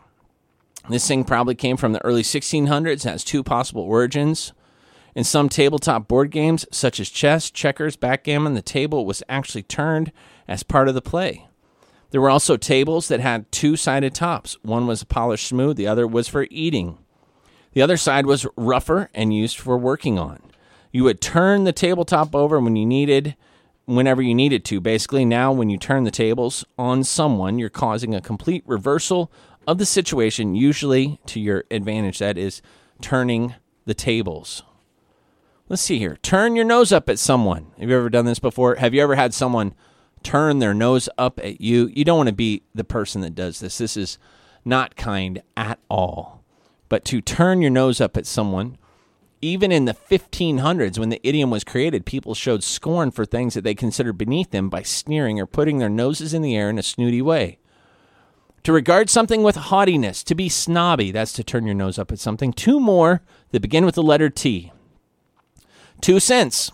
This 0.89 1.07
thing 1.07 1.24
probably 1.24 1.55
came 1.55 1.77
from 1.77 1.93
the 1.93 2.05
early 2.05 2.23
1600s, 2.23 3.05
has 3.05 3.23
two 3.23 3.43
possible 3.43 3.83
origins. 3.83 4.53
In 5.15 5.24
some 5.24 5.49
tabletop 5.49 6.09
board 6.09 6.31
games, 6.31 6.66
such 6.73 6.99
as 6.99 7.11
chess, 7.11 7.51
checkers, 7.51 7.97
backgammon, 7.97 8.55
the 8.55 8.62
table 8.62 9.05
was 9.05 9.23
actually 9.29 9.62
turned 9.62 10.11
as 10.49 10.62
part 10.62 10.89
of 10.89 10.95
the 10.95 11.03
play. 11.03 11.47
There 12.11 12.20
were 12.20 12.31
also 12.31 12.57
tables 12.57 13.09
that 13.09 13.20
had 13.20 13.51
two 13.53 13.77
sided 13.77 14.15
tops. 14.15 14.57
One 14.62 14.87
was 14.87 15.05
polished 15.05 15.47
smooth, 15.47 15.77
the 15.77 15.87
other 15.87 16.07
was 16.07 16.29
for 16.29 16.47
eating. 16.51 16.99
The 17.73 17.83
other 17.83 17.97
side 17.97 18.27
was 18.27 18.47
rougher 18.57 19.09
and 19.15 19.35
used 19.35 19.59
for 19.59 19.79
working 19.79 20.19
on. 20.19 20.41
You 20.93 21.05
would 21.05 21.20
turn 21.20 21.65
the 21.65 21.73
tabletop 21.73 22.35
over 22.35 22.61
when 22.61 22.77
you 22.77 22.85
needed, 22.85 23.35
whenever 23.84 24.22
you 24.22 24.34
needed 24.34 24.64
to. 24.66 24.80
Basically, 24.80 25.24
now 25.24 25.52
when 25.52 25.70
you 25.70 25.78
turn 25.78 26.04
the 26.04 26.10
tables 26.10 26.64
on 26.78 27.04
someone, 27.04 27.59
you're 27.59 27.68
causing 27.68 28.14
a 28.14 28.20
complete 28.20 28.62
reversal 28.66 29.30
of 29.66 29.78
the 29.78 29.86
situation, 29.86 30.54
usually 30.54 31.20
to 31.26 31.40
your 31.40 31.64
advantage. 31.70 32.18
That 32.18 32.38
is 32.38 32.62
turning 33.00 33.54
the 33.84 33.94
tables. 33.94 34.62
Let's 35.68 35.82
see 35.82 35.98
here. 35.98 36.18
Turn 36.22 36.56
your 36.56 36.64
nose 36.64 36.92
up 36.92 37.09
at 37.09 37.18
someone. 37.18 37.66
Have 37.78 37.88
you 37.88 37.96
ever 37.96 38.10
done 38.10 38.26
this 38.26 38.38
before? 38.38 38.76
Have 38.76 38.94
you 38.94 39.02
ever 39.02 39.14
had 39.14 39.32
someone 39.32 39.74
turn 40.22 40.59
their 40.59 40.74
nose 40.74 41.09
up 41.16 41.38
at 41.42 41.60
you? 41.60 41.90
You 41.94 42.04
don't 42.04 42.18
want 42.18 42.28
to 42.28 42.34
be 42.34 42.62
the 42.74 42.84
person 42.84 43.22
that 43.22 43.34
does 43.34 43.60
this. 43.60 43.78
This 43.78 43.96
is 43.96 44.18
not 44.64 44.96
kind 44.96 45.42
at 45.56 45.78
all. 45.88 46.44
But 46.88 47.04
to 47.06 47.20
turn 47.20 47.62
your 47.62 47.70
nose 47.70 48.00
up 48.00 48.16
at 48.16 48.26
someone, 48.26 48.76
even 49.43 49.73
in 49.73 49.86
the 49.86 49.94
1500s, 49.94 50.98
when 50.98 51.09
the 51.09 51.20
idiom 51.27 51.51
was 51.51 51.64
created, 51.64 52.06
people 52.06 52.35
showed 52.35 52.62
scorn 52.62 53.10
for 53.10 53.24
things 53.24 53.55
that 53.55 53.64
they 53.64 53.74
considered 53.74 54.16
beneath 54.16 54.52
them 54.52 54.70
by 54.70 54.82
sneering 54.82 55.40
or 55.40 55.47
putting 55.47 55.78
their 55.78 55.89
noses 55.89 56.32
in 56.32 56.43
the 56.43 56.56
air 56.56 56.70
in 56.70 56.78
a 56.78 56.82
snooty 56.82 57.20
way. 57.20 57.59
To 58.62 58.73
regard 58.73 59.10
something 59.10 59.43
with 59.43 59.56
haughtiness, 59.56 60.23
to 60.23 60.36
be 60.36 60.48
snobby, 60.48 61.10
that's 61.10 61.32
to 61.32 61.43
turn 61.43 61.66
your 61.66 61.74
nose 61.74 61.98
up 61.98 62.12
at 62.12 62.20
something. 62.20 62.52
Two 62.52 62.78
more 62.78 63.20
that 63.51 63.60
begin 63.60 63.85
with 63.85 63.97
the 63.97 64.02
letter 64.05 64.31
T. 64.31 64.70
Two 66.01 66.20
cents. 66.20 66.70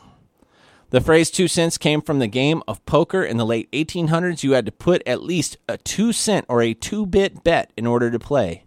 The 0.90 1.00
phrase 1.00 1.30
two 1.30 1.48
cents 1.48 1.78
came 1.78 2.02
from 2.02 2.18
the 2.18 2.26
game 2.26 2.62
of 2.68 2.84
poker 2.84 3.22
in 3.22 3.38
the 3.38 3.46
late 3.46 3.70
1800s. 3.72 4.42
You 4.42 4.52
had 4.52 4.66
to 4.66 4.72
put 4.72 5.02
at 5.06 5.22
least 5.22 5.56
a 5.66 5.78
two 5.78 6.12
cent 6.12 6.44
or 6.48 6.60
a 6.60 6.74
two 6.74 7.06
bit 7.06 7.42
bet 7.42 7.72
in 7.78 7.86
order 7.86 8.10
to 8.10 8.18
play. 8.18 8.64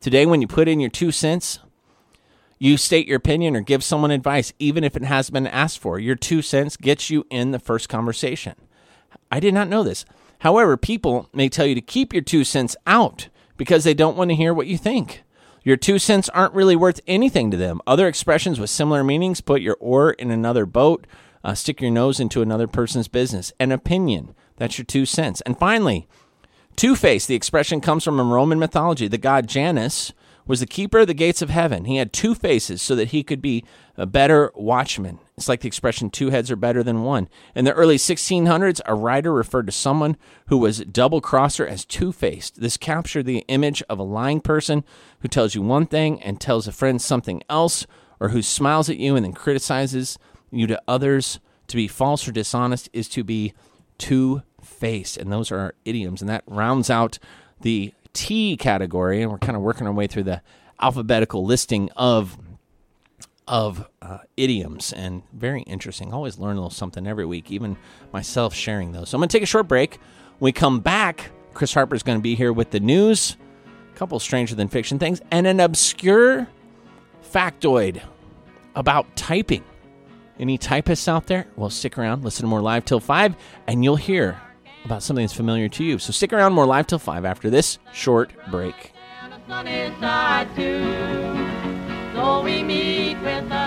Today, 0.00 0.26
when 0.26 0.40
you 0.40 0.48
put 0.48 0.68
in 0.68 0.80
your 0.80 0.90
two 0.90 1.12
cents, 1.12 1.60
you 2.58 2.76
state 2.76 3.06
your 3.06 3.16
opinion 3.16 3.56
or 3.56 3.60
give 3.60 3.84
someone 3.84 4.10
advice, 4.10 4.52
even 4.58 4.84
if 4.84 4.96
it 4.96 5.04
has 5.04 5.30
been 5.30 5.46
asked 5.46 5.78
for. 5.78 5.98
Your 5.98 6.16
two 6.16 6.42
cents 6.42 6.76
gets 6.76 7.10
you 7.10 7.26
in 7.30 7.50
the 7.50 7.58
first 7.58 7.88
conversation. 7.88 8.54
I 9.30 9.40
did 9.40 9.54
not 9.54 9.68
know 9.68 9.82
this. 9.82 10.04
However, 10.40 10.76
people 10.76 11.28
may 11.32 11.48
tell 11.48 11.66
you 11.66 11.74
to 11.74 11.80
keep 11.80 12.12
your 12.12 12.22
two 12.22 12.44
cents 12.44 12.76
out 12.86 13.28
because 13.56 13.84
they 13.84 13.94
don't 13.94 14.16
want 14.16 14.30
to 14.30 14.36
hear 14.36 14.54
what 14.54 14.66
you 14.66 14.78
think. 14.78 15.22
Your 15.64 15.76
two 15.76 15.98
cents 15.98 16.28
aren't 16.28 16.54
really 16.54 16.76
worth 16.76 17.00
anything 17.06 17.50
to 17.50 17.56
them. 17.56 17.80
Other 17.86 18.06
expressions 18.06 18.60
with 18.60 18.70
similar 18.70 19.02
meanings 19.02 19.40
put 19.40 19.62
your 19.62 19.76
oar 19.80 20.12
in 20.12 20.30
another 20.30 20.64
boat, 20.64 21.06
uh, 21.42 21.54
stick 21.54 21.80
your 21.80 21.90
nose 21.90 22.20
into 22.20 22.42
another 22.42 22.68
person's 22.68 23.08
business. 23.08 23.52
An 23.58 23.72
opinion, 23.72 24.34
that's 24.56 24.78
your 24.78 24.84
two 24.84 25.06
cents. 25.06 25.40
And 25.42 25.58
finally, 25.58 26.06
Two 26.76 26.94
Face, 26.94 27.24
the 27.24 27.34
expression 27.34 27.80
comes 27.80 28.04
from 28.04 28.20
Roman 28.20 28.58
mythology. 28.58 29.08
The 29.08 29.16
god 29.16 29.48
Janus 29.48 30.12
was 30.46 30.60
the 30.60 30.66
keeper 30.66 31.00
of 31.00 31.06
the 31.06 31.14
gates 31.14 31.42
of 31.42 31.50
heaven. 31.50 31.84
He 31.84 31.96
had 31.96 32.12
two 32.12 32.34
faces 32.34 32.80
so 32.80 32.94
that 32.94 33.08
he 33.08 33.22
could 33.22 33.42
be 33.42 33.64
a 33.96 34.06
better 34.06 34.52
watchman. 34.54 35.18
It's 35.36 35.48
like 35.48 35.60
the 35.60 35.68
expression 35.68 36.08
two 36.08 36.30
heads 36.30 36.50
are 36.50 36.56
better 36.56 36.82
than 36.82 37.02
one. 37.02 37.28
In 37.54 37.64
the 37.64 37.72
early 37.72 37.96
1600s, 37.96 38.80
a 38.86 38.94
writer 38.94 39.32
referred 39.32 39.66
to 39.66 39.72
someone 39.72 40.16
who 40.46 40.58
was 40.58 40.84
double 40.84 41.20
crosser 41.20 41.66
as 41.66 41.84
two 41.84 42.12
faced. 42.12 42.60
This 42.60 42.76
captured 42.76 43.24
the 43.24 43.44
image 43.48 43.82
of 43.88 43.98
a 43.98 44.04
lying 44.04 44.40
person 44.40 44.84
who 45.20 45.28
tells 45.28 45.54
you 45.54 45.62
one 45.62 45.86
thing 45.86 46.22
and 46.22 46.40
tells 46.40 46.68
a 46.68 46.72
friend 46.72 47.02
something 47.02 47.42
else, 47.50 47.86
or 48.20 48.30
who 48.30 48.40
smiles 48.40 48.88
at 48.88 48.96
you 48.96 49.16
and 49.16 49.24
then 49.24 49.32
criticizes 49.32 50.18
you 50.50 50.66
to 50.66 50.80
others. 50.86 51.40
To 51.68 51.76
be 51.76 51.88
false 51.88 52.28
or 52.28 52.32
dishonest 52.32 52.88
is 52.92 53.08
to 53.10 53.24
be 53.24 53.52
two 53.98 54.42
faced. 54.62 55.16
And 55.16 55.32
those 55.32 55.50
are 55.50 55.58
our 55.58 55.74
idioms. 55.84 56.22
And 56.22 56.28
that 56.28 56.44
rounds 56.46 56.90
out 56.90 57.18
the 57.60 57.92
T 58.16 58.56
category. 58.56 59.22
And 59.22 59.30
we're 59.30 59.38
kind 59.38 59.56
of 59.56 59.62
working 59.62 59.86
our 59.86 59.92
way 59.92 60.06
through 60.06 60.24
the 60.24 60.42
alphabetical 60.80 61.44
listing 61.44 61.90
of 61.96 62.38
of 63.48 63.88
uh, 64.02 64.18
idioms 64.36 64.92
and 64.92 65.22
very 65.32 65.62
interesting. 65.62 66.12
Always 66.12 66.38
learn 66.38 66.52
a 66.52 66.60
little 66.60 66.70
something 66.70 67.06
every 67.06 67.26
week, 67.26 67.52
even 67.52 67.76
myself 68.12 68.54
sharing 68.54 68.90
those. 68.90 69.10
So 69.10 69.16
I'm 69.16 69.20
going 69.20 69.28
to 69.28 69.32
take 69.32 69.42
a 69.42 69.46
short 69.46 69.68
break. 69.68 70.00
When 70.38 70.48
we 70.48 70.52
come 70.52 70.80
back, 70.80 71.30
Chris 71.54 71.72
Harper 71.72 71.94
is 71.94 72.02
going 72.02 72.18
to 72.18 72.22
be 72.22 72.34
here 72.34 72.52
with 72.52 72.70
the 72.70 72.80
news, 72.80 73.36
a 73.94 73.96
couple 73.96 74.18
stranger 74.18 74.56
than 74.56 74.66
fiction 74.66 74.98
things, 74.98 75.20
and 75.30 75.46
an 75.46 75.60
obscure 75.60 76.48
factoid 77.32 78.02
about 78.74 79.14
typing. 79.14 79.62
Any 80.40 80.58
typists 80.58 81.06
out 81.06 81.28
there? 81.28 81.46
Well, 81.54 81.70
stick 81.70 81.96
around, 81.96 82.24
listen 82.24 82.42
to 82.42 82.48
more 82.48 82.60
Live 82.60 82.84
Till 82.84 83.00
5, 83.00 83.36
and 83.68 83.84
you'll 83.84 83.96
hear 83.96 84.40
about 84.86 85.02
something 85.02 85.24
that's 85.24 85.34
familiar 85.34 85.68
to 85.68 85.84
you. 85.84 85.98
So 85.98 86.12
stick 86.12 86.32
around, 86.32 86.54
more 86.54 86.64
Live 86.64 86.86
Till 86.86 86.98
5 86.98 87.24
after 87.24 87.50
this 87.50 87.78
short 87.92 88.30
break. 88.50 88.92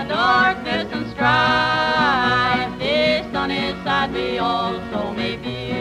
darkness 0.08 0.88
and 0.92 1.10
strife. 1.12 2.78
This 2.78 3.32
sunny 3.32 3.72
side 3.84 4.12
we 4.12 4.38
also 4.38 5.12
may. 5.12 5.79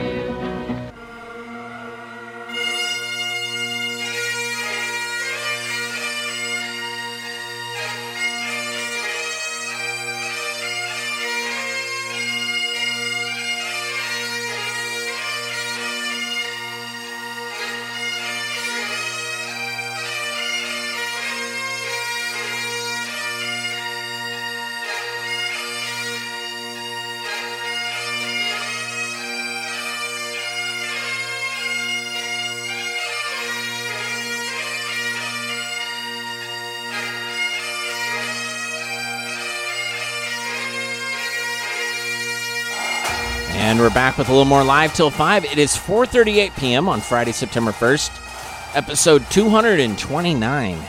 We're 43.89 43.95
back 43.95 44.19
with 44.19 44.29
a 44.29 44.31
little 44.31 44.45
more 44.45 44.63
live 44.63 44.93
till 44.93 45.09
5. 45.09 45.45
It 45.45 45.57
is 45.57 45.75
4:38 45.75 46.55
p.m. 46.57 46.87
on 46.87 47.01
Friday, 47.01 47.31
September 47.31 47.71
1st, 47.71 48.75
episode 48.75 49.25
229. 49.31 50.79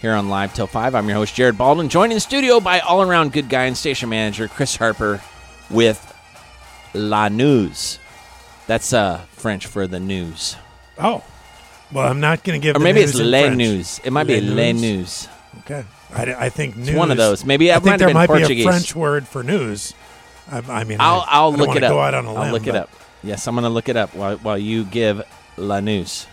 Here 0.00 0.12
on 0.12 0.28
Live 0.28 0.54
Till 0.54 0.68
5, 0.68 0.94
I'm 0.94 1.08
your 1.08 1.16
host 1.16 1.34
Jared 1.34 1.58
Baldwin, 1.58 1.88
joined 1.88 2.12
in 2.12 2.16
the 2.16 2.20
studio 2.20 2.60
by 2.60 2.78
all-around 2.78 3.32
good 3.32 3.48
guy 3.48 3.64
and 3.64 3.76
station 3.76 4.10
manager 4.10 4.46
Chris 4.46 4.76
Harper 4.76 5.22
with 5.70 5.98
La 6.94 7.26
News. 7.28 7.98
That's 8.68 8.92
uh 8.92 9.18
French 9.32 9.66
for 9.66 9.88
the 9.88 9.98
news. 9.98 10.54
Oh, 10.98 11.24
well, 11.90 12.06
I'm 12.06 12.20
not 12.20 12.44
going 12.44 12.60
to 12.60 12.62
give. 12.62 12.76
Or 12.76 12.78
maybe 12.78 13.00
news 13.00 13.10
it's 13.10 13.18
Les 13.18 13.42
French. 13.46 13.56
News. 13.56 14.00
It 14.04 14.12
might 14.12 14.28
be 14.28 14.40
Les 14.40 14.54
Les 14.54 14.72
News? 14.72 14.82
News. 14.82 15.28
Okay, 15.60 15.84
I, 16.14 16.46
I 16.46 16.48
think 16.48 16.76
news. 16.76 16.90
It's 16.90 16.96
one 16.96 17.10
of 17.10 17.16
those. 17.16 17.44
Maybe 17.44 17.72
I 17.72 17.74
think 17.76 17.86
might 17.86 17.96
there 17.98 18.08
been 18.08 18.14
might 18.14 18.28
Portuguese. 18.28 18.48
be 18.56 18.62
a 18.62 18.66
French 18.70 18.94
word 18.94 19.26
for 19.26 19.42
news. 19.42 19.94
I, 20.50 20.58
I 20.58 20.84
mean, 20.84 20.98
I'll 21.00 21.20
I, 21.20 21.26
I'll 21.30 21.52
I 21.52 21.56
look 21.56 21.76
it 21.76 21.84
up. 21.84 21.90
Go 21.90 22.00
out 22.00 22.14
on 22.14 22.26
a 22.26 22.34
I'll 22.34 22.42
limb, 22.42 22.52
look 22.52 22.66
it 22.66 22.74
up. 22.74 22.90
Yes, 23.22 23.46
I'm 23.46 23.54
going 23.54 23.64
to 23.64 23.70
look 23.70 23.88
it 23.88 23.96
up 23.96 24.14
while 24.14 24.36
while 24.38 24.58
you 24.58 24.84
give 24.84 25.22
La 25.56 25.80
News. 25.80 26.26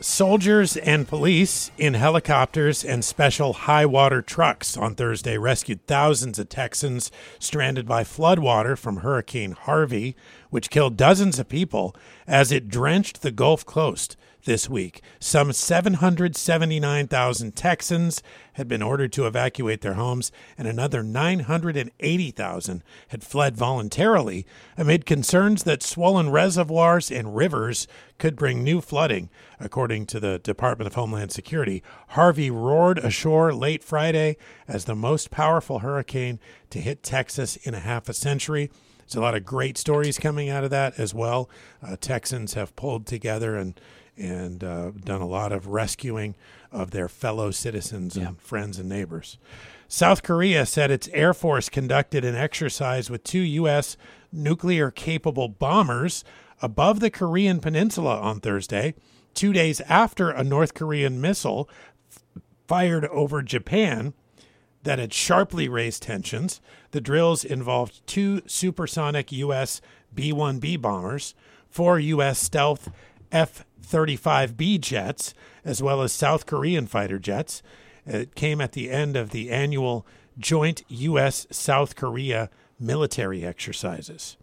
Soldiers 0.00 0.76
and 0.76 1.08
police 1.08 1.72
in 1.76 1.94
helicopters 1.94 2.84
and 2.84 3.04
special 3.04 3.52
high 3.52 3.84
water 3.84 4.22
trucks 4.22 4.76
on 4.76 4.94
Thursday 4.94 5.36
rescued 5.38 5.84
thousands 5.88 6.38
of 6.38 6.48
Texans 6.48 7.10
stranded 7.40 7.84
by 7.88 8.04
floodwater 8.04 8.78
from 8.78 8.98
Hurricane 8.98 9.52
Harvey, 9.52 10.14
which 10.50 10.70
killed 10.70 10.96
dozens 10.96 11.40
of 11.40 11.48
people 11.48 11.96
as 12.28 12.52
it 12.52 12.68
drenched 12.68 13.22
the 13.22 13.32
Gulf 13.32 13.66
Coast 13.66 14.16
this 14.48 14.68
week. 14.68 15.02
Some 15.20 15.52
779,000 15.52 17.54
Texans 17.54 18.22
had 18.54 18.66
been 18.66 18.80
ordered 18.80 19.12
to 19.12 19.26
evacuate 19.26 19.82
their 19.82 19.92
homes, 19.92 20.32
and 20.56 20.66
another 20.66 21.02
980,000 21.02 22.82
had 23.08 23.22
fled 23.22 23.58
voluntarily 23.58 24.46
amid 24.78 25.04
concerns 25.04 25.64
that 25.64 25.82
swollen 25.82 26.30
reservoirs 26.30 27.10
and 27.10 27.36
rivers 27.36 27.86
could 28.16 28.36
bring 28.36 28.64
new 28.64 28.80
flooding. 28.80 29.28
According 29.60 30.06
to 30.06 30.18
the 30.18 30.38
Department 30.38 30.86
of 30.86 30.94
Homeland 30.94 31.30
Security, 31.30 31.82
Harvey 32.08 32.50
roared 32.50 32.98
ashore 32.98 33.52
late 33.52 33.84
Friday 33.84 34.38
as 34.66 34.86
the 34.86 34.96
most 34.96 35.30
powerful 35.30 35.80
hurricane 35.80 36.40
to 36.70 36.80
hit 36.80 37.02
Texas 37.02 37.56
in 37.56 37.74
a 37.74 37.80
half 37.80 38.08
a 38.08 38.14
century. 38.14 38.70
There's 39.00 39.16
a 39.16 39.20
lot 39.20 39.34
of 39.34 39.44
great 39.44 39.78
stories 39.78 40.18
coming 40.18 40.48
out 40.48 40.64
of 40.64 40.70
that 40.70 40.98
as 40.98 41.14
well. 41.14 41.48
Uh, 41.82 41.96
Texans 41.98 42.54
have 42.54 42.76
pulled 42.76 43.06
together 43.06 43.56
and 43.56 43.80
and 44.18 44.62
uh, 44.64 44.90
done 44.90 45.20
a 45.20 45.26
lot 45.26 45.52
of 45.52 45.68
rescuing 45.68 46.34
of 46.70 46.90
their 46.90 47.08
fellow 47.08 47.50
citizens 47.50 48.16
and 48.16 48.40
friends 48.40 48.78
and 48.78 48.88
neighbors. 48.88 49.38
South 49.86 50.22
Korea 50.22 50.66
said 50.66 50.90
its 50.90 51.08
Air 51.14 51.32
Force 51.32 51.68
conducted 51.68 52.24
an 52.24 52.34
exercise 52.34 53.08
with 53.08 53.24
two 53.24 53.40
U.S. 53.40 53.96
nuclear 54.30 54.90
capable 54.90 55.48
bombers 55.48 56.24
above 56.60 57.00
the 57.00 57.10
Korean 57.10 57.60
Peninsula 57.60 58.18
on 58.18 58.40
Thursday, 58.40 58.94
two 59.32 59.52
days 59.52 59.80
after 59.82 60.30
a 60.30 60.44
North 60.44 60.74
Korean 60.74 61.20
missile 61.20 61.70
f- 62.10 62.42
fired 62.66 63.06
over 63.06 63.40
Japan 63.40 64.12
that 64.82 64.98
had 64.98 65.14
sharply 65.14 65.68
raised 65.68 66.02
tensions. 66.02 66.60
The 66.90 67.00
drills 67.00 67.44
involved 67.44 68.06
two 68.06 68.42
supersonic 68.46 69.32
U.S. 69.32 69.80
B 70.14 70.32
1B 70.32 70.80
bombers, 70.80 71.34
four 71.70 71.98
U.S. 71.98 72.38
stealth 72.38 72.90
F 73.30 73.64
35B 73.88 74.80
jets, 74.80 75.34
as 75.64 75.82
well 75.82 76.02
as 76.02 76.12
South 76.12 76.46
Korean 76.46 76.86
fighter 76.86 77.18
jets. 77.18 77.62
It 78.06 78.34
came 78.34 78.60
at 78.60 78.72
the 78.72 78.90
end 78.90 79.16
of 79.16 79.30
the 79.30 79.50
annual 79.50 80.06
joint 80.38 80.82
U.S. 80.88 81.46
South 81.50 81.96
Korea 81.96 82.50
military 82.78 83.44
exercises. 83.44 84.36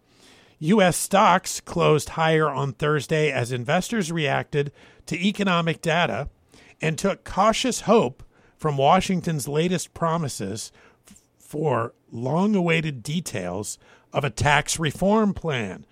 U.S. 0.60 0.96
stocks 0.96 1.60
closed 1.60 2.10
higher 2.10 2.50
on 2.50 2.74
Thursday 2.74 3.32
as 3.32 3.52
investors 3.52 4.12
reacted 4.12 4.72
to 5.06 5.20
economic 5.20 5.82
data 5.82 6.30
and 6.82 6.98
took 6.98 7.24
cautious 7.24 7.82
hope 7.82 8.24
from 8.58 8.78
Washington's 8.78 9.48
latest 9.48 9.94
promises 9.94 10.72
for 11.38 11.94
long-awaited 12.12 13.04
details 13.04 13.78
of 14.14 14.24
a 14.24 14.30
tax 14.30 14.80
reform 14.80 15.34
plan. 15.34 15.86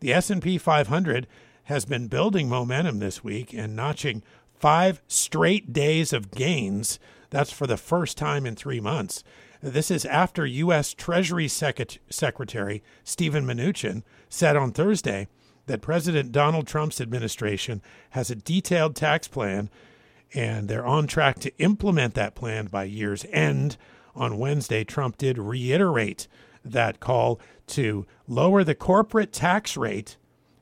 The 0.00 0.12
S&P 0.12 0.58
500 0.58 1.26
has 1.68 1.84
been 1.84 2.08
building 2.08 2.48
momentum 2.48 2.98
this 2.98 3.22
week 3.22 3.52
and 3.52 3.76
notching 3.76 4.22
5 4.54 5.02
straight 5.06 5.70
days 5.70 6.14
of 6.14 6.30
gains. 6.30 6.98
That's 7.28 7.52
for 7.52 7.66
the 7.66 7.76
first 7.76 8.16
time 8.16 8.46
in 8.46 8.56
3 8.56 8.80
months. 8.80 9.22
This 9.62 9.90
is 9.90 10.06
after 10.06 10.46
U.S. 10.46 10.94
Treasury 10.94 11.46
Secret- 11.46 11.98
Secretary 12.08 12.82
Stephen 13.04 13.44
Mnuchin 13.44 14.02
said 14.30 14.56
on 14.56 14.72
Thursday 14.72 15.28
that 15.66 15.82
President 15.82 16.32
Donald 16.32 16.66
Trump's 16.66 17.02
administration 17.02 17.82
has 18.10 18.30
a 18.30 18.34
detailed 18.34 18.96
tax 18.96 19.28
plan 19.28 19.68
and 20.32 20.68
they're 20.68 20.86
on 20.86 21.06
track 21.06 21.38
to 21.40 21.56
implement 21.58 22.14
that 22.14 22.34
plan 22.34 22.66
by 22.66 22.84
year's 22.84 23.26
end. 23.30 23.76
On 24.16 24.38
Wednesday, 24.38 24.84
Trump 24.84 25.18
did 25.18 25.36
reiterate 25.36 26.28
that 26.64 26.98
call 26.98 27.38
to 27.66 28.06
lower 28.26 28.64
the 28.64 28.74
corporate 28.74 29.34
tax 29.34 29.76
rate 29.76 30.16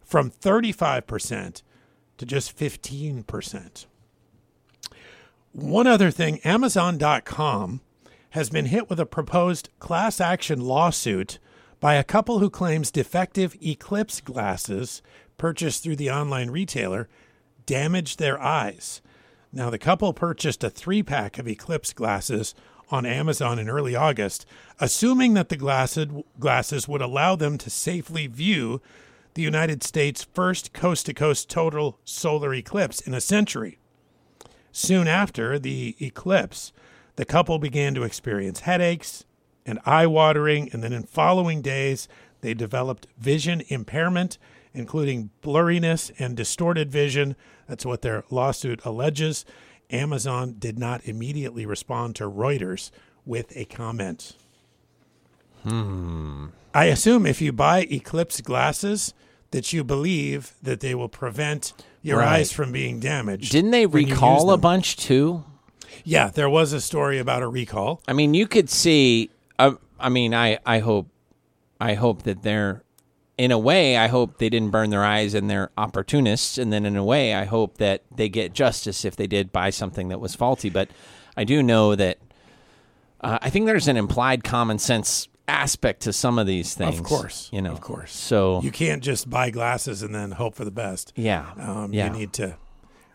from 0.07 0.31
35% 0.31 1.63
to 2.17 2.25
just 2.25 2.57
15%. 2.57 3.87
One 5.53 5.87
other 5.87 6.11
thing 6.11 6.39
Amazon.com 6.41 7.81
has 8.31 8.51
been 8.51 8.67
hit 8.67 8.89
with 8.89 9.01
a 9.01 9.07
proposed 9.07 9.69
class 9.79 10.21
action 10.21 10.61
lawsuit 10.61 11.39
by 11.81 11.95
a 11.95 12.05
couple 12.05 12.39
who 12.39 12.51
claims 12.51 12.91
defective 12.91 13.57
Eclipse 13.63 14.21
glasses 14.21 15.03
purchased 15.37 15.83
through 15.83 15.97
the 15.97 16.11
online 16.11 16.51
retailer 16.51 17.09
damaged 17.67 18.19
their 18.19 18.41
eyes. 18.41 19.03
Now, 19.53 19.71
the 19.71 19.79
couple 19.79 20.13
purchased 20.13 20.63
a 20.63 20.71
three 20.71 21.03
pack 21.03 21.39
of 21.39 21.49
Eclipse 21.49 21.93
glasses 21.93 22.55
on 22.91 23.05
Amazon 23.05 23.59
in 23.59 23.69
early 23.69 23.97
August, 23.97 24.47
assuming 24.79 25.35
that 25.35 25.49
the 25.49 25.57
glasses, 26.39 26.89
would 26.89 27.03
allow 27.03 27.35
them 27.37 27.59
to 27.59 27.71
safely 27.71 28.27
view 28.27 28.81
the 29.37 29.43
United 29.43 29.83
States' 29.83 30.27
first 30.33 30.73
coast 30.73 31.07
to 31.07 31.15
coast 31.15 31.49
total 31.49 32.01
solar 32.05 32.53
eclipse 32.55 33.01
in 33.01 33.15
a 33.15 33.21
century. 33.21 33.79
Soon 34.73 35.07
after 35.07 35.59
the 35.59 35.95
eclipse, 36.01 36.73
the 37.17 37.25
couple 37.25 37.59
began 37.59 37.95
to 37.95 38.03
experience 38.03 38.61
headaches 38.61 39.25
and 39.67 39.79
eye 39.85 40.07
watering, 40.07 40.71
and 40.73 40.83
then 40.83 40.93
in 40.93 41.03
following 41.03 41.61
days, 41.61 42.09
they 42.41 42.55
developed 42.55 43.07
vision 43.19 43.63
impairment, 43.69 44.39
including 44.73 45.31
blurriness 45.43 46.11
and 46.19 46.35
distorted 46.37 46.91
vision. 46.91 47.37
That's 47.69 47.85
what 47.85 48.03
their 48.03 48.25
lawsuit 48.31 48.81
alleges. 48.85 49.45
Amazon 49.91 50.57
did 50.59 50.79
not 50.79 51.05
immediately 51.05 51.67
respond 51.67 52.17
to 52.17 52.25
Reuters 52.25 52.91
with 53.27 53.55
a 53.55 53.67
comment. 53.67 54.35
Hmm. 55.63 56.47
I 56.73 56.87
assume 56.87 57.27
if 57.27 57.41
you 57.41 57.53
buy 57.53 57.81
Eclipse 57.91 58.41
glasses, 58.41 59.15
that 59.51 59.73
you 59.73 59.85
believe 59.85 60.53
that 60.63 60.81
they 60.81 60.95
will 60.95 61.09
prevent 61.09 61.73
your 62.03 62.19
Right. 62.19 62.41
eyes 62.41 62.53
from 62.53 62.73
being 62.73 63.01
damaged. 63.01 63.51
Didn't 63.53 63.71
they 63.71 63.87
when 63.87 64.03
you 64.03 64.09
use 64.09 64.17
recall 64.17 64.51
a 64.51 64.57
bunch 64.59 64.97
too? 64.97 65.45
Yeah, 66.05 66.29
there 66.29 66.49
was 66.51 66.73
a 66.73 66.81
story 66.81 67.19
about 67.19 67.43
a 67.43 67.49
recall. 67.49 68.01
I 68.07 68.13
mean, 68.13 68.35
you 68.35 68.47
could 68.47 68.69
see. 68.71 69.31
Uh, 69.59 69.73
I 69.99 70.09
mean, 70.09 70.35
I 70.35 70.59
I 70.67 70.81
hope, 70.81 71.09
I 71.81 71.95
hope 71.95 72.23
that 72.25 72.43
they're, 72.43 72.83
in 73.39 73.51
a 73.51 73.59
way, 73.59 73.97
I 73.97 74.07
hope 74.09 74.39
they 74.39 74.49
didn't 74.49 74.71
burn 74.71 74.91
their 74.91 75.05
eyes 75.05 75.33
and 75.35 75.49
they're 75.49 75.71
opportunists, 75.77 76.59
and 76.59 76.73
then 76.73 76.85
in 76.87 76.97
a 76.97 77.05
way, 77.05 77.35
I 77.35 77.45
hope 77.45 77.79
that 77.79 78.03
they 78.15 78.29
get 78.29 78.53
justice 78.53 79.05
if 79.05 79.17
they 79.17 79.27
did 79.27 79.53
buy 79.53 79.71
something 79.71 80.09
that 80.09 80.21
was 80.21 80.35
faulty. 80.35 80.71
But 80.71 80.91
I 81.37 81.45
do 81.45 81.63
know 81.63 81.95
that. 81.97 82.19
Uh, 83.21 83.39
I 83.41 83.49
think 83.51 83.65
there's 83.67 83.89
an 83.89 83.97
implied 83.97 84.45
common 84.45 84.79
sense 84.79 85.27
aspect 85.49 86.03
to 86.03 86.13
some 86.13 86.39
of 86.39 86.47
these 86.47 86.75
things. 86.75 86.99
Of 86.99 87.05
course, 87.05 87.49
you 87.53 87.63
know, 87.63 87.73
of 87.73 87.81
course. 87.81 88.13
So 88.13 88.61
You 88.63 88.71
can't 88.71 89.03
just 89.03 89.29
buy 89.31 89.51
glasses 89.51 90.03
and 90.03 90.15
then 90.15 90.33
hope 90.33 90.55
for 90.55 90.65
the 90.65 90.71
best. 90.71 91.13
yeah, 91.17 91.47
Um, 91.59 91.93
yeah. 91.93 92.07
You 92.13 92.19
need 92.19 92.33
to 92.35 92.57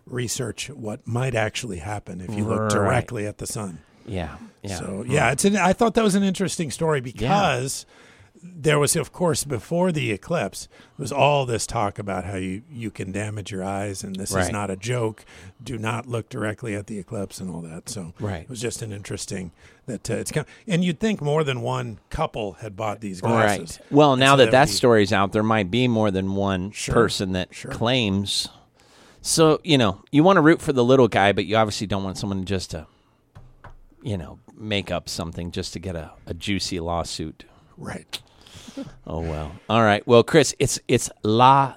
research 0.05 0.69
what 0.69 1.05
might 1.07 1.35
actually 1.35 1.77
happen 1.77 2.21
if 2.21 2.33
you 2.35 2.43
look 2.45 2.59
Right. 2.61 2.71
directly 2.71 3.25
at 3.27 3.37
the 3.37 3.47
sun. 3.47 3.79
yeah, 4.05 4.35
yeah. 4.63 4.75
So 4.77 5.05
yeah, 5.07 5.31
it's 5.31 5.45
an, 5.45 5.55
I 5.57 5.73
thought 5.73 5.93
that 5.95 6.03
was 6.03 6.15
an 6.15 6.23
interesting 6.23 6.71
story 6.71 7.01
because 7.01 7.85
there 8.43 8.79
was, 8.79 8.95
of 8.95 9.11
course, 9.11 9.43
before 9.43 9.91
the 9.91 10.11
eclipse, 10.11 10.67
there 10.97 11.03
was 11.03 11.11
all 11.11 11.45
this 11.45 11.67
talk 11.67 11.99
about 11.99 12.25
how 12.25 12.35
you 12.37 12.63
you 12.71 12.89
can 12.91 13.11
damage 13.11 13.51
your 13.51 13.63
eyes 13.63 14.03
and 14.03 14.15
this 14.15 14.33
is 14.35 14.49
not 14.51 14.69
a 14.71 14.75
joke. 14.75 15.25
Do 15.63 15.77
not 15.77 16.07
look 16.07 16.27
directly 16.29 16.73
at 16.75 16.87
the 16.87 16.97
eclipse 16.97 17.39
and 17.39 17.49
all 17.49 17.61
that. 17.61 17.87
So 17.89 18.13
Right. 18.19 18.41
it 18.43 18.49
was 18.49 18.59
just 18.61 18.81
an 18.81 18.91
interesting 18.91 19.51
that 19.85 20.09
uh, 20.09 20.15
it's 20.15 20.31
kind 20.31 20.45
of, 20.47 20.53
and 20.67 20.83
you'd 20.83 20.99
think 20.99 21.21
more 21.21 21.43
than 21.43 21.61
one 21.61 21.99
couple 22.09 22.53
had 22.53 22.75
bought 22.75 23.01
these 23.01 23.21
glasses. 23.21 23.79
Right. 23.79 23.91
Well, 23.91 24.15
now 24.15 24.33
so 24.33 24.37
that 24.45 24.51
that 24.51 24.65
be- 24.67 24.71
story's 24.71 25.13
out, 25.13 25.31
there 25.33 25.43
might 25.43 25.69
be 25.69 25.87
more 25.87 26.09
than 26.11 26.33
one 26.35 26.71
Sure, 26.71 26.93
person 26.95 27.33
that 27.33 27.53
sure. 27.53 27.71
claims. 27.71 28.47
So 29.21 29.59
you 29.63 29.77
know, 29.77 30.01
you 30.11 30.23
want 30.23 30.37
to 30.37 30.41
root 30.41 30.61
for 30.61 30.73
the 30.73 30.83
little 30.83 31.07
guy, 31.07 31.31
but 31.31 31.45
you 31.45 31.55
obviously 31.57 31.85
don't 31.85 32.03
want 32.03 32.17
someone 32.17 32.43
just 32.45 32.71
to, 32.71 32.87
you 34.01 34.17
know, 34.17 34.39
make 34.57 34.89
up 34.89 35.07
something 35.09 35.51
just 35.51 35.73
to 35.73 35.79
get 35.79 35.95
a, 35.95 36.11
a 36.25 36.33
juicy 36.33 36.79
lawsuit. 36.79 37.45
right. 37.77 38.19
Oh 39.07 39.19
well. 39.21 39.51
All 39.69 39.81
right. 39.81 40.05
Well, 40.07 40.23
Chris, 40.23 40.55
it's 40.59 40.79
it's 40.87 41.09
la 41.23 41.75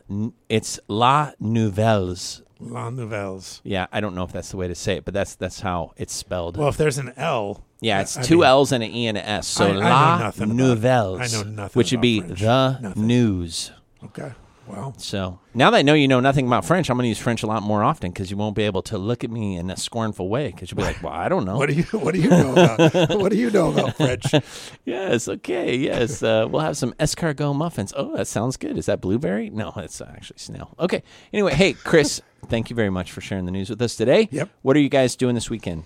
it's 0.48 0.78
la 0.88 1.32
nouvelles. 1.40 2.42
La 2.60 2.88
Nouvelles. 2.88 3.60
Yeah, 3.64 3.86
I 3.92 4.00
don't 4.00 4.14
know 4.14 4.22
if 4.24 4.32
that's 4.32 4.50
the 4.50 4.56
way 4.56 4.68
to 4.68 4.74
say 4.74 4.96
it, 4.96 5.04
but 5.04 5.12
that's 5.12 5.34
that's 5.34 5.60
how 5.60 5.92
it's 5.96 6.14
spelled. 6.14 6.56
Well, 6.56 6.68
if 6.68 6.76
there's 6.78 6.96
an 6.98 7.12
L, 7.16 7.62
yeah, 7.80 8.00
it's 8.00 8.16
I 8.16 8.22
two 8.22 8.36
mean, 8.36 8.44
L's 8.44 8.72
and 8.72 8.82
an 8.82 8.90
E 8.90 9.06
and 9.08 9.18
an 9.18 9.24
S. 9.24 9.46
So 9.48 9.66
I- 9.66 9.70
I 9.70 9.74
la 9.90 10.18
nothing 10.18 10.44
about- 10.44 10.56
nouvelles. 10.56 11.20
I 11.20 11.26
know 11.36 11.42
nothing 11.50 11.78
which 11.78 11.90
would 11.92 12.00
be 12.00 12.20
French. 12.20 12.40
the 12.40 12.78
Nothing. 12.80 13.06
news. 13.06 13.70
Okay. 14.04 14.32
Well, 14.66 14.94
So 14.96 15.40
now 15.52 15.70
that 15.70 15.78
I 15.78 15.82
know 15.82 15.92
you 15.92 16.08
know 16.08 16.20
nothing 16.20 16.46
about 16.46 16.64
French, 16.64 16.88
I'm 16.88 16.96
going 16.96 17.04
to 17.04 17.08
use 17.08 17.18
French 17.18 17.42
a 17.42 17.46
lot 17.46 17.62
more 17.62 17.84
often 17.84 18.10
because 18.10 18.30
you 18.30 18.36
won't 18.36 18.56
be 18.56 18.62
able 18.62 18.82
to 18.82 18.96
look 18.96 19.22
at 19.22 19.30
me 19.30 19.56
in 19.56 19.70
a 19.70 19.76
scornful 19.76 20.28
way 20.28 20.50
because 20.50 20.70
you'll 20.70 20.78
be 20.78 20.84
like, 20.84 21.02
"Well, 21.02 21.12
I 21.12 21.28
don't 21.28 21.44
know." 21.44 21.56
what 21.58 21.68
do 21.68 21.74
you 21.74 21.82
what 21.84 22.14
do 22.14 22.20
you 22.20 22.30
know 22.30 22.52
about 22.52 22.80
what 23.20 23.30
do 23.30 23.36
you 23.36 23.50
know 23.50 23.70
about 23.72 23.96
French? 23.96 24.24
yes, 24.84 25.28
okay, 25.28 25.76
yes. 25.76 26.22
Uh, 26.22 26.46
we'll 26.50 26.62
have 26.62 26.78
some 26.78 26.94
escargot 26.94 27.54
muffins. 27.54 27.92
Oh, 27.94 28.16
that 28.16 28.26
sounds 28.26 28.56
good. 28.56 28.78
Is 28.78 28.86
that 28.86 29.00
blueberry? 29.00 29.50
No, 29.50 29.72
it's 29.76 30.00
actually 30.00 30.38
snail. 30.38 30.74
Okay. 30.78 31.02
Anyway, 31.32 31.54
hey, 31.54 31.74
Chris, 31.74 32.22
thank 32.46 32.70
you 32.70 32.76
very 32.76 32.90
much 32.90 33.12
for 33.12 33.20
sharing 33.20 33.44
the 33.44 33.52
news 33.52 33.68
with 33.68 33.82
us 33.82 33.96
today. 33.96 34.28
Yep. 34.30 34.48
What 34.62 34.76
are 34.76 34.80
you 34.80 34.88
guys 34.88 35.14
doing 35.14 35.34
this 35.34 35.50
weekend? 35.50 35.84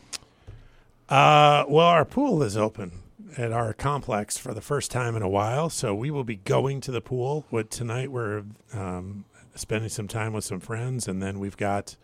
Uh, 1.09 1.65
well, 1.69 1.87
our 1.87 2.05
pool 2.05 2.43
is 2.43 2.57
open 2.57 2.93
at 3.37 3.53
our 3.53 3.73
complex 3.73 4.37
for 4.39 4.55
the 4.55 4.61
first 4.61 4.91
time 4.91 5.15
in 5.17 5.23
a 5.23 5.29
while, 5.29 5.69
so 5.71 5.95
we 5.95 6.11
will 6.11 6.25
be 6.25 6.37
going 6.37 6.81
to 6.83 6.91
the 6.91 7.01
pool. 7.01 7.47
With 7.51 7.71
tonight, 7.71 8.11
we're 8.11 8.45
um, 8.73 9.25
spending 9.55 9.89
some 9.91 10.09
time 10.09 10.33
with 10.33 10.45
some 10.45 10.61
friends, 10.61 11.07
and 11.09 11.23
then 11.23 11.39
we've 11.39 11.57
got 11.57 11.97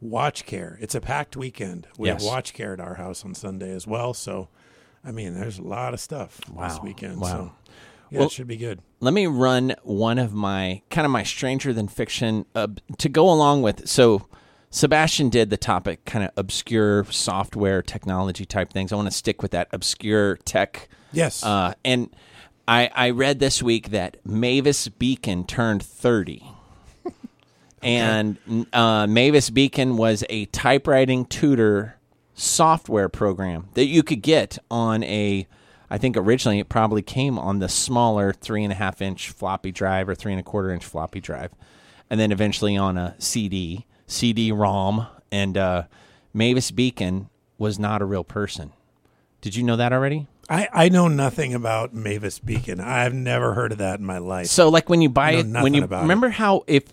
watch 0.00 0.46
care. 0.46 0.78
It's 0.80 0.94
a 0.94 1.00
packed 1.00 1.36
weekend. 1.36 1.86
We 1.96 2.08
Yes. 2.08 2.22
have 2.22 2.32
watch 2.32 2.54
care 2.54 2.72
at 2.72 2.80
our 2.80 2.94
house 2.94 3.24
on 3.24 3.34
Sunday 3.34 3.70
as 3.72 3.86
well. 3.86 4.14
So, 4.14 4.48
I 5.04 5.10
mean, 5.10 5.34
there's 5.34 5.58
a 5.58 5.62
lot 5.62 5.94
of 5.94 6.00
stuff 6.00 6.40
this 6.60 6.78
weekend. 6.82 7.20
Wow. 7.20 7.28
So, 7.28 7.52
yeah, 8.10 8.18
Well- 8.20 8.26
it 8.28 8.32
should 8.32 8.46
be 8.46 8.56
good. 8.56 8.80
let 9.00 9.12
me 9.14 9.26
run 9.26 9.74
one 9.82 10.18
of 10.18 10.32
my 10.32 10.82
kind 10.90 11.04
of 11.04 11.10
my 11.10 11.22
stranger 11.22 11.72
than 11.72 11.88
fiction 11.88 12.44
uh, 12.54 12.68
to 12.98 13.08
go 13.08 13.28
along 13.30 13.62
with 13.62 13.88
so 13.88 14.26
sebastian 14.70 15.28
did 15.28 15.50
the 15.50 15.56
topic 15.56 16.04
kind 16.04 16.24
of 16.24 16.30
obscure 16.36 17.04
software 17.04 17.82
technology 17.82 18.44
type 18.44 18.72
things. 18.72 18.92
I 18.92 18.96
want 18.96 19.08
to 19.08 19.14
stick 19.14 19.42
with 19.42 19.52
that 19.52 19.68
obscure 19.72 20.36
tech. 20.38 20.88
Yes. 21.12 21.42
uh, 21.42 21.74
and 21.84 22.10
I, 22.68 22.90
I 22.94 23.10
read 23.10 23.38
this 23.38 23.62
week 23.62 23.90
that 23.90 24.18
mavis 24.26 24.88
beacon 24.88 25.44
turned 25.44 25.82
30 25.82 26.44
and 27.82 28.36
uh, 28.74 29.06
mavis 29.06 29.48
beacon 29.48 29.96
was 29.96 30.22
a 30.28 30.44
typewriting 30.46 31.24
tutor 31.24 31.96
software 32.34 33.08
program 33.08 33.68
that 33.74 33.86
you 33.86 34.02
could 34.02 34.20
get 34.20 34.58
on 34.70 35.02
a 35.04 35.46
i 35.90 35.98
think 35.98 36.16
originally 36.16 36.58
it 36.58 36.68
probably 36.68 37.02
came 37.02 37.38
on 37.38 37.58
the 37.58 37.68
smaller 37.68 38.32
three 38.34 38.62
and 38.62 38.72
a 38.72 38.76
half 38.76 39.00
inch 39.00 39.30
floppy 39.30 39.72
drive 39.72 40.08
or 40.08 40.14
three 40.14 40.32
and 40.32 40.40
a 40.40 40.44
quarter 40.44 40.70
inch 40.70 40.84
floppy 40.84 41.20
drive 41.20 41.52
and 42.10 42.20
then 42.20 42.30
eventually 42.30 42.76
on 42.76 42.98
a 42.98 43.14
cd 43.18 43.86
cd 44.08 44.50
rom 44.50 45.06
and 45.30 45.56
uh, 45.56 45.84
mavis 46.34 46.70
beacon 46.72 47.28
was 47.58 47.78
not 47.78 48.02
a 48.02 48.04
real 48.04 48.24
person 48.24 48.72
Did 49.40 49.54
you 49.54 49.62
know 49.62 49.76
that 49.76 49.92
already? 49.92 50.26
I, 50.50 50.66
I 50.72 50.88
know 50.88 51.06
nothing 51.08 51.52
about 51.54 51.92
Mavis 51.92 52.38
Beacon. 52.40 52.80
I've 52.80 53.12
never 53.12 53.52
heard 53.54 53.70
of 53.70 53.78
that 53.78 54.00
in 54.00 54.06
my 54.06 54.16
life. 54.18 54.46
So 54.46 54.68
like 54.70 54.88
when 54.88 55.00
you 55.02 55.10
buy 55.10 55.32
it, 55.32 55.46
when 55.46 55.74
you 55.74 55.84
about 55.84 55.98
it. 56.00 56.02
remember 56.02 56.30
how 56.30 56.64
if 56.66 56.84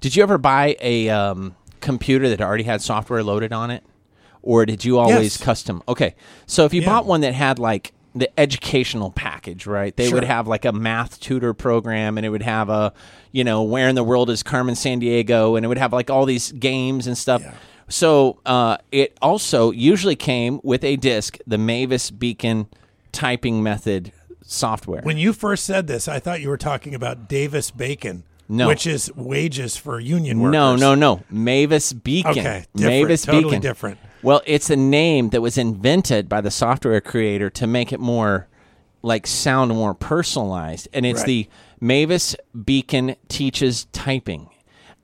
did 0.00 0.16
you 0.16 0.22
ever 0.24 0.36
buy 0.36 0.76
a 0.80 1.08
um, 1.10 1.54
computer 1.80 2.28
that 2.28 2.40
already 2.42 2.64
had 2.64 2.82
software 2.82 3.22
loaded 3.22 3.52
on 3.52 3.70
it, 3.70 3.84
or 4.42 4.66
did 4.66 4.84
you 4.84 4.98
always 4.98 5.36
Yes. 5.38 5.42
custom? 5.42 5.80
Okay, 5.88 6.14
so 6.46 6.64
if 6.66 6.74
you 6.74 6.82
Yeah. 6.82 6.90
bought 6.90 7.06
one 7.06 7.20
that 7.22 7.32
had 7.34 7.58
like 7.58 7.92
the 8.14 8.28
educational 8.38 9.10
package, 9.10 9.66
right? 9.66 9.96
They 9.96 10.12
would 10.12 10.24
have 10.24 10.46
like 10.46 10.64
a 10.64 10.72
math 10.72 11.18
tutor 11.20 11.52
program, 11.54 12.16
and 12.16 12.24
it 12.24 12.28
would 12.30 12.42
have 12.42 12.68
a 12.68 12.92
you 13.32 13.44
know 13.44 13.62
where 13.62 13.88
in 13.88 13.94
the 13.94 14.04
world 14.04 14.30
is 14.30 14.42
Carmen 14.42 14.74
Sandiego, 14.74 15.56
and 15.56 15.64
it 15.64 15.68
would 15.68 15.78
have 15.78 15.92
like 15.92 16.10
all 16.10 16.24
these 16.24 16.52
games 16.52 17.06
and 17.06 17.18
stuff. 17.18 17.42
Yeah. 17.42 17.54
So 17.88 18.40
uh, 18.46 18.78
it 18.92 19.16
also 19.20 19.70
usually 19.70 20.16
came 20.16 20.60
with 20.62 20.84
a 20.84 20.96
disc, 20.96 21.38
the 21.46 21.58
Mavis 21.58 22.10
Beacon 22.10 22.66
typing 23.12 23.62
method 23.62 24.12
software. 24.42 25.02
when 25.02 25.16
you 25.18 25.32
first 25.32 25.64
said 25.64 25.86
this, 25.86 26.08
I 26.08 26.18
thought 26.18 26.40
you 26.40 26.48
were 26.48 26.56
talking 26.56 26.94
about 26.94 27.28
Davis 27.28 27.70
Bacon, 27.70 28.24
No. 28.48 28.68
which 28.68 28.86
is 28.86 29.14
wages 29.14 29.76
for 29.76 30.00
union 30.00 30.40
workers. 30.40 30.52
No, 30.52 30.76
no, 30.76 30.94
no. 30.94 31.22
Mavis 31.30 31.92
Beacon. 31.92 32.30
Okay, 32.32 32.66
different, 32.74 32.74
Mavis 32.74 33.22
totally 33.22 33.44
Beacon. 33.44 33.60
different. 33.60 33.98
Well, 34.24 34.40
it's 34.46 34.70
a 34.70 34.76
name 34.76 35.28
that 35.30 35.42
was 35.42 35.58
invented 35.58 36.30
by 36.30 36.40
the 36.40 36.50
software 36.50 37.02
creator 37.02 37.50
to 37.50 37.66
make 37.66 37.92
it 37.92 38.00
more 38.00 38.48
like 39.02 39.26
sound 39.26 39.70
more 39.72 39.92
personalized. 39.92 40.88
And 40.94 41.04
it's 41.04 41.20
Right. 41.20 41.26
the 41.26 41.48
Mavis 41.78 42.34
Beacon 42.64 43.16
teaches 43.28 43.84
typing. 43.92 44.48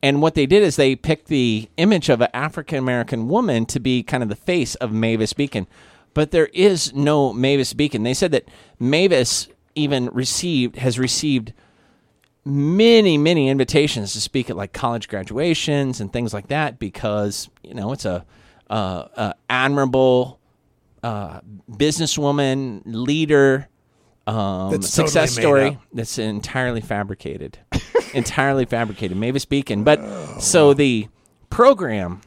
And 0.03 0.23
what 0.23 0.35
they 0.35 0.47
did 0.47 0.63
is 0.63 0.77
they 0.77 0.97
picked 0.97 1.27
the 1.29 1.69
image 1.77 2.09
of 2.09 2.23
an 2.23 2.31
African 2.33 2.79
American 2.79 3.29
woman 3.29 3.67
to 3.67 3.79
be 3.79 4.03
kind 4.03 4.23
of 4.23 4.31
the 4.31 4.37
face 4.37 4.75
of 4.77 4.91
Mavis 4.91 5.35
Beacon. 5.35 5.67
But 6.15 6.31
there 6.31 6.49
is 6.55 6.95
no 6.95 7.35
Mavis 7.35 7.75
Beacon. 7.75 8.05
They 8.05 8.15
said 8.15 8.33
that 8.33 8.49
Mavis 8.79 9.49
even 9.75 10.07
received 10.15 10.77
has 10.77 10.99
received 10.99 11.53
many 12.43 13.19
many 13.19 13.51
invitations 13.51 14.15
to 14.15 14.21
speak 14.21 14.49
at 14.49 14.57
like 14.57 14.73
college 14.73 15.09
graduations 15.09 16.01
and 16.01 16.11
things 16.11 16.33
like 16.33 16.49
that 16.49 16.79
because 16.79 17.51
you 17.63 17.75
know 17.75 17.93
it's 17.93 18.07
a 18.07 18.25
uh, 18.71 19.09
uh, 19.17 19.33
admirable 19.51 20.39
uh, 21.03 21.41
businesswoman 21.71 22.83
leader 22.85 23.69
um, 24.27 24.71
That's 24.71 24.89
success 24.89 25.35
totally 25.35 25.37
made 25.37 25.43
story 25.43 25.67
up. 25.77 25.83
that's 25.93 26.19
entirely 26.19 26.81
fabricated 26.81 27.59
entirely 28.15 28.65
fabricated. 28.65 29.17
Mavis 29.17 29.45
beacon. 29.45 29.83
But 29.83 30.41
so 30.41 30.73
the 30.75 31.09
program 31.49 32.21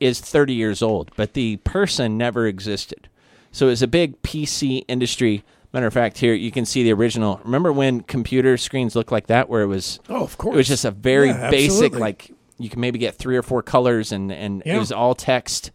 is 0.00 0.20
30 0.20 0.52
years 0.54 0.82
old 0.82 1.10
but 1.16 1.32
the 1.34 1.56
person 1.58 2.18
never 2.18 2.46
existed. 2.46 3.08
So 3.52 3.66
it 3.66 3.70
was 3.70 3.82
a 3.82 3.86
big 3.86 4.20
pc 4.22 4.84
industry. 4.88 5.44
Matter 5.72 5.86
of 5.86 5.94
fact 5.94 6.18
here 6.18 6.34
you 6.34 6.50
can 6.50 6.66
see 6.66 6.82
the 6.82 6.92
original. 6.92 7.40
Remember 7.44 7.72
when 7.72 8.00
computer 8.02 8.56
screens 8.58 8.94
looked 8.96 9.12
like 9.12 9.28
that 9.28 9.48
where 9.48 9.62
it 9.62 9.66
was 9.66 10.00
Oh, 10.10 10.24
of 10.24 10.36
course. 10.36 10.54
it 10.54 10.56
was 10.58 10.68
just 10.68 10.84
a 10.84 10.90
very 10.90 11.28
Yeah, 11.28 11.48
basic 11.50 11.70
absolutely. 11.70 12.00
like 12.00 12.30
you 12.58 12.68
can 12.68 12.80
maybe 12.80 12.98
get 12.98 13.14
three 13.14 13.36
or 13.36 13.42
four 13.42 13.62
colors 13.62 14.12
and 14.12 14.30
and 14.32 14.62
it 14.66 14.78
was 14.78 14.90
all 14.92 15.14
text 15.14 15.70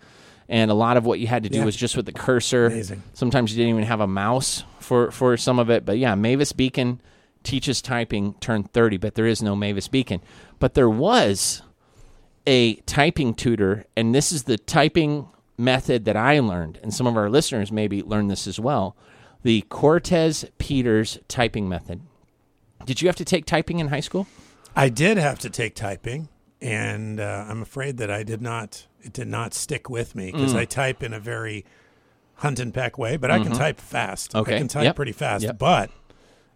and 0.51 0.69
a 0.69 0.73
lot 0.75 0.97
of 0.97 1.05
what 1.05 1.19
you 1.19 1.25
had 1.27 1.43
to 1.43 1.49
do 1.49 1.59
Yeah. 1.59 1.65
was 1.65 1.75
just 1.75 1.95
with 1.97 2.05
the 2.05 2.11
cursor 2.11 2.67
Amazing. 2.67 3.01
sometimes 3.13 3.51
you 3.51 3.57
didn't 3.57 3.69
even 3.71 3.83
have 3.85 4.01
a 4.01 4.07
mouse 4.07 4.63
for 4.79 5.09
for 5.09 5.35
some 5.37 5.57
of 5.57 5.69
it 5.71 5.85
but 5.85 5.97
yeah 5.97 6.13
mavis 6.13 6.51
beacon 6.51 7.01
teaches 7.43 7.81
typing 7.81 8.33
turned 8.35 8.71
30 8.73 8.97
but 8.97 9.15
there 9.15 9.25
is 9.25 9.41
no 9.41 9.55
mavis 9.55 9.87
beacon 9.87 10.21
but 10.59 10.73
there 10.75 10.89
was 10.89 11.63
a 12.45 12.75
typing 12.85 13.33
tutor 13.33 13.85
and 13.95 14.13
this 14.13 14.31
is 14.31 14.43
the 14.43 14.57
typing 14.57 15.27
method 15.57 16.05
that 16.05 16.17
i 16.17 16.39
learned 16.39 16.79
and 16.83 16.93
some 16.93 17.07
of 17.07 17.15
our 17.17 17.29
listeners 17.29 17.71
maybe 17.71 18.01
learned 18.03 18.29
this 18.29 18.45
as 18.47 18.59
well 18.59 18.95
the 19.43 19.61
cortez 19.69 20.45
peters 20.57 21.17
typing 21.27 21.67
method 21.69 22.01
did 22.85 23.01
you 23.01 23.07
have 23.07 23.15
to 23.15 23.25
take 23.25 23.45
typing 23.45 23.79
in 23.79 23.87
high 23.87 23.99
school 23.99 24.27
I 24.73 24.87
did 24.87 25.17
have 25.17 25.37
to 25.39 25.49
take 25.49 25.75
typing, 25.75 26.29
and 26.61 27.19
uh, 27.19 27.45
I'm 27.49 27.61
afraid 27.61 27.97
that 27.97 28.09
I 28.09 28.23
did 28.23 28.41
not. 28.41 28.87
It 29.03 29.13
did 29.13 29.27
not 29.27 29.53
stick 29.53 29.89
with 29.89 30.15
me 30.15 30.29
Mm. 30.31 30.33
because 30.33 30.55
I 30.55 30.65
type 30.65 31.01
in 31.03 31.13
a 31.13 31.19
very 31.19 31.65
hunt 32.35 32.59
and 32.59 32.73
peck 32.73 32.97
way, 32.97 33.17
but 33.17 33.29
I 33.31 33.39
can 33.39 33.51
type 33.51 33.79
fast. 33.79 34.29
Mm-hmm. 34.31 34.37
Okay. 34.39 34.55
I 34.55 34.57
can 34.57 34.67
type 34.67 34.83
Yep. 34.85 34.95
pretty 34.95 35.11
fast, 35.11 35.43
Yep. 35.43 35.57
but 35.59 35.91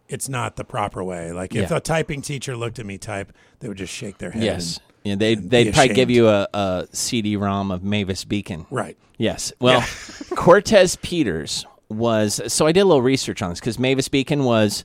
it's 0.08 0.28
not 0.30 0.56
the 0.56 0.64
proper 0.64 1.04
way. 1.04 1.32
Like 1.32 1.56
if 1.56 1.70
Yeah. 1.72 1.78
a 1.78 1.80
typing 1.80 2.22
teacher 2.22 2.56
looked 2.58 2.80
at 2.80 2.86
me 2.86 2.98
type, 2.98 3.32
they 3.60 3.68
would 3.68 3.78
just 3.78 3.94
shake 3.94 4.18
their 4.18 4.32
head. 4.32 4.44
Yes. 4.44 4.78
and- 4.78 4.82
Yeah, 5.04 5.16
they'd, 5.16 5.50
they'd 5.52 5.74
probably 5.74 5.94
give 5.94 6.10
you 6.10 6.28
a, 6.28 6.48
a 6.54 6.88
CD-ROM 6.92 7.70
of 7.72 7.84
Mavis 7.84 8.24
Beacon. 8.26 8.66
right. 8.72 8.98
Yes. 9.18 9.54
Well, 9.60 9.82
Cortez 10.36 10.96
Peters 10.98 11.66
was. 11.90 12.42
So 12.48 12.66
I 12.68 12.72
did 12.74 12.82
a 12.82 12.86
little 12.86 13.02
research 13.04 13.42
on 13.42 13.52
this 13.52 13.60
because 13.60 13.78
Mavis 13.80 14.08
Beacon 14.10 14.44
was 14.44 14.84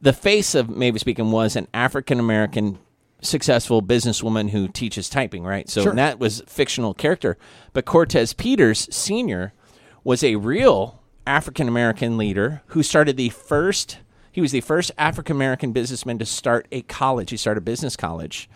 the 0.00 0.12
face 0.12 0.54
of 0.54 0.68
Mavis 0.70 1.02
Beacon 1.04 1.30
was 1.30 1.54
an 1.54 1.68
African 1.74 2.18
American 2.18 2.78
successful 3.20 3.82
businesswoman 3.82 4.50
who 4.50 4.68
teaches 4.68 5.08
typing. 5.08 5.44
Right. 5.44 5.68
So 5.68 5.82
Sure. 5.82 5.94
that 5.94 6.18
was 6.18 6.42
fictional 6.46 6.94
character, 6.94 7.36
but 7.72 7.84
Cortez 7.84 8.32
Peters 8.32 8.88
Senior 8.94 9.52
was 10.04 10.22
a 10.22 10.36
real 10.36 11.02
African 11.26 11.68
American 11.68 12.16
leader 12.16 12.62
who 12.68 12.82
started 12.82 13.16
the 13.16 13.28
first. 13.30 13.98
He 14.32 14.40
was 14.40 14.52
the 14.52 14.60
first 14.60 14.92
African 14.96 15.34
American 15.36 15.72
businessman 15.72 16.18
to 16.18 16.26
start 16.26 16.68
a 16.70 16.82
college. 16.82 17.30
He 17.30 17.36
started 17.36 17.58
a 17.58 17.62
business 17.62 17.96
college, 17.96 18.48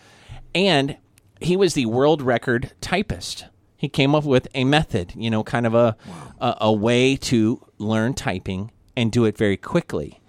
and 0.55 0.97
he 1.41 1.57
was 1.57 1.73
the 1.73 1.85
world 1.87 2.21
record 2.21 2.71
typist. 2.79 3.45
He 3.75 3.89
came 3.89 4.15
up 4.15 4.23
with 4.23 4.47
a 4.55 4.63
method, 4.63 5.11
you 5.15 5.29
know, 5.29 5.43
kind 5.43 5.67
of 5.67 5.75
a, 5.75 5.97
a 6.39 6.55
a 6.61 6.71
way 6.73 7.17
to 7.17 7.59
learn 7.79 8.13
typing 8.13 8.71
and 8.95 9.11
do 9.11 9.25
it 9.25 9.37
very 9.37 9.57
quickly. 9.57 10.21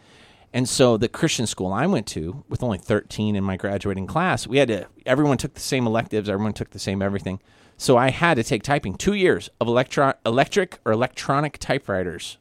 And 0.55 0.69
so 0.69 0.97
the 0.97 1.09
Christian 1.09 1.47
school 1.47 1.73
I 1.73 1.87
went 1.87 2.07
to, 2.09 2.45
with 2.49 2.63
only 2.63 2.79
13 2.79 3.35
in 3.35 3.43
my 3.43 3.57
graduating 3.57 4.07
class, 4.07 4.47
we 4.47 4.59
had 4.59 4.69
to 4.69 4.87
everyone 5.05 5.37
took 5.37 5.55
the 5.55 5.61
same 5.61 5.85
electives, 5.87 6.29
everyone 6.29 6.53
took 6.55 6.71
the 6.71 6.79
same 6.79 7.03
everything. 7.03 7.41
So 7.77 7.97
I 7.97 8.11
had 8.11 8.35
to 8.37 8.45
take 8.45 8.63
typing 8.63 8.95
2 8.95 9.15
years 9.15 9.51
of 9.61 9.67
electro- 9.67 10.15
electric 10.25 10.79
or 10.87 10.93
electronic 10.93 11.59
typewriters. 11.59 12.39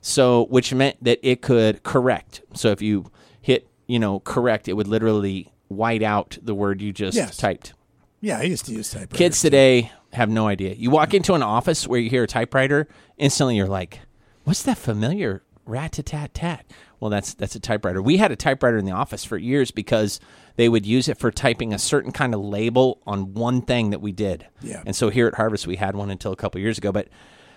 So 0.00 0.46
which 0.50 0.74
meant 0.74 0.96
that 1.04 1.20
it 1.22 1.40
could 1.40 1.84
correct. 1.84 2.42
So 2.54 2.70
if 2.72 2.82
you 2.82 3.12
hit, 3.40 3.68
you 3.86 4.00
know, 4.00 4.18
correct, 4.18 4.66
it 4.66 4.72
would 4.72 4.88
literally 4.88 5.52
white 5.68 6.02
out 6.02 6.36
the 6.42 6.56
word 6.56 6.82
you 6.82 6.92
just 6.92 7.16
Yes. 7.16 7.36
typed. 7.36 7.74
Yeah, 8.20 8.38
I 8.38 8.42
used 8.42 8.66
to 8.66 8.72
use 8.72 8.90
typewriters. 8.90 9.18
Kids 9.18 9.40
today 9.40 9.92
have 10.14 10.28
no 10.28 10.48
idea. 10.48 10.74
You 10.74 10.90
walk 10.90 11.14
into 11.14 11.34
an 11.34 11.42
office 11.44 11.86
where 11.86 12.00
you 12.00 12.10
hear 12.10 12.24
a 12.24 12.26
typewriter, 12.26 12.88
instantly 13.18 13.56
you're 13.56 13.68
like, 13.68 14.00
"What's 14.42 14.64
that 14.64 14.78
familiar 14.78 15.42
rat 15.64 15.92
tat 15.92 16.34
tat?" 16.34 16.64
Well, 17.02 17.10
that's 17.10 17.34
that's 17.34 17.56
a 17.56 17.60
typewriter. 17.60 18.00
We 18.00 18.16
had 18.18 18.30
a 18.30 18.36
typewriter 18.36 18.78
in 18.78 18.84
the 18.84 18.92
office 18.92 19.24
for 19.24 19.36
years 19.36 19.72
because 19.72 20.20
they 20.54 20.68
would 20.68 20.86
use 20.86 21.08
it 21.08 21.18
for 21.18 21.32
typing 21.32 21.74
a 21.74 21.78
certain 21.78 22.12
kind 22.12 22.32
of 22.32 22.40
label 22.40 23.02
on 23.08 23.34
one 23.34 23.60
thing 23.60 23.90
that 23.90 24.00
we 24.00 24.12
did. 24.12 24.46
Yeah. 24.60 24.84
And 24.86 24.94
so 24.94 25.10
here 25.10 25.26
at 25.26 25.34
Harvest 25.34 25.66
we 25.66 25.74
had 25.74 25.96
one 25.96 26.10
until 26.10 26.30
a 26.30 26.36
couple 26.36 26.60
years 26.60 26.78
ago, 26.78 26.92
but 26.92 27.08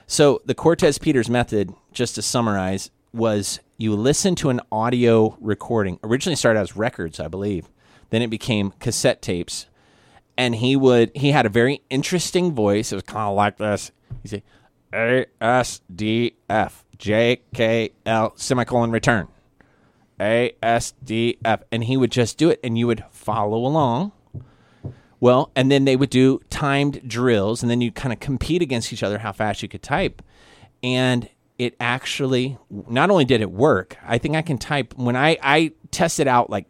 so 0.07 0.41
the 0.45 0.55
Cortez 0.55 0.97
Peters 0.97 1.29
method, 1.29 1.75
just 1.91 2.15
to 2.15 2.23
summarize, 2.23 2.89
was 3.13 3.59
you 3.77 3.95
listen 3.95 4.33
to 4.33 4.49
an 4.49 4.61
audio 4.71 5.37
recording. 5.39 5.99
Originally 6.03 6.35
started 6.35 6.61
as 6.61 6.75
records, 6.75 7.19
I 7.19 7.27
believe. 7.27 7.69
Then 8.09 8.23
it 8.23 8.31
became 8.31 8.71
cassette 8.79 9.21
tapes 9.21 9.67
and 10.35 10.55
he 10.55 10.75
would 10.75 11.11
he 11.13 11.33
had 11.33 11.45
a 11.45 11.49
very 11.49 11.83
interesting 11.91 12.55
voice. 12.55 12.91
It 12.91 12.95
was 12.95 13.03
kind 13.03 13.29
of 13.29 13.35
like 13.35 13.57
this. 13.57 13.91
He'd 14.23 14.29
say 14.29 14.43
A 14.91 15.27
S 15.39 15.81
D 15.93 16.33
F 16.49 16.83
J 16.97 17.43
K 17.53 17.91
L 18.07 18.33
semicolon 18.37 18.89
return. 18.89 19.27
A 20.19 20.55
S 20.61 20.93
D 21.03 21.37
F 21.43 21.63
and 21.71 21.83
he 21.83 21.97
would 21.97 22.11
just 22.11 22.37
do 22.37 22.49
it 22.49 22.59
and 22.63 22.77
you 22.77 22.87
would 22.87 23.03
follow 23.11 23.65
along. 23.65 24.11
Well, 25.19 25.51
and 25.55 25.71
then 25.71 25.85
they 25.85 25.95
would 25.95 26.09
do 26.09 26.39
timed 26.49 27.07
drills 27.07 27.61
and 27.61 27.69
then 27.69 27.81
you 27.81 27.91
kind 27.91 28.13
of 28.13 28.19
compete 28.19 28.61
against 28.61 28.93
each 28.93 29.03
other 29.03 29.19
how 29.19 29.31
fast 29.31 29.61
you 29.61 29.67
could 29.67 29.83
type. 29.83 30.21
And 30.83 31.29
it 31.57 31.75
actually 31.79 32.57
not 32.69 33.09
only 33.09 33.25
did 33.25 33.41
it 33.41 33.51
work, 33.51 33.97
I 34.05 34.17
think 34.17 34.35
I 34.35 34.41
can 34.41 34.57
type 34.57 34.93
when 34.97 35.15
I 35.15 35.37
I 35.41 35.71
tested 35.91 36.27
out 36.27 36.49
like 36.49 36.65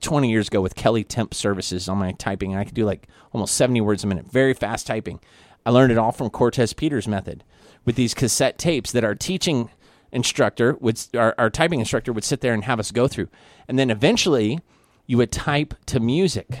20 0.00 0.30
years 0.30 0.48
ago 0.48 0.60
with 0.60 0.74
Kelly 0.74 1.04
Temp 1.04 1.32
Services 1.32 1.88
on 1.88 1.98
my 1.98 2.12
typing, 2.12 2.52
and 2.52 2.60
I 2.60 2.64
could 2.64 2.74
do 2.74 2.84
like 2.84 3.08
almost 3.32 3.54
70 3.54 3.80
words 3.80 4.04
a 4.04 4.06
minute, 4.06 4.26
very 4.30 4.52
fast 4.52 4.86
typing. 4.86 5.20
I 5.64 5.70
learned 5.70 5.92
it 5.92 5.98
all 5.98 6.12
from 6.12 6.28
Cortez 6.28 6.72
Peters' 6.72 7.08
method 7.08 7.44
with 7.84 7.96
these 7.96 8.14
cassette 8.14 8.58
tapes 8.58 8.92
that 8.92 9.04
are 9.04 9.14
teaching 9.14 9.70
instructor 10.12 10.76
would, 10.80 11.00
our, 11.14 11.34
our 11.38 11.50
typing 11.50 11.80
instructor 11.80 12.12
would 12.12 12.24
sit 12.24 12.40
there 12.40 12.54
and 12.54 12.64
have 12.64 12.78
us 12.78 12.90
go 12.90 13.08
through. 13.08 13.28
And 13.68 13.78
then 13.78 13.90
eventually 13.90 14.60
you 15.06 15.16
would 15.16 15.32
type 15.32 15.74
to 15.86 16.00
music. 16.00 16.60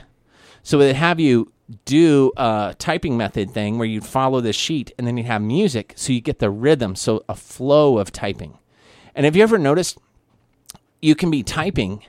So 0.62 0.78
they'd 0.78 0.94
have 0.94 1.20
you 1.20 1.52
do 1.84 2.32
a 2.36 2.74
typing 2.78 3.16
method 3.16 3.50
thing 3.50 3.78
where 3.78 3.86
you'd 3.86 4.04
follow 4.04 4.40
the 4.40 4.52
sheet 4.52 4.92
and 4.98 5.06
then 5.06 5.16
you'd 5.16 5.26
have 5.26 5.42
music 5.42 5.94
so 5.96 6.12
you 6.12 6.20
get 6.20 6.38
the 6.38 6.50
rhythm, 6.50 6.96
so 6.96 7.24
a 7.28 7.34
flow 7.34 7.98
of 7.98 8.12
typing. 8.12 8.58
And 9.14 9.24
have 9.24 9.36
you 9.36 9.42
ever 9.42 9.58
noticed 9.58 9.98
you 11.00 11.14
can 11.14 11.30
be 11.30 11.42
typing 11.42 12.02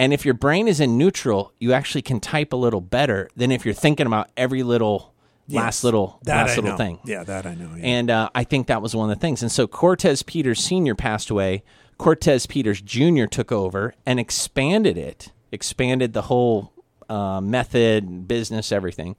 and 0.00 0.14
if 0.14 0.24
your 0.24 0.32
brain 0.32 0.66
is 0.66 0.80
in 0.80 0.96
neutral, 0.96 1.52
you 1.58 1.74
actually 1.74 2.00
can 2.00 2.20
type 2.20 2.54
a 2.54 2.56
little 2.56 2.80
better 2.80 3.28
than 3.36 3.52
if 3.52 3.66
you're 3.66 3.74
thinking 3.74 4.06
about 4.06 4.30
every 4.34 4.62
little 4.62 5.09
last 5.50 5.78
Yes. 5.78 5.84
little 5.84 6.18
that 6.24 6.36
last 6.46 6.52
I 6.52 6.54
little 6.56 6.70
know. 6.72 6.76
thing. 6.76 6.98
Yeah, 7.04 7.24
that 7.24 7.46
I 7.46 7.54
know. 7.54 7.70
Yeah. 7.76 7.84
And 7.84 8.10
uh, 8.10 8.30
I 8.34 8.44
think 8.44 8.66
that 8.68 8.80
was 8.82 8.94
one 8.94 9.10
of 9.10 9.16
the 9.16 9.20
things. 9.20 9.42
And 9.42 9.50
so 9.52 9.66
Cortez 9.66 10.22
Peters 10.22 10.62
Sr. 10.62 10.94
passed 10.94 11.30
away. 11.30 11.62
Cortez 11.98 12.46
Peters 12.46 12.80
Jr. 12.80 13.26
took 13.26 13.52
over 13.52 13.94
and 14.06 14.18
expanded 14.18 14.96
it, 14.96 15.32
expanded 15.52 16.12
the 16.14 16.22
whole 16.22 16.72
uh, 17.08 17.40
method, 17.40 18.26
business, 18.26 18.72
everything. 18.72 19.16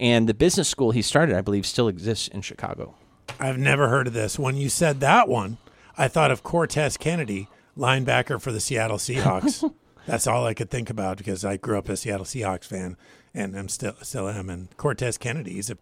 And 0.00 0.28
the 0.28 0.34
business 0.34 0.68
school 0.68 0.90
he 0.90 1.02
started, 1.02 1.36
I 1.36 1.40
believe, 1.42 1.64
still 1.66 1.86
exists 1.86 2.26
in 2.28 2.42
Chicago. 2.42 2.96
I've 3.38 3.58
never 3.58 3.88
heard 3.88 4.06
of 4.08 4.12
this. 4.12 4.38
When 4.38 4.56
you 4.56 4.68
said 4.68 5.00
that 5.00 5.28
one, 5.28 5.58
I 5.96 6.08
thought 6.08 6.30
of 6.32 6.42
Cortez 6.42 6.96
Kennedy, 6.96 7.48
linebacker 7.78 8.40
for 8.40 8.50
the 8.50 8.60
Seattle 8.60 8.98
Seahawks. 8.98 9.72
That's 10.06 10.26
all 10.26 10.44
I 10.44 10.54
could 10.54 10.70
think 10.70 10.90
about 10.90 11.16
because 11.18 11.44
I 11.44 11.56
grew 11.56 11.78
up 11.78 11.88
a 11.88 11.96
Seattle 11.96 12.26
Seahawks 12.26 12.64
fan, 12.66 12.96
and 13.34 13.56
I'm 13.58 13.68
still 13.68 13.94
still 14.02 14.28
am. 14.28 14.48
And 14.50 14.74
Cortez 14.76 15.18
Kennedy, 15.18 15.54
he's 15.54 15.70
a 15.70 15.76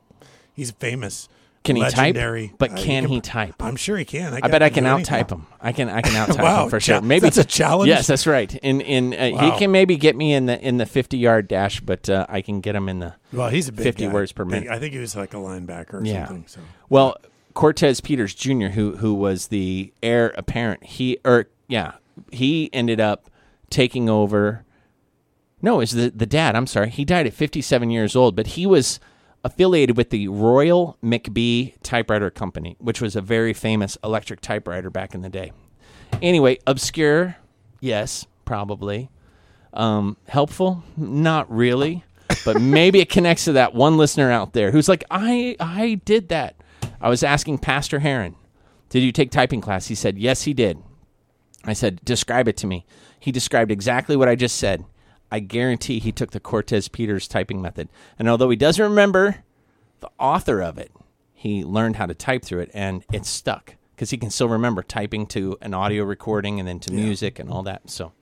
he's 0.52 0.70
a 0.70 0.74
famous. 0.74 1.28
Can 1.64 1.76
he 1.76 1.82
legendary, 1.82 2.48
type? 2.48 2.56
But 2.58 2.72
uh, 2.72 2.76
can 2.76 3.04
he 3.06 3.20
type? 3.20 3.54
I'm 3.62 3.76
sure 3.76 3.96
he 3.96 4.04
can. 4.04 4.34
I 4.34 4.40
got- 4.40 4.50
bet 4.50 4.62
I 4.64 4.68
can 4.68 4.84
out 4.84 4.94
anything. 4.96 5.10
type 5.14 5.30
him. 5.30 5.46
I 5.60 5.70
can 5.70 5.88
I 5.88 6.00
can 6.02 6.16
out 6.16 6.26
type 6.28 6.42
Wow, 6.42 6.64
him 6.64 6.70
for 6.70 6.80
sure. 6.80 7.00
Maybe 7.00 7.20
that's 7.20 7.38
a 7.38 7.44
challenge? 7.44 7.88
Yes, 7.88 8.08
that's 8.08 8.26
right. 8.26 8.52
In 8.52 8.80
in 8.80 9.14
uh, 9.14 9.36
Wow. 9.36 9.50
he 9.52 9.58
can 9.58 9.70
maybe 9.70 9.96
get 9.96 10.16
me 10.16 10.32
in 10.32 10.46
the 10.46 10.60
in 10.60 10.78
the 10.78 10.86
fifty 10.86 11.18
yard 11.18 11.46
dash, 11.46 11.78
but 11.78 12.10
uh, 12.10 12.26
I 12.28 12.40
can 12.42 12.60
get 12.60 12.74
him 12.74 12.88
in 12.88 12.98
the 12.98 13.14
Well, 13.32 13.48
he's 13.48 13.68
a 13.68 13.72
big 13.72 13.84
50 13.84 14.06
guy. 14.08 14.12
words 14.12 14.32
per 14.32 14.44
minute. 14.44 14.70
I 14.70 14.80
think 14.80 14.92
he 14.92 14.98
was 14.98 15.14
like 15.14 15.34
a 15.34 15.36
linebacker 15.36 15.94
or 15.94 16.04
Yeah. 16.04 16.26
something. 16.26 16.46
So 16.48 16.60
Well, 16.88 17.16
Cortez 17.54 18.00
Peters 18.00 18.34
Jr., 18.34 18.68
who 18.68 18.96
who 18.96 19.14
was 19.14 19.46
the 19.46 19.92
heir 20.02 20.34
apparent, 20.36 20.82
he 20.82 21.18
or 21.24 21.46
yeah, 21.68 21.92
he 22.32 22.70
ended 22.72 22.98
up 22.98 23.30
taking 23.70 24.10
over. 24.10 24.64
No, 25.62 25.76
it 25.76 25.78
was 25.78 25.92
the 25.92 26.10
the 26.10 26.26
dad. 26.26 26.56
I'm 26.56 26.66
sorry, 26.66 26.90
he 26.90 27.04
died 27.04 27.26
at 27.26 27.32
57 27.32 27.90
years 27.90 28.16
old, 28.16 28.34
but 28.34 28.48
he 28.48 28.66
was 28.66 28.98
affiliated 29.44 29.96
with 29.96 30.10
the 30.10 30.28
Royal 30.28 30.98
McBee 31.02 31.74
Typewriter 31.82 32.30
Company, 32.30 32.76
which 32.78 33.00
was 33.00 33.16
a 33.16 33.20
very 33.20 33.52
famous 33.52 33.96
electric 34.04 34.40
typewriter 34.40 34.90
back 34.90 35.14
in 35.14 35.22
the 35.22 35.28
day. 35.28 35.52
Anyway, 36.20 36.58
obscure, 36.66 37.36
yes, 37.80 38.26
probably. 38.44 39.10
Um, 39.72 40.16
helpful, 40.28 40.84
not 40.96 41.50
really, 41.50 42.04
but 42.44 42.60
maybe 42.60 43.00
it 43.00 43.08
connects 43.08 43.46
to 43.46 43.52
that 43.52 43.74
one 43.74 43.96
listener 43.96 44.30
out 44.30 44.52
there 44.52 44.70
who's 44.70 44.88
like, 44.88 45.04
I 45.10 45.56
I 45.58 46.00
did 46.04 46.28
that. 46.28 46.56
I 47.00 47.08
was 47.08 47.22
asking 47.22 47.58
Pastor 47.58 48.00
Heron, 48.00 48.36
did 48.90 49.02
you 49.02 49.12
take 49.12 49.30
typing 49.30 49.60
class? 49.60 49.86
He 49.86 49.94
said, 49.94 50.18
yes, 50.18 50.42
he 50.42 50.52
did. 50.52 50.78
I 51.64 51.72
said, 51.72 52.04
describe 52.04 52.48
it 52.48 52.56
to 52.58 52.66
me. 52.66 52.84
He 53.18 53.32
described 53.32 53.70
exactly 53.70 54.16
what 54.16 54.28
I 54.28 54.34
just 54.34 54.56
said. 54.56 54.84
I 55.32 55.40
guarantee 55.40 55.98
he 55.98 56.12
took 56.12 56.32
the 56.32 56.40
Cortez 56.40 56.88
Peters 56.88 57.26
typing 57.26 57.62
method. 57.62 57.88
And 58.18 58.28
although 58.28 58.50
he 58.50 58.56
doesn't 58.56 58.84
remember 58.84 59.36
the 60.00 60.10
author 60.18 60.60
of 60.60 60.76
it, 60.76 60.92
he 61.32 61.64
learned 61.64 61.96
how 61.96 62.04
to 62.04 62.14
type 62.14 62.44
through 62.44 62.60
it 62.60 62.70
and 62.74 63.02
it's 63.10 63.30
stuck 63.30 63.76
because 63.96 64.10
he 64.10 64.18
can 64.18 64.28
still 64.28 64.50
remember 64.50 64.82
typing 64.82 65.26
to 65.28 65.56
an 65.62 65.72
audio 65.72 66.04
recording 66.04 66.58
and 66.58 66.68
then 66.68 66.78
to 66.80 66.92
music 66.92 67.38
and 67.38 67.48
all 67.48 67.62
that. 67.62 67.88
So, 67.88 68.12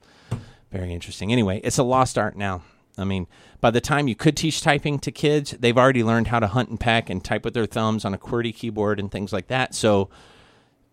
very 0.71 0.93
interesting. 0.93 1.33
Anyway, 1.33 1.59
it's 1.65 1.77
a 1.77 1.83
lost 1.83 2.17
art 2.17 2.37
now. 2.37 2.63
I 2.97 3.03
mean, 3.03 3.27
by 3.59 3.71
the 3.71 3.81
time 3.81 4.07
you 4.07 4.15
could 4.15 4.37
teach 4.37 4.61
typing 4.61 4.97
to 4.99 5.11
kids, 5.11 5.51
they've 5.51 5.77
already 5.77 6.03
learned 6.05 6.27
how 6.27 6.39
to 6.39 6.47
hunt 6.47 6.69
and 6.69 6.79
peck 6.79 7.09
and 7.09 7.21
type 7.21 7.43
with 7.43 7.53
their 7.53 7.65
thumbs 7.65 8.05
on 8.05 8.13
a 8.13 8.17
QWERTY 8.17 8.55
keyboard 8.55 9.01
and 9.01 9.11
things 9.11 9.33
like 9.33 9.47
that. 9.47 9.75
So, 9.75 10.09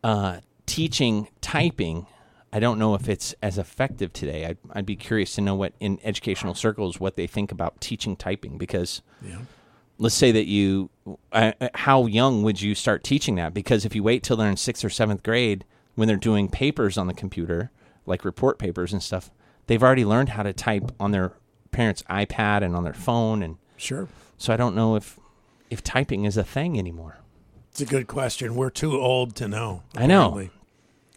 uh, 0.02 0.38
teaching 0.66 1.28
typing, 1.40 2.06
I 2.52 2.60
don't 2.60 2.78
know 2.78 2.94
if 2.94 3.08
it's 3.08 3.34
as 3.42 3.58
effective 3.58 4.12
today. 4.12 4.46
I'd, 4.46 4.58
I'd 4.72 4.86
be 4.86 4.96
curious 4.96 5.34
to 5.34 5.40
know 5.40 5.54
what 5.54 5.74
in 5.80 5.98
educational 6.02 6.54
circles 6.54 6.98
what 6.98 7.16
they 7.16 7.26
think 7.26 7.52
about 7.52 7.80
teaching 7.80 8.16
typing 8.16 8.58
because 8.58 9.02
let's 9.98 10.14
say 10.14 10.32
that 10.32 10.46
you 10.46 10.90
uh, 11.32 11.52
how 11.74 12.06
young 12.06 12.42
would 12.42 12.60
you 12.60 12.74
start 12.74 13.04
teaching 13.04 13.34
that 13.34 13.52
because 13.52 13.84
if 13.84 13.94
you 13.94 14.02
wait 14.02 14.22
till 14.22 14.36
they're 14.36 14.48
in 14.48 14.56
sixth 14.56 14.84
or 14.84 14.90
seventh 14.90 15.22
grade 15.22 15.64
when 15.94 16.08
they're 16.08 16.16
doing 16.16 16.48
papers 16.48 16.96
on 16.96 17.06
the 17.06 17.14
computer 17.14 17.70
like 18.06 18.24
report 18.24 18.58
papers 18.58 18.92
and 18.92 19.02
stuff 19.02 19.30
they've 19.66 19.82
already 19.82 20.04
learned 20.04 20.30
how 20.30 20.42
to 20.42 20.52
type 20.52 20.92
on 21.00 21.10
their 21.10 21.32
parents 21.72 22.02
ipad 22.08 22.62
and 22.62 22.76
on 22.76 22.84
their 22.84 22.94
phone 22.94 23.42
and 23.42 23.56
sure, 23.76 24.08
so 24.36 24.52
i 24.52 24.56
don't 24.56 24.76
know 24.76 24.94
if 24.94 25.18
if 25.68 25.82
typing 25.82 26.24
is 26.24 26.36
a 26.36 26.44
thing 26.44 26.78
anymore 26.78 27.18
it's 27.80 27.88
a 27.88 27.94
good 27.94 28.08
question. 28.08 28.56
We're 28.56 28.70
too 28.70 28.98
old 28.98 29.36
to 29.36 29.46
know. 29.46 29.84
I 29.96 30.06
know. 30.06 30.48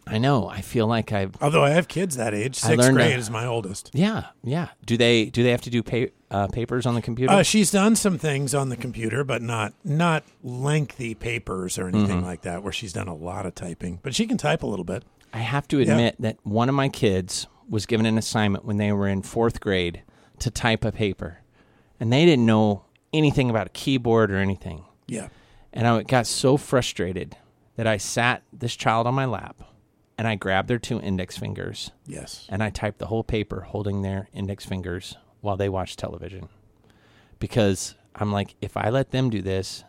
I 0.06 0.18
know 0.18 0.48
i 0.48 0.60
feel 0.60 0.86
like 0.86 1.12
i've 1.12 1.34
Although 1.40 1.64
I 1.64 1.70
have 1.70 1.86
kids 1.88 2.16
that 2.16 2.34
age, 2.34 2.58
I 2.64 2.68
sixth 2.68 2.78
learned 2.78 2.96
grade 2.96 3.18
is 3.18 3.30
my 3.30 3.46
oldest. 3.46 3.90
yeah 3.94 4.26
yeah 4.42 4.68
do 4.84 4.96
they 4.96 5.26
do 5.26 5.42
they 5.42 5.50
have 5.50 5.60
to 5.62 5.70
do 5.70 5.82
pa- 5.82 6.12
uh, 6.30 6.46
papers 6.48 6.86
on 6.86 6.94
the 6.94 7.02
computer 7.02 7.32
Uh, 7.32 7.42
she's 7.42 7.70
done 7.70 7.94
some 7.94 8.16
things 8.18 8.54
on 8.54 8.68
the 8.70 8.76
computer, 8.76 9.22
but 9.22 9.42
not 9.42 9.74
not 9.84 10.24
lengthy 10.42 11.14
papers 11.14 11.78
or 11.78 11.88
anything 11.88 12.16
Mm-hmm. 12.16 12.24
like 12.26 12.42
that, 12.42 12.62
where 12.62 12.72
she's 12.72 12.92
done 12.94 13.06
a 13.08 13.14
lot 13.14 13.44
of 13.46 13.54
typing. 13.54 14.00
But 14.02 14.14
she 14.14 14.26
can 14.26 14.38
type 14.38 14.62
a 14.62 14.66
little 14.66 14.84
bit. 14.84 15.04
I 15.34 15.38
have 15.40 15.68
to 15.68 15.80
admit 15.80 16.16
that 16.20 16.38
one 16.42 16.68
of 16.70 16.74
my 16.74 16.88
kids 16.88 17.46
was 17.68 17.84
given 17.86 18.06
an 18.06 18.16
assignment 18.18 18.64
when 18.64 18.78
they 18.78 18.92
were 18.92 19.08
in 19.08 19.20
fourth 19.22 19.60
grade 19.60 20.02
to 20.38 20.50
type 20.50 20.84
a 20.86 20.92
paper, 20.92 21.38
and 22.00 22.10
they 22.12 22.24
didn't 22.24 22.46
know 22.46 22.84
anything 23.12 23.50
about 23.50 23.66
a 23.66 23.70
keyboard 23.70 24.30
or 24.30 24.36
anything. 24.38 24.84
Yeah, 25.06 25.28
And 25.72 25.86
I 25.86 26.02
got 26.02 26.26
so 26.26 26.56
frustrated 26.56 27.36
that 27.76 27.86
I 27.86 27.98
sat 27.98 28.42
this 28.52 28.74
child 28.74 29.06
on 29.06 29.14
my 29.14 29.26
lap 29.26 29.62
and 30.22 30.28
I 30.28 30.36
grabbed 30.36 30.68
their 30.68 30.78
two 30.78 31.00
index 31.00 31.36
fingers 31.36 31.90
yes. 32.06 32.46
and 32.48 32.62
I 32.62 32.70
typed 32.70 33.00
the 33.00 33.06
whole 33.06 33.24
paper 33.24 33.62
holding 33.62 34.02
their 34.02 34.28
index 34.32 34.64
fingers 34.64 35.16
while 35.40 35.56
they 35.56 35.68
watched 35.68 35.98
television. 35.98 36.48
Because 37.40 37.96
I'm 38.14 38.30
like, 38.30 38.54
if 38.60 38.76
I 38.76 38.90
let 38.90 39.10
them 39.10 39.30
do 39.30 39.42
this, 39.42 39.82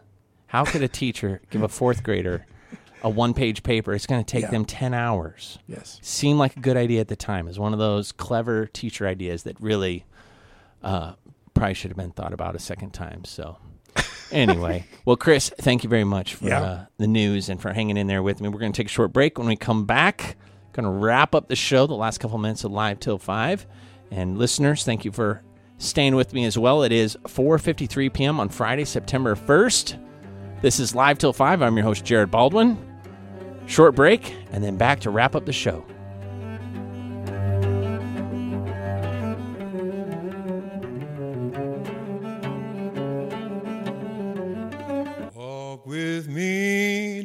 how 0.47 0.65
could 0.65 0.81
a 0.81 0.88
teacher 1.01 1.39
give 1.51 1.61
a 1.61 1.68
fourth 1.68 2.01
grader 2.01 2.47
a 3.03 3.11
one 3.11 3.35
page 3.35 3.61
paper? 3.61 3.93
It's 3.93 4.07
going 4.07 4.26
to 4.26 4.31
take 4.31 4.45
Yeah. 4.45 4.49
them 4.49 4.65
10 4.65 4.95
hours. 4.95 5.60
Yes. 5.68 5.99
Seemed 6.01 6.39
like 6.39 6.57
a 6.57 6.61
good 6.61 6.77
idea 6.77 7.01
at 7.01 7.10
the 7.10 7.15
time. 7.15 7.45
It 7.45 7.49
was 7.51 7.60
one 7.60 7.73
of 7.73 7.77
those 7.77 8.11
clever 8.11 8.65
teacher 8.65 9.05
ideas 9.05 9.43
that 9.43 9.61
really 9.61 10.03
uh, 10.81 11.14
probably 11.53 11.76
should 11.76 11.91
have 11.91 11.97
been 11.97 12.10
thought 12.10 12.34
about 12.34 12.55
a 12.55 12.60
second 12.60 12.89
time. 12.89 13.23
So. 13.23 13.57
Anyway, 14.34 14.85
well, 15.05 15.15
Chris, 15.15 15.49
thank 15.60 15.84
you 15.84 15.89
very 15.89 16.03
much 16.03 16.35
for 16.35 16.45
Yeah. 16.47 16.61
uh, 16.61 16.85
the 16.97 17.07
news 17.07 17.49
and 17.49 17.61
for 17.61 17.72
hanging 17.73 17.97
in 17.97 18.07
there 18.07 18.23
with 18.23 18.41
me. 18.41 18.49
We're 18.49 18.60
going 18.60 18.72
to 18.73 18.77
take 18.77 18.88
a 18.88 18.89
short 18.91 19.14
break. 19.14 19.38
When 19.38 19.47
we 19.47 19.55
come 19.55 19.85
back, 19.85 20.35
going 20.73 20.85
to 20.85 20.91
wrap 20.91 21.34
up 21.35 21.47
the 21.47 21.55
show, 21.55 21.85
the 21.88 21.93
last 21.93 22.19
couple 22.19 22.38
minutes 22.38 22.64
of 22.64 22.72
live 22.72 22.99
till 22.99 23.18
five. 23.18 23.65
And 24.11 24.38
listeners, 24.38 24.84
thank 24.84 25.05
you 25.05 25.11
for 25.11 25.41
staying 25.77 26.15
with 26.15 26.34
me 26.34 26.45
as 26.45 26.57
well. 26.57 26.84
It 26.84 26.91
is 26.91 27.15
4:53 27.23 28.14
p.m. 28.14 28.39
on 28.39 28.49
Friday, 28.49 28.85
September 28.85 29.35
1st. 29.35 29.99
This 30.61 30.80
is 30.80 30.95
live 30.95 31.18
till 31.18 31.34
five. 31.34 31.61
I'm 31.61 31.76
your 31.76 31.84
host, 31.85 32.05
Jared 32.05 32.31
Baldwin. 32.31 32.77
Short 33.65 33.95
break, 33.95 34.35
and 34.51 34.64
then 34.64 34.77
back 34.77 34.99
to 35.01 35.10
wrap 35.10 35.35
up 35.35 35.45
the 35.45 35.53
show. 35.53 35.85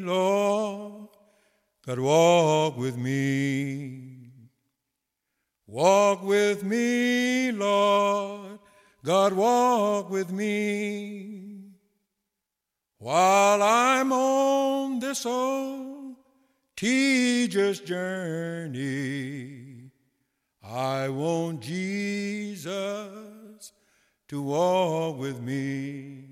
Lord. 0.09 1.09
God, 1.86 1.98
walk 1.98 2.76
with 2.76 2.97
me. 2.97 4.30
Walk 5.66 6.22
with 6.22 6.64
me, 6.64 7.52
Lord. 7.52 8.59
God, 9.05 9.32
walk 9.32 10.10
with 10.10 10.32
me. 10.32 11.39
While 12.98 13.62
I'm 13.62 14.12
on 14.12 14.98
this 14.98 15.24
old 15.24 16.16
tedious 16.74 17.80
journey, 17.80 19.90
I 20.62 21.09
want 21.09 21.60
Jesus 21.60 23.72
to 24.28 24.43
walk 24.43 25.18
with 25.18 25.40
me. 25.40 26.27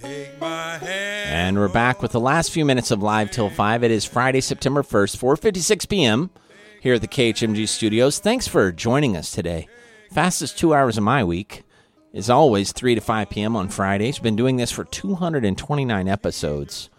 And 0.00 1.58
we're 1.58 1.68
back 1.68 2.02
with 2.02 2.12
the 2.12 2.20
last 2.20 2.52
few 2.52 2.64
minutes 2.64 2.90
of 2.90 3.02
Live 3.02 3.30
Till 3.32 3.50
5. 3.50 3.82
It 3.82 3.90
is 3.90 4.04
Friday, 4.04 4.40
September 4.40 4.82
1st, 4.82 5.16
4.56 5.16 5.88
p.m. 5.88 6.30
here 6.80 6.94
at 6.94 7.00
the 7.00 7.08
KHMG 7.08 7.66
studios. 7.66 8.20
Thanks 8.20 8.46
for 8.46 8.70
joining 8.70 9.16
us 9.16 9.32
today. 9.32 9.66
Fastest 10.12 10.56
two 10.56 10.72
hours 10.72 10.98
of 10.98 11.04
my 11.04 11.24
week 11.24 11.64
is 12.12 12.30
always 12.30 12.70
3 12.70 12.94
to 12.94 13.00
5 13.00 13.30
p.m. 13.30 13.56
on 13.56 13.68
Fridays. 13.68 14.20
Been 14.20 14.36
doing 14.36 14.56
this 14.56 14.70
for 14.70 14.84
229 14.84 16.08
episodes. 16.08 16.90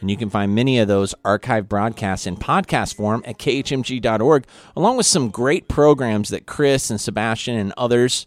And 0.00 0.10
you 0.10 0.18
can 0.18 0.28
find 0.28 0.54
many 0.54 0.78
of 0.78 0.88
those 0.88 1.14
archived 1.24 1.68
broadcasts 1.68 2.26
in 2.26 2.36
podcast 2.36 2.96
form 2.96 3.22
at 3.24 3.38
khmg.org, 3.38 4.46
along 4.76 4.98
with 4.98 5.06
some 5.06 5.30
great 5.30 5.68
programs 5.68 6.28
that 6.28 6.44
Chris 6.44 6.90
and 6.90 7.00
Sebastian 7.00 7.56
and 7.56 7.72
others 7.78 8.26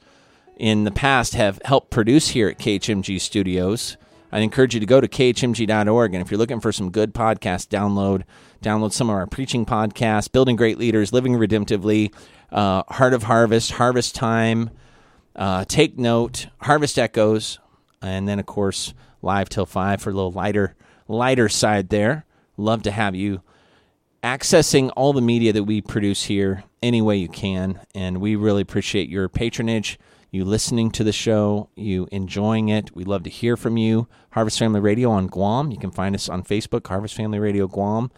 in 0.60 0.84
the 0.84 0.92
past 0.92 1.34
have 1.36 1.60
helped 1.64 1.90
produce 1.90 2.30
here 2.30 2.50
at 2.50 2.60
KHMG 2.60 3.20
Studios. 3.20 3.98
I 4.32 4.40
encourage 4.40 4.76
you 4.76 4.80
to 4.80 4.86
go 4.86 5.02
to 5.02 5.08
khmg.org, 5.08 6.14
and 6.14 6.22
if 6.22 6.30
you're 6.30 6.38
looking 6.38 6.60
for 6.60 6.72
some 6.72 6.92
good 6.92 7.14
podcasts, 7.14 7.68
download 7.68 8.24
download 8.62 8.92
some 8.92 9.10
of 9.10 9.16
our 9.16 9.26
preaching 9.26 9.66
podcasts, 9.66 10.32
Building 10.32 10.58
Great 10.58 10.78
Leaders, 10.78 11.14
Living 11.14 11.34
Redemptively, 11.34 12.14
uh, 12.52 12.84
Heart 12.90 13.14
of 13.14 13.24
Harvest, 13.24 13.72
Harvest 13.72 14.14
Time, 14.14 14.70
uh, 15.36 15.64
Take 15.66 15.98
Note, 15.98 16.48
Harvest 16.62 17.00
Echoes. 17.00 17.60
and 18.02 18.28
then 18.28 18.40
of 18.40 18.46
course 18.46 18.94
live 19.22 19.50
till 19.50 19.66
five 19.66 20.02
for 20.02 20.10
a 20.10 20.14
little 20.14 20.32
lighter 20.32 20.76
lighter 21.08 21.50
side 21.50 21.90
there. 21.90 22.26
Love 22.58 22.84
to 22.84 22.92
have 22.92 23.16
you 23.16 23.42
accessing 24.22 24.92
all 24.96 25.14
the 25.14 25.22
media 25.22 25.54
that 25.54 25.64
we 25.64 25.82
produce 25.82 26.24
here 26.24 26.64
any 26.84 27.02
way 27.02 27.16
you 27.18 27.30
can, 27.30 27.80
and 27.96 28.20
we 28.20 28.36
really 28.36 28.62
appreciate 28.62 29.10
your 29.10 29.30
patronage. 29.30 29.98
You 30.32 30.46
listening 30.46 30.92
to 30.92 31.04
the 31.04 31.12
show, 31.12 31.70
you 31.76 32.08
enjoying 32.12 32.70
it. 32.70 32.96
We 32.96 33.04
love 33.04 33.24
to 33.24 33.32
hear 33.32 33.58
from 33.58 33.78
you. 33.78 34.08
Harvest 34.32 34.60
Family 34.60 34.80
Radio 34.80 35.10
on 35.10 35.26
Guam. 35.26 35.72
You 35.72 35.80
can 35.80 35.90
find 35.90 36.14
us 36.14 36.30
on 36.30 36.44
Facebook, 36.44 36.86
Harvest 36.86 37.16
Family 37.16 37.40
Radio 37.40 37.68
Guam, 37.68 38.12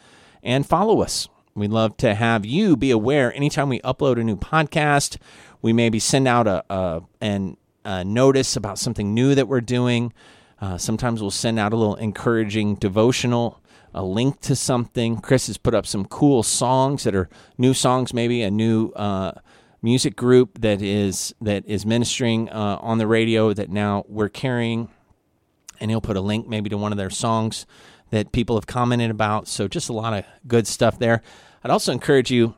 and 0.44 0.66
follow 0.66 1.02
us. 1.02 1.30
We'd 1.56 1.72
love 1.72 1.96
to 1.98 2.14
have 2.16 2.46
you 2.46 2.76
be 2.76 2.92
aware 2.92 3.34
anytime 3.34 3.70
we 3.70 3.80
upload 3.80 4.20
a 4.20 4.26
new 4.26 4.36
podcast. 4.36 5.18
We 5.62 5.72
maybe 5.72 6.00
send 6.00 6.28
out 6.28 6.48
a, 6.48 6.66
a 6.70 7.02
an 7.22 7.56
a 7.86 8.04
notice 8.04 8.58
about 8.58 8.78
something 8.78 9.14
new 9.14 9.34
that 9.34 9.48
we're 9.48 9.62
doing. 9.62 10.12
Uh, 10.60 10.78
sometimes 10.78 11.22
we'll 11.22 11.32
send 11.32 11.60
out 11.60 11.72
a 11.72 11.78
little 11.78 11.96
encouraging 11.96 12.76
devotional, 12.76 13.62
a 13.94 14.04
link 14.04 14.42
to 14.42 14.56
something. 14.56 15.22
Chris 15.22 15.48
has 15.48 15.58
put 15.58 15.74
up 15.74 15.88
some 15.88 16.04
cool 16.06 16.44
songs 16.44 17.06
that 17.06 17.16
are 17.16 17.30
new 17.58 17.74
songs, 17.74 18.14
maybe 18.14 18.44
a 18.44 18.52
new 18.52 18.90
uh, 18.98 19.32
music 19.82 20.16
group 20.16 20.62
that 20.62 20.82
is 20.82 21.34
that 21.41 21.66
is 21.66 21.86
ministering 21.86 22.49
uh, 22.49 22.78
on 22.82 22.98
the 22.98 23.08
radio 23.08 23.53
that 23.53 23.70
now 23.70 24.06
we're 24.08 24.30
carrying, 24.30 24.90
and 25.80 25.91
he'll 25.91 26.02
put 26.02 26.18
a 26.18 26.22
link 26.22 26.48
maybe 26.48 26.70
to 26.70 26.78
one 26.78 26.91
of 26.91 26.98
their 26.98 27.10
songs 27.10 27.66
that 28.12 28.32
people 28.32 28.56
have 28.56 28.68
commented 28.68 29.10
about. 29.10 29.48
So 29.48 29.68
just 29.68 29.90
a 29.90 29.94
lot 29.94 30.14
of 30.14 30.26
good 30.48 30.68
stuff 30.68 30.99
there. 30.99 31.22
I'd 31.64 31.72
also 31.72 31.91
encourage 31.91 32.30
you 32.32 32.56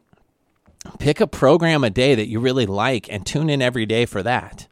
pick 1.00 1.22
a 1.22 1.28
program 1.28 1.84
a 1.84 1.90
day 1.90 2.16
that 2.16 2.28
you 2.28 2.40
really 2.40 2.66
like 2.66 3.10
and 3.10 3.26
tune 3.26 3.50
in 3.50 3.62
every 3.62 3.86
day 3.86 4.06
for 4.06 4.24
that. 4.24 4.68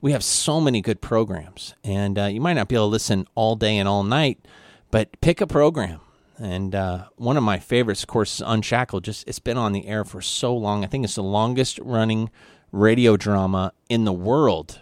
We 0.00 0.12
have 0.12 0.24
so 0.24 0.60
many 0.60 0.80
good 0.80 1.00
programs, 1.00 1.74
and 1.84 2.18
uh, 2.18 2.24
you 2.26 2.40
might 2.40 2.54
not 2.54 2.68
be 2.68 2.74
able 2.74 2.86
to 2.86 2.92
listen 2.92 3.26
all 3.34 3.56
day 3.56 3.76
and 3.76 3.88
all 3.88 4.02
night, 4.02 4.38
but 4.90 5.20
pick 5.20 5.40
a 5.40 5.46
program. 5.46 6.00
And 6.40 6.74
uh, 6.74 7.04
one 7.16 7.36
of 7.36 7.42
my 7.42 7.58
favorites, 7.58 8.02
of 8.02 8.08
course, 8.08 8.36
is 8.36 8.42
Unshackled. 8.46 9.04
Just 9.04 9.28
it's 9.28 9.38
been 9.38 9.58
on 9.58 9.72
the 9.72 9.86
air 9.86 10.04
for 10.04 10.22
so 10.22 10.56
long. 10.56 10.82
I 10.82 10.86
think 10.86 11.04
it's 11.04 11.16
the 11.16 11.22
longest 11.22 11.78
running 11.80 12.30
radio 12.72 13.16
drama 13.18 13.72
in 13.90 14.04
the 14.04 14.12
world, 14.12 14.80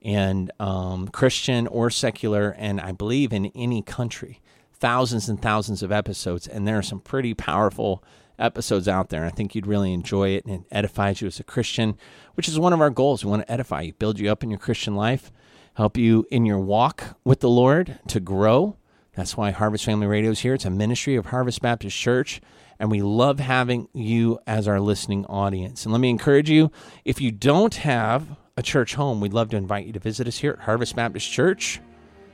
and 0.00 0.50
um, 0.58 1.08
Christian 1.08 1.66
or 1.66 1.90
secular, 1.90 2.54
and 2.56 2.80
I 2.80 2.92
believe 2.92 3.32
in 3.32 3.46
any 3.54 3.82
country. 3.82 4.40
Thousands 4.72 5.28
and 5.28 5.40
thousands 5.40 5.82
of 5.82 5.92
episodes, 5.92 6.48
and 6.48 6.66
there 6.66 6.78
are 6.78 6.82
some 6.82 7.00
pretty 7.00 7.34
powerful 7.34 8.02
episodes 8.38 8.88
out 8.88 9.10
there. 9.10 9.26
I 9.26 9.30
think 9.30 9.54
you'd 9.54 9.66
really 9.66 9.92
enjoy 9.92 10.30
it, 10.30 10.46
and 10.46 10.62
it 10.62 10.66
edifies 10.72 11.20
you 11.20 11.26
as 11.26 11.38
a 11.38 11.44
Christian, 11.44 11.98
which 12.34 12.48
is 12.48 12.58
one 12.58 12.72
of 12.72 12.80
our 12.80 12.90
goals. 12.90 13.24
We 13.24 13.30
want 13.30 13.46
to 13.46 13.52
edify 13.52 13.82
you, 13.82 13.92
build 13.92 14.18
you 14.18 14.30
up 14.30 14.42
in 14.42 14.48
your 14.48 14.58
Christian 14.58 14.96
life, 14.96 15.30
help 15.74 15.98
you 15.98 16.26
in 16.30 16.46
your 16.46 16.58
walk 16.60 17.16
with 17.24 17.40
the 17.40 17.50
Lord 17.50 18.00
to 18.08 18.20
grow. 18.20 18.76
That's 19.14 19.36
why 19.36 19.50
Harvest 19.50 19.84
Family 19.84 20.06
Radio 20.06 20.30
is 20.30 20.40
here. 20.40 20.54
It's 20.54 20.64
a 20.64 20.70
ministry 20.70 21.16
of 21.16 21.26
Harvest 21.26 21.60
Baptist 21.60 21.98
Church, 21.98 22.40
and 22.78 22.90
we 22.90 23.02
love 23.02 23.40
having 23.40 23.88
you 23.92 24.38
as 24.46 24.66
our 24.66 24.80
listening 24.80 25.26
audience. 25.26 25.84
And 25.84 25.92
let 25.92 26.00
me 26.00 26.08
encourage 26.08 26.48
you 26.48 26.70
if 27.04 27.20
you 27.20 27.30
don't 27.30 27.74
have 27.74 28.26
a 28.56 28.62
church 28.62 28.94
home, 28.94 29.20
we'd 29.20 29.34
love 29.34 29.50
to 29.50 29.58
invite 29.58 29.84
you 29.84 29.92
to 29.92 29.98
visit 29.98 30.26
us 30.26 30.38
here 30.38 30.52
at 30.52 30.60
Harvest 30.60 30.96
Baptist 30.96 31.30
Church. 31.30 31.78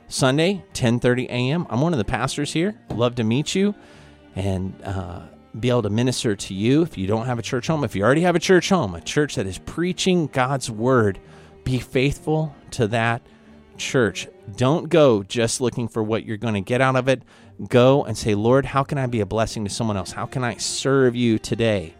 Sunday, 0.07 0.63
10:30 0.73 1.25
a.m. 1.25 1.67
I'm 1.69 1.81
one 1.81 1.93
of 1.93 1.99
the 1.99 2.05
pastors 2.05 2.53
here. 2.53 2.79
Love 2.91 3.15
to 3.15 3.25
meet 3.25 3.55
you 3.55 3.75
and 4.37 4.73
uh, 4.85 5.23
be 5.59 5.69
able 5.69 5.81
to 5.81 5.89
minister 5.89 6.33
to 6.33 6.53
you. 6.53 6.81
If 6.83 6.97
you 6.97 7.07
don't 7.07 7.25
have 7.25 7.39
a 7.39 7.43
church 7.43 7.67
home, 7.67 7.83
if 7.83 7.93
you 7.93 8.03
already 8.03 8.21
have 8.21 8.37
a 8.37 8.39
church 8.39 8.69
home, 8.69 8.95
a 8.95 9.01
church 9.01 9.35
that 9.35 9.45
is 9.45 9.57
preaching 9.57 10.27
God's 10.27 10.71
word, 10.71 11.19
be 11.65 11.77
faithful 11.77 12.55
to 12.71 12.87
that 12.87 13.21
church. 13.77 14.29
Don't 14.55 14.89
go 14.89 15.23
just 15.23 15.61
looking 15.61 15.87
for 15.87 16.03
what 16.03 16.25
you're 16.25 16.37
going 16.37 16.53
to 16.53 16.61
get 16.61 16.81
out 16.81 16.95
of 16.95 17.07
it. 17.07 17.23
Go 17.67 18.03
and 18.03 18.17
say, 18.17 18.35
Lord, 18.35 18.65
how 18.65 18.83
can 18.83 18.97
I 18.97 19.07
be 19.07 19.19
a 19.19 19.25
blessing 19.25 19.63
to 19.65 19.69
someone 19.69 19.97
else? 19.97 20.11
How 20.11 20.25
can 20.25 20.43
I 20.43 20.55
serve 20.57 21.15
you 21.15 21.39
today? 21.39 21.93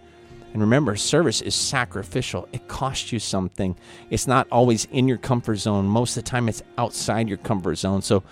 And 0.53 0.61
remember, 0.61 0.95
service 0.95 1.41
is 1.41 1.53
sacrificial. 1.53 2.47
It 2.51 2.67
costs 2.67 3.11
you 3.11 3.19
something. 3.19 3.75
It's 4.09 4.25
not 4.25 4.47
always 4.51 4.85
in 4.85 5.07
your 5.07 5.17
comfort 5.17 5.57
zone. 5.57 5.85
Most 5.85 6.17
of 6.17 6.23
the 6.23 6.29
time, 6.29 6.49
it's 6.49 6.63
outside 6.77 7.27
your 7.27 7.37
comfort 7.37 7.75
zone. 7.75 8.01
So, 8.01 8.23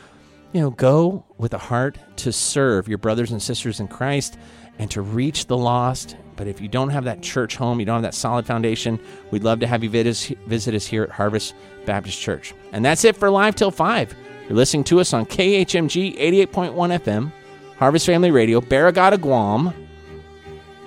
you 0.51 0.61
know, 0.61 0.71
go 0.71 1.25
with 1.37 1.53
a 1.53 1.59
heart 1.59 1.97
to 2.17 2.31
serve 2.31 2.87
your 2.87 2.97
brothers 2.97 3.31
and 3.31 3.41
sisters 3.41 3.79
in 3.79 3.87
Christ 3.87 4.37
and 4.79 4.89
to 4.91 5.01
reach 5.01 5.45
the 5.45 5.57
lost. 5.57 6.15
But 6.37 6.47
if 6.47 6.61
you 6.61 6.69
don't 6.69 6.89
have 6.89 7.03
that 7.03 7.21
church 7.21 7.57
home, 7.57 7.79
you 7.79 7.85
don't 7.85 7.95
have 7.95 8.03
that 8.03 8.13
solid 8.13 8.45
foundation, 8.45 8.99
we'd 9.31 9.43
love 9.43 9.59
to 9.59 9.67
have 9.67 9.83
you 9.83 9.89
visit 9.89 10.73
us 10.73 10.85
here 10.85 11.03
at 11.03 11.09
Harvest 11.09 11.55
Baptist 11.85 12.19
Church. 12.21 12.53
And 12.71 12.85
that's 12.85 13.03
it 13.03 13.17
for 13.17 13.29
Live 13.29 13.55
Till 13.55 13.71
5. 13.71 14.15
You're 14.47 14.55
listening 14.55 14.85
to 14.85 15.01
us 15.01 15.13
on 15.13 15.25
KHMG 15.25 16.17
88.1 16.17 16.73
FM, 16.99 17.31
Harvest 17.77 18.05
Family 18.05 18.31
Radio, 18.31 18.61
Barrigada, 18.61 19.19
Guam. 19.19 19.73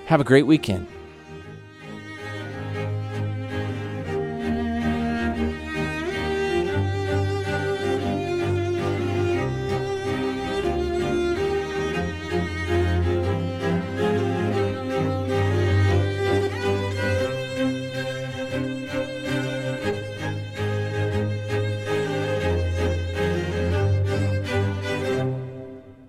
Have 0.06 0.20
a 0.20 0.24
great 0.24 0.46
weekend. 0.46 0.86